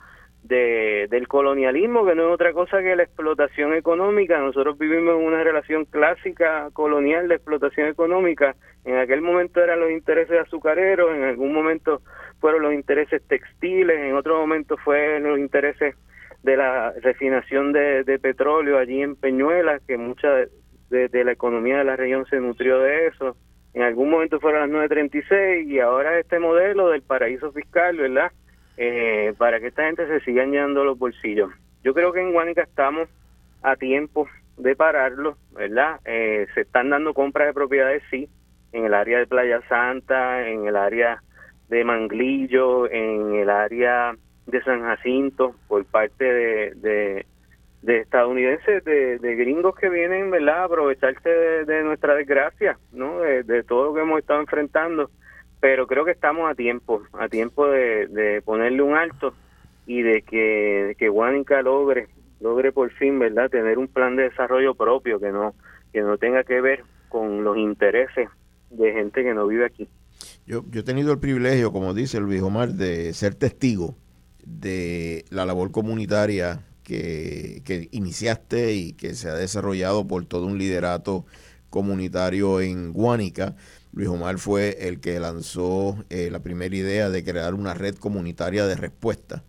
De, 0.42 1.06
del 1.08 1.28
colonialismo, 1.28 2.04
que 2.04 2.16
no 2.16 2.26
es 2.26 2.34
otra 2.34 2.52
cosa 2.52 2.82
que 2.82 2.96
la 2.96 3.04
explotación 3.04 3.72
económica. 3.74 4.40
Nosotros 4.40 4.76
vivimos 4.76 5.14
en 5.14 5.24
una 5.24 5.44
relación 5.44 5.84
clásica 5.84 6.68
colonial 6.72 7.28
de 7.28 7.36
explotación 7.36 7.86
económica. 7.86 8.56
En 8.84 8.96
aquel 8.96 9.22
momento 9.22 9.62
eran 9.62 9.78
los 9.78 9.92
intereses 9.92 10.36
azucareros, 10.36 11.14
en 11.14 11.22
algún 11.22 11.52
momento 11.52 12.02
fueron 12.40 12.62
los 12.62 12.74
intereses 12.74 13.22
textiles, 13.28 14.00
en 14.00 14.16
otro 14.16 14.36
momento 14.36 14.78
fueron 14.78 15.22
los 15.22 15.38
intereses 15.38 15.94
de 16.42 16.56
la 16.56 16.92
refinación 17.02 17.72
de, 17.72 18.18
petróleo 18.20 18.78
allí 18.78 19.00
en 19.00 19.14
Peñuelas, 19.14 19.80
que 19.86 19.96
mucha 19.96 20.28
de, 20.88 21.24
la 21.24 21.30
economía 21.30 21.78
de 21.78 21.84
la 21.84 21.94
región 21.94 22.26
se 22.26 22.40
nutrió 22.40 22.80
de 22.80 23.06
eso. 23.06 23.36
En 23.72 23.82
algún 23.82 24.10
momento 24.10 24.40
fueron 24.40 24.60
las 24.72 24.90
9.36 24.90 25.66
y 25.66 25.78
ahora 25.78 26.18
este 26.18 26.38
modelo 26.38 26.88
del 26.88 27.02
paraíso 27.02 27.52
fiscal, 27.52 27.96
¿verdad? 27.96 28.32
Eh, 28.76 29.34
para 29.38 29.60
que 29.60 29.68
esta 29.68 29.84
gente 29.84 30.06
se 30.06 30.20
siga 30.20 30.44
llenando 30.44 30.84
los 30.84 30.98
bolsillos. 30.98 31.50
Yo 31.84 31.94
creo 31.94 32.12
que 32.12 32.20
en 32.20 32.32
Guánica 32.32 32.62
estamos 32.62 33.08
a 33.62 33.76
tiempo 33.76 34.28
de 34.56 34.74
pararlo, 34.76 35.36
¿verdad? 35.52 36.00
Eh, 36.04 36.46
se 36.54 36.62
están 36.62 36.90
dando 36.90 37.14
compras 37.14 37.48
de 37.48 37.54
propiedades, 37.54 38.02
sí, 38.10 38.28
en 38.72 38.84
el 38.84 38.94
área 38.94 39.18
de 39.18 39.26
Playa 39.26 39.60
Santa, 39.68 40.48
en 40.48 40.66
el 40.66 40.76
área 40.76 41.22
de 41.68 41.84
Manglillo, 41.84 42.90
en 42.90 43.34
el 43.34 43.50
área 43.50 44.14
de 44.46 44.62
San 44.62 44.82
Jacinto 44.82 45.54
por 45.68 45.84
parte 45.84 46.24
de, 46.24 46.74
de, 46.74 47.26
estadounidenses, 47.86 48.84
de, 48.84 49.18
gringos 49.36 49.74
que 49.74 49.88
vienen 49.88 50.30
¿verdad? 50.30 50.62
a 50.62 50.64
aprovecharse 50.64 51.28
de, 51.28 51.82
nuestra 51.82 52.14
desgracia, 52.14 52.78
¿no? 52.92 53.20
De, 53.20 53.62
todo 53.62 53.86
lo 53.86 53.94
que 53.94 54.00
hemos 54.00 54.20
estado 54.20 54.40
enfrentando. 54.40 55.10
Pero 55.60 55.86
creo 55.86 56.04
que 56.04 56.12
estamos 56.12 56.50
a 56.50 56.54
tiempo, 56.54 57.02
a 57.12 57.28
tiempo 57.28 57.66
de, 57.68 58.42
ponerle 58.44 58.82
un 58.82 58.96
alto 58.96 59.34
y 59.86 60.02
de 60.02 60.22
que, 60.22 60.94
que 60.98 61.08
Guanica 61.08 61.62
logre, 61.62 62.08
logre 62.40 62.72
por 62.72 62.90
fin, 62.92 63.18
¿verdad? 63.18 63.50
Tener 63.50 63.78
un 63.78 63.88
plan 63.88 64.16
de 64.16 64.24
desarrollo 64.24 64.74
propio 64.74 65.18
que 65.18 65.30
no, 65.30 65.54
que 65.92 66.00
no 66.00 66.16
tenga 66.18 66.44
que 66.44 66.60
ver 66.60 66.84
con 67.08 67.44
los 67.44 67.56
intereses 67.56 68.28
de 68.70 68.92
gente 68.92 69.22
que 69.22 69.34
no 69.34 69.46
vive 69.46 69.66
aquí. 69.66 69.88
Yo, 70.46 70.64
yo 70.70 70.80
he 70.80 70.84
tenido 70.84 71.12
el 71.12 71.18
privilegio, 71.18 71.72
como 71.72 71.92
dice 71.92 72.18
el 72.18 72.26
viejo 72.26 72.50
Mar, 72.50 72.70
de 72.70 73.12
ser 73.12 73.34
testigo 73.34 73.94
de 74.44 75.24
la 75.30 75.44
labor 75.44 75.70
comunitaria 75.70 76.60
que, 76.90 77.88
iniciaste 77.92 78.74
y 78.74 78.92
que 78.92 79.14
se 79.14 79.28
ha 79.28 79.34
desarrollado 79.34 80.06
por 80.06 80.24
todo 80.24 80.46
un 80.46 80.58
liderato 80.58 81.24
comunitario 81.70 82.60
en 82.60 82.92
Guánica. 82.92 83.54
Luis 83.92 84.08
Omar 84.08 84.38
fue 84.38 84.88
el 84.88 85.00
que 85.00 85.20
lanzó 85.20 86.04
eh, 86.10 86.30
la 86.30 86.40
primera 86.40 86.74
idea 86.74 87.10
de 87.10 87.24
crear 87.24 87.54
una 87.54 87.74
red 87.74 87.94
comunitaria 87.94 88.66
de 88.66 88.74
respuesta 88.74 89.44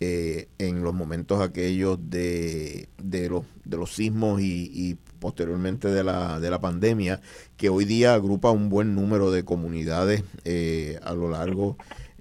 eh, 0.00 0.48
en 0.58 0.82
los 0.82 0.94
momentos 0.94 1.40
aquellos 1.40 1.98
de, 2.08 2.88
de, 3.02 3.28
los, 3.28 3.44
de 3.64 3.76
los 3.76 3.94
sismos 3.94 4.40
y, 4.40 4.96
posteriormente 5.18 5.88
de 5.88 6.04
la, 6.04 6.38
de 6.38 6.48
la 6.48 6.60
pandemia, 6.60 7.20
que 7.56 7.68
hoy 7.68 7.84
día 7.84 8.14
agrupa 8.14 8.52
un 8.52 8.68
buen 8.68 8.94
número 8.94 9.32
de 9.32 9.44
comunidades 9.44 10.22
eh, 10.44 11.00
a 11.02 11.12
lo 11.12 11.28
largo 11.28 11.76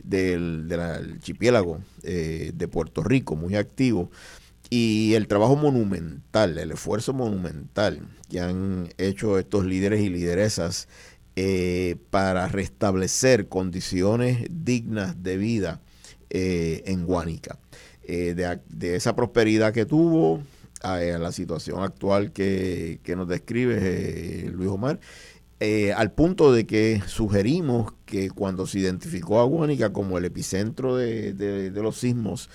del, 0.07 0.68
archipiélago 0.72 1.80
eh, 2.01 2.51
de 2.55 2.68
Puerto 2.68 3.03
Rico, 3.03 3.36
muy 3.36 3.55
activo. 3.55 4.09
Y 4.70 5.13
el 5.13 5.28
trabajo 5.28 5.55
monumental, 5.55 6.57
el 6.57 6.72
esfuerzo 6.72 7.13
monumental 7.13 8.01
que 8.30 8.41
han 8.41 8.89
hecho 8.97 9.39
estos 9.39 9.65
líderes 9.65 10.01
y 10.01 10.09
lideresas 10.09 10.88
para 12.09 12.47
restablecer 12.47 13.47
condiciones 13.47 14.47
dignas 14.49 15.22
de 15.22 15.38
vida 15.38 15.82
en 16.30 17.05
Guánica. 17.05 17.59
De, 18.07 18.59
de, 18.70 18.95
esa 18.95 19.15
prosperidad 19.15 19.72
que 19.72 19.86
tuvo 19.86 20.41
a, 20.82 20.97
la 20.97 21.32
situación 21.32 21.84
actual 21.84 22.32
que, 22.32 22.99
nos 23.15 23.28
describe 23.28 24.49
Luis 24.51 24.70
Omar, 24.70 24.99
al 25.95 26.11
punto 26.11 26.51
de 26.51 26.65
que 26.65 27.03
sugerimos 27.05 27.93
que 28.05 28.32
cuando 28.32 28.65
se 28.65 28.80
identificó 28.80 29.39
a 29.39 29.45
Guánica 29.45 29.93
como 29.93 30.18
el 30.18 30.26
epicentro 30.26 30.95
de, 30.95 31.34
de 31.34 31.84
los 31.84 31.97
sismos 31.97 32.49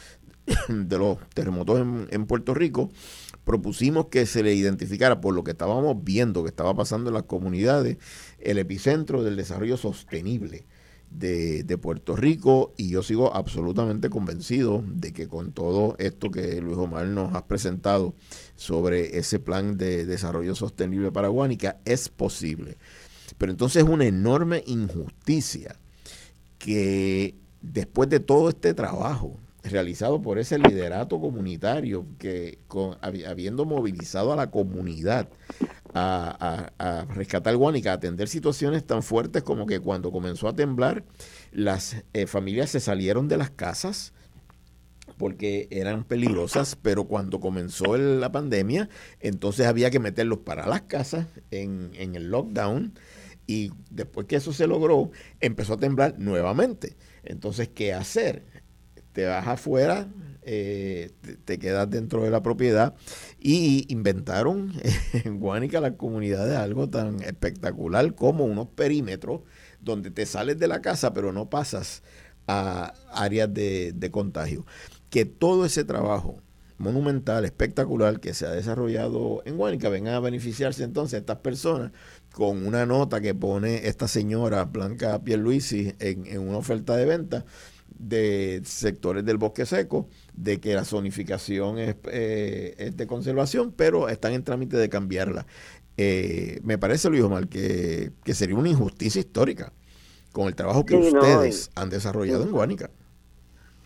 de 0.68 0.99
los 0.99 1.18
terremotos 1.34 1.80
en, 2.11 2.26
Puerto 2.26 2.55
Rico, 2.55 2.90
propusimos 3.45 4.07
que 4.07 4.26
se 4.26 4.43
le 4.43 4.55
identificara 4.55 5.20
por 5.20 5.34
lo 5.34 5.45
que 5.45 5.53
estábamos 5.53 6.03
viendo 6.03 6.43
que 6.43 6.49
estaba 6.49 6.74
pasando 6.74 7.11
en 7.11 7.14
las 7.14 7.24
comunidades, 7.24 7.99
el 8.38 8.59
epicentro 8.59 9.22
del 9.22 9.36
desarrollo 9.36 9.76
sostenible 9.76 10.66
de, 11.11 11.78
Puerto 11.78 12.16
Rico 12.16 12.72
y 12.76 12.90
yo 12.90 13.03
sigo 13.03 13.34
absolutamente 13.34 14.11
convencido 14.11 14.84
de 14.86 15.12
que 15.12 15.26
con 15.28 15.53
todo 15.53 15.97
esto 15.99 16.30
que 16.30 16.61
Luis 16.61 16.76
Omar 16.76 17.07
nos 17.07 17.34
ha 17.34 17.47
presentado 17.47 18.14
sobre 18.57 19.18
ese 19.18 19.38
plan 19.38 19.76
de 19.76 20.07
desarrollo 20.07 20.55
sostenible 20.55 21.11
para 21.11 21.28
Guánica 21.28 21.78
es 21.84 22.09
posible. 22.09 22.78
Pero 23.38 23.53
entonces 23.53 23.82
es 23.82 23.88
una 23.88 24.07
enorme 24.07 24.62
injusticia 24.66 25.76
que 26.59 27.34
después 27.61 28.09
de 28.09 28.20
todo 28.20 28.49
este 28.49 28.74
trabajo, 28.74 29.38
realizado 29.63 30.21
por 30.23 30.39
ese 30.39 30.59
liderato 30.59 31.21
comunitario 31.21 32.07
que 32.19 32.59
habiendo 33.01 33.65
movilizado 33.65 34.33
a 34.33 34.37
la 34.37 34.51
comunidad 34.51 35.29
a, 35.95 36.71
a, 36.79 37.05
rescatar 37.15 37.57
Guánica, 37.57 37.91
a 37.93 37.95
atender 37.95 38.29
situaciones 38.29 38.85
tan 38.85 39.03
fuertes 39.03 39.43
como 39.43 39.67
que 39.67 39.81
cuando 39.81 40.11
comenzó 40.11 40.49
a 40.49 40.57
temblar, 40.57 41.05
las 41.53 42.03
eh, 42.13 42.27
familias 42.27 42.71
se 42.71 42.81
salieron 42.81 43.29
de 43.29 43.37
las 43.37 43.51
casas 43.51 44.13
porque 45.19 45.69
eran 45.71 46.05
peligrosas, 46.05 46.77
pero 46.81 47.05
cuando 47.05 47.39
comenzó 47.39 47.97
la 47.97 48.33
pandemia, 48.33 48.89
entonces 49.21 49.67
había 49.67 49.91
que 49.91 50.01
meterlos 50.01 50.39
para 50.39 50.67
las 50.67 50.83
casas 50.83 51.27
en, 51.51 51.91
en 51.95 52.15
el 52.15 52.31
lockdown 52.31 52.95
y 53.47 53.71
después 53.91 54.27
que 54.27 54.37
eso 54.37 54.53
se 54.53 54.67
logró, 54.67 55.11
empezó 55.41 55.75
a 55.75 55.79
temblar 55.79 56.19
nuevamente. 56.19 56.97
Entonces, 57.25 57.69
¿qué 57.69 57.93
hacer? 57.93 58.45
Te 59.13 59.27
vas 59.27 59.47
afuera, 59.47 60.09
eh, 60.43 61.13
te, 61.45 61.59
quedas 61.59 61.89
dentro 61.89 62.25
de 62.25 62.31
la 62.31 62.43
propiedad 62.43 62.95
y 63.39 63.87
inventaron 63.93 64.73
en 65.13 65.39
Guánica 65.39 65.81
las 65.81 65.93
comunidades 65.93 66.57
algo 66.57 66.89
tan 66.89 67.23
espectacular 67.23 68.15
como 68.17 68.45
unos 68.45 68.67
perímetros 68.69 69.43
donde 69.81 70.11
te 70.11 70.27
sales 70.27 70.59
de 70.59 70.67
la 70.67 70.83
casa 70.83 71.15
pero 71.15 71.33
no 71.33 71.49
pasas 71.49 72.03
a 72.49 72.93
áreas 73.13 73.55
de, 73.55 74.11
contagio. 74.11 74.67
Que 75.11 75.25
todo 75.25 75.65
ese 75.65 75.85
trabajo 75.85 76.43
monumental, 76.79 77.45
espectacular 77.45 78.19
que 78.19 78.35
se 78.35 78.47
ha 78.47 78.51
desarrollado 78.51 79.43
en 79.45 79.57
Guánica 79.57 79.89
vengan 79.89 80.15
a 80.15 80.21
beneficiarse 80.21 80.83
entonces 80.83 81.21
estas 81.21 81.39
personas 81.39 81.93
con 82.33 82.67
una 82.67 82.85
nota 82.87 83.21
que 83.21 83.35
pone 83.35 83.87
esta 83.87 84.09
señora 84.09 84.65
Blanca 84.65 85.23
Pierluisi 85.23 85.95
en, 86.01 86.27
en 86.27 86.41
una 86.41 86.59
oferta 86.59 86.97
de 86.97 87.05
venta 87.05 87.45
de 87.99 88.61
sectores 88.64 89.24
del 89.24 89.38
bosque 89.38 89.66
seco, 89.66 90.09
de 90.34 90.61
que 90.61 90.74
la 90.74 90.84
zonificación 90.84 91.78
es, 91.78 91.97
eh, 92.07 92.93
de 92.95 93.07
conservación, 93.07 93.72
pero 93.76 94.09
están 94.09 94.32
en 94.32 94.45
trámite 94.45 94.76
de 94.76 94.88
cambiarla. 94.88 95.47
Eh, 95.97 96.61
me 96.64 96.78
parece, 96.78 97.11
Luis 97.11 97.22
Omar, 97.22 97.49
que, 97.49 98.11
que, 98.24 98.34
sería 98.34 98.57
una 98.57 98.68
injusticia 98.68 99.20
histórica 99.20 99.72
con 100.32 100.47
el 100.47 100.55
trabajo 100.55 100.86
que 100.86 100.97
ustedes 100.97 101.70
han 101.74 101.90
desarrollado 101.90 102.45
en 102.45 102.53
Guánica. 102.53 102.90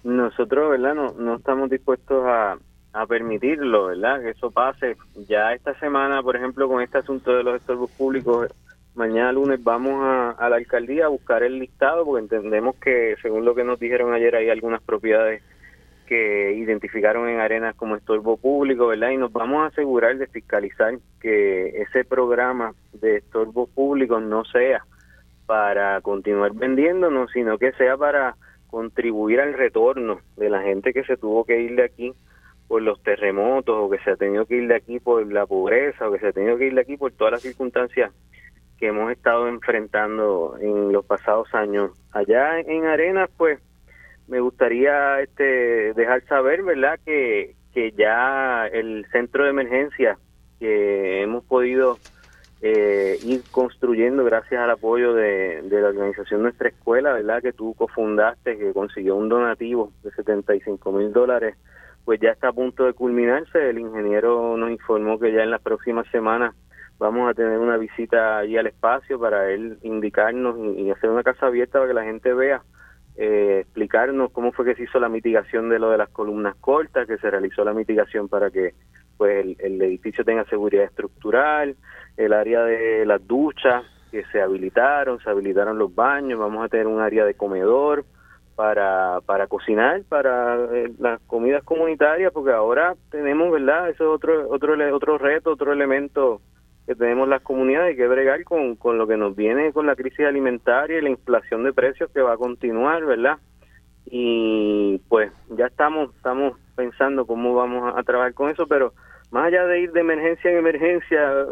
Nosotros, 0.04 0.70
¿verdad? 0.70 0.94
No, 0.94 1.12
no 1.14 1.36
estamos 1.36 1.68
dispuestos 1.68 2.24
a, 2.24 2.59
a 2.92 3.07
permitirlo, 3.07 3.86
¿verdad? 3.86 4.20
Que 4.20 4.30
eso 4.30 4.50
pase. 4.50 4.96
Ya 5.28 5.52
esta 5.52 5.78
semana, 5.80 6.22
por 6.22 6.36
ejemplo, 6.36 6.68
con 6.68 6.80
este 6.80 6.98
asunto 6.98 7.34
de 7.34 7.42
los 7.42 7.57
estorbos 7.57 7.90
públicos, 7.90 8.48
Mañana 8.97 9.30
lunes 9.30 9.62
vamos 9.62 10.03
a, 10.03 10.49
la 10.49 10.57
alcaldía 10.57 11.05
a 11.05 11.09
buscar 11.09 11.42
el 11.42 11.59
listado 11.59 12.07
porque 12.07 12.22
entendemos 12.22 12.76
que, 12.76 13.14
según 13.20 13.44
lo 13.44 13.55
que 13.55 13.62
nos 13.62 13.78
dijeron 13.78 14.14
ayer, 14.14 14.34
hay 14.34 14.49
algunas 14.49 14.82
propiedades 14.82 15.42
que 16.07 16.55
identificaron 16.55 17.28
en 17.28 17.38
arenas 17.38 17.76
como 17.76 17.97
estorbo 17.97 18.38
público, 18.38 18.86
¿verdad? 18.86 19.11
Y 19.11 19.18
nos 19.18 19.30
vamos 19.30 19.62
a 19.62 19.66
asegurar 19.66 20.16
de 20.16 20.28
fiscalizar 20.28 20.94
que 21.20 21.82
ese 21.82 22.07
programa 22.07 22.72
de 22.94 23.18
estorbo 23.18 23.66
público 23.66 24.18
no 24.18 24.47
sea 24.47 24.86
para 25.44 26.01
continuar 26.01 26.55
vendiéndonos, 26.55 27.30
sino 27.32 27.59
que 27.59 27.72
sea 27.72 27.99
para 27.99 28.36
contribuir 28.68 29.42
al 29.42 29.53
retorno 29.53 30.20
de 30.38 30.49
la 30.49 30.62
gente 30.62 30.94
que 30.94 31.05
se 31.05 31.18
tuvo 31.18 31.44
que 31.44 31.61
ir 31.61 31.76
de 31.76 31.84
aquí 31.84 32.14
por 32.66 32.80
los 32.80 33.03
terremotos 33.03 33.76
o 33.78 33.90
que 33.90 33.99
se 33.99 34.12
ha 34.12 34.16
tenido 34.16 34.47
que 34.47 34.57
ir 34.57 34.68
de 34.68 34.76
aquí 34.76 35.01
por 35.01 35.30
la 35.30 35.44
pobreza 35.44 36.09
o 36.09 36.12
que 36.12 36.18
se 36.18 36.28
ha 36.28 36.32
tenido 36.32 36.57
que 36.57 36.68
ir 36.68 36.74
de 36.74 36.80
aquí 36.80 36.97
por 36.97 37.12
todas 37.12 37.32
las 37.32 37.42
circunstancias 37.42 38.11
que 38.79 38.89
hemos 38.89 39.11
estado 39.11 39.49
enfrentando 39.49 40.57
en 40.61 40.93
los 40.93 41.05
pasados 41.05 41.55
años. 41.55 41.93
Allá 42.12 42.61
en 42.61 42.85
Arenas, 42.85 43.31
pues, 43.37 43.61
me 44.29 44.41
gustaría 44.41 45.20
este, 45.20 45.95
dejar 45.95 46.24
saber, 46.24 46.62
¿verdad?, 46.62 46.99
que, 47.05 47.55
que 47.72 47.93
ya 47.93 48.66
el 48.66 49.07
centro 49.12 49.45
de 49.45 49.51
emergencia 49.51 50.18
que 50.59 51.22
hemos 51.22 51.45
podido 51.45 51.99
eh, 52.62 53.18
ir 53.22 53.43
construyendo 53.51 54.24
gracias 54.24 54.61
al 54.61 54.70
apoyo 54.70 55.12
de, 55.14 55.62
de, 55.62 55.81
la 55.81 55.89
organización 55.89 56.43
Nuestra 56.43 56.68
Escuela, 56.68 57.12
¿verdad?, 57.12 57.43
que 57.43 57.53
tú 57.53 57.74
cofundaste, 57.74 58.59
que 58.59 58.72
consiguió 58.72 59.16
un 59.16 59.29
donativo 59.29 59.93
de 60.03 60.11
75 60.11 60.93
mil 60.93 61.12
dólares, 61.12 61.57
pues 62.05 62.20
ya 62.20 62.31
está 62.31 62.49
a 62.49 62.53
punto 62.53 62.85
de 62.85 62.93
culminarse. 62.93 63.70
El 63.70 63.79
ingeniero 63.79 64.57
nos 64.57 64.70
informó 64.70 65.18
que 65.18 65.33
ya 65.33 65.43
en 65.43 65.51
las 65.51 65.61
próximas 65.61 66.07
semanas 66.11 66.55
vamos 66.99 67.30
a 67.30 67.34
tener 67.34 67.59
una 67.59 67.76
visita 67.76 68.38
ahí 68.38 68.57
al 68.57 68.66
espacio 68.66 69.18
para 69.18 69.51
él 69.51 69.78
indicarnos 69.82 70.57
y, 70.76 70.90
hacer 70.90 71.11
una 71.11 71.22
casa 71.22 71.47
abierta 71.47 71.78
para 71.78 71.88
que 71.88 71.94
la 71.94 72.05
gente 72.05 72.32
vea, 72.32 72.62
eh, 73.16 73.61
explicarnos 73.62 74.30
cómo 74.32 74.53
fue 74.53 74.64
que 74.64 74.74
se 74.74 74.84
hizo 74.84 74.99
la 74.99 75.09
mitigación 75.09 75.68
de 75.68 75.78
lo 75.78 75.90
de 75.90 75.99
las 75.99 76.09
columnas 76.11 76.55
cortas, 76.57 77.07
que 77.07 77.18
se 77.18 77.30
realizó 77.30 77.64
la 77.64 77.72
mitigación 77.72 78.28
para 78.28 78.51
que 78.51 78.74
pues 79.16 79.57
el, 79.59 79.80
edificio 79.82 80.24
tenga 80.24 80.44
seguridad 80.44 80.84
estructural, 80.84 81.76
el 82.16 82.32
área 82.32 82.62
de 82.64 83.07
las 83.07 83.26
duchas 83.26 83.84
que 84.11 84.24
se 84.26 84.40
habilitaron, 84.40 85.18
se 85.20 85.30
habilitaron 85.30 85.78
los 85.78 85.94
baños, 85.94 86.38
vamos 86.38 86.64
a 86.64 86.68
tener 86.68 86.86
un 86.86 87.01
área 87.01 87.24
de 87.24 87.34
comedor 87.34 88.05
para, 88.55 89.20
para 89.24 89.47
cocinar, 89.47 90.03
para 90.09 90.57
eh, 90.72 90.92
las 90.99 91.20
comidas 91.22 91.62
comunitarias, 91.64 92.32
porque 92.32 92.53
ahora 92.53 92.94
tenemos, 93.11 93.51
¿verdad? 93.51 93.90
Eso 93.90 94.05
es 94.05 94.11
otro, 94.11 94.51
otro, 94.51 94.74
otro 94.94 95.18
reto, 95.18 95.53
otro 95.53 95.72
elemento 95.72 96.40
que 96.87 96.95
tenemos 96.95 97.28
las 97.28 97.43
comunidades 97.43 97.95
y 97.95 97.97
que 97.97 98.07
bregar 98.07 98.45
con, 98.45 98.76
con 98.76 98.97
lo 98.97 99.07
que 99.07 99.16
nos 99.16 99.34
viene 99.34 99.72
con 99.72 99.87
la 99.87 99.97
crisis 99.97 100.20
alimentaria 100.20 100.99
y 100.99 101.03
la 101.03 101.11
inflación 101.11 101.64
de 101.64 101.72
precios 101.72 102.11
que 102.12 102.22
va 102.22 102.34
a 102.34 102.39
continuar, 102.39 103.05
¿verdad? 103.05 103.39
Y 104.05 104.99
pues 105.09 105.32
ya 105.57 105.66
estamos 105.66 106.14
estamos 106.14 106.57
pensando 106.76 107.26
cómo 107.26 107.55
vamos 107.55 107.93
a, 107.97 108.03
trabajar 108.05 108.34
con 108.34 108.51
eso, 108.51 108.68
pero 108.68 108.93
más 109.32 109.47
allá 109.47 109.66
de 109.66 109.80
ir 109.80 109.93
de 109.93 110.01
emergencia 110.01 110.51
en 110.51 110.59
emergencia 110.59 111.47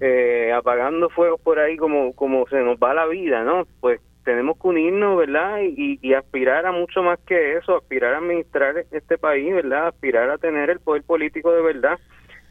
eh, 0.00 0.52
apagando 0.54 1.10
fuegos 1.10 1.40
por 1.42 1.58
ahí 1.58 1.76
como 1.76 2.14
como 2.14 2.46
se 2.48 2.62
nos 2.62 2.78
va 2.78 2.94
la 2.94 3.06
vida, 3.06 3.44
¿no? 3.44 3.66
Pues 3.80 4.00
tenemos 4.24 4.58
que 4.58 4.68
unirnos, 4.68 5.18
¿verdad? 5.18 5.60
Y, 5.62 5.98
y, 6.02 6.12
aspirar 6.12 6.66
a 6.66 6.72
mucho 6.72 7.02
más 7.02 7.18
que 7.20 7.56
eso, 7.56 7.76
aspirar 7.76 8.14
a 8.14 8.18
administrar 8.18 8.84
este 8.90 9.16
país, 9.16 9.54
¿verdad? 9.54 9.88
Aspirar 9.88 10.28
a 10.28 10.36
tener 10.36 10.68
el 10.68 10.80
poder 10.80 11.02
político 11.02 11.50
de 11.50 11.62
verdad 11.62 11.98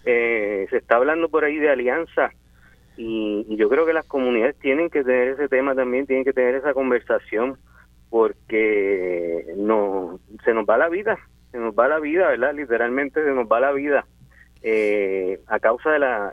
eh, 0.10 0.68
se 0.70 0.78
está 0.78 0.96
hablando 0.96 1.28
por 1.28 1.44
ahí 1.44 1.58
de 1.58 1.70
alianza 1.70 2.32
y, 2.96 3.46
yo 3.58 3.68
creo 3.68 3.86
que 3.86 3.92
las 3.92 4.06
comunidades 4.06 4.56
tienen 4.58 4.90
que 4.90 5.04
tener 5.04 5.28
ese 5.28 5.50
tema 5.50 5.76
también, 5.76 6.08
tienen 6.08 6.24
que 6.24 6.32
tener 6.32 6.56
esa 6.56 6.74
conversación 6.74 7.58
porque 8.10 9.54
no 9.58 10.22
se 10.46 10.54
nos 10.54 10.66
va 10.66 10.78
la 10.78 10.88
vida, 10.88 11.18
se 11.52 11.58
nos 11.58 11.76
va 11.76 11.90
la 11.90 12.00
vida, 12.00 12.30
¿verdad? 12.30 12.54
Literalmente 12.54 13.22
se 13.22 13.32
nos 13.32 13.48
va 13.48 13.60
la 13.60 13.74
vida 13.74 14.06
eh, 14.64 15.42
a 15.48 15.60
causa 15.60 15.92
de 15.92 16.00
la, 16.00 16.32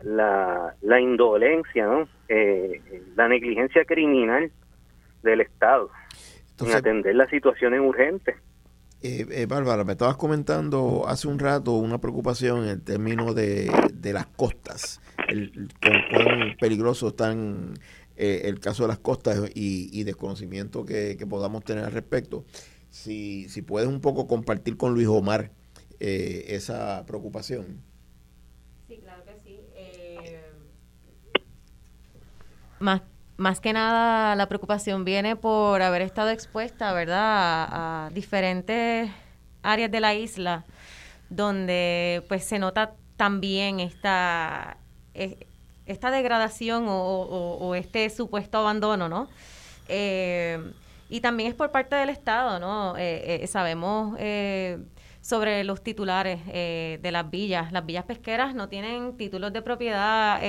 la, 0.81 1.01
indolencia, 1.01 1.85
¿no? 1.85 2.07
Eh, 2.29 2.81
la 3.17 3.27
negligencia 3.27 3.83
criminal 3.83 4.51
del 5.21 5.41
Estado 5.41 5.89
en 6.61 6.71
atender 6.71 7.13
las 7.13 7.29
situaciones 7.29 7.81
urgentes. 7.81 8.37
Eh, 9.01 9.25
eh, 9.29 9.45
Bárbara, 9.45 9.83
me 9.83 9.91
estabas 9.91 10.17
comentando 10.17 11.05
hace 11.07 11.27
un 11.27 11.37
rato 11.37 11.73
una 11.73 11.99
preocupación 11.99 12.63
en 12.63 12.69
el 12.69 12.81
término 12.81 13.33
de, 13.33 13.69
las 14.01 14.25
costas, 14.27 15.01
el, 15.27 15.69
cuán 16.11 16.55
peligroso 16.59 17.09
están 17.09 17.77
eh, 18.15 18.43
el 18.45 18.59
caso 18.59 18.83
de 18.83 18.87
las 18.87 18.99
costas 18.99 19.51
y, 19.53 20.03
desconocimiento 20.03 20.85
que, 20.85 21.17
podamos 21.29 21.63
tener 21.63 21.83
al 21.83 21.91
respecto. 21.91 22.45
Si, 22.89 23.49
si 23.49 23.61
puedes 23.61 23.89
un 23.89 23.99
poco 23.99 24.25
compartir 24.25 24.77
con 24.77 24.93
Luis 24.93 25.07
Omar 25.07 25.51
eh, 25.99 26.45
esa 26.49 27.05
preocupación. 27.05 27.81
Sí, 28.87 28.97
claro 28.97 29.23
que 29.25 29.39
sí. 29.43 29.59
más 32.79 33.01
más 33.37 33.59
que 33.59 33.73
nada 33.73 34.35
la 34.35 34.47
preocupación 34.47 35.05
viene 35.05 35.35
por 35.35 35.81
haber 35.81 36.01
estado 36.01 36.29
expuesta, 36.29 36.93
¿verdad?, 36.93 37.67
a, 37.69 38.09
diferentes 38.13 39.11
áreas 39.63 39.91
de 39.91 39.99
la 39.99 40.13
isla 40.13 40.65
donde 41.29 42.23
pues 42.27 42.45
se 42.45 42.59
nota 42.59 42.93
también 43.17 43.79
esta, 43.79 44.77
eh, 45.13 45.47
esta 45.85 46.11
degradación 46.11 46.85
o, 46.87 47.75
este 47.75 48.09
supuesto 48.09 48.59
abandono, 48.59 49.09
¿no? 49.09 49.27
Eh, 49.87 50.59
y 51.09 51.21
también 51.21 51.49
es 51.49 51.55
por 51.55 51.71
parte 51.71 51.95
del 51.95 52.09
Estado, 52.09 52.59
¿no? 52.59 52.95
Eh, 52.97 53.45
sabemos 53.47 54.17
sobre 55.21 55.63
los 55.63 55.83
titulares 55.83 56.45
de 56.45 57.09
las 57.11 57.29
villas. 57.29 57.71
Las 57.71 57.85
villas 57.85 58.05
pesqueras 58.05 58.53
no 58.55 58.69
tienen 58.69 59.17
títulos 59.17 59.53
de 59.53 59.61
propiedad 59.61 60.39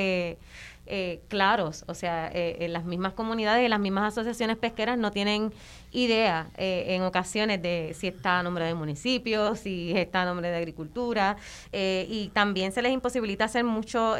eh, 0.88 1.20
claros, 1.26 1.84
o 1.88 1.94
sea, 1.94 2.30
eh, 2.32 2.58
en 2.60 2.72
las 2.72 2.84
mismas 2.84 3.12
comunidades 3.12 3.66
y 3.66 3.68
las 3.68 3.80
mismas 3.80 4.12
asociaciones 4.12 4.56
pesqueras 4.56 4.96
no 4.96 5.10
tienen 5.10 5.52
idea 5.90 6.48
eh, 6.56 6.84
en 6.90 7.02
ocasiones 7.02 7.60
de 7.60 7.92
si 7.98 8.06
está 8.06 8.38
a 8.38 8.42
nombre 8.44 8.66
del 8.66 8.76
municipio, 8.76 9.56
si 9.56 9.92
está 9.96 10.22
a 10.22 10.24
nombre 10.26 10.48
de 10.48 10.56
agricultura, 10.56 11.36
y 11.72 12.30
también 12.32 12.70
se 12.70 12.82
les 12.82 12.92
imposibilita 12.92 13.46
hacer 13.46 13.64
mucho 13.64 14.14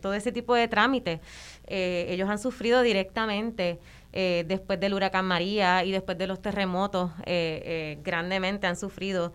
todo 0.00 0.14
ese 0.14 0.32
tipo 0.32 0.54
de 0.54 0.68
trámites. 0.68 1.20
ellos 1.66 2.28
han 2.28 2.38
sufrido 2.38 2.82
directamente. 2.82 3.78
después 4.12 4.78
del 4.80 4.94
huracán 4.94 5.24
María 5.24 5.84
y 5.84 5.92
después 5.92 6.18
de 6.18 6.26
los 6.26 6.40
terremotos, 6.40 7.10
grandemente 8.02 8.66
han 8.66 8.76
sufrido 8.76 9.32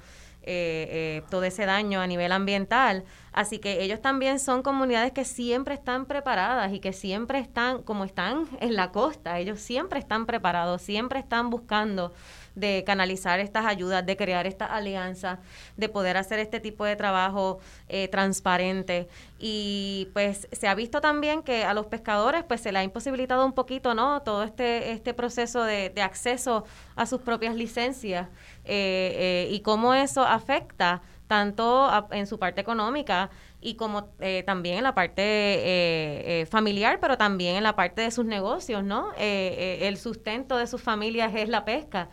todo 1.30 1.44
ese 1.44 1.66
daño 1.66 2.00
a 2.00 2.08
nivel 2.08 2.32
ambiental. 2.32 3.04
Así 3.34 3.60
que 3.60 3.84
ellos 3.84 4.02
también 4.02 4.40
son 4.40 4.64
comunidades 4.64 5.12
que 5.12 5.24
siempre 5.24 5.76
están 5.76 6.06
preparadas 6.06 6.74
y 6.74 6.80
que 6.80 6.94
siempre 6.94 7.40
están, 7.40 7.84
como 7.84 8.04
están 8.04 8.48
en 8.62 8.76
la 8.76 8.92
costa, 8.92 9.38
ellos 9.38 9.60
siempre 9.60 10.00
están 10.00 10.26
preparados, 10.26 10.82
siempre 10.82 11.20
están 11.20 11.50
buscando 11.52 12.14
de 12.58 12.84
canalizar 12.84 13.40
estas 13.40 13.66
ayudas, 13.66 14.06
de 14.06 14.18
crear 14.18 14.48
estas 14.48 14.72
alianzas, 14.72 15.38
de 15.78 15.90
poder 15.90 16.18
hacer 16.18 16.40
este 16.40 16.60
tipo 16.60 16.86
de 16.86 16.96
trabajo 16.96 17.60
eh, 17.88 18.08
transparente. 18.08 19.08
Y 19.40 20.10
pues 20.14 20.48
se 20.52 20.68
ha 20.68 20.74
visto 20.74 21.00
también 21.00 21.44
que 21.44 21.64
a 21.64 21.74
los 21.76 21.86
pescadores 21.86 22.44
pues 22.44 22.62
se 22.62 22.72
les 22.72 22.80
ha 22.80 22.84
imposibilitado 22.84 23.46
un 23.46 23.54
poquito, 23.54 23.94
¿no? 23.94 24.24
Todo 24.24 24.44
este, 24.44 24.92
este 24.92 25.14
proceso 25.14 25.64
de, 25.64 25.94
acceso 26.02 26.66
a 26.96 27.06
sus 27.06 27.22
propias 27.22 27.56
licencias 27.56 28.28
eh, 28.66 29.48
eh, 29.48 29.50
y 29.52 29.60
cómo 29.62 29.94
eso 29.94 30.24
afecta 30.24 31.02
tanto 31.28 31.90
en 32.12 32.26
su 32.26 32.40
parte 32.40 32.62
económica 32.62 33.30
y 33.60 33.76
como 33.76 34.10
eh, 34.20 34.44
también 34.46 34.78
en 34.78 34.84
la 34.84 34.94
parte 34.94 35.22
eh, 35.22 36.42
eh, 36.42 36.46
familiar, 36.46 37.00
pero 37.02 37.18
también 37.18 37.56
en 37.56 37.64
la 37.64 37.76
parte 37.76 38.02
de 38.02 38.12
sus 38.12 38.26
negocios, 38.26 38.84
¿no? 38.84 39.12
el 39.18 39.98
sustento 39.98 40.58
de 40.58 40.68
sus 40.68 40.82
familias 40.82 41.34
es 41.36 41.50
la 41.50 41.66
pesca. 41.66 42.10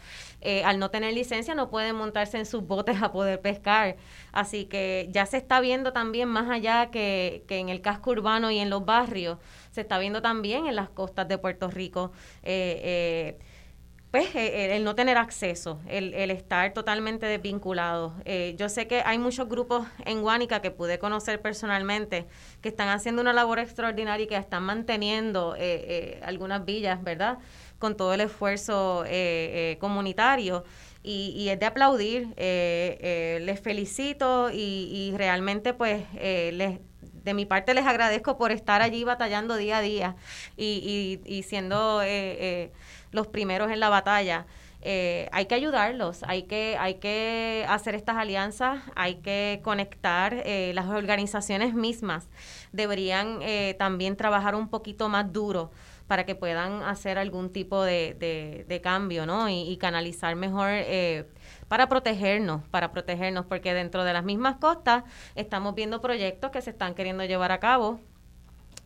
Al 0.65 0.79
no 0.79 0.91
tener 0.91 1.15
licencia 1.15 1.55
no 1.55 1.71
pueden 1.71 1.97
montarse 1.97 2.39
en 2.39 2.47
sus 2.47 2.67
botes 2.67 3.03
a 3.03 3.13
poder 3.13 3.41
pescar. 3.41 3.97
Así 4.33 4.67
que 4.67 5.09
ya 5.11 5.27
se 5.27 5.37
está 5.37 5.61
viendo 5.61 5.93
también 5.93 6.29
más 6.29 6.51
allá 6.51 6.91
que, 6.91 7.45
que 7.49 7.59
en 7.59 7.69
el 7.69 7.81
casco 7.81 8.11
urbano 8.11 8.51
y 8.51 8.59
en 8.59 8.71
los 8.71 8.85
barrios, 8.85 9.39
se 9.71 9.81
está 9.81 9.99
viendo 9.99 10.23
también 10.23 10.67
en 10.67 10.77
las 10.77 10.89
costas 10.91 11.29
de 11.29 11.39
Puerto 11.39 11.69
Rico 11.71 12.13
pues 14.15 14.33
eh, 14.37 14.47
eh, 14.47 14.77
el 14.77 14.85
no 14.85 14.95
tener 14.95 15.19
acceso, 15.19 15.81
el, 15.89 16.15
estar 16.31 16.73
totalmente 16.73 17.27
desvinculado. 17.27 18.15
Eh, 18.25 18.55
yo 18.57 18.69
sé 18.69 18.87
que 18.87 19.03
hay 19.05 19.19
muchos 19.19 19.49
grupos 19.49 19.89
en 20.05 20.23
Guánica 20.23 20.63
que 20.63 20.71
pude 20.71 21.01
conocer 21.01 21.43
personalmente 21.43 22.29
que 22.61 22.69
están 22.69 22.91
haciendo 22.91 23.23
una 23.23 23.33
labor 23.33 23.59
extraordinaria 23.59 24.23
y 24.23 24.29
que 24.29 24.37
están 24.37 24.63
manteniendo 24.63 25.57
algunas 26.23 26.65
villas, 26.65 27.03
¿verdad? 27.03 27.39
Con 27.85 27.99
todo 27.99 28.14
el 28.14 28.22
esfuerzo 28.22 29.05
comunitario. 29.78 30.64
Y, 31.03 31.49
es 31.51 31.61
de 31.61 31.66
aplaudir. 31.66 32.28
les 32.39 33.61
felicito 33.61 34.49
y, 34.51 35.12
realmente 35.18 35.74
pues 35.74 36.03
les 36.14 36.80
de 37.24 37.35
mi 37.35 37.45
parte 37.45 37.74
les 37.74 37.85
agradezco 37.87 38.39
por 38.39 38.53
estar 38.53 38.80
allí 38.80 39.05
batallando 39.05 39.57
día 39.57 39.78
a 39.78 39.80
día 39.82 40.16
y, 40.57 41.20
y, 41.26 41.37
y 41.37 41.43
siendo 41.43 42.01
los 43.12 43.26
primeros 43.26 43.70
en 43.70 43.80
la 43.80 43.91
batalla. 43.91 44.47
Eh, 44.87 45.30
hay 45.32 45.47
que 45.47 45.55
ayudarlos, 45.55 46.22
hay 46.24 46.43
que, 46.43 46.76
hay 46.78 46.97
que 46.97 47.64
hacer 47.70 47.95
estas 47.95 48.18
alianzas, 48.18 48.82
hay 48.95 49.14
que 49.14 49.62
conectar, 49.64 50.35
eh, 50.45 50.72
las 50.74 50.89
organizaciones 50.89 51.72
mismas 51.72 52.28
deberían 52.70 53.39
eh, 53.41 53.76
también 53.78 54.14
trabajar 54.14 54.55
un 54.55 54.68
poquito 54.68 55.09
más 55.09 55.32
duro 55.32 55.70
para 56.07 56.27
que 56.27 56.35
puedan 56.35 56.83
hacer 56.83 57.19
algún 57.19 57.51
tipo 57.53 57.83
de, 57.83 58.15
de, 58.69 58.81
cambio, 58.81 59.27
¿no? 59.27 59.49
Y, 59.49 59.63
y 59.63 59.77
canalizar 59.79 60.37
mejor 60.37 60.71
para 61.69 61.89
protegernos, 61.89 62.63
para 62.69 62.93
protegernos, 62.93 63.47
porque 63.47 63.73
dentro 63.75 64.05
de 64.05 64.13
las 64.13 64.25
mismas 64.25 64.57
costas 64.57 65.05
estamos 65.35 65.75
viendo 65.75 66.01
proyectos 66.01 66.51
que 66.51 66.61
se 66.61 66.71
están 66.71 66.95
queriendo 66.95 67.25
llevar 67.25 67.53
a 67.53 67.61
cabo 67.61 68.01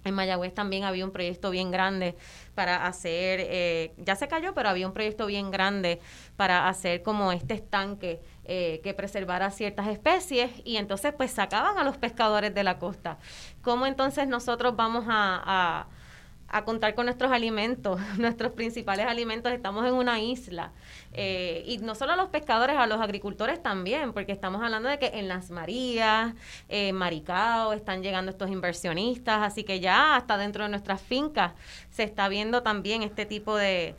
en 0.05 0.14
Mayagüez 0.14 0.55
también 0.55 0.85
había 0.85 1.05
un 1.05 1.11
proyecto 1.12 1.51
bien 1.51 1.71
grande 1.71 2.16
para 2.55 2.87
hacer, 2.87 3.41
eh, 3.43 3.93
ya 3.99 4.16
se 4.16 4.29
cayó, 4.29 4.55
pero 4.55 4.69
había 4.69 4.87
un 4.87 4.93
proyecto 4.93 5.27
bien 5.27 5.51
grande 5.51 6.01
para 6.37 6.69
hacer 6.69 7.03
como 7.03 7.33
este 7.33 7.55
estanque 7.55 8.21
eh, 8.45 8.81
que 8.83 8.95
preservara 8.95 9.51
ciertas 9.51 9.87
especies 9.89 10.51
y 10.64 10.77
entonces 10.77 11.12
pues 11.16 11.31
sacaban 11.31 11.79
a 11.79 11.85
los 11.85 11.97
pescadores 11.97 12.55
de 12.55 12.64
la 12.64 12.79
costa. 12.79 13.19
¿Cómo 13.62 13.87
entonces 13.87 14.27
nosotros 14.29 14.77
vamos 14.77 15.05
a 15.09 15.87
contar 16.64 16.94
con 16.94 17.05
nuestros 17.05 17.30
alimentos, 17.30 18.01
nuestros 18.18 18.53
principales 18.53 19.07
alimentos, 19.07 19.53
estamos 19.53 19.86
en 19.86 19.94
una 19.94 20.20
isla. 20.20 20.72
Eh, 21.12 21.62
y 21.66 21.78
no 21.78 21.94
solo 21.94 22.12
a 22.12 22.16
los 22.16 22.28
pescadores, 22.28 22.76
a 22.76 22.86
los 22.86 23.01
agricultores 23.01 23.62
también, 23.62 24.12
porque 24.12 24.32
estamos 24.32 24.62
hablando 24.62 24.88
de 24.88 24.99
que 24.99 25.07
en 25.14 25.28
Las 25.28 25.51
Marías, 25.51 26.34
en 26.68 26.94
Maricao, 26.94 27.72
están 27.74 28.03
llegando 28.03 28.30
estos 28.30 28.51
inversionistas, 28.51 29.42
así 29.42 29.62
que 29.62 29.80
ya 29.80 30.16
hasta 30.16 30.38
dentro 30.38 30.64
de 30.64 30.70
nuestras 30.70 31.03
fincas 31.03 31.53
se 31.90 32.03
está 32.03 32.28
viendo 32.28 32.62
también 32.62 33.03
este 33.03 33.26
tipo 33.26 33.55
de, 33.55 33.94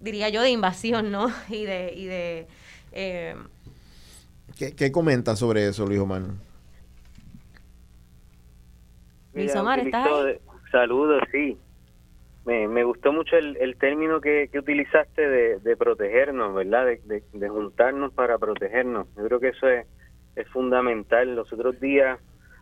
diría 0.00 0.28
yo, 0.28 0.42
de 0.42 0.50
invasión, 0.50 1.10
¿no? 1.10 1.28
Y 1.48 1.64
de... 1.64 1.92
Y 1.96 2.04
de 2.06 2.46
eh, 2.92 3.36
¿Qué, 4.56 4.74
¿Qué 4.74 4.90
comentas 4.90 5.38
sobre 5.38 5.68
eso, 5.68 5.86
Luis 5.86 6.00
Omar? 6.00 6.22
Luis 9.34 9.54
Omar, 9.54 9.80
¿estás 9.80 10.06
ahí? 10.06 10.38
Saludos, 10.70 11.22
sí 11.30 11.58
me, 12.46 12.68
me 12.68 12.84
gustó 12.84 13.12
mucho 13.12 13.36
el, 13.36 13.56
el 13.56 13.76
término 13.76 14.20
que, 14.20 14.48
que 14.50 14.60
utilizaste 14.60 15.28
de, 15.28 15.58
de 15.58 15.76
protegernos, 15.76 16.54
¿verdad? 16.54 16.86
De, 16.86 17.22
de, 17.32 17.48
juntarnos 17.48 18.12
para 18.12 18.38
protegernos. 18.38 19.08
Yo 19.16 19.24
creo 19.24 19.40
que 19.40 19.48
eso 19.48 19.68
es, 19.68 19.84
es 20.36 20.48
fundamental. 20.50 21.34
Los 21.34 21.52
otros 21.52 21.78
días 21.80 22.20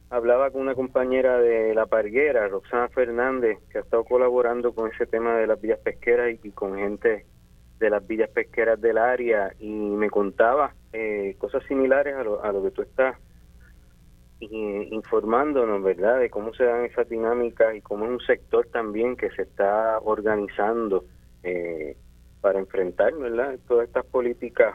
hablaba 0.08 0.50
con 0.50 0.62
una 0.62 0.74
compañera 0.74 1.38
de 1.38 1.74
La 1.74 1.84
Parguera, 1.84 2.48
Roxana 2.48 2.88
Fernández, 2.88 3.58
que 3.70 3.78
ha 3.78 3.82
estado 3.82 4.04
colaborando 4.04 4.74
con 4.74 4.90
ese 4.90 5.04
tema 5.06 5.36
de 5.36 5.46
las 5.46 5.60
villas 5.60 5.80
pesqueras 5.80 6.34
y, 6.42 6.50
con 6.50 6.78
gente 6.78 7.26
de 7.78 7.90
las 7.90 8.06
villas 8.06 8.30
pesqueras 8.30 8.80
del 8.80 8.96
área 8.96 9.52
y 9.58 9.68
me 9.68 10.08
contaba 10.08 10.72
eh, 10.94 11.36
cosas 11.38 11.62
similares 11.64 12.14
a 12.14 12.22
lo, 12.22 12.42
a 12.42 12.52
lo 12.52 12.62
que 12.62 12.70
tú 12.70 12.80
estás 12.80 13.18
informándonos, 14.40 15.82
¿verdad?, 15.82 16.20
de 16.20 16.30
cómo 16.30 16.52
se 16.54 16.64
dan 16.64 16.84
esas 16.84 17.08
dinámicas 17.08 17.74
y 17.74 17.80
cómo 17.80 18.04
es 18.04 18.10
un 18.10 18.20
sector 18.20 18.66
también 18.66 19.16
que 19.16 19.30
se 19.30 19.42
está 19.42 19.98
organizando 20.00 21.04
eh, 21.42 21.96
para 22.40 22.58
enfrentar, 22.58 23.14
¿verdad?, 23.14 23.58
todas 23.66 23.86
estas 23.86 24.04
políticas 24.06 24.74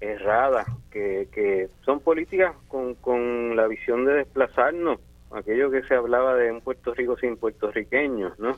erradas, 0.00 0.66
que, 0.90 1.28
que 1.32 1.68
son 1.84 2.00
políticas 2.00 2.54
con, 2.68 2.94
con 2.96 3.56
la 3.56 3.66
visión 3.66 4.04
de 4.04 4.14
desplazarnos, 4.14 5.00
aquello 5.30 5.70
que 5.70 5.82
se 5.82 5.94
hablaba 5.94 6.34
de 6.34 6.52
un 6.52 6.60
Puerto 6.60 6.94
Rico 6.94 7.16
sin 7.16 7.36
puertorriqueños, 7.36 8.38
¿no? 8.38 8.56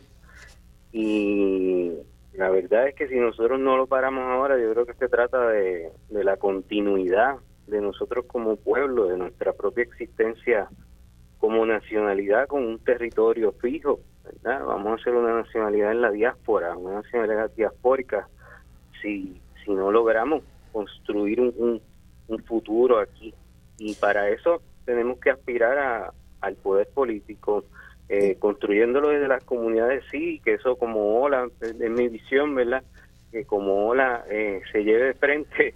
Y 0.92 1.92
la 2.32 2.50
verdad 2.50 2.88
es 2.88 2.94
que 2.94 3.08
si 3.08 3.16
nosotros 3.16 3.58
no 3.60 3.76
lo 3.76 3.86
paramos 3.86 4.24
ahora, 4.24 4.58
yo 4.58 4.72
creo 4.72 4.86
que 4.86 4.94
se 4.94 5.08
trata 5.08 5.48
de, 5.48 5.90
de 6.08 6.24
la 6.24 6.36
continuidad 6.36 7.36
de 7.68 7.80
nosotros 7.80 8.24
como 8.26 8.56
pueblo, 8.56 9.06
de 9.06 9.16
nuestra 9.16 9.52
propia 9.52 9.84
existencia 9.84 10.68
como 11.38 11.64
nacionalidad 11.64 12.48
con 12.48 12.64
un 12.64 12.78
territorio 12.80 13.52
fijo, 13.52 14.00
¿verdad? 14.24 14.64
Vamos 14.64 14.92
a 14.92 15.00
hacer 15.00 15.14
una 15.14 15.34
nacionalidad 15.42 15.92
en 15.92 16.00
la 16.00 16.10
diáspora, 16.10 16.76
una 16.76 16.94
nacionalidad 16.94 17.50
diaspórica, 17.54 18.28
si, 19.00 19.40
si 19.64 19.72
no 19.72 19.92
logramos 19.92 20.42
construir 20.72 21.40
un, 21.40 21.80
un, 22.28 22.42
futuro 22.44 22.98
aquí. 22.98 23.32
Y 23.78 23.94
para 23.94 24.28
eso 24.30 24.60
tenemos 24.84 25.18
que 25.20 25.30
aspirar 25.30 25.78
a, 25.78 26.12
al 26.40 26.56
poder 26.56 26.88
político, 26.88 27.64
eh, 28.08 28.36
construyéndolo 28.38 29.10
desde 29.10 29.28
las 29.28 29.44
comunidades, 29.44 30.04
sí, 30.10 30.40
que 30.44 30.54
eso 30.54 30.76
como 30.76 31.20
ola, 31.20 31.48
en 31.60 31.94
mi 31.94 32.08
visión, 32.08 32.54
¿verdad? 32.54 32.82
Que 33.30 33.44
como 33.44 33.86
ola 33.86 34.24
eh, 34.28 34.62
se 34.72 34.82
lleve 34.82 35.04
de 35.04 35.14
frente 35.14 35.74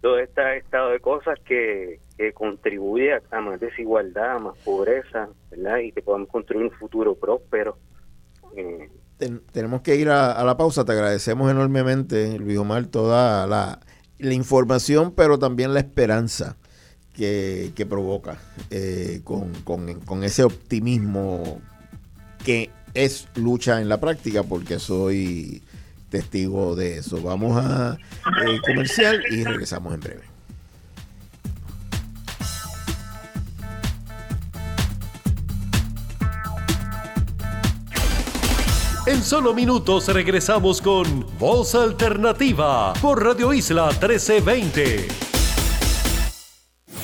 todo 0.00 0.18
este 0.18 0.58
estado 0.58 0.90
de 0.90 1.00
cosas 1.00 1.38
que, 1.44 2.00
contribuye 2.34 3.12
a, 3.30 3.40
más 3.40 3.60
desigualdad, 3.60 4.36
a 4.36 4.38
más 4.38 4.58
pobreza, 4.58 5.28
¿verdad? 5.50 5.78
Y 5.78 5.92
que 5.92 6.00
podamos 6.00 6.28
construir 6.28 6.64
un 6.64 6.70
futuro 6.70 7.14
próspero. 7.14 7.76
Eh, 8.56 8.88
tenemos 9.52 9.82
que 9.82 9.96
ir 9.96 10.08
a, 10.08 10.42
la 10.42 10.56
pausa. 10.56 10.84
Te 10.84 10.92
agradecemos 10.92 11.50
enormemente, 11.50 12.38
Luis 12.38 12.58
Omar, 12.58 12.86
toda 12.86 13.46
la, 13.46 13.80
información, 14.18 15.12
pero 15.12 15.38
también 15.38 15.74
la 15.74 15.80
esperanza 15.80 16.56
que, 17.14 17.86
provoca 17.88 18.38
eh, 18.70 19.20
con, 19.24 19.52
con, 19.64 20.24
ese 20.24 20.42
optimismo 20.44 21.60
que 22.44 22.70
es 22.94 23.28
lucha 23.34 23.80
en 23.80 23.88
la 23.88 24.00
práctica, 24.00 24.42
porque 24.42 24.78
soy 24.78 25.62
testigo 26.16 26.74
de 26.74 26.98
eso. 26.98 27.20
Vamos 27.20 27.62
a 27.62 27.98
eh, 28.46 28.60
comercial 28.66 29.22
y 29.30 29.44
regresamos 29.44 29.92
en 29.92 30.00
breve. 30.00 30.22
En 39.06 39.22
solo 39.22 39.54
minutos 39.54 40.08
regresamos 40.08 40.80
con 40.80 41.26
Voz 41.38 41.74
Alternativa 41.74 42.92
por 42.94 43.22
Radio 43.22 43.52
Isla 43.52 43.88
1320. 43.90 45.25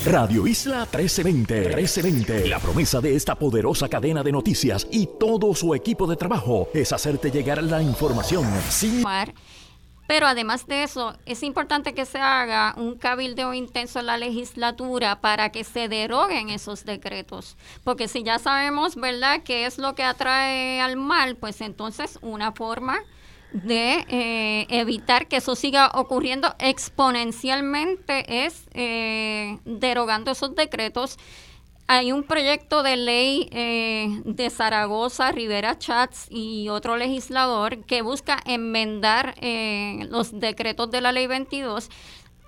Radio 0.05 0.47
Isla 0.47 0.81
1320. 0.81 1.55
1320. 1.77 2.49
La 2.49 2.59
promesa 2.59 3.01
de 3.01 3.15
esta 3.15 3.37
poderosa 3.37 3.89
cadena 3.89 4.23
de 4.23 4.33
noticias 4.33 4.87
y 4.91 5.09
todo 5.19 5.55
su 5.55 5.75
equipo 5.75 6.07
de 6.07 6.17
trabajo 6.17 6.69
es 6.75 6.93
hacerte 6.93 7.31
llegar 7.31 7.63
la 7.63 7.81
información 7.81 8.45
sin 8.69 9.05
pero 10.09 10.27
además 10.27 10.67
de 10.67 10.83
eso, 10.83 11.17
es 11.25 11.43
importante 11.43 11.95
que 11.95 12.05
se 12.05 12.19
haga 12.19 12.75
un 12.77 12.99
cabildeo 12.99 13.55
intenso 13.55 14.01
en 14.01 14.07
la 14.07 14.19
legislatura 14.19 15.23
para 15.23 15.51
que 15.51 15.65
se 15.65 15.89
deroguen 15.89 16.51
esos 16.51 16.85
decretos. 16.85 17.57
Porque 17.83 18.09
si 18.09 18.23
ya 18.23 18.39
sabemos, 18.39 18.97
¿verdad?, 18.97 19.43
qué 19.43 19.65
es 19.65 19.79
lo 19.79 19.95
que 19.95 20.03
atrae 20.03 20.83
al 20.83 20.97
mal, 20.97 21.37
pues 21.37 21.63
entonces 21.63 22.19
una 22.21 22.53
forma 22.53 22.99
de 23.53 24.05
eh, 24.09 24.67
evitar 24.71 25.29
que 25.29 25.37
eso 25.37 25.55
siga 25.55 25.91
ocurriendo 25.95 26.55
exponencialmente 26.59 28.47
es 28.47 28.67
eh, 28.73 29.59
derogando 29.65 30.31
esos 30.31 30.55
decretos 30.55 31.19
hay 31.89 32.13
un 32.13 32.23
proyecto 32.23 32.83
de 32.83 32.97
ley 32.97 33.49
eh, 33.53 34.23
de 34.25 34.49
Zaragoza, 34.51 35.31
Rivera 35.33 35.79
Chats 35.79 36.27
y 36.31 36.69
otro 36.69 36.97
legislador 36.97 37.85
que 37.85 38.03
busca 38.03 38.39
enmendar 38.47 39.35
eh, 39.41 40.07
los 40.09 40.39
decretos 40.39 40.91
de 40.91 41.01
la 41.01 41.13
ley 41.13 41.27
22 41.27 41.91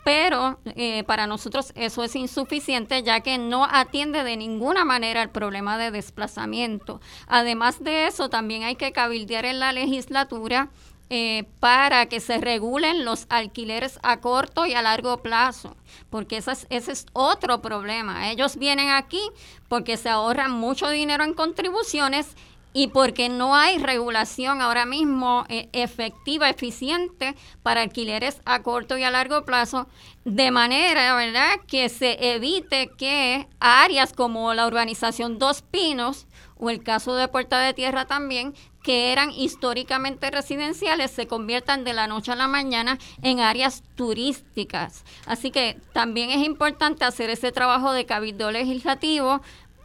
pero 0.04 0.60
eh, 0.64 1.02
para 1.04 1.26
nosotros 1.26 1.72
eso 1.74 2.04
es 2.04 2.14
insuficiente 2.14 3.02
ya 3.02 3.20
que 3.20 3.38
no 3.38 3.64
atiende 3.64 4.22
de 4.22 4.36
ninguna 4.36 4.84
manera 4.84 5.22
el 5.22 5.30
problema 5.30 5.78
de 5.78 5.90
desplazamiento. 5.90 7.00
Además 7.26 7.82
de 7.82 8.06
eso, 8.06 8.28
también 8.28 8.64
hay 8.64 8.76
que 8.76 8.92
cabildear 8.92 9.46
en 9.46 9.60
la 9.60 9.72
legislatura 9.72 10.68
eh, 11.10 11.44
para 11.60 12.06
que 12.06 12.18
se 12.18 12.38
regulen 12.38 13.04
los 13.04 13.26
alquileres 13.28 13.98
a 14.02 14.20
corto 14.20 14.64
y 14.64 14.72
a 14.72 14.80
largo 14.80 15.18
plazo, 15.18 15.76
porque 16.08 16.38
ese 16.38 16.66
es, 16.70 17.06
otro 17.12 17.60
problema. 17.60 18.30
Ellos 18.30 18.56
vienen 18.56 18.88
aquí 18.88 19.20
porque 19.68 19.98
se 19.98 20.08
ahorran 20.08 20.50
mucho 20.52 20.88
dinero 20.88 21.22
en 21.22 21.34
contribuciones 21.34 22.34
y 22.72 22.88
porque 22.88 23.28
no 23.28 23.54
hay 23.54 23.76
regulación 23.78 24.62
ahora 24.62 24.86
mismo 24.86 25.44
eh, 25.50 25.68
efectiva, 25.74 26.48
eficiente 26.48 27.36
para 27.62 27.82
alquileres 27.82 28.40
a 28.46 28.62
corto 28.62 28.96
y 28.96 29.04
a 29.04 29.10
largo 29.10 29.44
plazo, 29.44 29.86
de 30.24 30.50
manera, 30.50 31.14
¿verdad?, 31.14 31.60
que 31.68 31.90
se 31.90 32.34
evite 32.34 32.90
que 32.96 33.46
áreas 33.60 34.14
como 34.14 34.54
la 34.54 34.66
urbanización 34.66 35.38
Dos 35.38 35.60
Pinos 35.60 36.26
o 36.56 36.70
el 36.70 36.82
caso 36.82 37.14
de 37.14 37.28
Puerta 37.28 37.60
de 37.60 37.74
Tierra 37.74 38.06
también 38.06 38.54
que 38.84 39.12
eran 39.12 39.30
históricamente 39.30 40.30
residenciales 40.30 41.10
se 41.10 41.26
conviertan 41.26 41.84
de 41.84 41.94
la 41.94 42.06
noche 42.06 42.32
a 42.32 42.36
la 42.36 42.48
mañana 42.48 42.98
en 43.22 43.40
áreas 43.40 43.82
turísticas. 43.96 45.04
Así 45.26 45.50
que 45.50 45.78
también 45.94 46.28
es 46.28 46.44
importante 46.44 47.06
hacer 47.06 47.30
ese 47.30 47.50
trabajo 47.50 47.92
de 47.92 48.04
cabildo 48.04 48.52
legislativo 48.52 49.40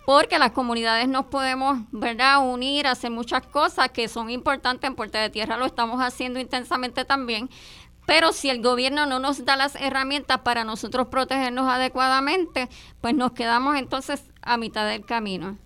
porque 0.05 0.37
las 0.37 0.51
comunidades 0.51 1.07
nos 1.07 1.27
podemos, 1.27 1.79
¿verdad?, 1.91 2.45
unir, 2.45 2.87
hacer 2.87 3.09
muchas 3.09 3.45
cosas 3.45 3.89
que 3.91 4.09
son 4.09 4.29
importantes 4.29 4.89
en 4.89 4.95
Puerta 4.95 5.21
de 5.21 5.29
Tierra, 5.29 5.55
lo 5.55 5.65
estamos 5.65 6.01
haciendo 6.01 6.39
intensamente 6.39 7.05
también, 7.05 7.49
pero 8.05 8.33
si 8.33 8.49
el 8.49 8.61
gobierno 8.61 9.05
no 9.05 9.19
nos 9.19 9.45
da 9.45 9.55
las 9.55 9.75
herramientas 9.75 10.39
para 10.39 10.65
nosotros 10.65 11.07
protegernos 11.07 11.69
adecuadamente, 11.69 12.67
pues 12.99 13.13
nos 13.13 13.31
quedamos 13.31 13.77
entonces 13.77 14.23
a 14.41 14.57
mitad 14.57 14.89
del 14.89 15.05
camino. 15.05 15.57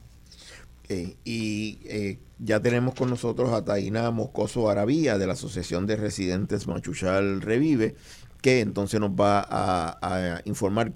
y 0.90 1.80
eh, 1.86 2.20
ya 2.40 2.60
tenemos 2.60 2.96
con 2.96 3.10
nosotros 3.10 3.52
a 3.52 3.64
Taina 3.64 4.12
Moscoso 4.12 4.70
Arabía 4.70 5.18
de 5.18 5.28
la 5.28 5.34
Asociación 5.34 5.86
de 5.88 5.96
Residentes 5.96 6.68
Machuchal 6.68 7.42
Revive, 7.42 7.96
que 8.42 8.60
entonces 8.60 9.00
nos 9.00 9.12
va 9.12 9.46
a, 9.50 10.42
informar 10.46 10.92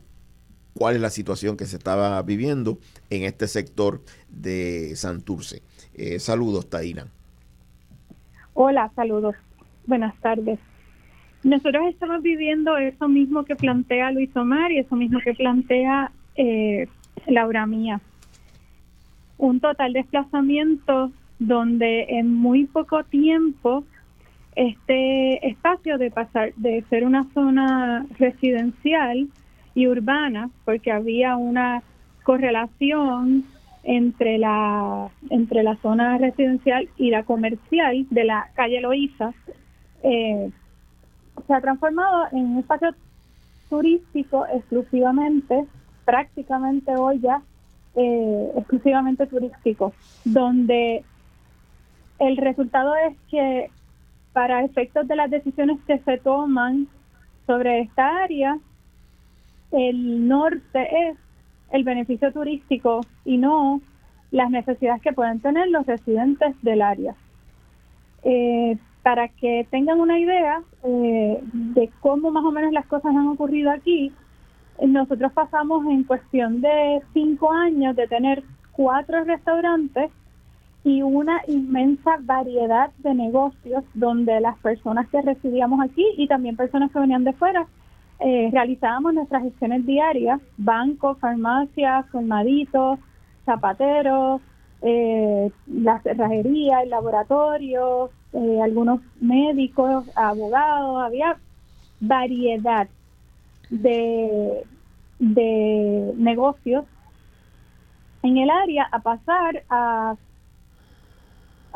cuál 0.73 0.95
es 0.95 1.01
la 1.01 1.09
situación 1.09 1.57
que 1.57 1.65
se 1.65 1.77
estaba 1.77 2.21
viviendo 2.21 2.79
en 3.09 3.23
este 3.23 3.47
sector 3.47 4.01
de 4.29 4.95
Santurce. 4.95 5.61
Eh, 5.93 6.19
saludos, 6.19 6.69
Taina. 6.69 7.07
Hola, 8.53 8.91
saludos. 8.95 9.35
Buenas 9.85 10.15
tardes. 10.17 10.59
Nosotros 11.43 11.83
estamos 11.89 12.21
viviendo 12.21 12.75
eso 12.77 13.07
mismo 13.07 13.45
que 13.45 13.55
plantea 13.55 14.11
Luis 14.11 14.35
Omar 14.35 14.71
y 14.71 14.79
eso 14.79 14.95
mismo 14.95 15.19
que 15.23 15.33
plantea 15.33 16.11
eh, 16.35 16.87
Laura 17.27 17.65
Mía. 17.65 18.01
Un 19.37 19.59
total 19.59 19.93
desplazamiento 19.93 21.11
donde 21.39 22.05
en 22.09 22.33
muy 22.33 22.65
poco 22.65 23.03
tiempo 23.03 23.83
este 24.55 25.47
espacio 25.47 25.97
de 25.97 26.09
pasar 26.09 26.53
de 26.55 26.83
ser 26.89 27.03
una 27.03 27.25
zona 27.33 28.05
residencial 28.17 29.27
y 29.75 29.87
urbana, 29.87 30.49
porque 30.65 30.91
había 30.91 31.37
una 31.37 31.83
correlación 32.23 33.45
entre 33.83 34.39
la 34.39 35.09
entre 35.29 35.63
la 35.63 35.75
zona 35.77 36.17
residencial 36.17 36.89
y 36.97 37.11
la 37.11 37.23
comercial 37.23 38.07
de 38.09 38.23
la 38.23 38.49
calle 38.55 38.81
Loíza, 38.81 39.33
eh, 40.03 40.49
se 41.45 41.53
ha 41.53 41.61
transformado 41.61 42.25
en 42.31 42.39
un 42.39 42.59
espacio 42.59 42.95
turístico 43.69 44.45
exclusivamente, 44.47 45.65
prácticamente 46.03 46.95
hoy 46.95 47.19
ya 47.19 47.41
eh, 47.95 48.51
exclusivamente 48.57 49.27
turístico, 49.27 49.93
donde 50.25 51.03
el 52.19 52.37
resultado 52.37 52.95
es 52.95 53.15
que 53.29 53.69
para 54.33 54.63
efectos 54.63 55.07
de 55.07 55.15
las 55.15 55.29
decisiones 55.29 55.79
que 55.87 55.99
se 55.99 56.17
toman 56.17 56.87
sobre 57.45 57.81
esta 57.81 58.23
área, 58.23 58.57
el 59.71 60.27
norte 60.27 61.09
es 61.09 61.17
el 61.71 61.83
beneficio 61.83 62.31
turístico 62.31 63.01
y 63.25 63.37
no 63.37 63.81
las 64.31 64.49
necesidades 64.49 65.01
que 65.01 65.13
pueden 65.13 65.39
tener 65.39 65.69
los 65.69 65.85
residentes 65.85 66.55
del 66.61 66.81
área. 66.81 67.15
Eh, 68.23 68.77
para 69.03 69.29
que 69.29 69.65
tengan 69.71 69.99
una 70.01 70.19
idea 70.19 70.61
eh, 70.83 71.41
de 71.53 71.89
cómo 72.01 72.29
más 72.29 72.43
o 72.43 72.51
menos 72.51 72.73
las 72.73 72.85
cosas 72.87 73.15
han 73.15 73.27
ocurrido 73.27 73.71
aquí, 73.71 74.11
nosotros 74.85 75.31
pasamos 75.33 75.85
en 75.85 76.03
cuestión 76.03 76.61
de 76.61 77.01
cinco 77.13 77.51
años 77.51 77.95
de 77.95 78.07
tener 78.07 78.43
cuatro 78.73 79.23
restaurantes 79.23 80.11
y 80.87 81.01
una 81.01 81.41
inmensa 81.49 82.17
variedad 82.21 82.91
de 82.99 83.13
negocios 83.13 83.83
donde 83.93 84.39
las 84.39 84.57
personas 84.59 85.05
que 85.09 85.21
residíamos 85.21 85.81
aquí 85.81 86.05
y 86.15 86.29
también 86.29 86.55
personas 86.55 86.93
que 86.93 86.99
venían 86.99 87.25
de 87.25 87.33
fuera 87.33 87.67
eh, 88.21 88.49
realizábamos 88.53 89.13
nuestras 89.13 89.43
gestiones 89.43 89.85
diarias, 89.85 90.39
bancos, 90.55 91.19
farmacias, 91.19 92.05
colmaditos, 92.05 92.99
zapateros, 93.45 94.41
eh, 94.81 95.51
la 95.67 95.99
cerrajería, 96.03 96.83
el 96.83 96.89
laboratorio, 96.89 98.09
eh, 98.31 98.61
algunos 98.63 99.01
médicos, 99.19 100.05
abogados, 100.15 101.03
había 101.03 101.37
variedad 101.99 102.87
de, 103.69 104.63
de 105.19 106.13
negocios 106.15 106.85
en 108.23 108.37
el 108.37 108.49
área 108.49 108.87
a 108.89 108.99
pasar 108.99 109.63
a 109.69 110.15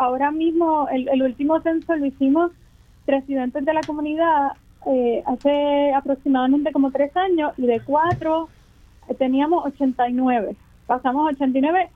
ahora 0.01 0.31
mismo, 0.31 0.87
el, 0.89 1.21
último 1.21 1.61
censo 1.61 1.95
lo 1.95 2.05
hicimos 2.05 2.51
residentes 3.05 3.63
de 3.63 3.73
la 3.73 3.81
comunidad 3.81 4.53
eh, 4.87 5.21
hace 5.27 5.93
aproximadamente 5.93 6.71
como 6.71 6.89
tres 6.89 7.15
años 7.15 7.53
y 7.57 7.67
de 7.67 7.81
cuatro 7.81 8.49
eh, 9.07 9.13
teníamos 9.13 9.63
89. 9.67 10.55
Pasamos 10.87 11.27
a 11.27 11.33
89 11.33 11.89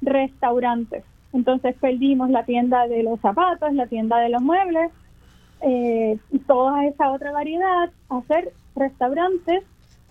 restaurantes. 0.00 1.04
Entonces 1.34 1.76
perdimos 1.78 2.30
la 2.30 2.44
tienda 2.44 2.88
de 2.88 3.02
los 3.02 3.20
zapatos, 3.20 3.74
la 3.74 3.86
tienda 3.86 4.18
de 4.18 4.30
los 4.30 4.40
muebles 4.40 4.90
eh, 5.60 6.18
y 6.32 6.38
toda 6.38 6.86
esa 6.86 7.10
otra 7.10 7.30
variedad, 7.30 7.90
hacer 8.08 8.54
restaurantes, 8.74 9.64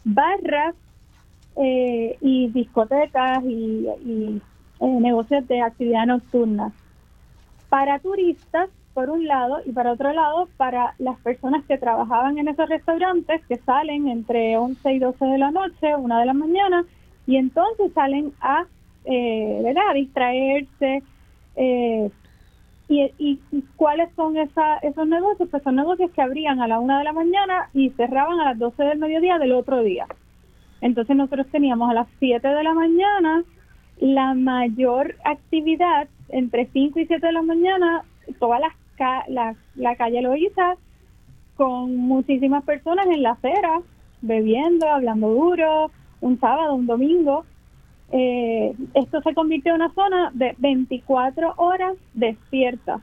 barras 0.03 0.75
y 2.21 2.47
discotecas 2.53 3.43
y 3.43 4.41
negocios 4.79 5.45
de 5.49 5.61
actividad 5.61 6.05
nocturna. 6.05 6.71
Para 7.69 7.99
turistas 7.99 8.69
por 8.93 9.09
un 9.09 9.27
lado, 9.27 9.59
y 9.65 9.71
para 9.71 9.93
otro 9.93 10.11
lado, 10.11 10.49
para 10.57 10.93
las 10.97 11.17
personas 11.19 11.63
que 11.65 11.77
trabajaban 11.77 12.37
en 12.37 12.47
esos 12.47 12.67
restaurantes 12.67 13.45
que 13.47 13.57
salen 13.57 14.07
entre 14.09 14.57
11 14.57 14.93
y 14.93 14.99
12 14.99 15.25
de 15.25 15.37
la 15.37 15.51
noche, 15.51 15.95
una 15.95 16.19
de 16.19 16.25
la 16.25 16.33
mañana, 16.33 16.83
y 17.25 17.37
entonces 17.37 17.93
salen 17.93 18.33
a, 18.41 18.65
eh, 19.05 19.61
¿verdad? 19.63 19.89
a 19.89 19.93
distraerse. 19.93 21.03
Eh, 21.55 22.09
y, 22.89 23.11
y, 23.19 23.39
cuáles 23.75 24.09
son 24.15 24.35
esa, 24.35 24.79
esos 24.79 25.07
negocios? 25.07 25.47
Pues 25.49 25.61
son 25.61 25.75
negocios 25.75 26.09
que 26.11 26.21
abrían 26.23 26.59
a 26.59 26.67
la 26.67 26.79
una 26.79 26.97
de 26.97 27.03
la 27.03 27.13
mañana 27.13 27.69
y 27.73 27.91
cerraban 27.91 28.39
a 28.39 28.45
las 28.45 28.57
12 28.57 28.83
del 28.83 28.97
mediodía 28.97 29.37
del 29.37 29.51
otro 29.51 29.83
día. 29.83 30.07
Entonces 30.81 31.15
nosotros 31.15 31.47
teníamos 31.51 31.89
a 31.91 31.93
las 31.93 32.07
7 32.19 32.47
de 32.47 32.63
la 32.63 32.73
mañana 32.73 33.43
la 33.99 34.33
mayor 34.33 35.15
actividad 35.23 36.07
entre 36.29 36.67
5 36.67 36.99
y 36.99 37.05
7 37.05 37.25
de 37.25 37.33
la 37.33 37.41
mañana, 37.41 38.03
toda 38.39 38.59
la, 38.59 38.73
la, 39.27 39.55
la 39.75 39.95
calle 39.95 40.21
Loíza, 40.21 40.75
con 41.55 41.95
muchísimas 41.97 42.63
personas 42.63 43.07
en 43.07 43.21
la 43.21 43.31
acera, 43.31 43.81
bebiendo, 44.21 44.87
hablando 44.89 45.29
duro, 45.29 45.91
un 46.21 46.39
sábado, 46.39 46.73
un 46.75 46.87
domingo. 46.87 47.45
Eh, 48.11 48.73
esto 48.93 49.21
se 49.21 49.33
convirtió 49.33 49.75
en 49.75 49.81
una 49.81 49.93
zona 49.93 50.31
de 50.33 50.55
24 50.57 51.53
horas 51.57 51.95
despierta, 52.13 53.01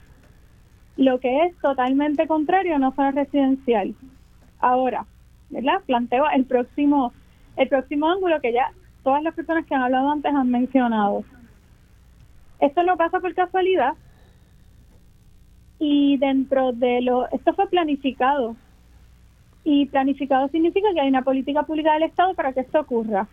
lo 0.97 1.21
que 1.21 1.45
es 1.45 1.57
totalmente 1.59 2.27
contrario 2.27 2.75
a 2.75 2.79
una 2.79 2.93
zona 2.93 3.13
residencial. 3.13 3.95
Ahora, 4.59 5.07
¿verdad? 5.51 5.83
Planteo 5.87 6.25
el 6.31 6.45
próximo, 6.45 7.13
el 7.57 7.69
próximo 7.69 8.09
ángulo 8.09 8.41
que 8.41 8.53
ya 8.53 8.73
todas 9.05 9.23
las 9.23 9.35
personas 9.35 9.67
que 9.67 9.75
han 9.75 9.83
hablado 9.83 10.11
antes 10.11 10.35
han 10.35 10.51
mencionado. 10.51 11.25
Esto 12.61 12.83
no 12.83 12.97
pasa 12.97 13.21
por 13.21 13.35
casualidad 13.35 13.95
y 15.79 16.17
dentro 16.17 16.73
de 16.73 17.03
lo, 17.03 17.29
esto 17.31 17.53
fue 17.55 17.69
planificado 17.69 18.57
y 19.63 19.87
planificado 19.87 20.49
significa 20.49 20.89
que 20.95 21.01
hay 21.01 21.09
una 21.09 21.23
política 21.23 21.65
pública 21.65 21.93
del 21.95 22.05
Estado 22.05 22.35
para 22.35 22.53
que 22.53 22.61
esto 22.61 22.81
ocurra. 22.81 23.27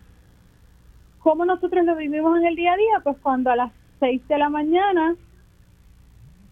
¿Cómo 1.20 1.44
nosotros 1.44 1.84
lo 1.84 1.96
vivimos 1.96 2.36
en 2.38 2.46
el 2.46 2.56
día 2.56 2.72
a 2.72 2.76
día? 2.76 3.00
Pues 3.02 3.16
cuando 3.22 3.50
a 3.50 3.56
las 3.56 3.72
6 4.00 4.28
de 4.28 4.38
la 4.38 4.50
mañana 4.50 5.14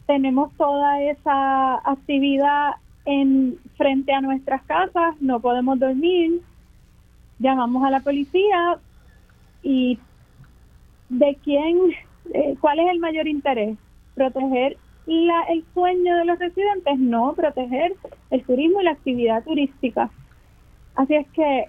tenemos 0.07 0.53
toda 0.55 1.03
esa 1.03 1.75
actividad 1.91 2.73
en 3.05 3.59
frente 3.77 4.13
a 4.13 4.21
nuestras 4.21 4.63
casas, 4.63 5.21
no 5.21 5.41
podemos 5.41 5.79
dormir, 5.79 6.41
llamamos 7.39 7.85
a 7.85 7.91
la 7.91 8.01
policía, 8.01 8.79
y 9.63 9.99
de 11.09 11.37
quién, 11.43 11.77
eh, 12.33 12.57
cuál 12.61 12.81
es 12.81 12.89
el 12.91 12.99
mayor 12.99 13.29
interés, 13.29 13.77
proteger 14.15 14.77
la, 15.07 15.43
el 15.51 15.65
sueño 15.75 16.17
de 16.17 16.25
los 16.25 16.39
residentes, 16.39 16.99
no 16.99 17.33
proteger 17.35 17.95
el 18.31 18.45
turismo 18.45 18.81
y 18.81 18.85
la 18.85 18.93
actividad 18.93 19.43
turística. 19.45 20.11
Así 20.95 21.15
es 21.15 21.27
que 21.31 21.67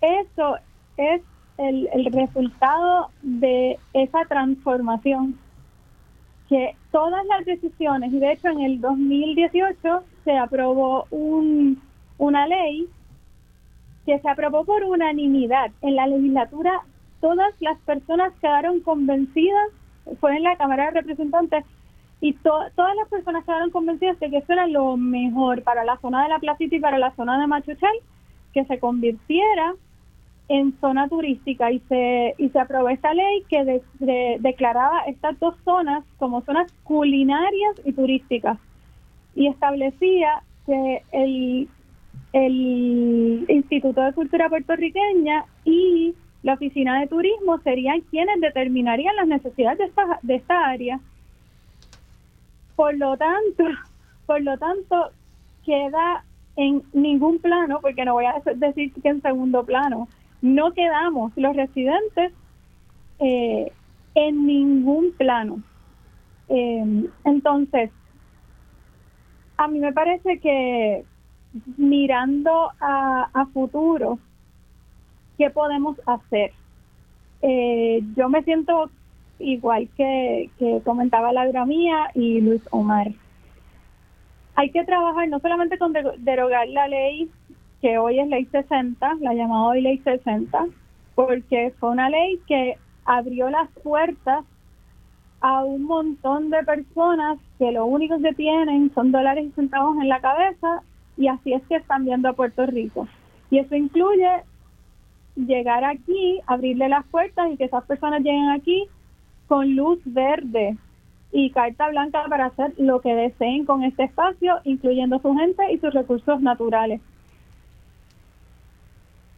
eso 0.00 0.56
es 0.96 1.22
el, 1.58 1.88
el 1.92 2.06
resultado 2.06 3.10
de 3.22 3.78
esa 3.92 4.24
transformación 4.26 5.38
que 6.48 6.74
todas 6.90 7.24
las 7.26 7.44
decisiones, 7.44 8.12
y 8.12 8.18
de 8.18 8.32
hecho 8.32 8.48
en 8.48 8.60
el 8.60 8.80
2018 8.80 10.02
se 10.24 10.36
aprobó 10.36 11.06
un, 11.10 11.80
una 12.18 12.46
ley 12.46 12.88
que 14.04 14.18
se 14.18 14.28
aprobó 14.28 14.64
por 14.64 14.82
unanimidad. 14.82 15.70
En 15.80 15.94
la 15.94 16.08
legislatura 16.08 16.82
todas 17.20 17.54
las 17.60 17.78
personas 17.80 18.32
quedaron 18.40 18.80
convencidas, 18.80 19.68
fue 20.20 20.36
en 20.36 20.42
la 20.42 20.56
Cámara 20.56 20.86
de 20.86 21.00
Representantes, 21.00 21.64
y 22.20 22.34
todas 22.34 22.96
las 22.96 23.08
personas 23.08 23.44
quedaron 23.44 23.70
convencidas 23.70 24.20
de 24.20 24.28
que 24.28 24.38
eso 24.38 24.52
era 24.52 24.66
lo 24.66 24.96
mejor 24.98 25.62
para 25.62 25.84
la 25.84 25.96
zona 25.98 26.22
de 26.22 26.28
la 26.28 26.38
Placita 26.38 26.76
y 26.76 26.80
para 26.80 26.98
la 26.98 27.12
zona 27.12 27.40
de 27.40 27.46
Machuchal, 27.46 27.94
que 28.52 28.64
se 28.66 28.78
convirtiera 28.78 29.74
en 30.48 30.78
zona 30.80 31.08
turística. 31.08 31.70
Y 31.70 31.78
se 31.88 32.34
y 32.36 32.50
se 32.50 32.58
aprobó 32.58 32.90
esta 32.90 33.14
ley 33.14 33.42
que 33.48 33.82
declaraba 34.40 35.00
estas 35.06 35.38
dos 35.40 35.54
zonas 35.64 36.04
como 36.18 36.42
zonas 36.42 36.70
culinarias 36.84 37.80
y 37.86 37.92
turísticas. 37.92 38.58
Y 39.34 39.46
establecía 39.46 40.42
que 40.66 41.02
el, 41.12 41.68
el 42.34 43.46
Instituto 43.48 44.02
de 44.02 44.12
Cultura 44.12 44.50
Puertorriqueña 44.50 45.46
y 45.64 46.14
la 46.42 46.54
oficina 46.54 47.00
de 47.00 47.06
turismo 47.06 47.58
serían 47.58 48.00
quienes 48.02 48.40
determinarían 48.40 49.16
las 49.16 49.26
necesidades 49.26 49.78
de 49.78 49.84
esta, 49.84 50.18
de 50.22 50.34
esta 50.36 50.66
área. 50.66 51.00
Por 52.76 52.96
lo 52.96 53.16
tanto, 53.16 53.64
por 54.26 54.40
lo 54.42 54.56
tanto, 54.58 55.10
queda 55.64 56.24
en 56.56 56.82
ningún 56.92 57.38
plano, 57.38 57.80
porque 57.80 58.04
no 58.04 58.14
voy 58.14 58.24
a 58.24 58.40
decir 58.56 58.92
que 58.92 59.08
en 59.08 59.22
segundo 59.22 59.64
plano, 59.64 60.08
no 60.42 60.72
quedamos 60.72 61.32
los 61.36 61.54
residentes 61.54 62.32
eh, 63.18 63.72
en 64.14 64.46
ningún 64.46 65.12
plano. 65.12 65.62
Eh, 66.48 67.04
entonces, 67.24 67.90
a 69.58 69.68
mí 69.68 69.78
me 69.78 69.92
parece 69.92 70.40
que 70.40 71.04
mirando 71.76 72.70
a, 72.80 73.28
a 73.32 73.46
futuro, 73.46 74.18
qué 75.40 75.48
podemos 75.48 75.96
hacer. 76.04 76.52
Eh, 77.40 78.02
yo 78.14 78.28
me 78.28 78.42
siento 78.42 78.90
igual 79.38 79.88
que, 79.96 80.50
comentaba 80.84 81.32
Laura 81.32 81.64
Mía 81.64 82.10
y 82.14 82.42
Luis 82.42 82.60
Omar. 82.70 83.08
Hay 84.54 84.68
que 84.68 84.84
trabajar 84.84 85.26
no 85.30 85.40
solamente 85.40 85.78
con 85.78 85.94
derogar 86.18 86.68
la 86.68 86.88
ley, 86.88 87.30
que 87.80 87.96
hoy 87.96 88.20
es 88.20 88.28
ley 88.28 88.44
60, 88.52 89.14
la 89.22 89.32
llamada 89.32 89.62
hoy 89.62 89.80
ley 89.80 89.96
60, 90.04 90.66
porque 91.14 91.72
fue 91.80 91.88
una 91.88 92.10
ley 92.10 92.38
que 92.46 92.76
abrió 93.06 93.48
las 93.48 93.70
puertas 93.82 94.44
a 95.40 95.64
un 95.64 95.84
montón 95.84 96.50
de 96.50 96.62
personas 96.64 97.38
que 97.58 97.72
lo 97.72 97.86
único 97.86 98.20
que 98.20 98.34
tienen 98.34 98.92
son 98.94 99.10
dólares 99.10 99.46
y 99.46 99.52
centavos 99.52 99.96
en 100.02 100.10
la 100.10 100.20
cabeza 100.20 100.82
y 101.16 101.28
así 101.28 101.54
es 101.54 101.62
que 101.66 101.76
están 101.76 102.04
viendo 102.04 102.28
a 102.28 102.34
Puerto 102.34 102.66
Rico. 102.66 103.08
Y 103.50 103.58
eso 103.58 103.74
incluye 103.74 104.28
llegar 105.46 105.84
aquí, 105.84 106.40
abrirle 106.46 106.88
las 106.88 107.06
puertas 107.06 107.50
y 107.50 107.56
que 107.56 107.64
esas 107.64 107.84
personas 107.84 108.22
lleguen 108.22 108.50
aquí 108.50 108.86
con 109.46 109.74
luz 109.74 110.00
verde 110.04 110.76
y 111.32 111.50
carta 111.50 111.88
blanca 111.88 112.24
para 112.28 112.46
hacer 112.46 112.72
lo 112.78 113.00
que 113.00 113.14
deseen 113.14 113.64
con 113.64 113.84
este 113.84 114.04
espacio, 114.04 114.60
incluyendo 114.64 115.18
su 115.20 115.34
gente 115.34 115.72
y 115.72 115.78
sus 115.78 115.92
recursos 115.92 116.40
naturales. 116.40 117.00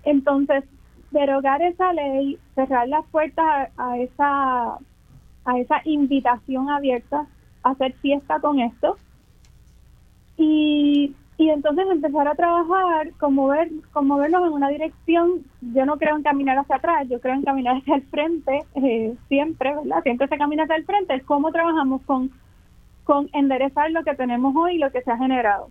Entonces, 0.05 0.65
derogar 1.11 1.63
esa 1.63 1.93
ley, 1.93 2.39
cerrar 2.55 2.89
las 2.89 3.07
puertas 3.07 3.71
a, 3.77 3.99
esa 3.99 4.79
a 5.45 5.59
esa 5.59 5.81
invitación 5.85 6.71
abierta, 6.71 7.27
hacer 7.63 7.93
fiesta 7.95 8.41
con 8.41 8.61
esto 8.61 8.97
y 10.37 11.15
y 11.43 11.51
entonces 11.51 11.85
empezar 11.91 12.29
a 12.29 12.37
trabajar, 12.37 13.11
como 13.19 13.49
ver, 13.49 13.69
como 13.93 14.17
verlos 14.17 14.47
en 14.47 14.53
una 14.53 14.69
dirección, 14.69 15.45
yo 15.61 15.85
no 15.85 15.97
creo 15.97 16.15
en 16.15 16.23
caminar 16.23 16.57
hacia 16.57 16.77
atrás, 16.77 17.09
yo 17.09 17.21
creo 17.21 17.35
en 17.35 17.43
caminar 17.43 17.79
hacia 17.79 17.97
el 17.97 18.03
frente, 18.03 18.61
eh, 18.77 19.17
siempre, 19.27 19.75
¿verdad? 19.75 20.05
Siempre 20.05 20.29
se 20.29 20.39
camina 20.39 20.63
hacia 20.63 20.77
el 20.77 20.85
frente, 20.85 21.15
es 21.17 21.25
cómo 21.25 21.51
trabajamos 21.51 22.01
con, 22.03 22.31
con 23.03 23.29
enderezar 23.33 23.91
lo 23.91 24.05
que 24.05 24.15
tenemos 24.15 24.55
hoy 24.55 24.77
y 24.77 24.79
lo 24.79 24.93
que 24.93 25.03
se 25.03 25.11
ha 25.11 25.19
generado. 25.19 25.67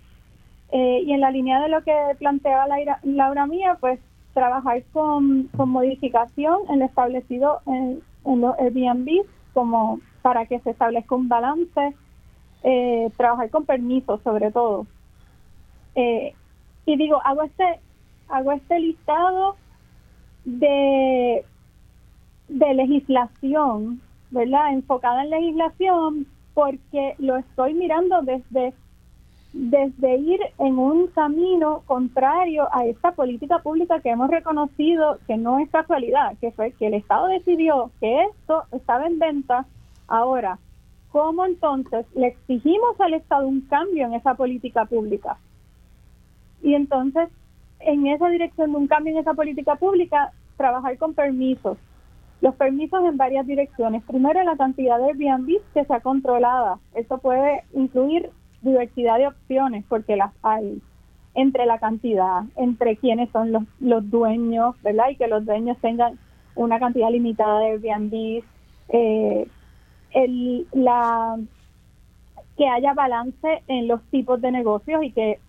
Eh, 0.73 1.03
y 1.05 1.13
en 1.13 1.21
la 1.21 1.31
línea 1.31 1.61
de 1.61 1.69
lo 1.69 1.81
que 1.83 1.95
plantea 2.19 2.67
Laura, 2.67 2.99
Laura 3.03 3.45
Mía, 3.45 3.77
pues 3.79 3.97
trabajar 4.33 4.83
con, 4.91 5.43
con 5.55 5.69
modificación 5.69 6.59
en 6.69 6.79
lo 6.79 6.85
establecido 6.85 7.61
en, 7.65 8.01
en 8.25 8.41
los 8.41 8.59
Airbnb, 8.59 9.23
como 9.53 10.01
para 10.21 10.45
que 10.47 10.59
se 10.59 10.71
establezca 10.71 11.15
un 11.15 11.29
balance, 11.29 11.95
eh, 12.63 13.09
trabajar 13.15 13.49
con 13.49 13.65
permisos 13.65 14.21
sobre 14.21 14.51
todo 14.51 14.85
eh, 15.95 16.33
y 16.85 16.97
digo, 16.97 17.21
hago 17.23 17.43
este, 17.43 17.79
hago 18.29 18.51
este 18.53 18.79
listado 18.79 19.55
de, 20.45 21.45
de 22.47 22.73
legislación, 22.73 24.01
¿verdad? 24.31 24.73
Enfocada 24.73 25.23
en 25.23 25.29
legislación, 25.29 26.27
porque 26.53 27.15
lo 27.19 27.37
estoy 27.37 27.73
mirando 27.73 28.21
desde, 28.21 28.73
desde 29.53 30.17
ir 30.17 30.39
en 30.59 30.77
un 30.77 31.07
camino 31.07 31.83
contrario 31.85 32.67
a 32.71 32.85
esta 32.85 33.11
política 33.11 33.59
pública 33.59 33.99
que 33.99 34.09
hemos 34.09 34.29
reconocido 34.29 35.19
que 35.27 35.37
no 35.37 35.59
es 35.59 35.69
casualidad, 35.69 36.37
que 36.39 36.51
fue 36.51 36.71
que 36.73 36.87
el 36.87 36.95
Estado 36.95 37.27
decidió 37.27 37.91
que 37.99 38.23
esto 38.23 38.63
estaba 38.71 39.05
en 39.07 39.19
venta. 39.19 39.65
Ahora, 40.07 40.57
¿cómo 41.11 41.45
entonces 41.45 42.05
le 42.15 42.27
exigimos 42.27 42.99
al 42.99 43.13
Estado 43.13 43.47
un 43.47 43.61
cambio 43.61 44.05
en 44.05 44.13
esa 44.13 44.33
política 44.35 44.85
pública? 44.85 45.37
Y 46.61 46.75
entonces, 46.75 47.29
en 47.79 48.07
esa 48.07 48.29
dirección 48.29 48.71
de 48.71 48.77
un 48.77 48.87
cambio 48.87 49.13
en 49.13 49.19
esa 49.19 49.33
política 49.33 49.75
pública, 49.75 50.31
trabajar 50.57 50.97
con 50.97 51.13
permisos. 51.13 51.77
Los 52.41 52.55
permisos 52.55 53.03
en 53.05 53.17
varias 53.17 53.45
direcciones. 53.45 54.03
Primero, 54.03 54.43
la 54.43 54.57
cantidad 54.57 54.97
de 54.97 55.05
Airbnb 55.05 55.59
que 55.73 55.85
sea 55.85 55.99
controlada. 55.99 56.79
Esto 56.95 57.19
puede 57.19 57.63
incluir 57.73 58.29
diversidad 58.61 59.17
de 59.17 59.27
opciones, 59.27 59.83
porque 59.87 60.15
las 60.15 60.31
hay, 60.43 60.81
entre 61.33 61.65
la 61.65 61.79
cantidad, 61.79 62.43
entre 62.55 62.97
quiénes 62.97 63.29
son 63.31 63.51
los, 63.51 63.63
los 63.79 64.09
dueños, 64.09 64.75
¿verdad? 64.83 65.09
Y 65.09 65.15
que 65.15 65.27
los 65.27 65.45
dueños 65.45 65.77
tengan 65.81 66.19
una 66.55 66.79
cantidad 66.79 67.09
limitada 67.09 67.59
de 67.59 67.65
Airbnb, 67.71 68.43
eh, 68.89 69.47
el, 70.11 70.67
la, 70.73 71.37
que 72.57 72.67
haya 72.67 72.93
balance 72.93 73.63
en 73.67 73.87
los 73.87 74.01
tipos 74.11 74.41
de 74.41 74.51
negocios 74.51 75.03
y 75.03 75.11
que 75.11 75.39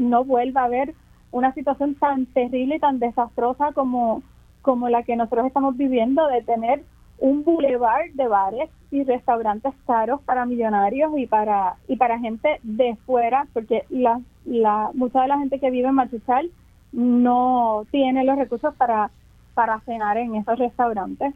no 0.00 0.24
vuelva 0.24 0.62
a 0.62 0.64
haber 0.64 0.94
una 1.30 1.52
situación 1.52 1.94
tan 1.94 2.26
terrible 2.26 2.76
y 2.76 2.80
tan 2.80 2.98
desastrosa 2.98 3.72
como, 3.72 4.22
como 4.62 4.88
la 4.88 5.02
que 5.02 5.14
nosotros 5.14 5.46
estamos 5.46 5.76
viviendo 5.76 6.26
de 6.26 6.42
tener 6.42 6.82
un 7.18 7.44
boulevard 7.44 8.10
de 8.14 8.26
bares 8.26 8.70
y 8.90 9.04
restaurantes 9.04 9.74
caros 9.86 10.22
para 10.22 10.46
millonarios 10.46 11.12
y 11.18 11.26
para 11.26 11.76
y 11.86 11.96
para 11.96 12.18
gente 12.18 12.58
de 12.62 12.96
fuera 13.04 13.46
porque 13.52 13.84
la, 13.90 14.20
la 14.46 14.90
mucha 14.94 15.20
de 15.20 15.28
la 15.28 15.38
gente 15.38 15.60
que 15.60 15.70
vive 15.70 15.88
en 15.88 15.94
Machuchal 15.94 16.50
no 16.92 17.84
tiene 17.90 18.24
los 18.24 18.38
recursos 18.38 18.74
para 18.76 19.10
para 19.54 19.80
cenar 19.80 20.16
en 20.16 20.34
esos 20.36 20.58
restaurantes. 20.58 21.34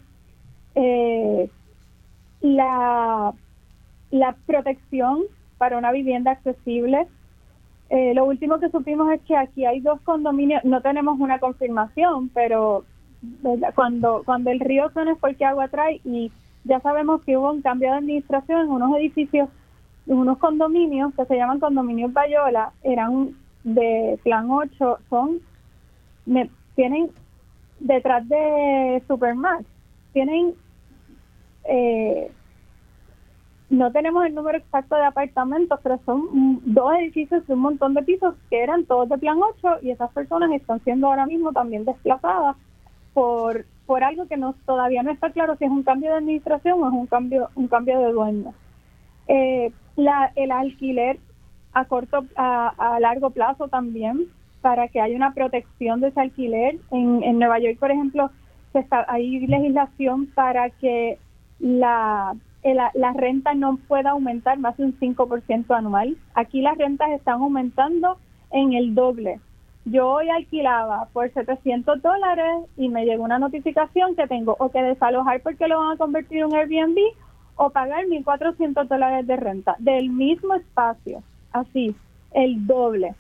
Eh, 0.75 1.51
la 2.41 3.35
la 4.11 4.37
protección 4.47 5.21
para 5.59 5.77
una 5.77 5.93
vivienda 5.93 6.31
accesible 6.31 7.07
eh, 7.95 8.13
lo 8.13 8.25
último 8.25 8.59
que 8.59 8.71
supimos 8.71 9.13
es 9.13 9.21
que 9.23 9.37
aquí 9.37 9.65
hay 9.65 9.79
dos 9.79 10.01
condominios, 10.01 10.65
no 10.65 10.81
tenemos 10.81 11.21
una 11.21 11.39
confirmación, 11.39 12.29
pero 12.31 12.85
cuando 13.77 14.23
cuando 14.25 14.51
el 14.51 14.59
río 14.59 14.91
Sones 14.91 15.17
fue 15.21 15.31
el 15.31 15.37
que 15.37 15.45
agua 15.45 15.69
trae 15.69 16.01
y 16.05 16.33
ya 16.65 16.81
sabemos 16.81 17.23
que 17.23 17.37
hubo 17.37 17.53
un 17.53 17.63
cambio 17.63 17.93
de 17.93 17.99
administración 17.99 18.63
en 18.63 18.71
unos 18.71 18.97
edificios, 18.97 19.49
en 20.09 20.17
unos 20.17 20.39
condominios 20.39 21.15
que 21.15 21.25
se 21.25 21.37
llaman 21.37 21.61
condominios 21.61 22.13
Bayola, 22.13 22.73
eran 22.83 23.37
de 23.63 24.19
plan 24.25 24.51
8, 24.51 24.99
son, 25.09 25.39
me, 26.27 26.51
tienen 26.75 27.11
detrás 27.79 28.29
de 28.29 29.05
Supermax, 29.07 29.65
tienen 30.13 30.55
eh, 31.69 32.33
no 33.71 33.91
tenemos 33.93 34.27
el 34.27 34.35
número 34.35 34.59
exacto 34.59 34.97
de 34.97 35.05
apartamentos, 35.05 35.81
pero 35.83 35.99
son 36.05 36.61
dos 36.65 36.93
edificios 36.95 37.47
de 37.47 37.55
un 37.55 37.61
montón 37.61 37.95
de 37.95 38.03
pisos 38.03 38.35
que 38.51 38.63
eran 38.63 38.85
todos 38.85 39.09
de 39.09 39.19
plan 39.19 39.39
8 39.41 39.79
y 39.83 39.91
esas 39.91 40.11
personas 40.13 40.53
están 40.53 40.83
siendo 40.85 41.07
ahora 41.07 41.27
mismo 41.27 41.53
también 41.53 41.85
desplazadas 41.85 42.57
por 43.13 43.65
por 43.87 44.03
algo 44.03 44.27
que 44.27 44.41
todavía 44.65 45.03
no 45.03 45.11
está 45.11 45.31
claro 45.31 45.57
si 45.57 45.67
es 45.67 45.71
un 45.71 45.83
cambio 45.83 46.11
de 46.11 46.17
administración 46.17 46.83
o 46.83 46.89
es 46.89 46.95
un 46.95 47.07
cambio 47.07 47.49
un 47.55 47.69
cambio 47.69 48.01
de 48.01 48.13
dueño. 48.13 48.55
Eh, 49.29 49.73
la, 49.97 50.33
el 50.37 50.51
alquiler 50.51 51.19
a 51.73 51.85
corto 51.85 52.25
a, 52.37 52.69
a 52.77 53.01
largo 53.01 53.31
plazo 53.31 53.69
también 53.69 54.27
para 54.65 54.89
que 54.89 55.01
haya 55.01 55.15
una 55.15 55.35
protección 55.35 56.01
de 56.01 56.09
ese 56.09 56.21
alquiler. 56.21 56.79
En, 56.91 57.23
en 57.23 57.39
Nueva 57.39 57.59
York, 57.59 57.79
por 57.79 57.91
ejemplo, 57.91 58.31
se 58.73 58.79
está, 58.79 59.05
hay 59.09 59.47
legislación 59.47 60.27
para 60.35 60.71
que 60.71 61.19
la 61.59 62.35
la, 62.73 63.13
renta 63.13 63.53
no 63.55 63.77
pueda 63.89 64.11
aumentar 64.11 64.59
más 64.59 64.77
de 64.79 64.85
un 64.85 64.99
5% 64.99 65.77
anual. 65.77 66.17
Aquí 66.35 66.63
las 66.63 66.79
rentas 66.79 67.11
están 67.11 67.43
aumentando 67.43 68.17
en 68.51 68.73
el 68.73 68.95
doble. 68.95 69.41
Yo 69.85 70.09
hoy 70.09 70.31
alquilaba 70.31 71.09
por 71.13 71.31
700 71.31 72.01
dólares 72.01 72.65
y 72.79 72.89
me 72.89 73.05
llegó 73.05 73.25
una 73.25 73.39
notificación 73.39 74.17
que 74.17 74.27
tengo 74.27 74.57
o 74.59 74.71
que 74.71 74.83
desalojar 74.83 75.43
porque 75.43 75.69
lo 75.69 75.79
van 75.79 75.93
a 75.93 75.99
convertir 75.99 76.39
en 76.39 76.47
un 76.47 76.55
Airbnb 76.55 76.99
o 77.57 77.69
pagar 77.69 78.07
1.400 78.07 78.89
dólares 78.89 79.27
de 79.27 79.37
renta 79.37 79.77
del 79.79 80.09
mismo 80.09 80.55
espacio, 80.55 81.23
así, 81.53 81.95
el 82.33 82.67
doble. 82.67 83.15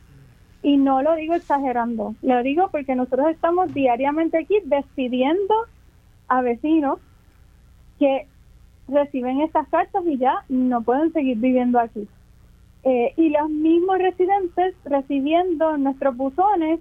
Y 0.62 0.79
no 0.79 1.03
lo 1.03 1.15
digo 1.16 1.35
exagerando, 1.35 2.15
lo 2.23 2.43
digo 2.43 2.69
porque 2.73 2.95
nosotros 2.95 3.29
estamos 3.29 3.75
diariamente 3.75 4.39
aquí 4.39 4.57
despidiendo 4.65 5.55
a 6.29 6.41
vecinos 6.41 6.99
que 7.99 8.27
reciben 8.89 9.40
estas 9.40 9.69
cartas 9.69 10.05
y 10.06 10.19
ya 10.19 10.44
no 10.48 10.82
pueden 10.82 11.12
seguir 11.12 11.39
viviendo 11.39 11.78
aquí. 11.78 12.09
Eh, 12.82 13.15
y 13.16 13.31
los 13.31 13.48
mismos 13.48 13.98
residentes 13.98 14.74
recibiendo 14.85 15.77
nuestros 15.78 16.15
buzones 16.16 16.81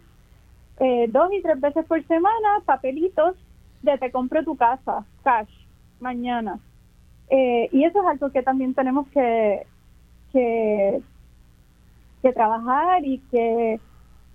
eh, 0.80 1.08
dos 1.10 1.32
y 1.32 1.42
tres 1.42 1.62
veces 1.62 1.86
por 1.86 2.06
semana 2.08 2.60
papelitos 2.66 3.36
de 3.84 3.98
te 3.98 4.12
compro 4.12 4.44
tu 4.44 4.56
casa, 4.58 5.06
cash, 5.24 5.50
mañana. 6.00 6.60
Eh, 7.30 7.70
y 7.72 7.84
eso 7.84 8.02
es 8.02 8.08
algo 8.08 8.32
que 8.32 8.44
también 8.44 8.74
tenemos 8.74 9.08
que, 9.10 9.66
que, 10.32 11.02
que 12.22 12.34
trabajar 12.34 13.06
y 13.06 13.20
que, 13.32 13.80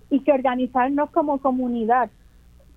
y 0.09 0.19
que 0.21 0.31
organizarnos 0.31 1.11
como 1.11 1.39
comunidad 1.39 2.09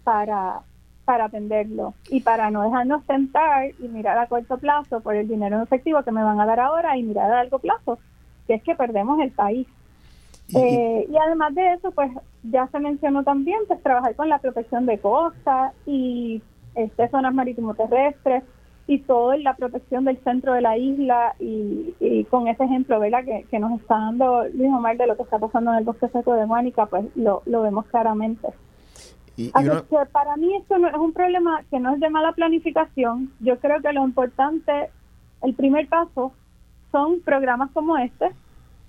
para, 0.04 0.62
para 1.04 1.24
atenderlo 1.26 1.94
y 2.08 2.20
para 2.20 2.50
no 2.50 2.62
dejarnos 2.62 3.04
sentar 3.04 3.70
y 3.78 3.88
mirar 3.88 4.18
a 4.18 4.26
corto 4.26 4.58
plazo 4.58 5.00
por 5.00 5.16
el 5.16 5.28
dinero 5.28 5.56
en 5.56 5.62
efectivo 5.62 6.02
que 6.02 6.12
me 6.12 6.22
van 6.22 6.40
a 6.40 6.46
dar 6.46 6.60
ahora 6.60 6.96
y 6.96 7.02
mirar 7.02 7.30
a 7.30 7.36
largo 7.36 7.58
plazo, 7.58 7.98
que 8.46 8.54
es 8.54 8.62
que 8.62 8.74
perdemos 8.74 9.20
el 9.20 9.30
país. 9.30 9.66
Y, 10.48 10.58
eh, 10.58 11.06
y 11.10 11.16
además 11.16 11.54
de 11.54 11.74
eso, 11.74 11.90
pues 11.92 12.10
ya 12.42 12.66
se 12.68 12.78
mencionó 12.78 13.24
también, 13.24 13.60
pues 13.66 13.82
trabajar 13.82 14.14
con 14.14 14.28
la 14.28 14.38
protección 14.38 14.86
de 14.86 14.98
costa 14.98 15.72
y 15.86 16.42
este, 16.74 17.08
zonas 17.08 17.34
marítimo 17.34 17.74
terrestres 17.74 18.44
y 18.86 18.98
todo 19.00 19.32
en 19.32 19.44
la 19.44 19.54
protección 19.54 20.04
del 20.04 20.18
centro 20.18 20.54
de 20.54 20.60
la 20.60 20.76
isla 20.76 21.34
y, 21.38 22.24
con 22.30 22.48
ese 22.48 22.64
ejemplo, 22.64 22.98
¿verdad? 22.98 23.24
Que, 23.24 23.46
que, 23.50 23.58
nos 23.58 23.80
está 23.80 23.96
dando 23.96 24.44
Luis 24.48 24.70
Omar 24.72 24.96
de 24.96 25.06
lo 25.06 25.16
que 25.16 25.22
está 25.22 25.38
pasando 25.38 25.72
en 25.72 25.78
el 25.78 25.84
bosque 25.84 26.08
seco 26.08 26.34
de 26.34 26.46
Mónica, 26.46 26.86
pues 26.86 27.04
lo, 27.14 27.42
lo 27.46 27.62
vemos 27.62 27.86
claramente. 27.86 28.48
Y, 29.36 29.50
para 30.12 30.36
mí 30.36 30.54
esto 30.56 30.78
no 30.78 30.88
es 30.88 30.94
un 30.94 31.12
problema 31.12 31.62
que 31.70 31.80
no 31.80 31.94
es 31.94 32.00
de 32.00 32.10
mala 32.10 32.32
planificación. 32.32 33.32
Yo 33.40 33.58
creo 33.58 33.80
que 33.80 33.92
lo 33.92 34.04
importante, 34.04 34.90
el 35.42 35.54
primer 35.54 35.88
paso, 35.88 36.32
son 36.90 37.20
programas 37.20 37.70
como 37.72 37.96
este 37.96 38.30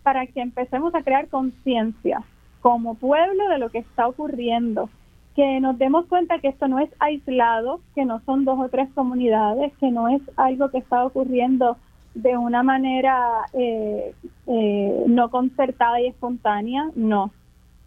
para 0.03 0.27
que 0.27 0.41
empecemos 0.41 0.93
a 0.93 1.01
crear 1.01 1.29
conciencia 1.29 2.21
como 2.61 2.95
pueblo 2.95 3.47
de 3.49 3.57
lo 3.57 3.69
que 3.69 3.79
está 3.79 4.07
ocurriendo, 4.07 4.89
que 5.35 5.59
nos 5.59 5.77
demos 5.77 6.05
cuenta 6.05 6.39
que 6.39 6.49
esto 6.49 6.67
no 6.67 6.79
es 6.79 6.89
aislado, 6.99 7.81
que 7.95 8.05
no 8.05 8.21
son 8.25 8.45
dos 8.45 8.59
o 8.59 8.69
tres 8.69 8.89
comunidades, 8.93 9.73
que 9.79 9.91
no 9.91 10.07
es 10.09 10.21
algo 10.35 10.69
que 10.69 10.77
está 10.77 11.05
ocurriendo 11.05 11.77
de 12.13 12.37
una 12.37 12.63
manera 12.63 13.19
eh, 13.53 14.13
eh, 14.47 15.03
no 15.07 15.29
concertada 15.29 15.99
y 15.99 16.07
espontánea, 16.07 16.89
no 16.95 17.31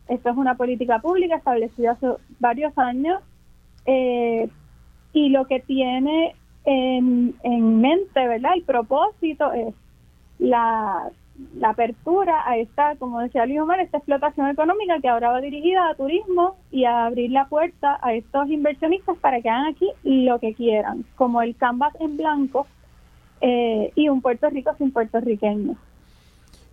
esto 0.09 0.31
es 0.31 0.37
una 0.37 0.57
política 0.57 1.01
pública 1.01 1.37
establecida 1.37 1.93
hace 1.93 2.07
varios 2.39 2.77
años 2.79 3.21
eh, 3.87 4.49
y 5.13 5.29
lo 5.31 5.47
que 5.47 5.61
tiene 5.61 6.35
en, 6.65 7.81
mente, 7.81 8.27
¿verdad? 8.27 8.55
El 8.55 8.63
propósito 8.63 9.53
es 9.53 9.75
la, 10.39 11.11
apertura 11.63 12.49
a 12.49 12.57
esta, 12.57 12.97
como 12.97 13.21
decía 13.21 13.45
Luis 13.45 13.61
Omar, 13.61 13.79
esta 13.81 13.99
explotación 13.99 14.49
económica 14.49 14.99
que 15.01 15.09
ahora 15.09 15.33
va 15.33 15.41
dirigida 15.43 15.91
a 15.91 15.95
turismo 15.95 16.57
y 16.71 16.85
a 16.85 17.05
abrir 17.05 17.31
la 17.31 17.47
puerta 17.47 17.99
a 18.01 18.15
estos 18.15 18.49
inversionistas 18.49 19.19
para 19.19 19.43
que 19.43 19.51
hagan 19.51 19.67
aquí 19.67 19.87
lo 20.03 20.39
que 20.39 20.55
quieran, 20.55 21.05
como 21.15 21.43
el 21.43 21.55
canvas 21.55 21.95
en 22.01 22.17
blanco 22.17 22.67
eh, 23.43 23.93
y 23.95 24.09
un 24.09 24.23
Puerto 24.23 24.49
Rico 24.49 24.75
sin 24.79 24.91
puertorriqueños. 24.93 25.77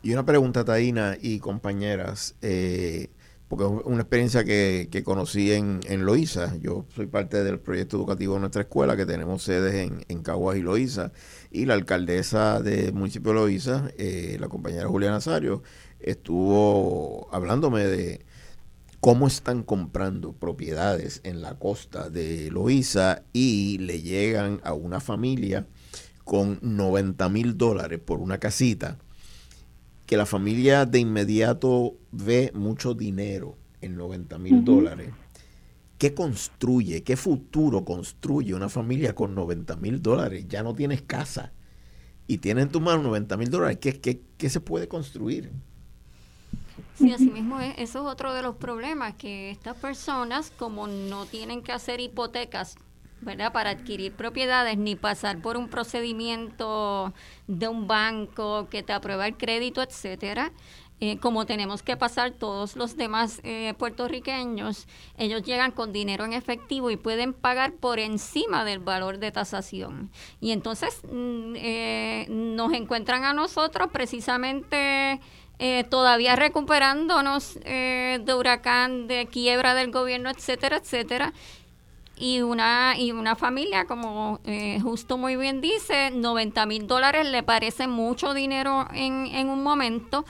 Y 0.01 0.13
una 0.13 0.25
pregunta, 0.25 0.65
Taina 0.65 1.15
y 1.21 1.39
compañeras. 1.39 2.35
Eh, 2.41 3.09
porque 3.47 3.65
es 3.65 3.71
una 3.85 4.01
experiencia 4.01 4.43
que, 4.43 5.03
conocí 5.03 5.51
en, 5.51 5.81
en 5.85 6.05
Loíza. 6.05 6.55
Yo 6.57 6.85
soy 6.95 7.07
parte 7.07 7.43
del 7.43 7.59
proyecto 7.59 7.97
educativo 7.97 8.35
de 8.35 8.39
nuestra 8.41 8.63
escuela, 8.63 8.95
que 8.97 9.05
tenemos 9.05 9.43
sedes 9.43 9.75
en, 9.75 10.05
en 10.07 10.23
Caguas 10.23 10.57
y 10.57 10.61
Loíza. 10.61 11.11
Y 11.51 11.65
la 11.65 11.75
alcaldesa 11.75 12.61
del 12.61 12.93
municipio 12.93 13.31
de 13.31 13.39
Loíza, 13.39 13.91
eh, 13.97 14.37
la 14.39 14.47
compañera 14.47 14.87
Julia 14.87 15.11
Nazario, 15.11 15.61
estuvo 15.99 17.27
hablándome 17.31 17.85
de 17.85 18.25
cómo 18.99 19.27
están 19.27 19.63
comprando 19.63 20.31
propiedades 20.31 21.19
en 21.23 21.41
la 21.41 21.59
costa 21.59 22.09
de 22.09 22.49
Loíza 22.49 23.23
y 23.33 23.77
le 23.79 24.01
llegan 24.01 24.61
a 24.63 24.73
una 24.73 25.01
familia 25.01 25.67
con 26.23 26.57
90 26.61 27.27
mil 27.27 27.57
dólares 27.57 27.99
por 27.99 28.19
una 28.19 28.37
casita 28.37 28.97
que 30.05 30.17
la 30.17 30.25
familia 30.25 30.85
de 30.85 30.99
inmediato 30.99 31.95
ve 32.11 32.51
mucho 32.53 32.93
dinero 32.93 33.57
en 33.81 33.95
90 33.95 34.37
mil 34.37 34.63
dólares, 34.63 35.09
¿qué 35.97 36.13
construye? 36.13 37.03
¿Qué 37.03 37.15
futuro 37.15 37.85
construye 37.85 38.53
una 38.53 38.69
familia 38.69 39.15
con 39.15 39.35
90 39.35 39.75
mil 39.77 40.01
dólares? 40.01 40.45
Ya 40.47 40.63
no 40.63 40.73
tienes 40.73 41.01
casa 41.01 41.53
y 42.27 42.39
tienes 42.39 42.65
en 42.65 42.71
tu 42.71 42.81
mano 42.81 43.03
90 43.03 43.37
mil 43.37 43.49
dólares. 43.49 43.77
¿Qué, 43.79 43.99
¿Qué, 43.99 44.21
qué, 44.37 44.49
se 44.49 44.59
puede 44.59 44.87
construir? 44.87 45.51
Sí, 46.95 47.11
así 47.11 47.29
mismo 47.29 47.59
es. 47.59 47.73
Eso 47.77 47.99
es 47.99 48.13
otro 48.13 48.33
de 48.33 48.41
los 48.41 48.55
problemas, 48.55 49.15
que 49.15 49.51
estas 49.51 49.77
personas, 49.77 50.51
como 50.57 50.87
no 50.87 51.25
tienen 51.25 51.61
que 51.61 51.71
hacer 51.71 51.99
hipotecas 51.99 52.75
¿verdad? 53.23 53.51
Para 53.51 53.71
adquirir 53.71 54.13
propiedades 54.13 54.77
ni 54.77 54.95
pasar 54.95 55.41
por 55.41 55.57
un 55.57 55.69
procedimiento 55.69 57.13
de 57.47 57.67
un 57.67 57.87
banco 57.87 58.67
que 58.69 58.83
te 58.83 58.93
aprueba 58.93 59.27
el 59.27 59.37
crédito, 59.37 59.81
etcétera. 59.81 60.51
Eh, 61.05 61.17
como 61.17 61.45
tenemos 61.45 61.83
que 61.83 61.97
pasar 61.97 62.31
todos 62.31 62.77
los 62.77 62.95
demás 62.95 63.41
eh, 63.43 63.73
puertorriqueños, 63.77 64.87
ellos 65.17 65.43
llegan 65.43 65.71
con 65.71 65.91
dinero 65.91 66.23
en 66.23 66.31
efectivo 66.31 66.91
y 66.91 66.95
pueden 66.95 67.33
pagar 67.33 67.73
por 67.73 67.99
encima 67.99 68.63
del 68.63 68.79
valor 68.79 69.17
de 69.17 69.29
tasación. 69.29 70.11
Y 70.39 70.51
entonces 70.51 71.01
mm, 71.03 71.55
eh, 71.57 72.25
nos 72.29 72.71
encuentran 72.71 73.25
a 73.25 73.33
nosotros 73.33 73.89
precisamente 73.91 75.19
todavía 75.89 76.35
recuperándonos 76.35 77.57
de 77.63 78.35
huracán, 78.37 79.07
de 79.07 79.27
quiebra 79.27 79.75
del 79.75 79.91
gobierno, 79.91 80.29
etcétera, 80.29 80.75
etcétera. 80.75 81.31
Y 82.15 82.41
una, 82.41 82.95
y 82.97 83.11
una 83.11 83.35
familia, 83.35 83.85
como 83.85 84.39
justo 84.81 85.17
muy 85.17 85.35
bien 85.35 85.61
dice, 85.61 86.11
90 86.11 86.65
mil 86.67 86.87
dólares 86.87 87.27
le 87.27 87.41
parece 87.43 87.87
mucho 87.87 88.33
dinero 88.33 88.87
en, 88.93 89.25
en 89.27 89.49
un 89.49 89.63
momento 89.63 90.23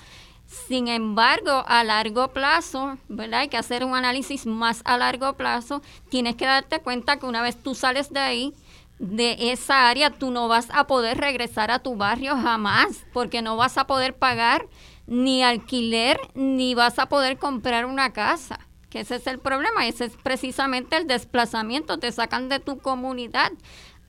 sin 0.68 0.88
embargo, 0.88 1.64
a 1.68 1.84
largo 1.84 2.30
plazo, 2.30 2.97
¿verdad? 3.10 3.41
Hay 3.41 3.47
que 3.47 3.57
hacer 3.57 3.84
un 3.84 3.95
análisis 3.95 4.45
más 4.45 4.81
a 4.85 4.97
largo 4.97 5.34
plazo. 5.34 5.81
Tienes 6.10 6.35
que 6.35 6.45
darte 6.45 6.80
cuenta 6.80 7.18
que 7.18 7.26
una 7.26 7.41
vez 7.41 7.61
tú 7.61 7.76
sales 7.76 8.11
de 8.14 8.19
ahí, 8.19 8.53
de 8.99 9.51
esa 9.51 9.89
área, 9.89 10.11
tú 10.11 10.31
no 10.31 10.47
vas 10.47 10.68
a 10.72 10.85
poder 10.85 11.18
regresar 11.18 11.72
a 11.72 11.80
tu 11.80 11.95
barrio 11.95 12.35
jamás, 12.38 13.05
porque 13.14 13.41
no 13.41 13.57
vas 13.57 13.77
a 13.77 13.88
poder 13.88 14.15
pagar 14.15 14.68
ni 15.07 15.43
alquiler, 15.43 16.19
ni 16.35 16.76
vas 16.76 16.99
a 16.99 17.07
poder 17.07 17.38
comprar 17.38 17.85
una 17.85 18.14
casa. 18.14 18.60
Ese 18.95 19.15
es 19.15 19.28
el 19.28 19.40
problema, 19.40 19.88
ese 19.88 20.06
es 20.06 20.14
precisamente 20.22 20.98
el 20.98 21.07
desplazamiento, 21.07 21.98
te 21.99 22.11
sacan 22.11 22.49
de 22.49 22.60
tu 22.60 22.80
comunidad. 22.80 23.52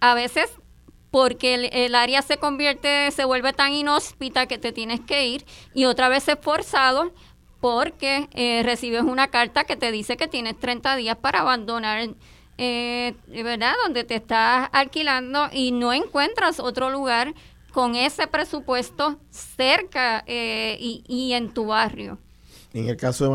A 0.01 0.15
veces 0.15 0.51
porque 1.15 1.70
el, 1.73 1.94
área 1.94 2.23
se 2.23 2.39
convierte, 2.39 3.11
se 3.12 3.24
vuelve 3.24 3.52
tan 3.52 3.73
inhóspita 3.73 4.47
que 4.47 4.59
te 4.59 4.73
tienes 4.73 5.01
que 5.01 5.28
ir 5.28 5.44
y 5.73 5.85
otra 5.85 6.09
vez 6.09 6.27
es 6.27 6.36
forzado 6.40 7.12
porque 7.61 8.28
eh, 8.32 8.62
recibes 8.65 9.02
una 9.02 9.28
carta 9.28 9.62
que 9.62 9.77
te 9.77 9.93
dice 9.93 10.16
que 10.16 10.27
tienes 10.27 10.59
30 10.59 10.97
días 10.97 11.16
para 11.16 11.43
abandonar, 11.43 12.11
eh, 12.59 13.15
¿verdad? 13.28 13.74
Donde 13.85 14.02
te 14.02 14.16
estás 14.16 14.69
alquilando 14.73 15.48
y 15.52 15.70
no 15.70 15.93
encuentras 15.93 16.59
otro 16.59 16.90
lugar 16.90 17.32
con 17.73 17.94
ese 17.94 18.27
presupuesto 18.27 19.20
cerca 19.31 20.24
eh, 20.27 20.77
y, 20.81 21.32
en 21.32 21.55
tu 21.55 21.66
barrio. 21.66 22.19
En 22.73 22.89
el 22.89 22.97
caso 22.97 23.24
de 23.24 23.31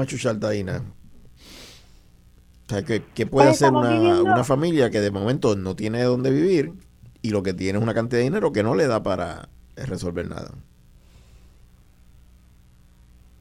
Machuchaltaína, 2.72 3.06
¿qué, 3.14 3.26
puede 3.26 3.48
pues 3.48 3.62
hacer 3.62 3.74
una, 3.74 4.22
una 4.22 4.44
familia 4.44 4.90
que 4.90 5.00
de 5.00 5.12
momento 5.12 5.56
no 5.56 5.76
tiene 5.76 6.04
dónde 6.04 6.32
vivir? 6.32 6.74
y 7.22 7.32
lo 7.32 7.44
que 7.44 7.54
tiene 7.54 7.78
es 7.78 7.84
una 7.84 7.94
cantidad 7.94 8.20
de 8.20 8.26
dinero 8.26 8.52
que 8.52 8.64
no 8.64 8.76
le 8.76 8.88
da 8.88 9.04
para 9.04 9.50
resolver 9.76 10.28
nada. 10.30 10.52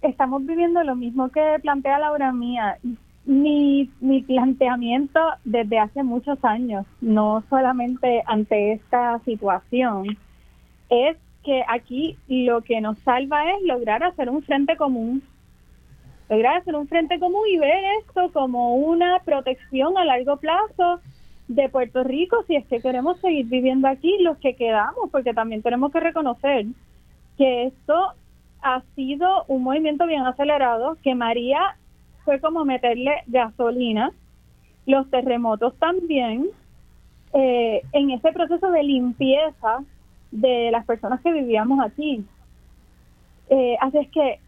Estamos 0.03 0.45
viviendo 0.47 0.83
lo 0.85 0.95
mismo 0.97 1.29
que 1.31 1.57
plantea 1.63 1.99
Laura 1.99 2.33
Mía. 2.33 2.79
Mi, 3.25 3.91
mi 4.01 4.23
planteamiento 4.23 5.21
desde 5.45 5.79
hace 5.79 6.03
muchos 6.03 6.43
años, 6.45 6.87
no 7.01 7.43
solamente 7.51 8.23
ante 8.27 8.73
esta 8.73 9.19
situación, 9.25 10.17
es 10.89 11.17
que 11.45 11.63
aquí 11.69 12.17
lo 12.27 12.63
que 12.63 12.81
nos 12.81 12.99
salva 13.01 13.53
es 13.53 13.63
lograr 13.65 14.03
hacer 14.03 14.31
un 14.31 14.43
frente 14.43 14.77
común. 14.77 15.23
Lograr 16.29 16.59
hacer 16.59 16.77
un 16.77 16.89
frente 16.89 17.19
común 17.19 17.43
y 17.51 17.59
ver 17.59 17.83
esto 18.01 18.31
como 18.33 18.75
una 18.77 19.19
protección 19.21 19.97
a 19.97 20.05
largo 20.05 20.37
plazo 20.37 21.01
de 21.49 21.69
Puerto 21.71 22.05
Rico 22.05 22.45
si 22.47 22.57
es 22.57 22.67
que 22.67 22.81
queremos 22.81 23.19
seguir 23.21 23.47
viviendo 23.47 23.89
aquí 23.89 24.19
los 24.21 24.37
que 24.39 24.55
quedamos, 24.55 25.11
porque 25.11 25.33
también 25.33 25.63
tenemos 25.63 25.91
que 25.91 26.01
reconocer 26.01 26.67
que 27.39 27.65
esto 27.65 28.13
ha 28.61 28.83
sido 28.95 29.45
un 29.49 29.63
movimiento 29.63 30.07
bien 30.07 30.27
acelerado, 30.27 30.99
que 31.03 31.15
María 31.15 31.77
fue 32.25 32.41
como 32.41 32.65
meterle 32.65 33.23
gasolina, 33.27 34.13
los 34.85 35.09
terremotos 35.11 35.75
también, 35.79 36.47
eh, 37.33 37.83
en 37.93 38.11
ese 38.11 38.33
proceso 38.33 38.71
de 38.71 38.83
limpieza 38.83 39.85
de 40.31 40.71
las 40.71 40.85
personas 40.85 41.21
que 41.21 41.33
vivíamos 41.33 41.81
aquí. 41.81 42.25
Eh, 43.51 43.77
así 43.81 43.99
es 43.99 44.11
que 44.11 44.41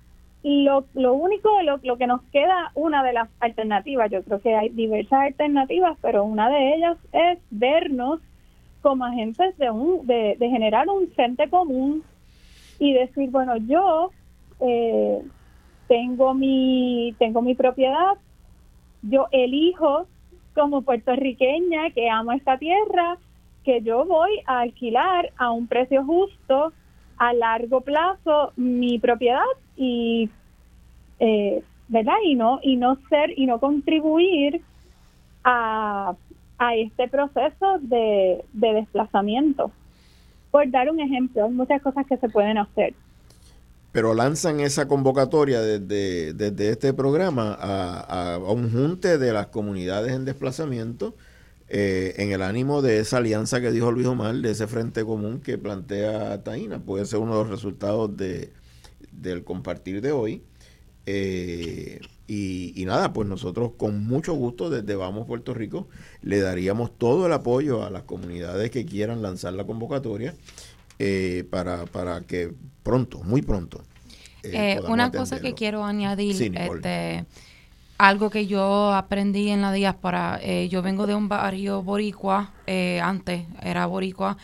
lo, 0.43 0.85
lo 0.95 1.13
único, 1.13 1.51
lo, 1.63 1.79
lo 1.83 1.97
que 1.99 2.07
nos 2.07 2.23
queda, 2.33 2.73
una 2.75 3.03
de 3.03 3.13
las 3.13 3.29
alternativas, 3.41 4.11
yo 4.11 4.23
creo 4.23 4.41
que 4.41 4.55
hay 4.55 4.69
diversas 4.71 5.21
alternativas, 5.21 5.99
pero 6.01 6.25
una 6.25 6.49
de 6.49 6.75
ellas 6.75 6.97
es 7.13 7.39
vernos 7.51 8.21
como 8.81 9.05
agentes 9.05 9.57
de, 9.59 9.71
un, 9.71 10.07
de, 10.07 10.37
generar 10.39 10.89
un 10.89 11.09
frente 11.09 11.49
común 11.51 12.03
y 12.79 12.95
decir, 12.95 13.31
bueno, 13.31 13.57
yo 13.59 14.11
eh, 14.61 15.23
tengo, 15.89 16.33
mi, 16.33 17.15
tengo 17.19 17.43
mi 17.43 17.55
propiedad, 17.55 18.15
yo 19.03 19.29
elijo 19.33 20.07
como 20.55 20.83
puertorriqueña 20.83 21.91
que 21.91 22.09
amo 22.09 22.33
esta 22.33 22.57
tierra, 22.59 23.19
que 23.65 23.83
yo 23.83 24.07
voy 24.07 24.41
a 24.47 24.61
alquilar 24.61 25.31
a 25.37 25.51
un 25.51 25.67
precio 25.67 26.03
justo 26.05 26.73
a 27.19 27.35
largo 27.35 27.83
plazo 27.83 28.53
mi 28.57 28.99
propiedad 28.99 29.45
y 29.81 30.29
eh, 31.21 31.65
verdad 31.89 32.19
y 32.23 32.35
no 32.35 32.61
y 32.63 32.77
no 32.77 32.99
ser 33.09 33.37
y 33.37 33.47
no 33.47 33.59
contribuir 33.59 34.61
a, 35.43 36.15
a 36.59 36.75
este 36.75 37.09
proceso 37.09 37.79
de, 37.81 38.45
desplazamiento. 38.53 39.73
Por 40.51 40.71
dar 40.71 40.91
un 40.91 41.01
ejemplo 41.01 41.47
hay 41.47 41.51
muchas 41.51 41.81
cosas 41.81 42.07
que 42.07 42.19
se 42.19 42.29
pueden 42.29 42.59
hacer. 42.59 42.93
Pero 43.93 44.13
lanzan 44.13 44.61
esa 44.61 44.87
convocatoria 44.87 45.63
desde, 45.63 46.35
desde 46.35 46.69
este 46.69 46.93
programa 46.93 47.57
a, 47.59 48.35
a, 48.35 48.39
un 48.39 48.71
junte 48.71 49.17
de 49.17 49.33
las 49.33 49.47
comunidades 49.47 50.13
en 50.13 50.27
desplazamiento 50.27 51.15
eh, 51.69 52.15
en 52.19 52.33
el 52.33 52.43
ánimo 52.43 52.83
de 52.83 52.99
esa 52.99 53.17
alianza 53.17 53.63
que 53.63 53.73
dijo 53.73 53.91
Luis 53.91 54.07
Omar, 54.07 54.35
de 54.37 54.51
ese 54.51 54.67
frente 54.67 55.05
común 55.05 55.41
que 55.41 55.57
plantea 55.57 56.45
Taina. 56.45 56.81
Puede 56.81 57.07
ser 57.07 57.21
uno 57.21 57.33
de 57.33 57.45
los 57.45 57.51
resultados 57.51 58.17
de, 58.17 58.53
del 59.13 59.45
compartir 59.45 60.01
de 60.01 60.13
hoy. 60.13 60.43
Eh, 61.07 62.01
y, 62.27 62.85
nada, 62.87 63.13
pues 63.13 63.27
nosotros 63.27 63.73
con 63.77 64.07
mucho 64.07 64.35
gusto 64.35 64.71
desde 64.71 64.95
Vamos 64.95 65.27
Puerto 65.27 65.53
Rico 65.53 65.89
le 66.23 66.39
daríamos 66.39 66.97
todo 66.97 67.27
el 67.27 67.33
apoyo 67.33 67.85
a 67.85 67.91
las 67.91 68.05
comunidades 68.05 68.71
que 68.71 68.87
quieran 68.87 69.21
lanzar 69.21 69.55
la 69.55 69.65
convocatoria 69.65 70.37
eh, 71.01 71.45
para, 71.51 71.87
para 71.87 72.21
que 72.21 72.53
pronto, 72.85 73.23
muy 73.25 73.43
pronto. 73.43 73.83
una 74.89 75.11
cosa 75.11 75.41
que 75.41 75.55
quiero 75.55 75.85
añadir, 75.85 76.57
este, 76.57 77.27
algo 78.01 78.31
que 78.31 78.47
yo 78.47 78.95
aprendí 78.95 79.51
en 79.51 79.61
la 79.61 79.73
diáspora, 79.73 80.41
eh, 80.43 80.71
yo 80.71 80.81
vengo 80.81 81.07
de 81.07 81.15
un 81.15 81.29
barrio 81.29 81.83
boricua, 81.83 82.55
eh, 82.67 82.99
antes 82.99 83.45
era 83.61 83.85
boricua, 83.85 84.39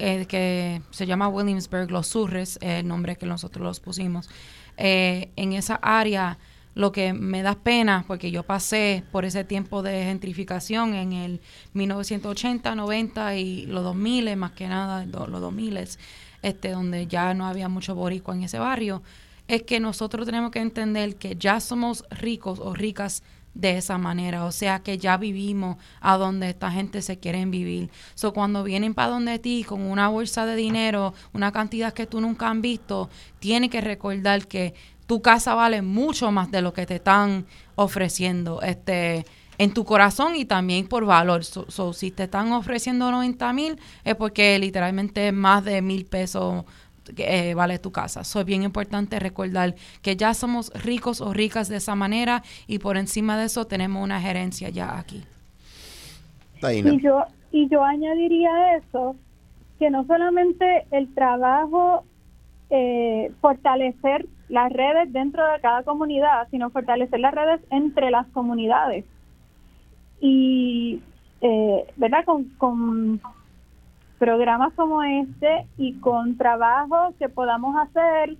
eh, 0.00 0.26
que 0.26 0.82
se 0.90 1.06
llama 1.06 1.28
Williamsburg, 1.28 1.88
Los 1.88 2.08
Surres, 2.08 2.58
el 2.60 2.88
nombre 2.88 3.14
que 3.14 3.26
nosotros 3.26 3.64
los 3.64 3.78
pusimos. 3.78 4.28
en 4.76 5.52
esa 5.52 5.74
área, 5.76 6.38
lo 6.74 6.90
que 6.90 7.12
me 7.12 7.42
da 7.42 7.54
pena, 7.54 8.04
porque 8.08 8.30
yo 8.30 8.44
pasé 8.44 9.04
por 9.12 9.26
ese 9.26 9.44
tiempo 9.44 9.82
de 9.82 10.04
gentrificación 10.04 10.94
en 10.94 11.12
el 11.12 11.40
1980, 11.74 12.74
90 12.74 13.36
y 13.36 13.66
los 13.66 13.84
2000, 13.84 14.36
más 14.36 14.52
que 14.52 14.66
nada 14.68 15.04
los 15.04 15.40
2000, 15.40 15.76
este, 16.42 16.70
donde 16.70 17.06
ya 17.06 17.34
no 17.34 17.46
había 17.46 17.68
mucho 17.68 17.94
boricua 17.94 18.34
en 18.34 18.44
ese 18.44 18.58
barrio 18.58 19.02
es 19.50 19.64
que 19.64 19.80
nosotros 19.80 20.26
tenemos 20.26 20.52
que 20.52 20.60
entender 20.60 21.16
que 21.16 21.34
ya 21.36 21.58
somos 21.58 22.04
ricos 22.08 22.60
o 22.60 22.72
ricas 22.72 23.24
de 23.52 23.78
esa 23.78 23.98
manera, 23.98 24.44
o 24.44 24.52
sea 24.52 24.78
que 24.78 24.96
ya 24.96 25.16
vivimos 25.16 25.76
a 26.00 26.16
donde 26.16 26.50
esta 26.50 26.70
gente 26.70 27.02
se 27.02 27.18
quiere 27.18 27.44
vivir. 27.46 27.90
So 28.14 28.32
cuando 28.32 28.62
vienen 28.62 28.94
para 28.94 29.08
donde 29.08 29.40
ti 29.40 29.64
con 29.64 29.82
una 29.82 30.06
bolsa 30.06 30.46
de 30.46 30.54
dinero, 30.54 31.14
una 31.32 31.50
cantidad 31.50 31.92
que 31.92 32.06
tú 32.06 32.20
nunca 32.20 32.48
has 32.48 32.60
visto, 32.60 33.10
tienes 33.40 33.70
que 33.70 33.80
recordar 33.80 34.46
que 34.46 34.74
tu 35.08 35.20
casa 35.20 35.56
vale 35.56 35.82
mucho 35.82 36.30
más 36.30 36.52
de 36.52 36.62
lo 36.62 36.72
que 36.72 36.86
te 36.86 36.94
están 36.94 37.44
ofreciendo. 37.74 38.62
Este 38.62 39.26
en 39.58 39.74
tu 39.74 39.84
corazón 39.84 40.36
y 40.36 40.46
también 40.46 40.86
por 40.86 41.04
valor. 41.04 41.44
So, 41.44 41.92
si 41.92 42.10
te 42.10 42.22
están 42.22 42.50
ofreciendo 42.52 43.10
90 43.10 43.52
mil, 43.52 43.78
es 44.04 44.14
porque 44.14 44.58
literalmente 44.58 45.28
es 45.28 45.34
más 45.34 45.62
de 45.66 45.82
mil 45.82 46.06
pesos 46.06 46.64
eh, 47.16 47.54
vale 47.54 47.78
tu 47.78 47.92
casa. 47.92 48.24
So, 48.24 48.40
es 48.40 48.46
bien 48.46 48.62
importante 48.62 49.18
recordar 49.18 49.74
que 50.02 50.16
ya 50.16 50.34
somos 50.34 50.72
ricos 50.84 51.20
o 51.20 51.32
ricas 51.32 51.68
de 51.68 51.76
esa 51.76 51.94
manera 51.94 52.42
y 52.66 52.78
por 52.78 52.96
encima 52.96 53.38
de 53.38 53.46
eso 53.46 53.66
tenemos 53.66 54.02
una 54.02 54.20
gerencia 54.20 54.68
ya 54.68 54.98
aquí. 54.98 55.24
Y 56.62 57.00
yo, 57.00 57.24
y 57.52 57.68
yo 57.68 57.82
añadiría 57.82 58.76
eso, 58.76 59.16
que 59.78 59.90
no 59.90 60.04
solamente 60.06 60.84
el 60.90 61.12
trabajo, 61.14 62.04
eh, 62.68 63.32
fortalecer 63.40 64.26
las 64.48 64.70
redes 64.72 65.12
dentro 65.12 65.46
de 65.50 65.60
cada 65.60 65.82
comunidad, 65.82 66.48
sino 66.50 66.70
fortalecer 66.70 67.20
las 67.20 67.32
redes 67.32 67.60
entre 67.70 68.10
las 68.10 68.26
comunidades. 68.28 69.04
Y 70.20 71.00
eh, 71.40 71.86
¿verdad? 71.96 72.24
Con, 72.24 72.44
con 72.58 73.20
programas 74.20 74.74
como 74.74 75.02
este 75.02 75.66
y 75.78 75.94
con 75.94 76.36
trabajos 76.36 77.14
que 77.18 77.30
podamos 77.30 77.74
hacer 77.74 78.36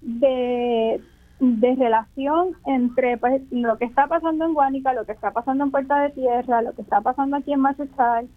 de, 0.00 1.00
de 1.38 1.74
relación 1.76 2.56
entre 2.66 3.16
pues, 3.16 3.40
lo 3.52 3.78
que 3.78 3.84
está 3.84 4.08
pasando 4.08 4.44
en 4.44 4.54
Guánica, 4.54 4.92
lo 4.92 5.06
que 5.06 5.12
está 5.12 5.30
pasando 5.30 5.62
en 5.62 5.70
Puerta 5.70 6.00
de 6.02 6.10
Tierra, 6.10 6.62
lo 6.62 6.74
que 6.74 6.82
está 6.82 7.00
pasando 7.00 7.36
aquí 7.36 7.52
en 7.52 7.60
Massachusetts 7.60 8.28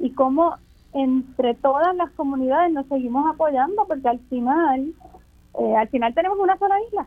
y 0.00 0.10
cómo 0.10 0.56
entre 0.92 1.54
todas 1.54 1.94
las 1.94 2.10
comunidades 2.10 2.72
nos 2.72 2.86
seguimos 2.88 3.32
apoyando 3.32 3.86
porque 3.86 4.08
al 4.08 4.18
final 4.28 4.92
eh, 5.56 5.76
al 5.76 5.88
final 5.88 6.12
tenemos 6.14 6.36
una 6.40 6.58
sola 6.58 6.74
isla. 6.88 7.06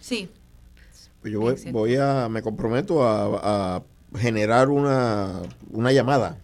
Sí. 0.00 0.30
Pues 1.20 1.34
yo 1.34 1.40
voy, 1.70 1.96
a, 1.96 2.30
me 2.30 2.40
comprometo 2.40 3.06
a, 3.06 3.82
generar 4.16 4.70
una, 4.70 5.42
una 5.70 5.92
llamada 5.92 6.36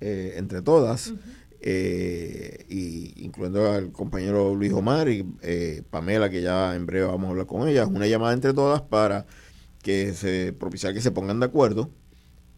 eh, 0.00 0.34
entre 0.36 0.62
todas, 0.62 1.14
eh, 1.60 2.66
y 2.68 3.24
incluyendo 3.24 3.72
al 3.72 3.92
compañero 3.92 4.54
Luis 4.54 4.72
Omar 4.72 5.08
y 5.08 5.22
Pamela, 5.90 6.30
que 6.30 6.42
ya 6.42 6.74
en 6.74 6.86
breve 6.86 7.06
vamos 7.06 7.28
a 7.28 7.30
hablar 7.30 7.46
con 7.46 7.68
ella, 7.68 7.86
una 7.86 8.06
llamada 8.06 8.34
entre 8.34 8.52
todas 8.52 8.82
para 8.82 9.26
que 9.82 10.12
se 10.12 10.52
propiciar 10.52 10.94
que 10.94 11.00
se 11.00 11.10
pongan 11.10 11.40
de 11.40 11.46
acuerdo 11.46 11.90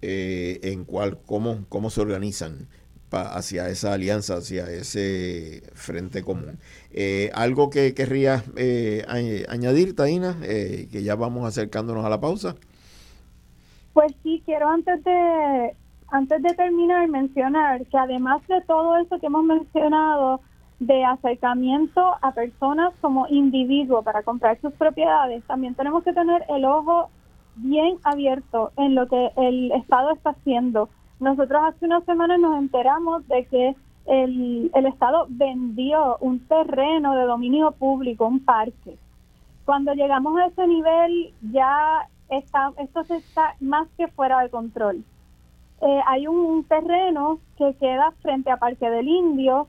en 0.03 0.85
cuál, 0.85 1.19
cómo, 1.25 1.65
cómo 1.69 1.91
se 1.91 2.01
organizan 2.01 2.69
hacia 3.11 3.69
esa 3.69 3.93
alianza, 3.93 4.37
hacia 4.37 4.71
ese 4.71 5.63
frente 5.75 6.23
común. 6.23 6.59
Eh, 6.91 7.31
¿Algo 7.35 7.71
que 7.71 7.95
querrías 7.95 8.45
eh, 8.57 9.05
añadir, 9.49 9.95
Taina, 9.95 10.39
eh, 10.43 10.89
que 10.91 11.03
ya 11.03 11.15
vamos 11.15 11.47
acercándonos 11.47 12.05
a 12.05 12.11
la 12.11 12.21
pausa? 12.21 12.57
Pues 13.93 14.13
sí, 14.23 14.43
quiero 14.45 14.69
antes 14.69 15.03
de, 15.05 15.75
antes 16.09 16.43
de 16.43 16.55
terminar 16.55 17.09
mencionar 17.09 17.85
que 17.87 17.99
además 17.99 18.47
de 18.49 18.61
todo 18.63 18.97
eso 18.99 19.19
que 19.19 19.27
hemos 19.27 19.45
mencionado, 19.45 20.41
de 20.79 21.05
acercamiento 21.05 22.15
a 22.21 22.33
personas 22.33 22.93
como 23.01 23.27
individuos 23.29 24.05
para 24.05 24.23
comprar 24.23 24.61
sus 24.61 24.73
propiedades, 24.75 25.43
también 25.45 25.75
tenemos 25.75 26.05
que 26.05 26.13
tener 26.13 26.45
el 26.51 26.67
ojo 26.67 27.09
bien 27.57 27.97
abierto 28.05 28.73
en 28.77 28.95
lo 28.95 29.09
que 29.09 29.31
el 29.37 29.73
Estado 29.73 30.13
está 30.13 30.31
haciendo 30.31 30.91
nosotros 31.19 31.63
hace 31.65 31.87
unas 31.87 32.05
semanas 32.05 32.39
nos 32.39 32.59
enteramos 32.59 33.27
de 33.29 33.47
que 33.47 33.75
el, 34.07 34.71
el 34.75 34.87
Estado 34.87 35.27
vendió 35.29 36.19
un 36.21 36.41
terreno 36.41 37.17
de 37.17 37.25
dominio 37.25 37.73
público, 37.73 38.27
un 38.27 38.45
parque. 38.45 38.99
Cuando 39.65 39.95
llegamos 39.95 40.39
a 40.39 40.47
ese 40.47 40.67
nivel 40.67 41.33
ya 41.53 42.09
está, 42.29 42.73
esto 42.79 43.05
se 43.05 43.17
está 43.17 43.57
más 43.61 43.89
que 43.97 44.09
fuera 44.09 44.41
de 44.41 44.51
control. 44.51 45.05
Eh, 45.83 46.01
hay 46.07 46.27
un, 46.27 46.65
terreno 46.65 47.39
que 47.59 47.75
queda 47.75 48.13
frente 48.23 48.51
a 48.51 48.57
Parque 48.57 48.89
del 48.89 49.09
Indio 49.09 49.69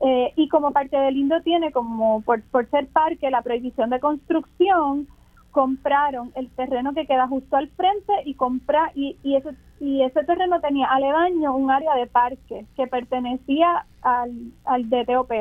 eh, 0.00 0.32
y 0.36 0.48
como 0.48 0.72
Parque 0.72 0.98
del 0.98 1.16
Indio 1.16 1.42
tiene 1.42 1.72
como 1.72 2.20
por, 2.22 2.42
por 2.42 2.68
ser 2.68 2.88
parque 2.88 3.30
la 3.30 3.42
prohibición 3.42 3.88
de 3.90 4.00
construcción, 4.00 5.08
compraron 5.50 6.30
el 6.36 6.50
terreno 6.50 6.92
que 6.94 7.06
queda 7.06 7.26
justo 7.26 7.56
al 7.56 7.68
frente 7.70 8.12
y 8.24 8.34
compra 8.34 8.92
y, 8.94 9.16
y 9.22 9.36
ese 9.36 9.54
y 9.80 10.02
ese 10.02 10.22
terreno 10.24 10.60
tenía 10.60 10.86
aledaño 10.88 11.56
un 11.56 11.70
área 11.70 11.94
de 11.94 12.06
parque 12.06 12.66
que 12.76 12.86
pertenecía 12.86 13.86
al, 14.02 14.52
al 14.66 14.90
DTOP 14.90 15.32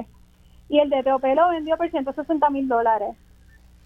y 0.70 0.80
el 0.80 0.90
DTOP 0.90 1.26
lo 1.36 1.50
vendió 1.50 1.76
por 1.76 1.90
160 1.90 2.50
mil 2.50 2.70
dólares 2.70 3.18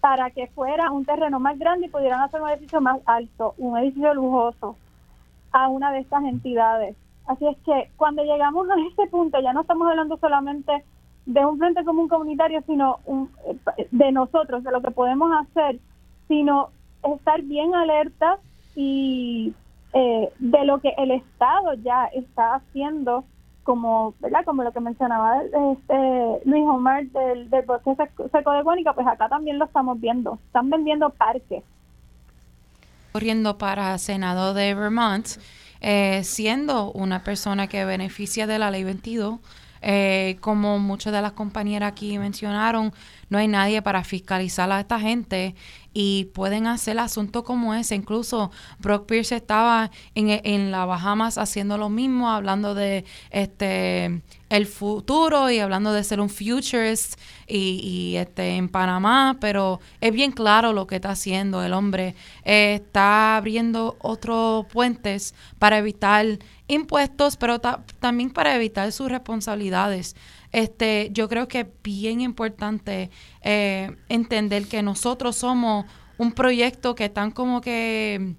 para 0.00 0.30
que 0.30 0.46
fuera 0.48 0.92
un 0.92 1.04
terreno 1.04 1.40
más 1.40 1.58
grande 1.58 1.86
y 1.86 1.90
pudieran 1.90 2.20
hacer 2.20 2.40
un 2.40 2.50
edificio 2.50 2.80
más 2.80 3.00
alto, 3.04 3.54
un 3.58 3.76
edificio 3.78 4.14
lujoso 4.14 4.76
a 5.54 5.68
una 5.68 5.92
de 5.92 6.00
estas 6.00 6.24
entidades. 6.24 6.96
Así 7.26 7.46
es 7.46 7.56
que 7.64 7.90
cuando 7.96 8.22
llegamos 8.24 8.68
a 8.68 8.74
este 8.88 9.06
punto 9.06 9.40
ya 9.40 9.52
no 9.52 9.62
estamos 9.62 9.88
hablando 9.88 10.18
solamente 10.18 10.84
de 11.26 11.46
un 11.46 11.58
frente 11.58 11.84
común 11.84 12.08
comunitario, 12.08 12.60
sino 12.66 12.98
un, 13.06 13.30
de 13.90 14.12
nosotros, 14.12 14.64
de 14.64 14.72
lo 14.72 14.82
que 14.82 14.90
podemos 14.90 15.30
hacer, 15.32 15.78
sino 16.28 16.70
estar 17.02 17.40
bien 17.42 17.74
alertas 17.74 18.40
y 18.74 19.54
eh, 19.92 20.28
de 20.40 20.64
lo 20.64 20.80
que 20.80 20.92
el 20.98 21.12
Estado 21.12 21.74
ya 21.74 22.06
está 22.06 22.56
haciendo 22.56 23.24
como 23.62 24.12
verdad 24.20 24.44
como 24.44 24.62
lo 24.62 24.72
que 24.72 24.80
mencionaba 24.80 25.40
este 25.42 26.40
Luis 26.44 26.64
Omar 26.66 27.06
del, 27.06 27.48
del 27.48 27.64
bosque 27.64 27.96
seco 28.30 28.52
de 28.52 28.62
Guánica 28.62 28.92
pues 28.92 29.06
acá 29.06 29.28
también 29.28 29.58
lo 29.58 29.66
estamos 29.66 30.00
viendo. 30.00 30.38
Están 30.48 30.68
vendiendo 30.68 31.10
parques 31.10 31.62
corriendo 33.14 33.58
para 33.58 33.96
senado 33.98 34.54
de 34.54 34.74
Vermont 34.74 35.24
eh, 35.80 36.22
siendo 36.24 36.90
una 36.90 37.22
persona 37.22 37.68
que 37.68 37.84
beneficia 37.84 38.48
de 38.48 38.58
la 38.58 38.72
ley 38.72 38.82
22 38.82 39.38
eh, 39.82 40.36
como 40.40 40.80
muchas 40.80 41.12
de 41.12 41.22
las 41.22 41.30
compañeras 41.30 41.92
aquí 41.92 42.18
mencionaron, 42.18 42.92
no 43.28 43.38
hay 43.38 43.46
nadie 43.46 43.82
para 43.82 44.02
fiscalizar 44.02 44.72
a 44.72 44.80
esta 44.80 44.98
gente 44.98 45.54
y 45.94 46.26
pueden 46.34 46.66
hacer 46.66 46.98
asuntos 46.98 47.44
como 47.44 47.74
ese. 47.74 47.94
Incluso 47.94 48.50
Brock 48.80 49.06
Pierce 49.06 49.36
estaba 49.36 49.90
en, 50.14 50.28
en 50.44 50.70
la 50.70 50.84
Bahamas 50.84 51.38
haciendo 51.38 51.78
lo 51.78 51.88
mismo, 51.88 52.28
hablando 52.28 52.74
de 52.74 53.04
este 53.30 54.20
el 54.50 54.66
futuro 54.66 55.50
y 55.50 55.58
hablando 55.58 55.92
de 55.92 56.04
ser 56.04 56.20
un 56.20 56.28
futurist 56.28 57.18
y, 57.48 57.80
y, 57.82 58.16
este 58.16 58.56
en 58.56 58.68
Panamá, 58.68 59.36
pero 59.40 59.80
es 60.00 60.12
bien 60.12 60.30
claro 60.30 60.72
lo 60.72 60.86
que 60.86 60.96
está 60.96 61.10
haciendo 61.10 61.62
el 61.62 61.72
hombre. 61.72 62.14
está 62.44 63.36
abriendo 63.36 63.96
otros 64.00 64.66
puentes 64.66 65.34
para 65.58 65.78
evitar 65.78 66.38
impuestos, 66.68 67.36
pero 67.36 67.60
también 67.60 68.30
para 68.30 68.54
evitar 68.54 68.92
sus 68.92 69.10
responsabilidades. 69.10 70.14
Este, 70.54 71.08
yo 71.10 71.28
creo 71.28 71.48
que 71.48 71.60
es 71.60 71.66
bien 71.82 72.20
importante 72.20 73.10
eh, 73.42 73.90
entender 74.08 74.68
que 74.68 74.84
nosotros 74.84 75.34
somos 75.34 75.84
un 76.16 76.30
proyecto 76.30 76.94
que 76.94 77.06
están 77.06 77.32
como 77.32 77.60
que 77.60 78.36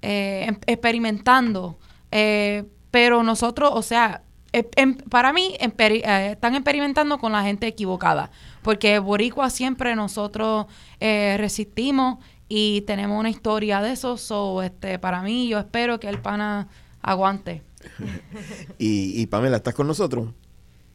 eh, 0.00 0.44
em, 0.46 0.56
experimentando, 0.66 1.76
eh, 2.12 2.66
pero 2.92 3.24
nosotros, 3.24 3.72
o 3.74 3.82
sea, 3.82 4.22
em, 4.52 4.94
para 4.94 5.32
mí 5.32 5.56
están 5.58 6.54
experimentando 6.54 7.18
con 7.18 7.32
la 7.32 7.42
gente 7.42 7.66
equivocada, 7.66 8.30
porque 8.62 9.00
Boricua 9.00 9.50
siempre 9.50 9.96
nosotros 9.96 10.66
resistimos 11.00 12.18
y 12.48 12.82
tenemos 12.82 13.18
una 13.18 13.30
historia 13.30 13.80
de 13.80 13.90
eso, 13.90 14.16
so, 14.18 14.62
este, 14.62 15.00
para 15.00 15.20
mí 15.22 15.48
yo 15.48 15.58
espero 15.58 15.98
que 15.98 16.08
el 16.08 16.20
pana 16.20 16.68
aguante. 17.02 17.64
y, 18.78 19.20
y 19.20 19.26
Pamela, 19.26 19.56
¿estás 19.56 19.74
con 19.74 19.88
nosotros? 19.88 20.28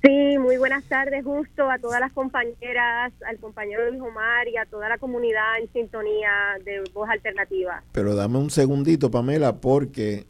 Sí, 0.06 0.38
muy 0.38 0.58
buenas 0.58 0.84
tardes, 0.84 1.24
justo 1.24 1.68
a 1.68 1.80
todas 1.80 2.00
las 2.00 2.14
compañeras, 2.14 3.12
al 3.28 3.40
compañero 3.40 3.90
Luis 3.90 4.00
Omar 4.00 4.48
y 4.48 4.56
a 4.56 4.68
toda 4.68 4.88
la 4.88 5.00
comunidad 5.00 5.60
en 5.60 5.74
sintonía 5.74 6.30
de 6.64 6.84
Voz 6.94 7.10
Alternativa. 7.10 7.84
Pero 7.92 8.14
dame 8.14 8.38
un 8.38 8.52
segundito, 8.52 9.10
Pamela, 9.10 9.62
porque 9.62 10.28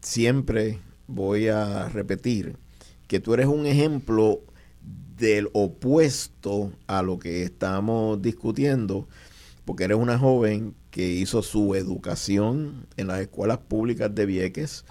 siempre 0.00 0.78
voy 1.08 1.48
a 1.48 1.88
repetir 1.88 2.58
que 3.08 3.18
tú 3.18 3.34
eres 3.34 3.46
un 3.46 3.66
ejemplo 3.66 4.38
del 5.16 5.48
opuesto 5.52 6.70
a 6.86 7.02
lo 7.02 7.18
que 7.18 7.42
estamos 7.42 8.22
discutiendo, 8.22 9.08
porque 9.64 9.82
eres 9.82 9.96
una 9.96 10.16
joven 10.16 10.76
que 10.92 11.08
hizo 11.08 11.42
su 11.42 11.74
educación 11.74 12.86
en 12.96 13.08
las 13.08 13.20
escuelas 13.20 13.58
públicas 13.58 14.14
de 14.14 14.26
Vieques, 14.26 14.84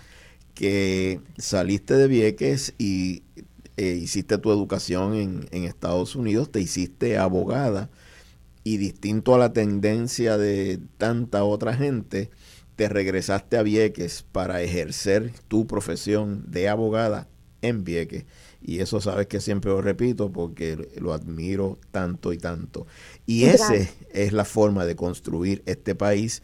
que 0.54 1.22
saliste 1.38 1.94
de 1.94 2.10
Vieques 2.10 2.74
y 2.78 3.24
eh, 3.78 3.98
hiciste 4.02 4.38
tu 4.38 4.52
educación 4.52 5.16
en, 5.16 5.48
en, 5.52 5.64
Estados 5.64 6.16
Unidos, 6.16 6.52
te 6.52 6.60
hiciste 6.60 7.18
abogada 7.18 7.90
y 8.64 8.78
distinto 8.78 9.34
a 9.34 9.38
la 9.38 9.54
tendencia 9.54 10.38
de 10.38 10.80
tanta 10.98 11.44
otra 11.44 11.74
gente, 11.74 12.30
te 12.76 12.90
regresaste 12.90 13.58
a 13.58 13.64
Vieques 13.64 14.26
para 14.32 14.62
ejercer 14.62 15.32
tu 15.48 15.68
profesión 15.68 16.44
de 16.52 16.70
abogada 16.70 17.28
en 17.62 17.84
Vieques. 17.84 18.26
Y 18.62 18.80
eso 18.80 19.00
sabes 19.00 19.28
que 19.28 19.40
siempre 19.40 19.72
lo 19.72 19.82
repito 19.82 20.32
porque 20.32 20.90
lo 21.00 21.14
admiro 21.14 21.78
tanto 21.92 22.34
y 22.34 22.38
tanto. 22.38 22.88
Y 23.26 23.46
esa 23.46 23.74
es 24.12 24.34
la 24.34 24.46
forma 24.46 24.86
de 24.86 24.96
construir 24.96 25.64
este 25.66 25.96
país 25.96 26.42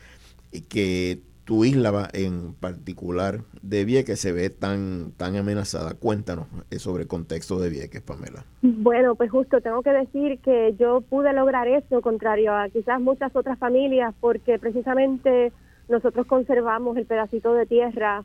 que 0.69 1.21
tu 1.45 1.65
isla 1.65 2.09
en 2.13 2.53
particular 2.53 3.41
de 3.61 3.85
Vieques 3.85 4.19
se 4.19 4.31
ve 4.31 4.49
tan, 4.49 5.11
tan 5.17 5.35
amenazada. 5.35 5.93
Cuéntanos 5.93 6.47
eh, 6.71 6.79
sobre 6.79 7.03
el 7.03 7.09
contexto 7.09 7.59
de 7.59 7.69
Vieques, 7.69 8.01
Pamela. 8.01 8.45
Bueno, 8.61 9.15
pues 9.15 9.29
justo 9.29 9.59
tengo 9.61 9.81
que 9.81 9.91
decir 9.91 10.39
que 10.39 10.75
yo 10.79 11.01
pude 11.01 11.33
lograr 11.33 11.67
eso, 11.67 12.01
contrario 12.01 12.53
a 12.53 12.69
quizás 12.69 13.01
muchas 13.01 13.35
otras 13.35 13.59
familias, 13.59 14.13
porque 14.19 14.57
precisamente 14.57 15.51
nosotros 15.89 16.25
conservamos 16.27 16.95
el 16.97 17.05
pedacito 17.05 17.53
de 17.53 17.65
tierra 17.65 18.23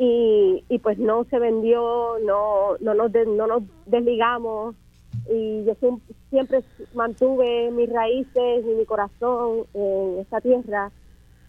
y, 0.00 0.62
pues 0.82 0.98
no 0.98 1.24
se 1.24 1.38
vendió, 1.38 2.18
no, 2.24 2.76
no, 2.80 2.94
nos, 2.94 3.10
no 3.12 3.46
nos 3.46 3.62
desligamos 3.86 4.76
y 5.28 5.64
yo 5.64 5.74
siempre 6.30 6.62
mantuve 6.94 7.70
mis 7.72 7.90
raíces 7.92 8.64
y 8.64 8.74
mi 8.74 8.84
corazón 8.84 9.66
en 9.74 10.18
esta 10.20 10.40
tierra 10.40 10.92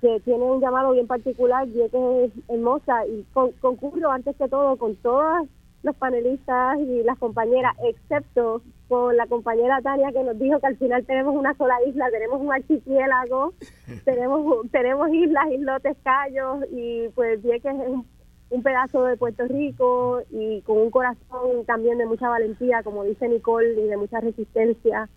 que 0.01 0.19
tiene 0.21 0.43
un 0.43 0.61
llamado 0.61 0.91
bien 0.91 1.07
particular, 1.07 1.67
y 1.67 1.73
que 1.89 2.25
es 2.25 2.31
hermosa, 2.47 3.05
y 3.07 3.25
concurro 3.33 4.11
antes 4.11 4.35
que 4.35 4.47
todo 4.47 4.77
con 4.77 4.95
todas 4.97 5.45
los 5.83 5.95
panelistas 5.95 6.79
y 6.79 7.03
las 7.03 7.17
compañeras, 7.17 7.75
excepto 7.83 8.61
con 8.87 9.15
la 9.15 9.27
compañera 9.27 9.81
Tania 9.81 10.11
que 10.11 10.23
nos 10.23 10.37
dijo 10.37 10.59
que 10.59 10.67
al 10.67 10.77
final 10.77 11.05
tenemos 11.05 11.35
una 11.35 11.53
sola 11.53 11.75
isla, 11.87 12.09
tenemos 12.11 12.41
un 12.41 12.51
archipiélago, 12.51 13.53
tenemos 14.05 14.69
tenemos 14.71 15.09
islas, 15.13 15.51
islotes, 15.51 15.95
callos 16.03 16.65
y 16.71 17.07
pues 17.09 17.39
que 17.41 17.55
es 17.55 17.63
un, 17.65 18.05
un 18.49 18.63
pedazo 18.63 19.03
de 19.03 19.15
Puerto 19.15 19.45
Rico 19.47 20.21
y 20.31 20.61
con 20.63 20.77
un 20.77 20.91
corazón 20.91 21.65
también 21.65 21.97
de 21.97 22.07
mucha 22.07 22.29
valentía, 22.29 22.83
como 22.83 23.03
dice 23.03 23.27
Nicole, 23.29 23.79
y 23.79 23.87
de 23.87 23.97
mucha 23.97 24.19
resistencia. 24.19 25.07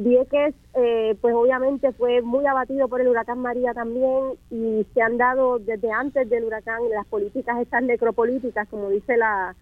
Vieques, 0.00 0.54
eh, 0.74 1.16
pues 1.20 1.34
obviamente 1.34 1.90
fue 1.90 2.22
muy 2.22 2.46
abatido 2.46 2.86
por 2.86 3.00
el 3.00 3.08
huracán 3.08 3.40
María 3.40 3.74
también 3.74 4.34
y 4.48 4.86
se 4.94 5.02
han 5.02 5.18
dado 5.18 5.58
desde 5.58 5.90
antes 5.90 6.30
del 6.30 6.44
huracán 6.44 6.88
las 6.90 7.04
políticas 7.06 7.58
estas 7.60 7.82
necropolíticas, 7.82 8.68
como 8.68 8.90
dice 8.90 9.16
la, 9.16 9.56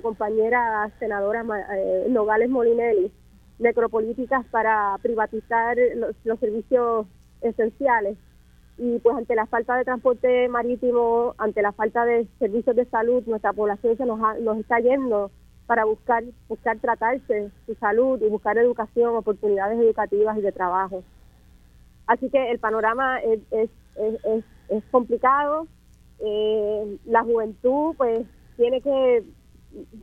compañera 0.00 0.90
senadora 0.98 1.44
eh, 1.76 2.06
Nogales 2.08 2.48
Molinelli, 2.48 3.12
necropolíticas 3.58 4.46
para 4.46 4.96
privatizar 5.02 5.76
los, 6.24 6.38
servicios 6.38 7.06
esenciales. 7.42 8.16
Y 8.78 8.98
pues 9.00 9.14
ante 9.14 9.34
la 9.34 9.44
falta 9.44 9.76
de 9.76 9.84
transporte 9.84 10.48
marítimo, 10.48 11.34
ante 11.36 11.60
la 11.60 11.72
falta 11.72 12.06
de 12.06 12.26
servicios 12.38 12.74
de 12.76 12.86
salud, 12.86 13.24
nuestra 13.26 13.52
población 13.52 13.98
se 13.98 14.06
nos, 14.06 14.18
nos 14.40 14.56
está 14.56 14.80
yendo 14.80 15.30
para 15.66 15.84
buscar 15.84 16.24
buscar 16.48 16.78
tratarse 16.78 17.50
su 17.66 17.74
salud 17.76 18.20
y 18.20 18.28
buscar 18.28 18.58
educación, 18.58 19.16
oportunidades 19.16 19.78
educativas 19.78 20.36
y 20.38 20.42
de 20.42 20.52
trabajo. 20.52 21.02
Así 22.06 22.28
que 22.30 22.50
el 22.50 22.58
panorama 22.58 23.20
es, 23.20 23.40
es, 23.50 23.70
es, 24.68 24.84
complicado. 24.90 25.66
Eh, 26.18 26.98
la 27.06 27.22
juventud 27.22 27.94
pues 27.96 28.26
tiene 28.56 28.80
que 28.80 29.24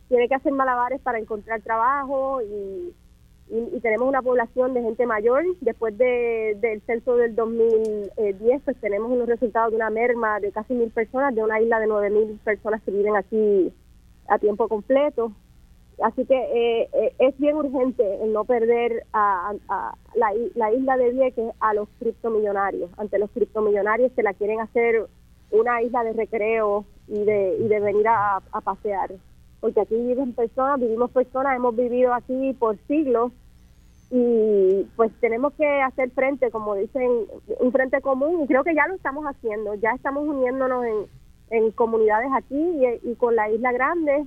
tiene 0.08 0.28
que 0.28 0.36
hacer 0.36 0.52
malabares 0.52 1.00
para 1.02 1.20
encontrar 1.20 1.62
trabajo 1.62 2.42
y, 2.42 2.94
y, 3.50 3.80
tenemos 3.82 4.08
una 4.08 4.22
población 4.22 4.74
de 4.74 4.82
gente 4.82 5.06
mayor. 5.06 5.44
Después 5.62 5.98
de, 5.98 6.58
del 6.60 6.82
censo 6.82 7.16
del 7.16 7.36
2010, 7.36 8.62
pues 8.64 8.78
tenemos 8.78 9.12
unos 9.12 9.28
resultados 9.28 9.72
de 9.72 9.78
una 9.78 9.90
merma 9.90 10.40
de 10.40 10.52
casi 10.52 10.74
mil 10.74 10.90
personas, 10.90 11.36
de 11.36 11.44
una 11.44 11.62
isla 11.62 11.80
de 11.80 11.88
nueve 11.88 12.10
mil 12.10 12.40
personas 12.44 12.82
que 12.84 12.92
viven 12.92 13.16
aquí 13.16 13.72
a 14.28 14.40
tiempo 14.40 14.68
completo. 14.68 15.32
Así 16.02 16.26
que 16.26 16.36
eh, 16.36 16.90
eh, 16.94 17.14
es 17.20 17.38
bien 17.40 17.56
urgente 17.56 18.20
no 18.28 18.46
perder 18.46 19.06
a, 19.14 19.54
la, 20.16 20.34
la, 20.56 20.74
isla 20.74 20.98
de 20.98 21.12
Vieques 21.12 21.52
a 21.60 21.74
los 21.74 21.90
criptomillonarios. 22.00 22.90
Ante 22.98 23.20
los 23.20 23.30
criptomillonarios 23.32 24.12
que 24.14 24.24
la 24.24 24.34
quieren 24.34 24.60
hacer 24.62 25.08
una 25.52 25.82
isla 25.82 26.04
de 26.04 26.14
recreo 26.14 26.86
y 27.08 27.24
de, 27.24 27.58
y 27.60 27.68
de 27.68 27.80
venir 27.80 28.08
a, 28.08 28.38
a 28.38 28.62
pasear 28.62 29.12
porque 29.60 29.82
aquí 29.82 29.96
viven 29.96 30.34
personas, 30.34 30.80
vivimos 30.80 31.12
personas, 31.12 31.56
hemos 31.56 31.76
vivido 31.76 32.14
aquí 32.14 32.54
por 32.54 32.78
siglos 32.88 33.32
y 34.12 34.88
pues 34.96 35.12
tenemos 35.20 35.54
que 35.54 35.82
hacer 35.82 36.10
frente, 36.12 36.50
como 36.50 36.76
dicen, 36.76 37.10
un 37.60 37.72
frente 37.72 38.02
común 38.02 38.42
y 38.44 38.48
creo 38.48 38.64
que 38.64 38.74
ya 38.74 38.88
lo 38.88 38.96
estamos 38.96 39.26
haciendo, 39.26 39.76
ya 39.76 39.92
estamos 39.92 40.28
uniéndonos 40.28 40.86
en 41.52 41.72
comunidades 41.72 42.30
aquí 42.34 42.82
y, 43.04 43.16
con 43.16 43.36
la 43.36 43.50
Isla 43.50 43.72
Grande 43.72 44.26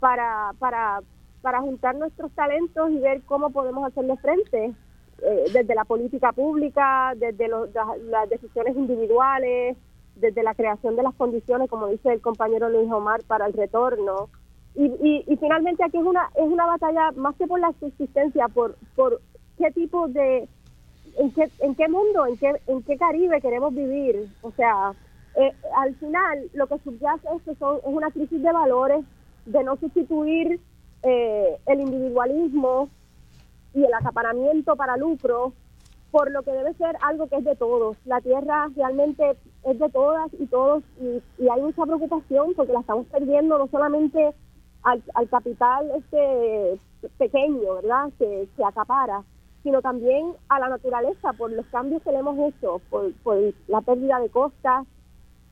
para, 0.00 0.52
para, 0.58 1.00
para 1.42 1.60
juntar 1.60 1.94
nuestros 1.96 2.30
talentos 2.32 2.90
y 2.90 2.98
ver 2.98 3.22
cómo 3.22 3.50
podemos 3.50 3.86
hacerle 3.86 4.16
frente 4.16 4.74
eh, 5.22 5.44
desde 5.52 5.74
la 5.74 5.84
política 5.84 6.32
pública, 6.32 7.14
desde 7.16 7.48
las 7.48 8.28
decisiones 8.28 8.76
individuales, 8.76 9.76
desde 10.14 10.42
la 10.42 10.54
creación 10.54 10.96
de 10.96 11.02
las 11.02 11.14
condiciones, 11.14 11.68
como 11.68 11.88
dice 11.88 12.12
el 12.12 12.20
compañero 12.20 12.68
Luis 12.68 12.90
Omar, 12.90 13.22
para 13.26 13.46
el 13.46 13.52
retorno 13.52 14.28
y, 14.76 15.24
y, 15.26 15.36
finalmente 15.36 15.82
aquí 15.82 15.96
es 15.96 16.04
una 16.04 16.28
es 16.34 16.44
una 16.44 16.66
batalla 16.66 17.10
más 17.12 17.34
que 17.36 17.46
por 17.46 17.58
la 17.58 17.72
subsistencia, 17.80 18.48
por 18.48 18.76
por 18.94 19.22
qué 19.56 19.70
tipo 19.70 20.06
de 20.08 20.46
en 21.18 21.30
qué 21.32 21.48
en 21.60 21.74
qué 21.74 21.88
mundo, 21.88 22.26
en 22.26 22.36
qué 22.36 22.52
en 22.66 22.82
qué 22.82 22.98
Caribe 22.98 23.40
queremos 23.40 23.74
vivir. 23.74 24.28
O 24.42 24.50
sea, 24.52 24.92
eh, 25.36 25.50
al 25.78 25.94
final 25.96 26.50
lo 26.52 26.66
que 26.66 26.78
subyace 26.80 27.26
es 27.36 27.58
son, 27.58 27.78
es 27.78 27.84
una 27.86 28.10
crisis 28.10 28.42
de 28.42 28.52
valores, 28.52 29.02
de 29.46 29.64
no 29.64 29.76
sustituir 29.76 30.60
eh, 31.02 31.58
el 31.66 31.80
individualismo 31.80 32.88
y 33.74 33.84
el 33.84 33.94
acaparamiento 33.94 34.76
para 34.76 34.96
lucro 34.96 35.52
por 36.10 36.30
lo 36.30 36.42
que 36.42 36.50
debe 36.50 36.72
ser 36.74 36.96
algo 37.02 37.26
que 37.28 37.36
es 37.36 37.44
de 37.44 37.56
todos. 37.56 37.96
La 38.06 38.20
tierra 38.20 38.70
realmente 38.74 39.36
es 39.64 39.78
de 39.78 39.88
todas 39.90 40.32
y 40.38 40.46
todos 40.46 40.82
y, 41.00 41.48
hay 41.48 41.60
mucha 41.60 41.84
preocupación 41.84 42.54
porque 42.54 42.72
la 42.72 42.80
estamos 42.80 43.06
perdiendo 43.08 43.58
no 43.58 43.66
solamente 43.68 44.32
al, 44.82 45.02
capital 45.28 45.90
este 45.96 46.80
pequeño, 47.18 47.74
¿verdad? 47.74 48.10
Que 48.18 48.48
se 48.56 48.64
acapara, 48.64 49.24
sino 49.62 49.82
también 49.82 50.32
a 50.48 50.58
la 50.58 50.68
naturaleza 50.68 51.32
por 51.34 51.50
los 51.50 51.66
cambios 51.66 52.02
que 52.02 52.12
le 52.12 52.18
hemos 52.18 52.38
hecho, 52.48 52.80
por, 52.88 53.12
la 53.68 53.80
pérdida 53.80 54.18
de 54.20 54.30
costas, 54.30 54.86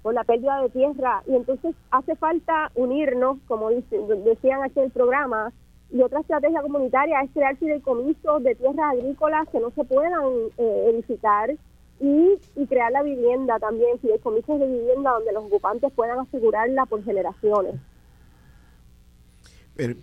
por 0.05 0.12
la 0.12 0.22
pérdida 0.22 0.60
de 0.60 0.68
tierra. 0.68 1.22
Y 1.26 1.35
entonces 1.35 1.74
hace 1.90 2.14
falta 2.16 2.70
unirnos, 2.74 3.39
como 3.48 3.70
decían 3.70 4.62
aquí 4.62 4.78
el 4.81 4.90
programa, 4.90 5.51
y 5.90 6.02
otra 6.02 6.20
estrategia 6.20 6.60
comunitaria 6.60 7.22
es 7.22 7.31
crear 7.31 7.56
fideicomisos 7.56 8.43
de 8.43 8.55
tierras 8.55 8.93
agrícolas 8.93 9.48
que 9.48 9.60
no 9.60 9.70
se 9.70 9.82
puedan 9.85 10.12
eh, 10.59 10.90
edificar 10.93 11.56
y, 12.01 12.39
y, 12.55 12.66
crear 12.66 12.93
la 12.93 13.02
vivienda 13.02 13.59
también, 13.59 13.98
fideicomisos 14.01 14.60
de 14.60 14.66
vivienda 14.66 15.12
donde 15.12 15.32
los 15.32 15.44
ocupantes 15.44 15.90
puedan 15.93 16.18
asegurarla 16.18 16.85
por 16.85 17.02
generaciones. 17.02 17.76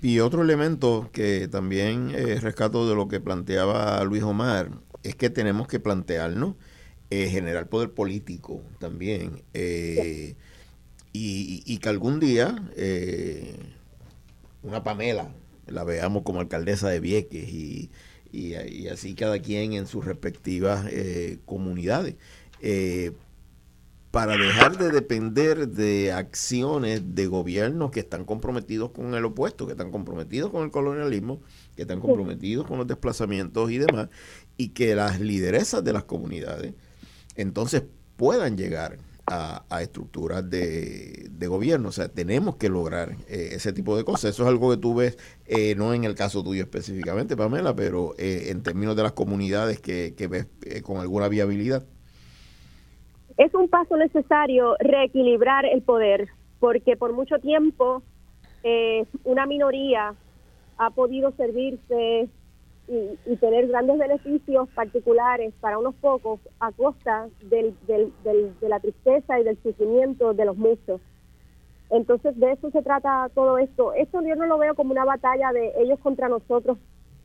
Y 0.01 0.19
otro 0.19 0.41
elemento 0.41 1.09
que 1.11 1.47
también 1.47 2.09
eh, 2.15 2.39
rescato 2.41 2.89
de 2.89 2.95
lo 2.95 3.07
que 3.07 3.19
planteaba 3.19 4.03
Luis 4.03 4.23
Omar 4.23 4.69
es 5.03 5.15
que 5.15 5.29
tenemos 5.29 5.67
que 5.67 5.79
plantearnos 5.79 6.55
eh, 7.13 7.27
generar 7.27 7.67
poder 7.67 7.91
político 7.91 8.61
también 8.79 9.41
eh, 9.53 10.35
y, 11.11 11.77
que 11.79 11.89
algún 11.89 12.21
día 12.21 12.71
eh, 12.77 13.53
una 14.63 14.81
Pamela 14.81 15.29
la 15.67 15.83
veamos 15.83 16.23
como 16.23 16.39
alcaldesa 16.39 16.87
de 16.87 17.01
Vieques 17.01 17.49
y, 17.49 17.91
y 18.31 18.87
así 18.87 19.13
cada 19.13 19.39
quien 19.39 19.73
en 19.73 19.87
sus 19.87 20.05
respectivas 20.05 20.85
comunidades 21.43 22.15
para 24.11 24.37
dejar 24.37 24.77
de 24.77 24.91
depender 24.91 25.67
de 25.67 26.13
acciones 26.13 27.13
de 27.13 27.27
gobiernos 27.27 27.91
que 27.91 27.99
están 27.99 28.23
comprometidos 28.23 28.91
con 28.91 29.13
el 29.15 29.25
opuesto, 29.25 29.65
que 29.65 29.73
están 29.73 29.91
comprometidos 29.91 30.49
con 30.49 30.63
el 30.63 30.71
colonialismo, 30.71 31.41
que 31.75 31.81
están 31.81 31.99
comprometidos 31.99 32.65
con 32.65 32.77
los 32.77 32.87
desplazamientos 32.87 33.69
y 33.69 33.79
demás, 33.79 34.07
y 34.55 34.69
que 34.69 34.95
las 34.95 35.19
lideresas 35.19 35.83
de 35.83 35.91
las 35.91 36.05
comunidades 36.05 36.73
entonces 37.41 37.83
puedan 38.15 38.57
llegar 38.57 38.97
a, 39.27 39.81
estructuras 39.81 40.49
de, 40.49 41.29
gobierno. 41.47 41.89
O 41.89 41.91
sea, 41.91 42.09
tenemos 42.09 42.57
que 42.57 42.69
lograr 42.69 43.11
eh, 43.27 43.49
ese 43.53 43.71
tipo 43.71 43.95
de 43.95 44.03
cosas. 44.03 44.31
Eso 44.31 44.43
es 44.43 44.49
algo 44.49 44.71
que 44.71 44.77
tú 44.77 44.95
ves, 44.95 45.17
eh, 45.45 45.73
no 45.75 45.93
en 45.93 46.03
el 46.03 46.15
caso 46.15 46.43
tuyo 46.43 46.63
específicamente, 46.63 47.37
Pamela, 47.37 47.75
pero 47.75 48.13
eh, 48.17 48.47
en 48.49 48.61
términos 48.61 48.95
de 48.95 49.03
las 49.03 49.13
comunidades 49.13 49.79
que, 49.79 50.13
que 50.17 50.27
ves 50.27 50.47
con 50.83 50.97
alguna 50.97 51.29
viabilidad. 51.29 51.85
Es 53.37 53.53
un 53.53 53.69
paso 53.69 53.95
necesario 53.97 54.75
reequilibrar 54.79 55.65
el 55.65 55.81
poder, 55.81 56.27
porque 56.59 56.95
por 56.95 57.13
mucho 57.13 57.39
tiempo 57.39 58.03
eh, 58.63 59.05
una 59.23 59.45
minoría 59.45 60.13
ha 60.77 60.89
podido 60.91 61.31
servirse 61.31 62.29
y, 62.91 63.35
tener 63.37 63.67
grandes 63.67 63.97
beneficios 63.97 64.67
particulares 64.75 65.53
para 65.61 65.79
unos 65.79 65.95
pocos 65.95 66.39
a 66.59 66.71
costa 66.71 67.29
del, 67.43 67.75
del, 67.87 68.11
de 68.23 68.69
la 68.69 68.79
tristeza 68.79 69.39
y 69.39 69.43
del 69.43 69.57
sufrimiento 69.63 70.33
de 70.33 70.45
los 70.45 70.57
muchos. 70.57 70.99
Entonces 71.89 72.37
de 72.37 72.51
eso 72.51 72.69
se 72.71 72.81
trata 72.81 73.29
todo 73.33 73.57
esto. 73.57 73.93
Esto 73.93 74.21
yo 74.21 74.35
no 74.35 74.45
lo 74.45 74.57
veo 74.57 74.75
como 74.75 74.91
una 74.91 75.05
batalla 75.05 75.51
de 75.53 75.73
ellos 75.77 75.99
contra 75.99 76.27
nosotros 76.29 76.77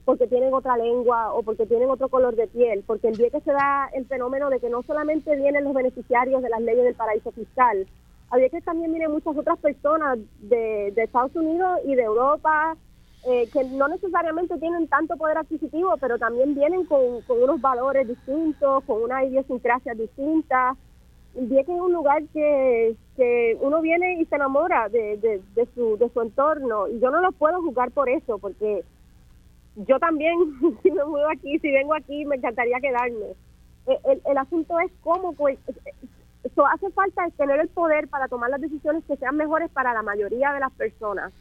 porque 0.05 0.29
tienen 0.29 0.55
otra 0.55 0.77
lengua 0.77 1.35
o 1.35 1.43
porque 1.43 1.67
tienen 1.67 1.91
otro 1.91 2.09
color 2.09 2.37
de 2.37 2.47
piel, 2.47 2.85
porque 2.87 3.09
el 3.09 3.17
día 3.17 3.29
que 3.29 3.41
se 3.41 3.51
da 3.51 3.91
el 3.93 4.07
fenómeno 4.07 4.51
de 4.51 4.61
que 4.61 4.71
no 4.71 4.83
solamente 4.85 5.35
vienen 5.35 5.65
los 5.65 5.75
beneficiarios 5.75 6.43
de 6.43 6.49
las 6.49 6.61
leyes 6.61 6.85
del 6.85 6.95
paraíso 6.95 7.33
fiscal, 7.33 7.87
había 8.31 8.49
que 8.49 8.61
también 8.61 8.93
vienen 8.93 9.11
muchas 9.11 9.37
otras 9.37 9.59
personas 9.59 10.19
de, 10.43 10.89
Estados 10.97 11.35
Unidos 11.35 11.81
y 11.85 11.97
de 11.97 12.03
Europa 12.03 12.77
eh, 13.27 13.49
que 13.53 13.65
no 13.65 13.89
necesariamente 13.89 14.57
tienen 14.59 14.87
tanto 14.89 15.17
poder 15.17 15.39
adquisitivo, 15.39 15.97
pero 16.01 16.19
también 16.19 16.55
vienen 16.55 16.85
con, 16.85 17.01
unos 17.29 17.61
valores 17.61 18.07
distintos, 18.07 18.85
con 18.85 19.03
una 19.03 19.25
idiosincrasia 19.25 19.95
distinta. 19.95 20.77
Que 21.35 21.61
es 21.61 21.69
un 21.69 21.93
lugar 21.93 22.23
que, 22.33 22.97
que 23.15 23.59
uno 23.61 23.83
viene 23.83 24.21
y 24.21 24.25
se 24.25 24.37
enamora 24.37 24.89
de, 24.89 25.19
de, 25.19 25.69
su, 25.75 25.99
de 25.99 26.09
su 26.09 26.23
entorno. 26.23 26.89
Y 26.89 26.99
yo 26.99 27.11
no 27.11 27.21
lo 27.21 27.31
puedo 27.33 27.61
juzgar 27.61 27.91
por 27.91 28.09
eso, 28.09 28.39
porque 28.39 28.85
yo 29.75 29.99
también, 29.99 30.39
si 30.83 30.91
me 30.91 31.05
mudo 31.05 31.29
aquí, 31.29 31.59
si 31.59 31.71
vengo 31.71 31.95
aquí, 31.95 32.25
me 32.25 32.37
encantaría 32.37 32.81
quedarme. 32.81 33.27
Eh, 33.87 33.99
el, 34.05 34.23
el, 34.25 34.39
asunto 34.39 34.81
es 34.81 34.91
cómo, 35.03 35.35
pues, 35.35 35.59
So, 36.55 36.65
hace 36.67 36.91
falta 36.91 37.29
tener 37.37 37.59
el 37.59 37.69
poder 37.69 38.09
para 38.09 38.29
tomar 38.29 38.51
las 38.51 38.61
decisiones 38.61 39.05
que 39.05 39.17
sean 39.17 39.37
mejores 39.37 39.71
para 39.71 39.93
la 39.93 40.03
mayoría 40.03 40.53
de 40.53 40.61
las 40.61 40.73
personas. 40.73 41.33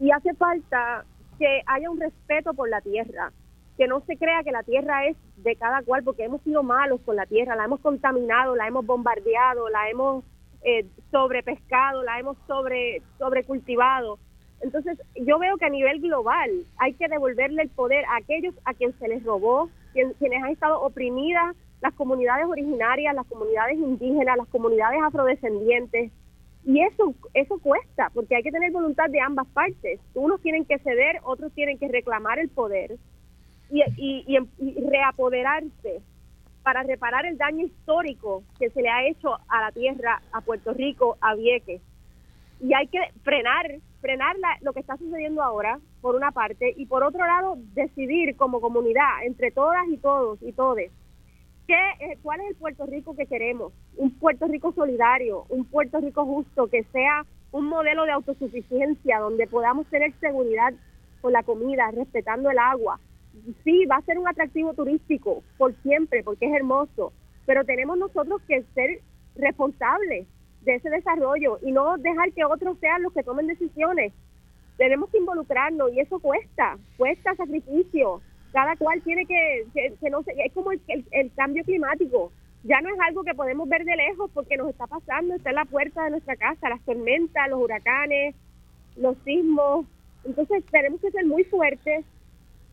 Y 0.00 0.10
hace 0.10 0.34
falta 0.34 1.04
que 1.38 1.62
haya 1.66 1.90
un 1.90 2.00
respeto 2.00 2.52
por 2.54 2.68
la 2.68 2.80
tierra, 2.80 3.32
que 3.76 3.86
no 3.86 4.00
se 4.00 4.16
crea 4.16 4.42
que 4.42 4.50
la 4.50 4.62
tierra 4.62 5.06
es 5.06 5.16
de 5.36 5.54
cada 5.56 5.82
cual, 5.82 6.02
porque 6.02 6.24
hemos 6.24 6.42
sido 6.42 6.62
malos 6.62 7.00
con 7.02 7.16
la 7.16 7.26
tierra, 7.26 7.54
la 7.54 7.64
hemos 7.64 7.80
contaminado, 7.80 8.56
la 8.56 8.66
hemos 8.66 8.84
bombardeado, 8.84 9.68
la 9.68 9.88
hemos 9.88 10.24
eh, 10.62 10.86
sobrepescado, 11.10 12.02
la 12.02 12.18
hemos 12.18 12.36
sobre 12.46 13.02
sobrecultivado. 13.18 14.18
Entonces, 14.60 14.98
yo 15.16 15.38
veo 15.38 15.56
que 15.56 15.66
a 15.66 15.70
nivel 15.70 16.00
global 16.00 16.50
hay 16.76 16.92
que 16.94 17.08
devolverle 17.08 17.62
el 17.62 17.70
poder 17.70 18.04
a 18.06 18.16
aquellos 18.16 18.54
a 18.64 18.74
quienes 18.74 18.96
se 18.96 19.08
les 19.08 19.24
robó, 19.24 19.70
quienes 19.92 20.42
han 20.42 20.50
estado 20.50 20.80
oprimidas 20.82 21.56
las 21.80 21.94
comunidades 21.94 22.46
originarias, 22.46 23.14
las 23.14 23.26
comunidades 23.26 23.78
indígenas, 23.78 24.36
las 24.36 24.48
comunidades 24.48 25.00
afrodescendientes. 25.02 26.12
Y 26.64 26.82
eso, 26.82 27.14
eso 27.32 27.58
cuesta, 27.58 28.10
porque 28.12 28.36
hay 28.36 28.42
que 28.42 28.50
tener 28.50 28.70
voluntad 28.70 29.08
de 29.08 29.20
ambas 29.20 29.46
partes. 29.48 29.98
Unos 30.14 30.40
tienen 30.42 30.64
que 30.64 30.78
ceder, 30.78 31.20
otros 31.22 31.52
tienen 31.52 31.78
que 31.78 31.88
reclamar 31.88 32.38
el 32.38 32.48
poder 32.48 32.96
y, 33.70 33.82
y, 33.96 34.38
y, 34.58 34.88
reapoderarse 34.88 36.02
para 36.62 36.82
reparar 36.82 37.24
el 37.24 37.38
daño 37.38 37.64
histórico 37.64 38.42
que 38.58 38.68
se 38.70 38.82
le 38.82 38.90
ha 38.90 39.06
hecho 39.06 39.34
a 39.48 39.60
la 39.62 39.72
tierra, 39.72 40.20
a 40.32 40.42
Puerto 40.42 40.74
Rico, 40.74 41.16
a 41.20 41.34
Vieques. 41.34 41.80
Y 42.60 42.74
hay 42.74 42.86
que 42.88 43.00
frenar, 43.22 43.76
frenar 44.02 44.36
lo 44.60 44.74
que 44.74 44.80
está 44.80 44.98
sucediendo 44.98 45.42
ahora, 45.42 45.80
por 46.02 46.14
una 46.14 46.30
parte, 46.30 46.74
y 46.76 46.84
por 46.84 47.02
otro 47.02 47.26
lado, 47.26 47.56
decidir 47.72 48.36
como 48.36 48.60
comunidad, 48.60 49.24
entre 49.24 49.50
todas 49.50 49.88
y 49.88 49.96
todos 49.96 50.42
y 50.42 50.52
todes, 50.52 50.92
eh, 51.74 52.18
¿Cuál 52.22 52.40
es 52.40 52.48
el 52.48 52.56
Puerto 52.56 52.86
Rico 52.86 53.14
que 53.16 53.26
queremos? 53.26 53.72
Un 53.96 54.10
Puerto 54.12 54.46
Rico 54.46 54.72
solidario, 54.72 55.46
un 55.48 55.64
Puerto 55.64 56.00
Rico 56.00 56.24
justo, 56.24 56.68
que 56.68 56.84
sea 56.92 57.24
un 57.52 57.66
modelo 57.66 58.04
de 58.04 58.12
autosuficiencia 58.12 59.18
donde 59.18 59.46
podamos 59.46 59.86
tener 59.86 60.12
seguridad 60.20 60.72
con 61.20 61.32
la 61.32 61.42
comida, 61.42 61.90
respetando 61.90 62.50
el 62.50 62.58
agua. 62.58 63.00
Sí, 63.64 63.86
va 63.86 63.96
a 63.96 64.02
ser 64.02 64.18
un 64.18 64.28
atractivo 64.28 64.74
turístico 64.74 65.42
por 65.58 65.74
siempre, 65.82 66.22
porque 66.22 66.46
es 66.46 66.54
hermoso, 66.54 67.12
pero 67.46 67.64
tenemos 67.64 67.98
nosotros 67.98 68.40
que 68.46 68.62
ser 68.74 69.00
responsables 69.36 70.26
de 70.62 70.74
ese 70.74 70.90
desarrollo 70.90 71.58
y 71.62 71.72
no 71.72 71.96
dejar 71.98 72.32
que 72.32 72.44
otros 72.44 72.78
sean 72.78 73.02
los 73.02 73.12
que 73.12 73.22
tomen 73.22 73.46
decisiones. 73.46 74.12
Tenemos 74.76 75.10
que 75.10 75.18
involucrarnos 75.18 75.92
y 75.92 76.00
eso 76.00 76.18
cuesta, 76.20 76.78
cuesta 76.96 77.34
sacrificio, 77.34 78.22
cada 78.52 78.76
cual 78.76 79.00
tiene 79.02 79.26
que, 79.26 79.66
que, 79.74 80.10
no 80.10 80.22
sé, 80.22 80.34
es 80.44 80.52
como 80.52 80.72
el, 80.72 80.80
el, 81.10 81.32
cambio 81.34 81.64
climático. 81.64 82.32
Ya 82.64 82.80
no 82.80 82.88
es 82.88 83.00
algo 83.00 83.22
que 83.22 83.34
podemos 83.34 83.68
ver 83.68 83.84
de 83.84 83.96
lejos 83.96 84.30
porque 84.34 84.56
nos 84.56 84.68
está 84.68 84.86
pasando, 84.86 85.34
está 85.34 85.50
en 85.50 85.56
la 85.56 85.64
puerta 85.64 86.04
de 86.04 86.10
nuestra 86.10 86.36
casa, 86.36 86.68
las 86.68 86.84
tormentas, 86.84 87.48
los 87.48 87.60
huracanes, 87.60 88.34
los 88.96 89.16
sismos. 89.24 89.86
Entonces 90.24 90.64
tenemos 90.70 91.00
que 91.00 91.10
ser 91.10 91.24
muy 91.24 91.44
fuertes 91.44 92.04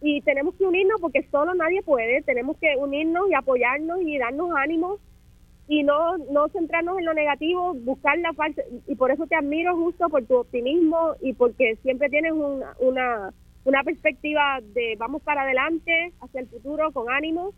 y 0.01 0.21
tenemos 0.21 0.55
que 0.55 0.65
unirnos 0.65 0.99
porque 0.99 1.25
solo 1.31 1.53
nadie 1.53 1.81
puede. 1.83 2.21
Tenemos 2.23 2.57
que 2.57 2.75
unirnos 2.75 3.29
y 3.29 3.33
apoyarnos 3.33 4.01
y 4.01 4.17
darnos 4.17 4.51
ánimos 4.57 4.99
y 5.69 5.83
no, 5.83 6.17
no 6.17 6.47
centrarnos 6.49 6.97
en 6.97 7.05
lo 7.05 7.13
negativo, 7.13 7.73
buscar 7.73 8.17
la 8.19 8.33
falsa. 8.33 8.61
Y 8.87 8.95
por 8.95 9.11
eso 9.11 9.27
te 9.27 9.35
admiro 9.35 9.75
justo 9.75 10.09
por 10.09 10.25
tu 10.25 10.35
optimismo 10.35 11.15
y 11.21 11.33
porque 11.33 11.77
siempre 11.83 12.09
tienes 12.09 12.31
una, 12.31 12.73
una 12.79 13.33
una 13.67 13.83
perspectiva 13.83 14.61
de 14.73 14.95
vamos 14.97 15.21
para 15.21 15.41
adelante, 15.41 16.13
hacia 16.21 16.39
el 16.39 16.47
futuro, 16.47 16.89
con 16.93 17.11
ánimo. 17.11 17.53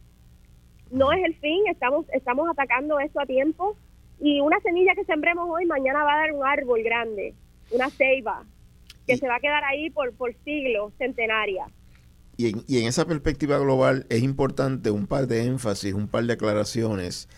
No 0.89 1.11
es 1.11 1.23
el 1.23 1.35
fin, 1.35 1.61
estamos, 1.69 2.07
estamos 2.11 2.49
atacando 2.49 2.99
esto 2.99 3.21
a 3.21 3.27
tiempo. 3.27 3.77
Y 4.19 4.39
una 4.39 4.59
semilla 4.61 4.95
que 4.95 5.03
sembremos 5.03 5.47
hoy, 5.47 5.67
mañana 5.67 6.03
va 6.03 6.15
a 6.15 6.17
dar 6.21 6.31
un 6.33 6.43
árbol 6.43 6.81
grande, 6.81 7.35
una 7.69 7.91
ceiba, 7.91 8.43
que 9.05 9.17
se 9.17 9.27
va 9.27 9.35
a 9.35 9.39
quedar 9.39 9.63
ahí 9.63 9.91
por, 9.91 10.11
por 10.13 10.33
siglos, 10.43 10.93
centenaria. 10.97 11.67
Y 12.37 12.49
en, 12.49 12.63
y 12.67 12.79
en 12.79 12.87
esa 12.87 13.05
perspectiva 13.05 13.59
global 13.59 14.07
es 14.09 14.23
importante 14.23 14.89
un 14.89 15.05
par 15.05 15.27
de 15.27 15.45
énfasis, 15.45 15.93
un 15.93 16.07
par 16.07 16.23
de 16.23 16.33
aclaraciones. 16.33 17.29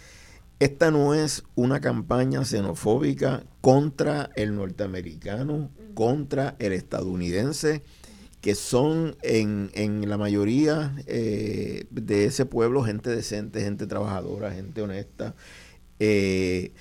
Esta 0.60 0.92
no 0.92 1.14
es 1.14 1.44
una 1.56 1.82
campaña 1.82 2.46
xenofóbica 2.46 3.44
contra 3.60 4.30
el 4.36 4.56
norteamericano, 4.56 5.70
contra 5.94 6.56
el 6.60 6.72
estadounidense 6.72 7.84
que 8.42 8.56
son 8.56 9.16
en, 9.22 9.70
en 9.76 10.10
la 10.10 10.18
mayoría 10.18 10.96
eh, 11.06 11.86
de 11.92 12.26
ese 12.26 12.46
pueblo 12.46 12.84
gente 12.84 13.10
decente, 13.10 13.62
gente 13.62 13.86
trabajadora, 13.86 14.52
gente 14.52 14.82
honesta. 14.82 15.36
Eh, 16.00 16.74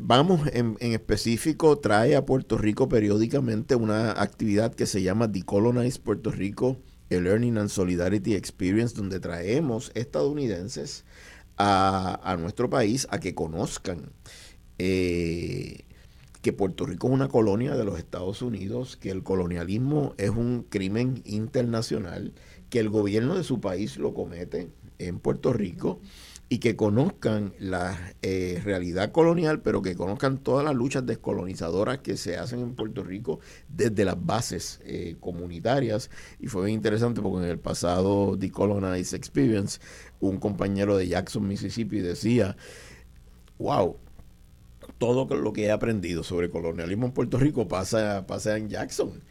vamos, 0.00 0.48
en, 0.52 0.76
en, 0.80 0.92
específico, 0.92 1.78
trae 1.78 2.16
a 2.16 2.24
Puerto 2.24 2.56
Rico 2.56 2.88
periódicamente 2.88 3.74
una 3.76 4.20
actividad 4.20 4.74
que 4.74 4.86
se 4.86 5.02
llama 5.02 5.28
Decolonize 5.28 6.00
Puerto 6.00 6.30
Rico, 6.30 6.78
a 7.10 7.14
Learning 7.14 7.58
and 7.58 7.68
Solidarity 7.68 8.34
Experience, 8.34 8.94
donde 8.94 9.20
traemos 9.20 9.92
estadounidenses 9.94 11.04
a, 11.58 12.18
a 12.22 12.36
nuestro 12.36 12.70
país 12.70 13.06
a 13.10 13.20
que 13.20 13.34
conozcan. 13.34 14.10
Eh, 14.78 15.84
que 16.42 16.52
Puerto 16.52 16.86
Rico 16.86 17.08
es 17.08 17.14
una 17.14 17.28
colonia 17.28 17.74
de 17.74 17.84
los 17.84 17.98
Estados 17.98 18.42
Unidos, 18.42 18.96
que 18.96 19.10
el 19.10 19.22
colonialismo 19.22 20.14
es 20.18 20.30
un 20.30 20.64
crimen 20.68 21.22
internacional, 21.24 22.32
que 22.70 22.80
el 22.80 22.88
gobierno 22.88 23.36
de 23.36 23.44
su 23.44 23.60
país 23.60 23.96
lo 23.96 24.14
comete 24.14 24.70
en 24.98 25.18
Puerto 25.18 25.52
Rico 25.52 26.00
y 26.50 26.58
que 26.58 26.76
conozcan 26.76 27.52
la 27.58 28.14
eh, 28.22 28.60
realidad 28.64 29.12
colonial, 29.12 29.60
pero 29.60 29.82
que 29.82 29.94
conozcan 29.94 30.38
todas 30.38 30.64
las 30.64 30.74
luchas 30.74 31.04
descolonizadoras 31.04 31.98
que 31.98 32.16
se 32.16 32.38
hacen 32.38 32.60
en 32.60 32.74
Puerto 32.74 33.04
Rico 33.04 33.40
desde 33.68 34.04
las 34.04 34.24
bases 34.24 34.80
eh, 34.84 35.16
comunitarias. 35.20 36.10
Y 36.40 36.46
fue 36.46 36.64
bien 36.64 36.76
interesante 36.76 37.20
porque 37.20 37.44
en 37.44 37.50
el 37.50 37.58
pasado 37.58 38.36
Decolonize 38.36 39.14
Experience, 39.14 39.78
un 40.20 40.38
compañero 40.38 40.96
de 40.96 41.08
Jackson, 41.08 41.46
Mississippi, 41.46 41.98
decía, 41.98 42.56
wow, 43.58 43.98
todo 44.98 45.26
lo 45.36 45.52
que 45.52 45.64
he 45.64 45.70
aprendido 45.70 46.22
sobre 46.22 46.50
colonialismo 46.50 47.06
en 47.06 47.12
Puerto 47.12 47.38
Rico 47.38 47.68
pasa, 47.68 48.26
pasa 48.26 48.56
en 48.56 48.68
Jackson, 48.68 49.22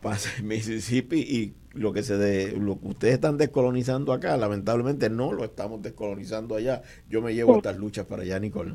pasa 0.00 0.30
en 0.38 0.48
Mississippi 0.48 1.20
y 1.20 1.54
lo 1.74 1.92
que 1.92 2.02
se 2.02 2.16
de, 2.16 2.52
lo 2.52 2.78
que 2.78 2.88
ustedes 2.88 3.14
están 3.14 3.38
descolonizando 3.38 4.12
acá, 4.12 4.36
lamentablemente 4.36 5.08
no 5.08 5.32
lo 5.32 5.44
estamos 5.44 5.80
descolonizando 5.80 6.56
allá. 6.56 6.82
Yo 7.08 7.22
me 7.22 7.34
llevo 7.34 7.56
estas 7.56 7.78
luchas 7.78 8.04
para 8.06 8.22
allá, 8.22 8.38
Nicole. 8.38 8.74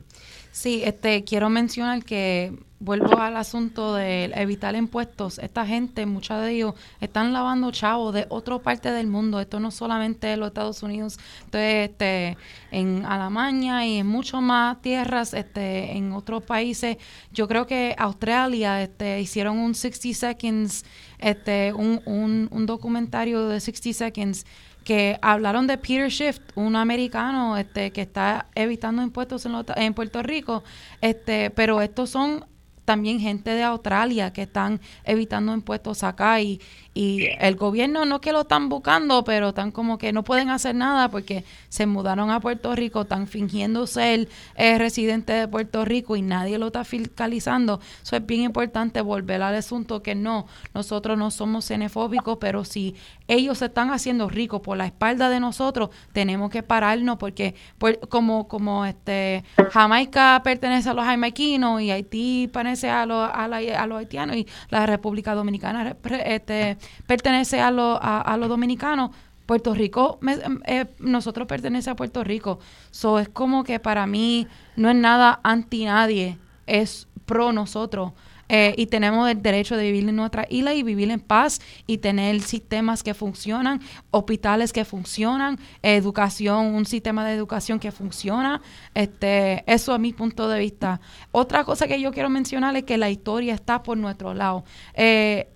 Sí, 0.58 0.82
este 0.84 1.24
quiero 1.24 1.52
mencionar 1.52 2.04
que 2.04 2.52
vuelvo 2.80 3.20
al 3.20 3.38
asunto 3.38 3.94
de 3.94 4.26
evitar 4.34 4.76
impuestos. 4.76 5.38
Esta 5.38 5.68
gente, 5.68 6.08
muchos 6.08 6.42
de 6.42 6.52
ellos, 6.52 6.74
están 7.00 7.32
lavando 7.32 7.70
chavos 7.70 8.12
de 8.12 8.26
otra 8.30 8.58
parte 8.58 8.92
del 8.92 9.06
mundo. 9.06 9.40
Esto 9.40 9.60
no 9.60 9.70
solamente 9.70 10.34
en 10.34 10.40
los 10.40 10.48
Estados 10.48 10.82
Unidos, 10.82 11.20
esto 11.46 11.60
este, 11.60 12.38
en 12.72 13.06
Alemania 13.06 13.86
y 13.86 14.00
en 14.00 14.08
muchas 14.08 14.42
más 14.42 14.82
tierras, 14.82 15.36
este, 15.36 15.96
en 15.96 16.12
otros 16.12 16.42
países. 16.42 16.98
Yo 17.32 17.48
creo 17.48 17.68
que 17.68 17.94
Australia 17.96 18.82
este, 18.82 19.22
hicieron 19.22 19.60
un 19.60 19.76
60 19.76 20.18
seconds, 20.18 20.86
este, 21.20 21.72
un, 21.72 22.02
un, 22.06 22.48
un 22.50 22.66
documentario 22.66 23.48
de 23.48 23.60
60 23.60 23.94
seconds 23.94 24.44
que 24.88 25.20
hablaron 25.22 25.68
de 25.68 25.78
Peter 25.78 26.10
Schiff, 26.10 26.40
un 26.56 26.78
americano 26.78 27.58
este, 27.58 27.92
que 27.92 28.04
está 28.04 28.46
evitando 28.56 29.04
impuestos 29.04 29.46
en, 29.46 29.52
en 29.76 29.94
Puerto 29.94 30.24
Rico, 30.24 30.64
este, 31.02 31.50
pero 31.50 31.82
estos 31.82 32.10
son 32.10 32.46
también 32.86 33.20
gente 33.20 33.50
de 33.50 33.64
Australia 33.64 34.32
que 34.32 34.44
están 34.44 34.80
evitando 35.04 35.54
impuestos 35.54 36.06
acá 36.06 36.40
y, 36.40 36.62
y 36.98 37.30
el 37.40 37.56
gobierno 37.56 38.06
no 38.06 38.22
que 38.22 38.32
lo 38.32 38.42
están 38.42 38.70
buscando, 38.70 39.24
pero 39.24 39.50
están 39.50 39.72
como 39.72 40.00
que 40.00 40.12
no 40.12 40.24
pueden 40.24 40.50
hacer 40.50 40.74
nada 40.74 41.10
porque 41.10 41.44
se 41.70 41.86
mudaron 41.86 42.32
a 42.32 42.40
Puerto 42.40 42.76
Rico, 42.76 43.02
están 43.02 43.28
fingiendo 43.28 43.86
ser 43.86 44.28
eh, 44.56 44.80
residente 44.80 45.32
de 45.32 45.48
Puerto 45.48 45.86
Rico 45.86 46.16
y 46.16 46.24
nadie 46.24 46.58
lo 46.58 46.68
está 46.68 46.84
fiscalizando. 46.84 47.80
Eso 48.02 48.16
es 48.16 48.26
bien 48.26 48.42
importante 48.42 49.02
volver 49.02 49.44
al 49.44 49.54
asunto 49.54 50.02
que 50.02 50.16
no, 50.16 50.48
nosotros 50.74 51.20
no 51.20 51.30
somos 51.30 51.66
xenofóbicos, 51.66 52.40
pero 52.40 52.66
si 52.66 52.96
ellos 53.28 53.60
se 53.60 53.66
están 53.66 53.92
haciendo 53.92 54.28
ricos 54.28 54.62
por 54.62 54.76
la 54.76 54.88
espalda 54.88 55.30
de 55.30 55.40
nosotros, 55.40 55.92
tenemos 56.14 56.50
que 56.50 56.64
pararnos 56.64 57.18
porque 57.18 57.54
pues, 57.78 58.00
como 58.10 58.48
como 58.48 58.86
este 58.86 59.44
Jamaica 59.72 60.42
pertenece 60.44 60.90
a 60.90 60.94
los 60.96 61.06
jamaiquinos 61.06 61.80
y 61.82 61.92
Haití 61.92 62.50
pertenece 62.52 62.90
a 62.90 63.06
los 63.06 63.30
a, 63.30 63.44
a 63.44 63.88
los 63.88 64.00
haitianos 64.00 64.38
y 64.38 64.48
la 64.70 64.88
República 64.88 65.36
Dominicana 65.36 65.96
este 66.26 66.78
pertenece 67.06 67.60
a, 67.62 67.72
lo, 67.72 68.00
a, 68.02 68.36
los 68.38 68.50
dominicanos. 68.50 69.12
Puerto 69.46 69.74
Rico, 69.74 70.20
eh, 70.66 70.86
nosotros 71.00 71.48
pertenece 71.48 71.90
a 71.90 71.96
Puerto 71.96 72.22
Rico. 72.24 72.60
So, 72.92 73.18
es 73.18 73.30
como 73.30 73.64
que 73.64 73.80
para 73.80 74.06
mí 74.06 74.46
no 74.76 74.90
es 74.90 74.96
nada 74.96 75.40
anti 75.44 75.86
nadie, 75.86 76.38
es 76.66 77.08
pro 77.26 77.54
nosotros. 77.54 78.12
eh, 78.50 78.74
y 78.78 78.86
tenemos 78.88 79.30
el 79.30 79.42
derecho 79.42 79.76
de 79.76 79.84
vivir 79.84 80.08
en 80.08 80.16
nuestra 80.16 80.46
isla 80.50 80.74
y 80.74 80.84
vivir 80.84 81.12
en 81.12 81.20
paz 81.20 81.60
y 81.86 81.98
tener 81.98 82.40
sistemas 82.42 83.04
que 83.04 83.14
funcionan, 83.14 83.82
hospitales 84.12 84.72
que 84.72 84.86
funcionan, 84.86 85.60
educación, 85.82 86.68
un 86.68 86.86
sistema 86.86 87.26
de 87.26 87.34
educación 87.34 87.80
que 87.80 87.92
funciona. 87.92 88.62
Este, 88.94 89.64
eso 89.72 89.94
a 89.94 89.98
mi 89.98 90.14
punto 90.14 90.48
de 90.48 90.60
vista. 90.60 91.02
Otra 91.32 91.64
cosa 91.66 91.88
que 91.88 92.00
yo 92.00 92.12
quiero 92.12 92.30
mencionar 92.30 92.76
es 92.78 92.84
que 92.84 92.98
la 92.98 93.10
historia 93.10 93.54
está 93.54 93.84
por 93.84 93.98
nuestro 93.98 94.34
lado. 94.34 94.64
Eh, 94.94 95.50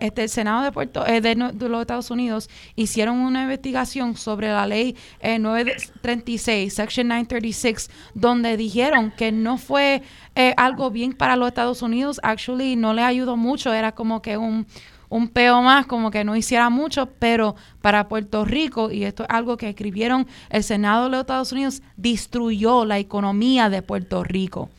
este, 0.00 0.22
el 0.22 0.28
Senado 0.28 0.64
de, 0.64 0.72
Puerto, 0.72 1.06
eh, 1.06 1.20
de, 1.20 1.34
los 1.36 1.80
Estados 1.80 2.10
Unidos 2.10 2.50
hicieron 2.76 3.18
una 3.18 3.42
investigación 3.42 4.16
sobre 4.16 4.48
la 4.48 4.66
ley 4.66 4.96
936, 5.22 6.72
eh, 6.72 6.74
Section 6.74 7.08
936, 7.08 7.90
donde 8.14 8.56
dijeron 8.56 9.12
que 9.16 9.32
no 9.32 9.58
fue 9.58 10.02
eh, 10.34 10.54
algo 10.56 10.90
bien 10.90 11.12
para 11.12 11.36
los 11.36 11.48
Estados 11.48 11.82
Unidos, 11.82 12.20
actually 12.22 12.76
no 12.76 12.94
le 12.94 13.02
ayudó 13.02 13.36
mucho, 13.36 13.72
era 13.72 13.92
como 13.92 14.22
que 14.22 14.36
un, 14.36 14.66
un 15.08 15.28
peo 15.28 15.60
más, 15.62 15.86
como 15.86 16.10
que 16.10 16.24
no 16.24 16.36
hiciera 16.36 16.70
mucho, 16.70 17.06
pero 17.18 17.56
para 17.80 18.08
Puerto 18.08 18.44
Rico, 18.44 18.90
y 18.90 19.04
esto 19.04 19.24
es 19.24 19.30
algo 19.30 19.56
que 19.56 19.68
escribieron 19.68 20.26
el 20.48 20.62
Senado 20.62 21.04
de 21.04 21.10
los 21.10 21.20
Estados 21.20 21.52
Unidos, 21.52 21.82
destruyó 21.96 22.84
la 22.84 22.98
economía 22.98 23.68
de 23.68 23.82
Puerto 23.82 24.24
Rico. 24.24 24.70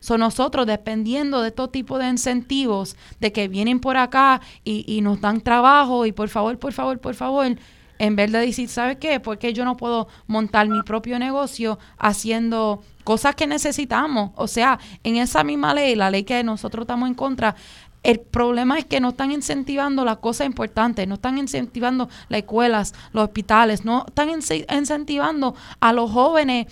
So 0.00 0.18
nosotros, 0.18 0.66
dependiendo 0.66 1.42
de 1.42 1.50
todo 1.50 1.68
tipo 1.68 1.98
de 1.98 2.08
incentivos, 2.08 2.96
de 3.20 3.32
que 3.32 3.48
vienen 3.48 3.80
por 3.80 3.96
acá 3.96 4.40
y, 4.64 5.00
nos 5.02 5.20
dan 5.20 5.40
trabajo 5.40 6.06
y 6.06 6.12
por 6.12 6.28
favor, 6.28 6.58
por 6.58 6.72
favor, 6.72 6.98
por 6.98 7.14
favor, 7.14 7.56
en 7.98 8.16
vez 8.16 8.32
de 8.32 8.38
decir, 8.38 8.68
¿sabes 8.68 8.96
qué? 8.96 9.20
Porque 9.20 9.52
yo 9.52 9.64
no 9.64 9.76
puedo 9.76 10.08
montar 10.26 10.68
mi 10.68 10.82
propio 10.82 11.18
negocio 11.18 11.78
haciendo 11.98 12.82
cosas 13.04 13.34
que 13.34 13.46
necesitamos. 13.46 14.30
O 14.36 14.48
sea, 14.48 14.78
en 15.04 15.16
esa 15.16 15.44
misma 15.44 15.74
ley, 15.74 15.94
la 15.94 16.10
ley 16.10 16.24
que 16.24 16.42
nosotros 16.42 16.84
estamos 16.84 17.08
en 17.08 17.14
contra, 17.14 17.54
el 18.02 18.20
problema 18.20 18.78
es 18.78 18.86
que 18.86 19.00
no 19.00 19.10
están 19.10 19.30
incentivando 19.30 20.04
las 20.06 20.16
cosas 20.18 20.46
importantes, 20.46 21.06
no 21.06 21.16
están 21.16 21.36
incentivando 21.36 22.08
las 22.30 22.38
escuelas, 22.38 22.94
los 23.12 23.24
hospitales, 23.24 23.84
no 23.84 24.06
están 24.08 24.30
incentivando 24.30 25.54
a 25.80 25.92
los 25.92 26.10
jóvenes 26.10 26.66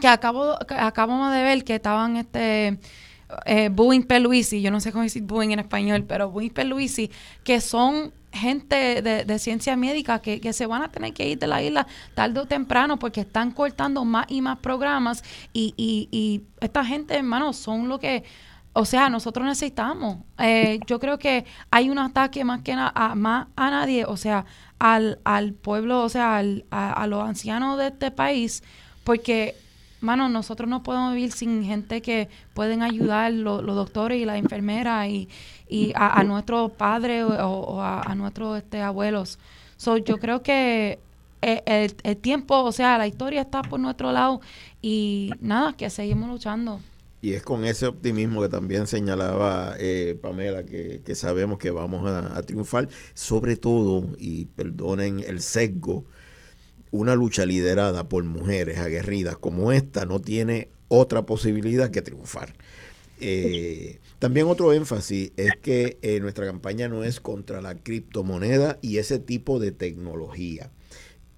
que 0.00 0.08
acabo 0.08 0.56
acabamos 0.68 1.32
de 1.32 1.42
ver 1.42 1.64
que 1.64 1.74
estaban 1.76 2.16
este 2.16 2.78
eh, 3.46 3.68
Boeing 3.70 4.02
Peluisi, 4.02 4.60
yo 4.60 4.70
no 4.70 4.80
sé 4.80 4.92
cómo 4.92 5.02
decir 5.04 5.22
Boeing 5.22 5.52
en 5.52 5.60
español, 5.60 6.04
pero 6.06 6.30
Boeing 6.30 6.50
Peluisi, 6.50 7.10
que 7.44 7.60
son 7.60 8.12
gente 8.32 9.02
de, 9.02 9.38
ciencia 9.38 9.76
médica 9.76 10.20
que, 10.20 10.40
que, 10.40 10.52
se 10.54 10.66
van 10.66 10.82
a 10.82 10.90
tener 10.90 11.12
que 11.12 11.28
ir 11.28 11.38
de 11.38 11.46
la 11.46 11.62
isla 11.62 11.86
tarde 12.14 12.40
o 12.40 12.46
temprano 12.46 12.98
porque 12.98 13.20
están 13.20 13.50
cortando 13.50 14.06
más 14.06 14.24
y 14.28 14.40
más 14.40 14.58
programas 14.58 15.22
y, 15.52 15.74
y, 15.76 16.08
y 16.10 16.42
esta 16.60 16.82
gente, 16.82 17.14
hermano, 17.14 17.52
son 17.52 17.88
lo 17.88 18.00
que, 18.00 18.24
o 18.72 18.86
sea, 18.86 19.10
nosotros 19.10 19.46
necesitamos. 19.46 20.18
Eh, 20.38 20.80
yo 20.86 20.98
creo 20.98 21.18
que 21.18 21.44
hay 21.70 21.90
un 21.90 21.98
ataque 21.98 22.42
más 22.44 22.62
que 22.62 22.72
a, 22.72 23.14
más 23.14 23.48
a 23.54 23.70
nadie, 23.70 24.06
o 24.06 24.16
sea, 24.16 24.46
al, 24.78 25.20
al 25.24 25.52
pueblo, 25.52 26.02
o 26.02 26.08
sea, 26.08 26.38
al, 26.38 26.64
a 26.70 27.06
los 27.06 27.22
ancianos 27.22 27.78
de 27.78 27.88
este 27.88 28.10
país, 28.10 28.62
porque 29.04 29.56
mano, 30.02 30.28
nosotros 30.28 30.68
no 30.68 30.82
podemos 30.82 31.14
vivir 31.14 31.32
sin 31.32 31.64
gente 31.64 32.02
que 32.02 32.28
pueden 32.54 32.82
ayudar, 32.82 33.32
los 33.32 33.64
doctores 33.64 34.20
y 34.20 34.24
las 34.24 34.36
enfermeras 34.36 35.08
y, 35.08 35.28
y 35.68 35.92
a, 35.94 36.22
nuestros 36.24 36.72
padres 36.72 37.24
o, 37.24 37.80
a, 37.80 38.14
nuestros 38.14 38.58
este, 38.58 38.82
abuelos. 38.82 39.38
So, 39.76 39.96
yo 39.96 40.18
creo 40.18 40.42
que 40.42 40.98
el, 41.40 41.94
el, 42.02 42.16
tiempo, 42.18 42.62
o 42.62 42.72
sea, 42.72 42.98
la 42.98 43.06
historia 43.06 43.42
está 43.42 43.62
por 43.62 43.80
nuestro 43.80 44.12
lado 44.12 44.40
y 44.80 45.30
nada, 45.40 45.72
que 45.72 45.88
seguimos 45.88 46.28
luchando. 46.28 46.80
Y 47.22 47.34
es 47.34 47.44
con 47.44 47.64
ese 47.64 47.86
optimismo 47.86 48.42
que 48.42 48.48
también 48.48 48.88
señalaba 48.88 49.76
eh, 49.78 50.18
Pamela, 50.20 50.64
que, 50.64 51.14
sabemos 51.14 51.58
que 51.58 51.70
vamos 51.70 52.04
a, 52.04 52.36
a, 52.36 52.42
triunfar, 52.42 52.88
sobre 53.14 53.56
todo, 53.56 54.08
y 54.18 54.46
perdonen 54.46 55.20
el 55.20 55.40
sesgo, 55.40 56.04
una 56.92 57.16
lucha 57.16 57.44
liderada 57.46 58.08
por 58.08 58.22
mujeres 58.22 58.78
aguerridas 58.78 59.36
como 59.38 59.72
esta 59.72 60.04
no 60.04 60.20
tiene 60.20 60.68
otra 60.88 61.26
posibilidad 61.26 61.90
que 61.90 62.02
triunfar. 62.02 62.54
Eh, 63.18 63.98
también 64.18 64.46
otro 64.46 64.72
énfasis 64.72 65.32
es 65.36 65.52
que 65.62 65.98
eh, 66.02 66.20
nuestra 66.20 66.44
campaña 66.44 66.88
no 66.88 67.02
es 67.02 67.18
contra 67.18 67.62
la 67.62 67.76
criptomoneda 67.76 68.78
y 68.82 68.98
ese 68.98 69.18
tipo 69.18 69.58
de 69.58 69.72
tecnología, 69.72 70.70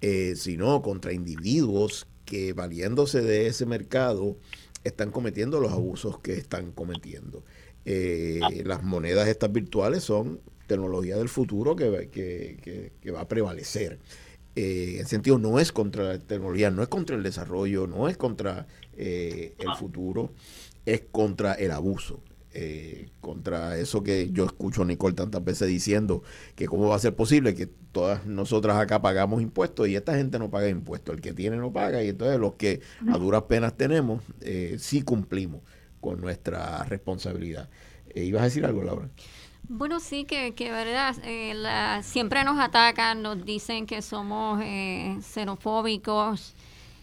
eh, 0.01 0.33
sino 0.35 0.81
contra 0.81 1.13
individuos 1.13 2.05
que 2.25 2.53
valiéndose 2.53 3.21
de 3.21 3.47
ese 3.47 3.65
mercado 3.65 4.37
están 4.83 5.09
cometiendo 5.09 5.61
los 5.61 5.71
abusos 5.71 6.19
que 6.19 6.33
están 6.33 6.71
cometiendo. 6.71 7.43
las 7.85 8.83
monedas 8.83 9.27
estas 9.27 9.51
virtuales 9.53 10.03
son 10.03 10.41
tecnología 10.67 11.17
del 11.17 11.29
futuro 11.29 11.75
que, 11.75 12.09
que 12.99 13.11
va 13.11 13.21
a 13.21 13.27
prevalecer 13.27 13.99
eh, 14.55 14.97
en 14.99 15.07
sentido 15.07 15.37
no 15.37 15.59
es 15.59 15.71
contra 15.71 16.03
la 16.03 16.19
tecnología, 16.19 16.71
no 16.71 16.81
es 16.81 16.87
contra 16.87 17.15
el 17.15 17.23
desarrollo, 17.23 17.87
no 17.87 18.07
es 18.07 18.17
contra 18.17 18.67
eh, 18.97 19.55
el 19.59 19.75
futuro, 19.75 20.31
es 20.85 21.03
contra 21.11 21.53
el 21.53 21.71
abuso. 21.71 22.21
Eh, 22.57 23.09
contra 23.19 23.77
eso 23.77 24.01
que 24.01 24.29
yo 24.31 24.45
escucho 24.45 24.83
a 24.83 24.85
Nicole 24.85 25.13
tantas 25.13 25.43
veces 25.43 25.67
diciendo 25.67 26.23
que 26.55 26.67
cómo 26.67 26.87
va 26.87 26.95
a 26.95 26.99
ser 26.99 27.13
posible 27.13 27.53
que 27.53 27.67
todas 27.67 28.25
nosotras 28.25 28.77
acá 28.77 29.01
pagamos 29.01 29.41
impuestos 29.41 29.89
y 29.89 29.97
esta 29.97 30.15
gente 30.15 30.39
no 30.39 30.49
paga 30.49 30.69
impuestos, 30.69 31.15
el 31.15 31.21
que 31.21 31.33
tiene 31.33 31.57
no 31.57 31.73
paga 31.73 32.01
y 32.01 32.07
entonces 32.07 32.39
los 32.39 32.53
que 32.53 32.79
a 33.11 33.17
duras 33.17 33.43
penas 33.43 33.75
tenemos 33.75 34.23
eh, 34.39 34.77
sí 34.79 35.01
cumplimos 35.01 35.63
con 35.99 36.21
nuestra 36.21 36.81
responsabilidad. 36.85 37.69
¿Ibas 38.15 38.43
a 38.43 38.45
decir 38.45 38.65
algo, 38.65 38.83
Laura? 38.83 39.09
Bueno, 39.67 39.99
sí, 39.99 40.25
que, 40.25 40.53
que 40.53 40.71
verdad, 40.71 41.15
eh, 41.23 41.99
siempre 42.03 42.43
nos 42.43 42.59
atacan, 42.59 43.23
nos 43.23 43.43
dicen 43.43 43.87
que 43.87 44.03
somos 44.03 44.61
eh, 44.63 45.17
xenofóbicos 45.21 46.53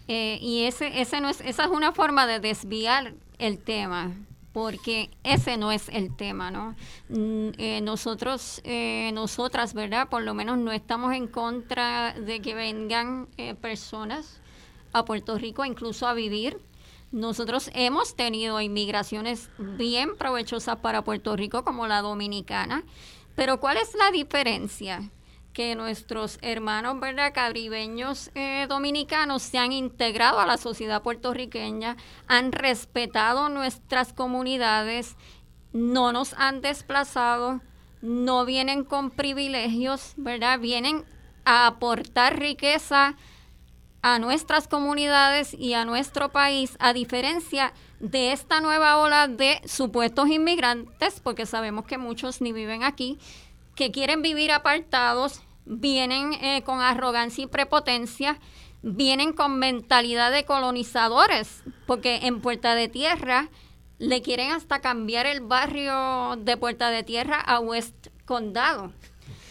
eh, 0.06 0.38
y 0.40 0.64
ese, 0.64 1.00
ese 1.00 1.20
no 1.20 1.28
es, 1.28 1.40
esa 1.40 1.64
es 1.64 1.70
una 1.70 1.90
forma 1.90 2.24
de 2.26 2.38
desviar 2.38 3.14
el 3.38 3.58
tema, 3.58 4.12
porque 4.52 5.10
ese 5.24 5.56
no 5.56 5.72
es 5.72 5.88
el 5.88 6.14
tema, 6.14 6.52
¿no? 6.52 6.76
Mm, 7.08 7.82
nosotros, 7.82 8.62
nosotras, 9.12 9.74
¿verdad? 9.74 10.08
Por 10.08 10.22
lo 10.22 10.32
menos 10.32 10.56
no 10.58 10.70
estamos 10.70 11.14
en 11.14 11.26
contra 11.26 12.12
de 12.12 12.40
que 12.40 12.54
vengan 12.54 13.26
personas 13.60 14.40
a 14.92 15.04
Puerto 15.04 15.36
Rico 15.36 15.64
incluso 15.64 16.06
a 16.06 16.14
vivir 16.14 16.60
nosotros 17.12 17.70
hemos 17.74 18.16
tenido 18.16 18.60
inmigraciones 18.60 19.50
bien 19.58 20.16
provechosas 20.16 20.78
para 20.78 21.02
Puerto 21.02 21.36
Rico 21.36 21.62
como 21.62 21.86
la 21.86 22.00
dominicana, 22.00 22.84
pero 23.36 23.60
¿cuál 23.60 23.76
es 23.76 23.94
la 23.94 24.10
diferencia? 24.10 25.10
Que 25.52 25.74
nuestros 25.74 26.38
hermanos 26.40 26.98
¿verdad? 26.98 27.34
caribeños 27.34 28.30
eh, 28.34 28.66
dominicanos 28.66 29.42
se 29.42 29.58
han 29.58 29.72
integrado 29.72 30.40
a 30.40 30.46
la 30.46 30.56
sociedad 30.56 31.02
puertorriqueña, 31.02 31.98
han 32.26 32.50
respetado 32.50 33.50
nuestras 33.50 34.14
comunidades, 34.14 35.16
no 35.74 36.12
nos 36.12 36.32
han 36.34 36.62
desplazado, 36.62 37.60
no 38.00 38.46
vienen 38.46 38.84
con 38.84 39.10
privilegios, 39.10 40.14
¿verdad? 40.16 40.58
Vienen 40.58 41.04
a 41.44 41.66
aportar 41.66 42.38
riqueza 42.38 43.16
a 44.02 44.18
nuestras 44.18 44.66
comunidades 44.66 45.54
y 45.54 45.74
a 45.74 45.84
nuestro 45.84 46.32
país, 46.32 46.76
a 46.80 46.92
diferencia 46.92 47.72
de 48.00 48.32
esta 48.32 48.60
nueva 48.60 48.98
ola 48.98 49.28
de 49.28 49.60
supuestos 49.64 50.28
inmigrantes, 50.28 51.20
porque 51.20 51.46
sabemos 51.46 51.86
que 51.86 51.98
muchos 51.98 52.40
ni 52.40 52.52
viven 52.52 52.82
aquí, 52.82 53.18
que 53.76 53.92
quieren 53.92 54.20
vivir 54.20 54.50
apartados, 54.50 55.40
vienen 55.64 56.32
eh, 56.34 56.62
con 56.64 56.80
arrogancia 56.80 57.44
y 57.44 57.46
prepotencia, 57.46 58.40
vienen 58.82 59.32
con 59.32 59.60
mentalidad 59.60 60.32
de 60.32 60.44
colonizadores, 60.44 61.62
porque 61.86 62.26
en 62.26 62.40
Puerta 62.40 62.74
de 62.74 62.88
Tierra 62.88 63.48
le 63.98 64.20
quieren 64.20 64.50
hasta 64.50 64.80
cambiar 64.80 65.26
el 65.26 65.40
barrio 65.40 66.34
de 66.38 66.56
Puerta 66.56 66.90
de 66.90 67.04
Tierra 67.04 67.40
a 67.40 67.60
West 67.60 68.08
Condado. 68.24 68.92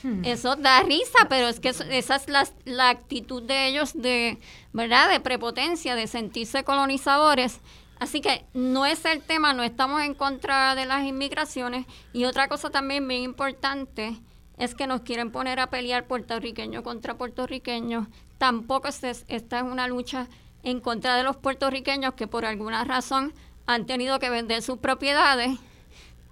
Hmm. 0.03 0.25
Eso 0.25 0.55
da 0.55 0.81
risa, 0.83 1.27
pero 1.29 1.47
es 1.47 1.59
que 1.59 1.69
esa 1.69 2.15
es 2.15 2.27
la, 2.65 2.89
actitud 2.89 3.43
de 3.43 3.67
ellos 3.67 3.93
de, 3.93 4.39
¿verdad? 4.73 5.09
De 5.09 5.19
prepotencia, 5.19 5.95
de 5.95 6.07
sentirse 6.07 6.63
colonizadores. 6.63 7.61
Así 7.99 8.19
que 8.19 8.45
no 8.53 8.85
es 8.85 9.05
el 9.05 9.21
tema, 9.21 9.53
no 9.53 9.63
estamos 9.63 10.01
en 10.01 10.15
contra 10.15 10.73
de 10.73 10.85
las 10.85 11.03
inmigraciones. 11.03 11.85
Y 12.13 12.25
otra 12.25 12.47
cosa 12.47 12.71
también 12.71 13.07
bien 13.07 13.21
importante 13.21 14.19
es 14.57 14.73
que 14.73 14.87
nos 14.87 15.01
quieren 15.01 15.31
poner 15.31 15.59
a 15.59 15.69
pelear 15.69 16.07
puertorriqueños 16.07 16.83
contra 16.83 17.17
puertorriqueños. 17.17 18.07
Tampoco 18.37 18.87
esta 18.87 19.09
es 19.09 19.63
una 19.63 19.87
lucha 19.87 20.27
en 20.63 20.79
contra 20.79 21.15
de 21.15 21.23
los 21.23 21.37
puertorriqueños 21.37 22.15
que 22.15 22.27
por 22.27 22.45
alguna 22.45 22.83
razón 22.83 23.33
han 23.67 23.85
tenido 23.85 24.19
que 24.19 24.29
vender 24.29 24.61
sus 24.61 24.79
propiedades. 24.79 25.59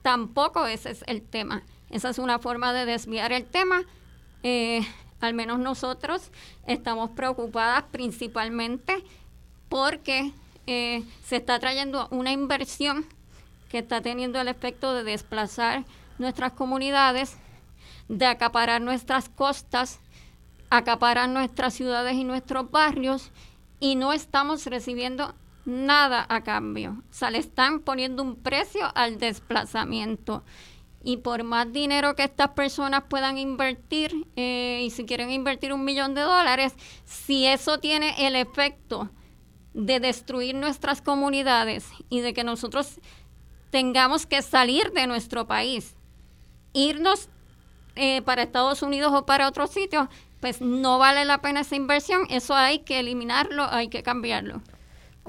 Tampoco 0.02 0.66
ese 0.66 0.92
es 0.92 1.04
el 1.08 1.22
tema. 1.22 1.64
Esa 1.90 2.10
es 2.10 2.20
una 2.20 2.40
forma 2.40 2.74
de 2.74 2.86
desviar 2.86 3.32
el 3.32 3.46
tema. 3.46 3.84
Eh, 4.44 4.82
al 5.22 5.34
menos 5.34 5.60
nosotros 5.60 6.32
estamos 6.66 7.10
preocupadas 7.12 7.84
principalmente 7.92 9.04
porque 9.68 10.32
eh, 10.68 11.04
se 11.24 11.38
está 11.38 11.60
trayendo 11.60 12.08
una 12.12 12.32
inversión 12.32 13.06
que 13.70 13.80
está 13.80 14.02
teniendo 14.02 14.40
el 14.40 14.48
efecto 14.48 14.94
de 14.94 15.04
desplazar 15.04 15.84
nuestras 16.18 16.54
comunidades, 16.54 17.38
de 18.08 18.26
acaparar 18.26 18.82
nuestras 18.82 19.30
costas, 19.30 20.00
acaparar 20.70 21.30
nuestras 21.30 21.74
ciudades 21.74 22.16
y 22.16 22.24
nuestros 22.24 22.70
barrios 22.70 23.32
y 23.80 23.96
no 23.96 24.14
estamos 24.14 24.66
recibiendo 24.66 25.34
nada 25.66 26.26
a 26.30 26.42
cambio. 26.42 27.04
O 27.10 27.14
sea, 27.14 27.32
le 27.32 27.38
están 27.38 27.80
poniendo 27.80 28.24
un 28.24 28.36
precio 28.36 28.92
al 28.96 29.20
desplazamiento. 29.20 30.44
Y 31.04 31.18
por 31.18 31.44
más 31.44 31.72
dinero 31.72 32.16
que 32.16 32.24
estas 32.24 32.50
personas 32.50 33.04
puedan 33.10 33.38
invertir, 33.38 34.28
eh, 34.36 34.82
y 34.84 34.90
si 34.90 35.06
quieren 35.06 35.32
invertir 35.32 35.72
un 35.72 35.86
millón 35.86 36.14
de 36.14 36.22
dólares, 36.22 36.74
si 37.06 37.46
eso 37.46 37.80
tiene 37.80 38.28
el 38.28 38.36
efecto 38.36 39.10
de 39.74 40.00
destruir 40.00 40.56
nuestras 40.56 41.02
comunidades 41.02 41.88
y 42.10 42.20
de 42.22 42.34
que 42.34 42.44
nosotros 42.44 43.00
tengamos 43.70 44.26
que 44.26 44.42
salir 44.42 44.92
de 44.92 45.08
nuestro 45.08 45.48
país, 45.48 45.96
irnos 46.74 47.30
eh, 47.96 48.22
para 48.22 48.44
Estados 48.44 48.82
Unidos 48.82 49.14
o 49.14 49.26
para 49.26 49.48
otros 49.48 49.72
sitios, 49.72 50.08
pues 50.40 50.62
no 50.62 50.98
vale 50.98 51.26
la 51.26 51.40
pena 51.40 51.62
esa 51.62 51.76
inversión, 51.76 52.26
eso 52.30 52.56
hay 52.56 52.80
que 52.80 53.00
eliminarlo, 53.00 53.66
hay 53.70 53.90
que 53.90 54.04
cambiarlo. 54.04 54.62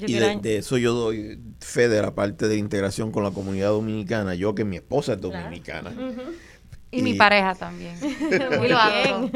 Y 0.07 0.15
de, 0.15 0.57
eso 0.57 0.79
yo 0.79 0.95
doy 0.95 1.41
fe 1.61 1.89
de 1.89 2.03
la 2.03 2.15
parte 2.15 2.49
de 2.49 2.57
integración 2.57 3.13
con 3.13 3.25
la 3.25 3.31
comunidad 3.31 3.71
dominicana, 3.71 4.35
yo 4.35 4.55
que 4.55 4.65
mi 4.65 4.77
esposa 4.77 5.15
es 5.15 5.21
dominicana. 5.21 5.93
y, 6.91 7.03
mi 7.03 7.15
pareja 7.15 7.55
también. 7.55 7.95
Muy 8.59 8.69
bien. 8.69 9.33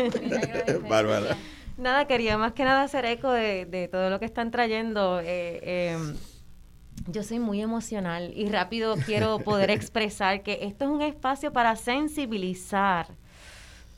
Bárbara. 0.88 1.36
Nada, 1.76 2.06
quería 2.06 2.38
más 2.38 2.52
que 2.52 2.64
nada 2.64 2.82
hacer 2.82 3.04
eco 3.04 3.32
de, 3.32 3.88
todo 3.90 4.10
lo 4.10 4.20
que 4.20 4.26
están 4.26 4.50
trayendo. 4.50 5.20
Eh, 5.20 5.90
em, 5.92 6.14
yo 7.08 7.22
soy 7.22 7.38
muy 7.38 7.60
emocional 7.60 8.32
y 8.34 8.48
rápido 8.48 8.96
quiero 9.04 9.38
poder 9.44 9.70
expresar 9.70 10.42
que 10.42 10.60
esto 10.62 10.84
es 10.84 10.90
un 10.90 11.02
espacio 11.02 11.52
para 11.52 11.76
sensibilizar, 11.76 13.08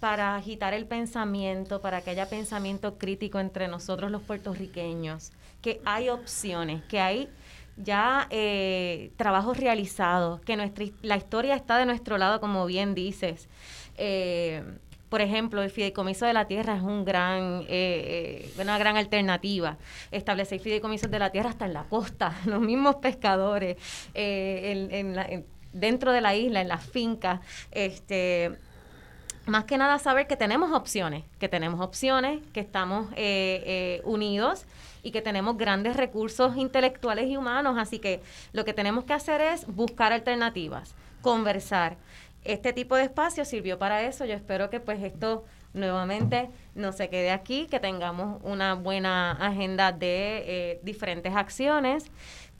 para 0.07 0.37
agitar 0.37 0.73
el 0.73 0.87
pensamiento, 0.87 1.81
para 1.81 2.01
que 2.01 2.11
haya 2.11 2.29
pensamiento 2.29 2.97
crítico 2.97 3.41
entre 3.41 3.67
nosotros 3.67 4.09
los 4.09 4.23
puertorriqueños, 4.23 5.33
que 5.61 5.81
hay 5.85 6.11
opciones, 6.11 6.85
que 6.85 7.01
hay 7.01 7.29
ya 7.77 8.29
eh, 8.31 9.11
trabajos 9.17 9.57
realizados, 9.57 10.41
que 10.43 10.57
nuestra, 10.57 10.85
la 11.03 11.17
historia 11.17 11.57
está 11.57 11.77
de 11.77 11.87
nuestro 11.87 12.19
lado, 12.19 12.41
como 12.41 12.67
bien 12.67 12.95
dices. 12.95 13.49
Eh, 13.97 14.63
por 15.09 15.23
ejemplo, 15.23 15.61
el 15.61 15.71
fideicomiso 15.71 16.25
de 16.25 16.35
la 16.35 16.47
tierra 16.47 16.77
es 16.77 16.83
un 16.83 17.05
gran, 17.05 17.63
eh, 17.63 18.47
eh, 18.49 18.63
una 18.63 18.79
gran 18.79 18.97
alternativa. 18.97 19.77
Establecer 20.13 20.61
fideicomisos 20.61 21.11
de 21.11 21.19
la 21.19 21.31
tierra 21.31 21.51
hasta 21.51 21.67
en 21.67 21.73
la 21.73 21.83
costa, 21.83 22.33
los 22.47 22.61
mismos 22.61 22.95
pescadores, 22.97 23.77
eh, 24.15 25.43
dentro 25.73 26.13
de 26.13 26.21
la 26.21 26.37
isla, 26.37 26.61
en 26.61 26.69
las 26.69 26.85
fincas. 26.85 27.41
Este, 27.73 28.57
más 29.47 29.65
que 29.65 29.79
nada 29.79 29.99
saber 29.99 30.27
que 30.27 30.37
tenemos 30.37 30.73
opciones, 30.73 31.25
que 31.39 31.49
tenemos 31.49 31.81
opciones, 31.81 32.41
que 32.53 32.61
estamos 32.61 33.09
unidos 34.05 34.67
y 35.03 35.13
que 35.13 35.23
tenemos 35.23 35.57
grandes 35.57 35.97
recursos 35.97 36.57
intelectuales 36.57 37.29
y 37.29 37.37
humanos. 37.37 37.77
Así 37.79 37.99
que 37.99 38.21
lo 38.53 38.65
que 38.65 38.73
tenemos 38.73 39.05
que 39.05 39.13
hacer 39.13 39.41
es 39.41 39.67
buscar 39.67 40.13
alternativas, 40.13 40.95
conversar 41.23 41.97
este 42.47 42.73
tipo 42.73 42.95
de 42.97 43.05
espacio 43.05 43.45
sirvió 43.45 43.79
para 43.79 44.03
eso. 44.03 44.25
Yo 44.25 44.35
espero 44.35 44.71
que 44.71 44.81
pues 44.81 45.03
esto 45.03 45.45
nuevamente 45.75 46.49
no 46.75 46.93
se 46.93 47.09
quede 47.11 47.31
aquí, 47.31 47.67
que 47.67 47.81
tengamos 47.81 48.41
una 48.45 48.75
buena 48.75 49.33
agenda 49.33 49.93
de 49.93 50.45
eh, 50.47 50.81
diferentes 50.83 51.35
acciones 51.35 52.07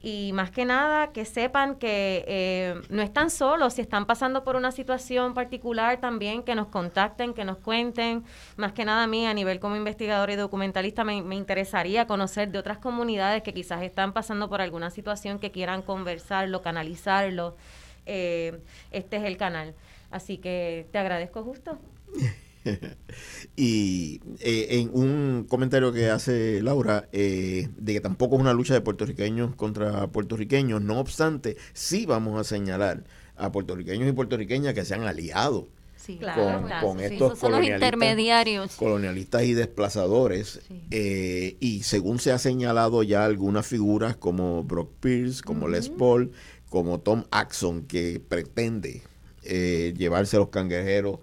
y 0.09 0.33
más 0.33 0.53
que 0.53 0.65
nada 0.65 1.11
que 1.11 1.25
sepan 1.25 1.75
que 1.75 2.25
eh, 2.29 2.81
no 2.91 3.03
están 3.03 3.29
solos, 3.29 3.75
si 3.75 3.81
están 3.81 4.07
pasando 4.07 4.45
por 4.45 4.55
una 4.55 4.71
situación 4.71 5.35
particular 5.35 6.01
también, 6.01 6.45
que 6.45 6.55
nos 6.55 6.69
contacten, 6.69 7.35
que 7.35 7.45
nos 7.45 7.59
cuenten. 7.59 8.23
Más 8.57 8.73
que 8.73 8.85
nada 8.85 9.03
a 9.03 9.07
mí, 9.09 9.27
a 9.27 9.35
nivel 9.35 9.59
como 9.59 9.75
investigador 9.75 10.31
y 10.31 10.37
documentalista, 10.37 11.03
me, 11.03 11.23
me 11.23 11.35
interesaría 11.35 12.07
conocer 12.07 12.53
de 12.53 12.59
otras 12.61 12.79
comunidades 12.79 13.43
que 13.43 13.53
quizás 13.53 13.83
están 13.83 14.13
pasando 14.13 14.49
por 14.49 14.61
alguna 14.61 14.91
situación 14.91 15.41
que 15.41 15.51
quieran 15.51 15.83
conversarlo, 15.83 16.63
canalizarlo 16.63 17.57
eh, 18.07 18.61
este 18.93 19.17
es 19.17 19.25
el 19.25 19.37
canal. 19.37 19.75
Así 20.13 20.39
que 20.39 20.87
te 20.93 20.99
agradezco 20.99 21.43
justo. 21.43 21.81
y 23.57 24.21
eh, 24.41 24.67
en 24.71 24.91
un 24.93 25.47
comentario 25.49 25.93
que 25.93 26.11
hace 26.11 26.63
Laura, 26.63 27.09
eh, 27.13 27.69
de 27.77 27.95
que 27.95 28.01
tampoco 28.01 28.37
es 28.37 28.41
una 28.43 28.53
lucha 28.53 28.75
de 28.75 28.81
puertorriqueños 28.81 29.55
contra 29.55 30.07
puertorriqueños, 30.09 30.83
no 30.83 30.99
obstante, 30.99 31.57
sí 31.73 32.07
vamos 32.07 32.41
a 32.41 32.45
señalar 32.45 33.05
a 33.37 33.53
puertorriqueños 33.53 34.09
y 34.09 34.13
puertorriqueñas 34.13 34.75
que 34.75 34.85
se 34.85 34.95
han 34.95 35.03
aliado 35.05 35.69
con, 36.81 37.01
estos 37.01 37.37
colonialistas, 37.39 37.79
intermediarios. 37.79 38.77
colonialistas 38.77 39.43
y 39.43 39.55
desplazadores. 39.55 40.61
y 40.91 41.83
según 41.83 42.21
se 42.21 42.31
ha 42.31 42.39
señalado 42.39 43.03
ya 43.03 43.25
algunas 43.25 43.67
figuras 43.67 44.17
como 44.17 44.63
Brock 44.63 44.93
Pierce, 45.01 45.43
como 45.43 45.67
Les 45.67 45.89
Paul, 45.89 46.31
como 46.69 47.01
Tom 47.01 47.25
Axon, 47.31 47.83
que 47.83 48.21
pretende 48.21 49.03
eh, 49.49 49.95
llevarse 49.97 50.37
a 50.37 50.41
los 50.41 50.49
cangrejeros 50.49 51.21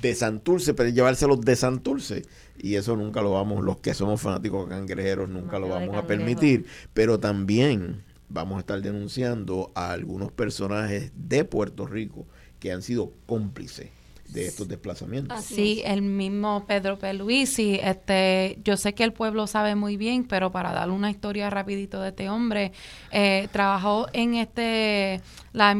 de 0.00 0.14
Santurce, 0.14 0.74
pero 0.74 0.88
llevárselos 0.90 1.40
de 1.40 1.56
Santurce. 1.56 2.22
Y 2.58 2.74
eso 2.74 2.96
nunca 2.96 3.22
lo 3.22 3.32
vamos, 3.32 3.64
los 3.64 3.78
que 3.78 3.94
somos 3.94 4.20
fanáticos 4.20 4.68
cangrejeros, 4.68 5.28
nunca 5.28 5.58
lo 5.58 5.68
vamos 5.68 5.96
a 5.96 6.06
permitir. 6.06 6.66
Pero 6.92 7.18
también 7.18 8.02
vamos 8.28 8.56
a 8.56 8.60
estar 8.60 8.80
denunciando 8.80 9.72
a 9.74 9.92
algunos 9.92 10.32
personajes 10.32 11.12
de 11.14 11.44
Puerto 11.44 11.86
Rico 11.86 12.26
que 12.58 12.72
han 12.72 12.82
sido 12.82 13.12
cómplices 13.26 13.90
de 14.32 14.46
estos 14.46 14.68
desplazamientos. 14.68 15.42
sí, 15.44 15.82
el 15.84 16.02
mismo 16.02 16.64
Pedro 16.66 16.98
Peluisi, 16.98 17.80
este, 17.82 18.58
yo 18.64 18.76
sé 18.76 18.94
que 18.94 19.02
el 19.02 19.12
pueblo 19.12 19.48
sabe 19.48 19.74
muy 19.74 19.96
bien, 19.96 20.24
pero 20.24 20.52
para 20.52 20.72
dar 20.72 20.90
una 20.90 21.10
historia 21.10 21.50
rapidito 21.50 22.00
de 22.00 22.10
este 22.10 22.28
hombre, 22.30 22.72
eh, 23.10 23.48
trabajó 23.50 24.06
en 24.12 24.34
este 24.34 25.20
la 25.52 25.74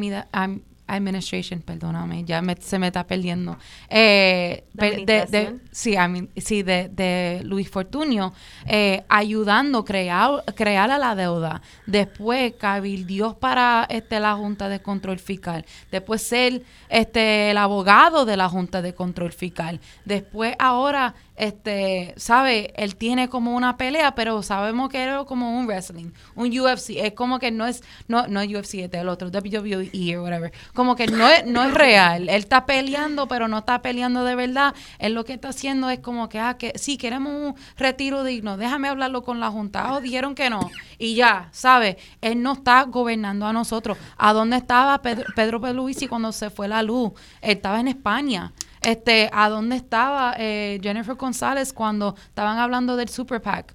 administration, 0.95 1.61
perdóname, 1.61 2.25
ya 2.25 2.43
se 2.61 2.79
me 2.79 2.89
está 2.89 3.07
perdiendo. 3.07 3.57
Eh, 3.89 4.65
de, 4.73 5.61
sí, 5.71 5.95
sí 6.37 6.63
de, 6.63 6.89
de, 6.89 7.43
Luis 7.45 7.71
Fortunio, 7.71 8.33
eh, 8.67 9.05
ayudando 9.09 9.85
crear, 9.85 10.45
crear 10.55 10.91
a 10.91 10.99
la 10.99 11.15
deuda. 11.15 11.63
Después 11.87 12.55
cabildió 12.59 13.35
para 13.39 13.87
este, 13.89 14.21
la 14.21 14.35
Junta 14.35 14.69
de 14.69 14.81
Control 14.81 15.19
Fiscal. 15.19 15.65
Después 15.91 16.23
ser 16.23 16.63
este, 16.89 17.51
el 17.51 17.59
abogado 17.59 18.25
de 18.25 18.37
la 18.37 18.49
Junta 18.49 18.83
de 18.83 18.95
Control 18.95 19.33
Fiscal. 19.33 19.81
Después 20.05 20.55
ahora 20.59 21.15
este, 21.41 22.13
sabe, 22.19 22.75
él 22.77 22.97
tiene 22.97 23.31
como 23.31 23.57
una 23.57 23.79
pelea, 23.79 24.15
pero 24.15 24.43
sabemos 24.43 24.91
que 24.91 25.03
era 25.03 25.25
como 25.25 25.59
un 25.59 25.67
wrestling, 25.67 26.11
un 26.35 26.49
UFC, 26.49 26.91
es 26.97 27.15
como 27.15 27.39
que 27.39 27.51
no 27.51 27.67
es, 27.67 27.83
no, 28.09 28.27
no 28.27 28.43
es 28.43 28.55
UFC, 28.55 28.75
es 28.75 28.93
el 28.93 29.09
otro, 29.09 29.29
WWE 29.29 30.19
o 30.19 30.23
whatever, 30.23 30.53
como 30.75 30.97
que 30.97 31.07
no 31.07 31.27
es, 31.27 31.47
no 31.47 31.63
es 31.63 31.73
real, 31.73 32.29
él 32.29 32.41
está 32.41 32.67
peleando, 32.67 33.27
pero 33.27 33.49
no 33.49 33.57
está 33.57 33.81
peleando 33.81 34.23
de 34.25 34.35
verdad, 34.35 34.75
él 34.99 35.15
lo 35.15 35.25
que 35.25 35.33
está 35.33 35.49
haciendo 35.49 35.89
es 35.89 36.01
como 36.01 36.29
que, 36.29 36.39
ah, 36.39 36.59
que 36.59 36.75
sí, 36.77 36.99
queremos 36.99 37.33
un 37.33 37.55
retiro 37.75 38.23
digno, 38.23 38.59
déjame 38.59 38.89
hablarlo 38.89 39.23
con 39.23 39.41
la 39.41 39.51
Junta, 39.51 39.95
oh, 39.95 40.03
dijeron 40.03 40.35
que 40.35 40.51
no, 40.51 40.71
y 40.99 41.15
ya, 41.15 41.49
sabe, 41.53 41.97
él 42.21 42.43
no 42.43 42.53
está 42.53 42.83
gobernando 42.83 43.47
a 43.47 43.55
nosotros, 43.55 43.97
¿a 44.19 44.35
dónde 44.35 44.59
estaba 44.59 45.01
Pedro, 45.01 45.25
Pedro 45.35 45.59
Peluisi 45.59 46.07
cuando 46.07 46.33
se 46.33 46.51
fue 46.51 46.69
la 46.69 46.83
luz? 46.83 47.13
Él 47.41 47.53
estaba 47.53 47.81
en 47.81 47.89
España, 47.89 48.53
este, 48.83 49.29
¿a 49.33 49.49
dónde 49.49 49.77
estaba 49.77 50.35
eh, 50.39 50.79
Jennifer 50.83 51.15
González 51.15 51.73
cuando 51.73 52.15
estaban 52.29 52.59
hablando 52.59 52.97
del 52.97 53.09
Super 53.09 53.41
PAC? 53.41 53.75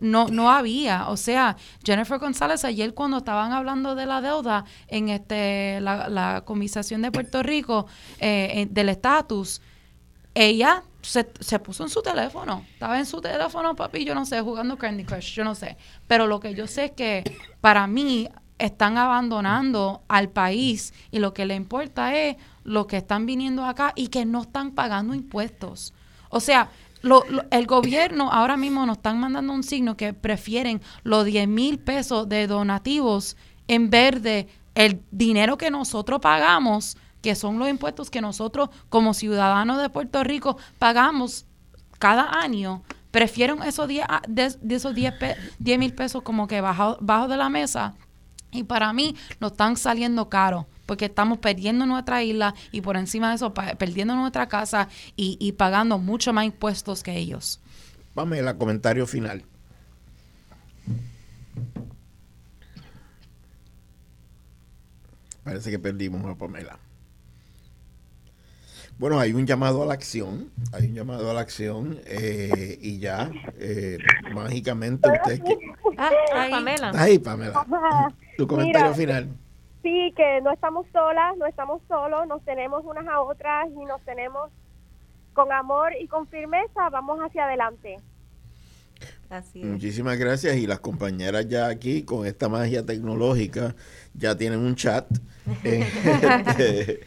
No, 0.00 0.26
no 0.28 0.50
había, 0.50 1.08
o 1.08 1.16
sea, 1.16 1.56
Jennifer 1.84 2.18
González 2.18 2.64
ayer 2.64 2.94
cuando 2.94 3.18
estaban 3.18 3.52
hablando 3.52 3.94
de 3.94 4.06
la 4.06 4.20
deuda 4.20 4.64
en 4.88 5.08
este 5.08 5.80
la, 5.80 6.08
la 6.08 6.42
comisación 6.44 7.00
de 7.02 7.12
Puerto 7.12 7.42
Rico 7.42 7.86
eh, 8.18 8.66
del 8.70 8.88
estatus, 8.88 9.62
ella 10.34 10.82
se, 11.00 11.30
se, 11.38 11.58
puso 11.60 11.84
en 11.84 11.90
su 11.90 12.02
teléfono, 12.02 12.64
estaba 12.72 12.98
en 12.98 13.06
su 13.06 13.20
teléfono, 13.20 13.76
papi, 13.76 14.04
yo 14.04 14.16
no 14.16 14.26
sé, 14.26 14.40
jugando 14.40 14.76
Candy 14.76 15.04
Crush, 15.04 15.32
yo 15.34 15.44
no 15.44 15.54
sé, 15.54 15.76
pero 16.08 16.26
lo 16.26 16.40
que 16.40 16.54
yo 16.54 16.66
sé 16.66 16.86
es 16.86 16.90
que 16.90 17.22
para 17.60 17.86
mí 17.86 18.28
están 18.58 18.96
abandonando 18.98 20.02
al 20.08 20.28
país 20.28 20.92
y 21.10 21.18
lo 21.18 21.34
que 21.34 21.46
le 21.46 21.54
importa 21.54 22.16
es 22.16 22.36
lo 22.64 22.86
que 22.86 22.96
están 22.96 23.26
viniendo 23.26 23.64
acá 23.64 23.92
y 23.94 24.08
que 24.08 24.24
no 24.24 24.42
están 24.42 24.72
pagando 24.72 25.14
impuestos. 25.14 25.94
O 26.30 26.40
sea, 26.40 26.70
el 27.50 27.66
gobierno 27.66 28.30
ahora 28.32 28.56
mismo 28.56 28.86
nos 28.86 28.96
están 28.96 29.20
mandando 29.20 29.52
un 29.52 29.62
signo 29.62 29.96
que 29.96 30.14
prefieren 30.14 30.80
los 31.02 31.24
10 31.24 31.48
mil 31.48 31.78
pesos 31.78 32.28
de 32.28 32.46
donativos 32.46 33.36
en 33.68 33.90
vez 33.90 34.22
de 34.22 34.48
el 34.74 35.02
dinero 35.10 35.58
que 35.58 35.70
nosotros 35.70 36.20
pagamos, 36.20 36.96
que 37.22 37.34
son 37.34 37.58
los 37.58 37.68
impuestos 37.68 38.10
que 38.10 38.20
nosotros 38.20 38.70
como 38.88 39.14
ciudadanos 39.14 39.80
de 39.80 39.90
Puerto 39.90 40.24
Rico 40.24 40.56
pagamos 40.78 41.46
cada 41.98 42.40
año. 42.40 42.82
Prefieren 43.10 43.62
esos 43.62 43.86
10 43.86 44.06
de, 44.26 44.56
esos 44.74 44.94
10 44.94 45.78
mil 45.78 45.94
pesos 45.94 46.22
como 46.22 46.48
que 46.48 46.60
bajo, 46.60 46.96
bajo 47.00 47.28
de 47.28 47.36
la 47.36 47.48
mesa 47.48 47.94
Y 48.50 48.64
para 48.64 48.92
mí 48.92 49.14
nos 49.38 49.52
están 49.52 49.76
saliendo 49.76 50.28
caro 50.28 50.66
porque 50.86 51.06
estamos 51.06 51.38
perdiendo 51.38 51.86
nuestra 51.86 52.22
isla 52.22 52.54
y 52.72 52.80
por 52.80 52.96
encima 52.96 53.30
de 53.30 53.36
eso 53.36 53.54
perdiendo 53.54 54.14
nuestra 54.14 54.48
casa 54.48 54.88
y, 55.16 55.36
y 55.40 55.52
pagando 55.52 55.98
mucho 55.98 56.32
más 56.32 56.44
impuestos 56.44 57.02
que 57.02 57.16
ellos. 57.16 57.60
Pamela, 58.14 58.56
comentario 58.56 59.06
final. 59.06 59.44
Parece 65.42 65.70
que 65.70 65.78
perdimos 65.78 66.24
a 66.24 66.34
Pamela. 66.34 66.78
Bueno, 68.96 69.18
hay 69.18 69.32
un 69.32 69.44
llamado 69.44 69.82
a 69.82 69.86
la 69.86 69.94
acción, 69.94 70.50
hay 70.72 70.86
un 70.86 70.94
llamado 70.94 71.28
a 71.30 71.34
la 71.34 71.40
acción 71.40 71.98
eh, 72.06 72.78
y 72.80 72.98
ya, 72.98 73.30
eh, 73.58 73.98
mágicamente 74.32 75.10
usted... 75.10 75.42
Ah, 75.98 76.10
ahí. 76.32 76.50
Pamela. 76.50 76.92
Ahí, 76.94 77.18
Pamela. 77.18 77.66
Tu 78.36 78.46
comentario 78.46 78.94
final. 78.94 79.28
Sí, 79.84 80.12
que 80.16 80.40
no 80.40 80.50
estamos 80.50 80.86
solas, 80.92 81.36
no 81.36 81.46
estamos 81.46 81.80
solos, 81.86 82.26
nos 82.26 82.44
tenemos 82.44 82.84
unas 82.84 83.06
a 83.06 83.20
otras 83.20 83.68
y 83.70 83.84
nos 83.84 84.02
tenemos 84.02 84.50
con 85.34 85.52
amor 85.52 85.92
y 86.00 86.08
con 86.08 86.26
firmeza, 86.26 86.88
vamos 86.90 87.20
hacia 87.20 87.44
adelante. 87.44 87.98
Muchísimas 89.54 90.18
gracias 90.18 90.56
y 90.56 90.66
las 90.66 90.80
compañeras 90.80 91.48
ya 91.48 91.66
aquí 91.66 92.02
con 92.04 92.26
esta 92.26 92.48
magia 92.48 92.86
tecnológica 92.86 93.74
ya 94.14 94.36
tienen 94.36 94.60
un 94.60 94.74
chat 94.74 95.06
eh, 95.64 97.00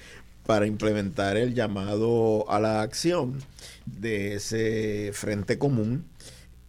para 0.45 0.68
implementar 0.68 1.36
el 1.38 1.54
llamado 1.54 2.49
a 2.49 2.60
la 2.60 2.82
acción 2.82 3.40
de 3.86 4.36
ese 4.36 5.12
frente 5.14 5.58
común 5.58 6.06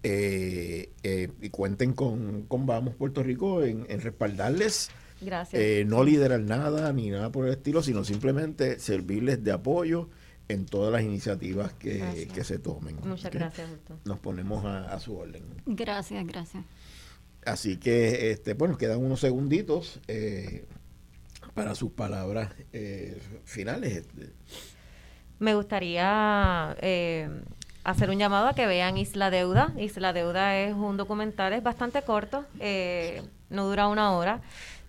eh, 0.03 0.91
eh, 1.03 1.29
y 1.43 1.51
cuenten 1.51 1.93
con, 1.93 2.43
con, 2.43 2.67
Vamos 2.67 2.95
Puerto 2.95 3.23
Rico 3.23 3.63
en, 3.63 3.87
respaldarles. 4.01 4.91
Gracias. 5.21 5.87
no 5.87 6.05
liderar 6.05 6.41
nada 6.41 6.93
ni 6.93 7.11
nada 7.11 7.31
por 7.33 7.47
el 7.47 7.53
estilo, 7.53 7.83
sino 7.83 8.05
simplemente 8.05 8.79
servirles 8.79 9.43
de 9.43 9.53
apoyo 9.53 10.09
en 10.49 10.67
todas 10.67 10.93
las 10.93 11.03
iniciativas 11.03 11.73
que, 11.75 12.29
se 12.43 12.59
tomen. 12.59 12.97
Muchas 13.05 13.33
gracias, 13.33 13.69
Nos 14.05 14.19
ponemos 14.19 14.65
a, 14.65 14.99
su 14.99 15.17
orden. 15.17 15.45
Gracias, 15.67 16.27
gracias. 16.27 16.65
Así 17.45 17.77
que, 17.77 18.31
este, 18.31 18.55
bueno, 18.55 18.77
quedan 18.77 18.99
unos 18.99 19.21
segunditos 19.21 20.01
eh, 20.09 20.67
para 21.55 21.75
sus 21.75 21.93
palabras 21.93 22.51
eh, 22.73 23.21
finales. 23.45 24.07
Me 25.39 25.55
gustaría 25.55 26.77
eh, 26.81 27.29
hacer 27.85 28.11
un 28.11 28.19
llamado 28.19 28.49
a 28.49 28.55
que 28.55 28.67
vean 28.67 28.97
Isla 28.97 29.31
Deuda. 29.31 29.73
Isla 29.79 30.13
Deuda 30.13 30.59
es 30.59 30.75
un 30.75 30.97
documental, 30.97 31.53
es 31.53 31.63
bastante 31.63 32.03
corto, 32.03 32.45
no 33.51 33.69
dura 33.69 33.89
una 33.89 34.13
hora. 34.13 34.41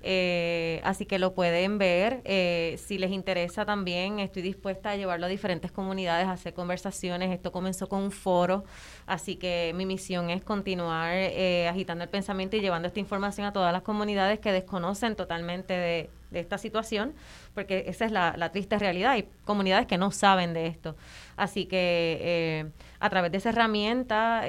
Eh, 0.02 0.80
así 0.84 1.06
que 1.06 1.20
lo 1.20 1.34
pueden 1.34 1.78
ver. 1.78 2.22
Eh, 2.24 2.76
si 2.78 2.98
les 2.98 3.12
interesa 3.12 3.66
también, 3.66 4.20
estoy 4.20 4.42
dispuesta 4.42 4.92
a 4.92 4.96
llevarlo 4.96 5.26
a 5.26 5.30
diferentes 5.30 5.72
comunidades, 5.72 6.28
a 6.28 6.32
hacer 6.34 6.54
conversaciones. 6.54 7.32
Esto 7.32 7.52
comenzó 7.52 7.90
con 7.90 8.04
un 8.04 8.12
foro, 8.12 8.64
así 9.06 9.36
que 9.36 9.74
mi 9.76 9.86
misión 9.86 10.30
es 10.30 10.44
continuar 10.44 11.14
eh, 11.14 11.68
agitando 11.68 12.04
el 12.04 12.10
pensamiento 12.10 12.56
y 12.56 12.62
llevando 12.62 12.88
esta 12.88 13.00
información 13.00 13.46
a 13.48 13.54
todas 13.54 13.74
las 13.74 13.82
comunidades 13.82 14.40
que 14.40 14.52
desconocen 14.52 15.16
totalmente 15.16 15.74
de, 15.74 16.10
esta 16.32 16.60
situación, 16.60 17.16
porque 17.56 17.86
esa 17.88 18.06
es 18.06 18.12
la, 18.12 18.36
la, 18.38 18.52
triste 18.52 18.78
realidad. 18.78 19.14
Hay 19.14 19.28
comunidades 19.46 19.88
que 19.88 19.98
no 19.98 20.12
saben 20.12 20.54
de 20.54 20.68
esto. 20.68 20.96
Así 21.36 21.66
que 21.66 22.68
a 23.00 23.10
través 23.10 23.32
de 23.32 23.38
esa 23.38 23.50
herramienta 23.50 24.44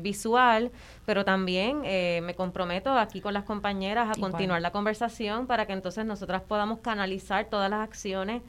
visual, 0.00 0.70
pero 1.06 1.24
también 1.24 1.82
eh, 1.84 2.20
me 2.24 2.34
comprometo 2.34 2.90
aquí 2.92 3.20
con 3.20 3.32
las 3.32 3.44
compañeras 3.44 4.16
a 4.16 4.20
continuar 4.20 4.60
la 4.60 4.72
conversación 4.72 5.46
para 5.46 5.66
que 5.66 5.72
entonces 5.72 6.04
nosotras 6.04 6.42
podamos 6.42 6.80
canalizar 6.80 7.46
todas 7.46 7.70
las 7.70 7.80
acciones. 7.80 8.42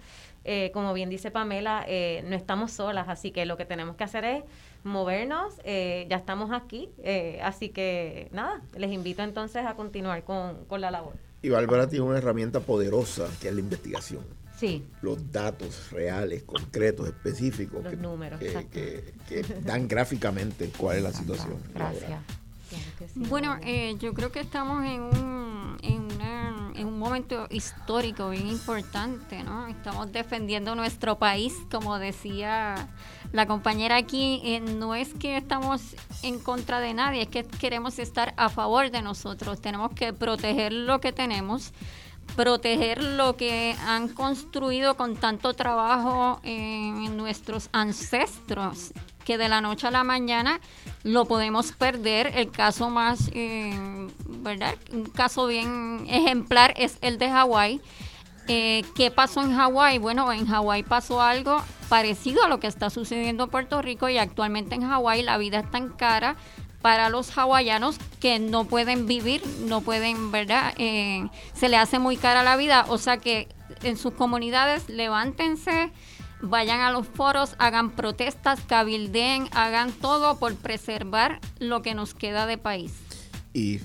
Eh, 0.43 0.71
como 0.73 0.93
bien 0.93 1.09
dice 1.09 1.29
Pamela, 1.29 1.83
eh, 1.87 2.23
no 2.25 2.35
estamos 2.35 2.71
solas, 2.71 3.09
así 3.09 3.31
que 3.31 3.45
lo 3.45 3.57
que 3.57 3.65
tenemos 3.65 3.95
que 3.95 4.03
hacer 4.05 4.23
es 4.23 4.43
movernos, 4.83 5.57
ya 5.65 6.15
estamos 6.15 6.51
aquí, 6.51 6.89
así 7.43 7.69
que 7.69 8.29
nada, 8.31 8.61
les 8.75 8.91
invito 8.91 9.21
entonces 9.21 9.65
a 9.65 9.73
continuar 9.75 10.23
con, 10.23 10.63
con 10.65 10.79
la 10.79 10.89
labor. 10.91 11.13
Y 11.41 11.49
Bárbara 11.49 11.87
tiene 11.89 12.05
una 12.05 12.17
herramienta 12.17 12.61
poderosa 12.61 13.27
que 13.41 13.49
es 13.49 13.53
la 13.53 13.59
investigación. 13.59 14.23
Sí. 14.57 14.83
Los 15.01 15.31
datos 15.31 15.91
reales, 15.91 16.43
concretos, 16.43 17.07
específicos. 17.07 17.83
Los 17.83 17.97
números. 17.97 18.39
Que, 18.39 19.13
que, 19.27 19.43
dan 19.63 19.87
gráficamente 19.87 20.71
cuál 20.75 20.97
es 20.97 21.03
la 21.03 21.13
situación. 21.13 21.61
Gracias. 21.73 22.19
Bueno, 23.15 23.57
eh, 23.63 23.95
yo 23.99 24.13
creo 24.13 24.31
que 24.31 24.39
estamos 24.39 24.83
en 24.83 25.01
un, 25.01 25.77
en, 25.83 26.85
un 26.85 26.99
momento 26.99 27.47
histórico 27.49 28.29
bien 28.29 28.47
importante, 28.47 29.43
¿no? 29.43 29.67
Estamos 29.67 30.11
defendiendo 30.11 30.75
nuestro 30.75 31.17
país, 31.17 31.53
como 31.71 31.97
decía 31.99 32.89
la 33.31 33.45
compañera 33.45 33.95
aquí, 33.95 34.41
eh, 34.43 34.59
no 34.59 34.95
es 34.95 35.13
que 35.13 35.37
estamos 35.37 35.95
en 36.23 36.39
contra 36.39 36.79
de 36.79 36.93
nadie, 36.93 37.23
es 37.23 37.27
que 37.29 37.43
queremos 37.43 37.99
estar 37.99 38.33
a 38.37 38.49
favor 38.49 38.91
de 38.91 39.01
nosotros, 39.01 39.61
tenemos 39.61 39.91
que 39.93 40.13
proteger 40.13 40.73
lo 40.73 40.99
que 40.99 41.11
tenemos 41.11 41.73
proteger 42.35 43.03
lo 43.03 43.35
que 43.35 43.75
han 43.85 44.09
construido 44.09 44.95
con 44.95 45.15
tanto 45.15 45.53
trabajo 45.53 46.39
en 46.43 47.17
nuestros 47.17 47.69
ancestros 47.71 48.93
que 49.27 49.37
de 49.37 49.49
la 49.49 49.59
noche 49.59 49.87
a 49.87 49.91
la 49.91 50.05
mañana 50.05 50.61
lo 51.03 51.25
podemos 51.25 51.73
perder. 51.73 52.31
El 52.33 52.49
caso 52.49 52.89
más, 52.89 53.29
eh, 53.33 53.77
¿verdad? 54.25 54.75
Un 54.93 55.03
caso 55.03 55.47
bien 55.47 56.05
ejemplar 56.09 56.73
es 56.77 56.97
el 57.01 57.17
de 57.17 57.29
Hawái. 57.29 57.81
Eh, 58.47 58.85
¿Qué 58.95 59.11
pasó 59.11 59.41
en 59.41 59.53
Hawái? 59.53 59.97
Bueno, 59.97 60.31
en 60.31 60.47
Hawái 60.47 60.83
pasó 60.83 61.21
algo 61.21 61.61
parecido 61.89 62.45
a 62.45 62.47
lo 62.47 62.61
que 62.61 62.67
está 62.67 62.89
sucediendo 62.89 63.43
en 63.43 63.49
Puerto 63.49 63.81
Rico 63.81 64.07
y 64.07 64.17
actualmente 64.17 64.75
en 64.75 64.87
Hawái 64.87 65.23
la 65.23 65.37
vida 65.37 65.59
es 65.59 65.71
tan 65.71 65.89
cara 65.89 66.37
para 66.81 67.09
los 67.09 67.35
hawaianos 67.37 67.97
que 68.19 68.39
no 68.39 68.65
pueden 68.65 69.07
vivir, 69.07 69.41
no 69.67 69.81
pueden, 69.81 70.31
¿verdad? 70.31 70.73
Eh, 70.77 71.27
se 71.53 71.69
le 71.69 71.77
hace 71.77 71.99
muy 71.99 72.17
cara 72.17 72.43
la 72.43 72.57
vida, 72.57 72.85
o 72.89 72.97
sea 72.97 73.17
que 73.17 73.47
en 73.83 73.97
sus 73.97 74.13
comunidades 74.13 74.87
levántense, 74.89 75.91
vayan 76.41 76.81
a 76.81 76.91
los 76.91 77.07
foros, 77.07 77.55
hagan 77.57 77.91
protestas, 77.91 78.59
cabildeen, 78.61 79.49
hagan 79.51 79.91
todo 79.91 80.37
por 80.39 80.55
preservar 80.55 81.39
lo 81.59 81.81
que 81.81 81.95
nos 81.95 82.13
queda 82.13 82.45
de 82.45 82.57
país. 82.57 82.93
Y 83.53 83.79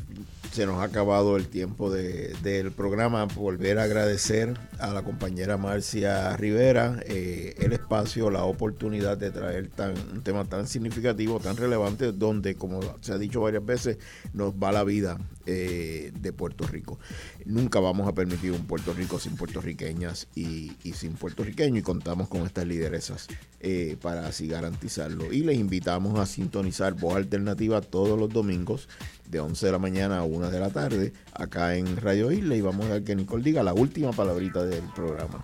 se 0.53 0.67
nos 0.67 0.81
ha 0.81 0.85
acabado 0.85 1.37
el 1.37 1.49
tiempo 1.49 1.91
de, 1.91 2.35
del 2.43 2.73
programa. 2.73 3.25
Volver 3.25 3.79
a 3.79 3.85
agradecer 3.85 4.59
a 4.79 4.93
la 4.93 5.03
compañera 5.03 5.57
Marcia 5.57 6.37
Rivera 6.37 7.01
eh, 7.07 7.55
el 7.59 7.73
espacio, 7.73 8.31
la 8.31 8.45
oportunidad 8.45 9.17
de 9.17 9.31
traer 9.31 9.69
tan, 9.69 9.95
un 10.13 10.23
tema 10.23 10.45
tan 10.45 10.67
significativo, 10.67 11.41
tan 11.41 11.57
relevante, 11.57 12.13
donde, 12.13 12.55
como 12.55 12.81
se 13.01 13.13
ha 13.13 13.19
dicho 13.19 13.41
varias 13.41 13.65
veces, 13.65 13.97
nos 14.35 14.53
va 14.53 14.73
la 14.73 14.85
vida 14.85 15.19
eh, 15.47 16.13
de 16.21 16.33
Puerto 16.33 16.67
Rico. 16.67 16.99
Nunca 17.45 17.81
vamos 17.81 18.09
a 18.09 18.13
permitir 18.13 18.53
un 18.53 18.67
Puerto 18.67 18.93
Rico 18.93 19.19
sin 19.19 19.37
puertorriqueñas 19.37 20.29
y, 20.35 20.73
sin 20.95 21.15
puertorriqueños 21.15 21.79
y 21.79 21.83
contamos 21.83 22.29
con 22.29 22.43
estas 22.43 22.67
lideresas 22.67 23.29
eh, 23.61 23.97
para 24.01 24.27
así 24.27 24.47
garantizarlo. 24.47 25.33
Y 25.33 25.41
les 25.41 25.59
invitamos 25.59 26.19
a 26.19 26.27
sintonizar 26.27 26.95
Voz 26.95 27.17
Alternativa 27.17 27.81
todos 27.81 28.19
los 28.19 28.31
domingos 28.31 28.89
de 29.29 29.41
11 29.41 29.67
de 29.67 29.73
la 29.73 29.79
mañana 29.79 30.19
a 30.19 30.25
1 30.25 30.51
de 30.51 30.61
la 30.61 30.71
tarde 30.71 31.13
acá 31.33 31.77
en 31.77 31.97
Radio 31.97 32.31
Isla 32.31 32.55
y 32.55 32.61
vamos 32.61 32.87
a 32.87 32.95
ver 32.95 33.05
que 33.05 33.17
Nicole 33.17 33.43
diga 33.43 33.63
la 33.63 33.73
última 33.73 34.13
palabrita 34.13 34.65
del 34.65 34.85
programa. 34.95 35.43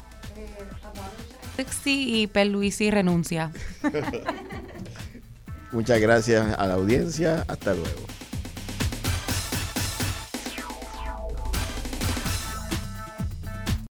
Sexy 1.56 2.22
y 2.22 2.26
Perluisi 2.28 2.90
renuncia. 2.90 3.50
Muchas 5.72 6.00
gracias 6.00 6.56
a 6.56 6.66
la 6.66 6.74
audiencia. 6.74 7.44
Hasta 7.48 7.74
luego. 7.74 8.17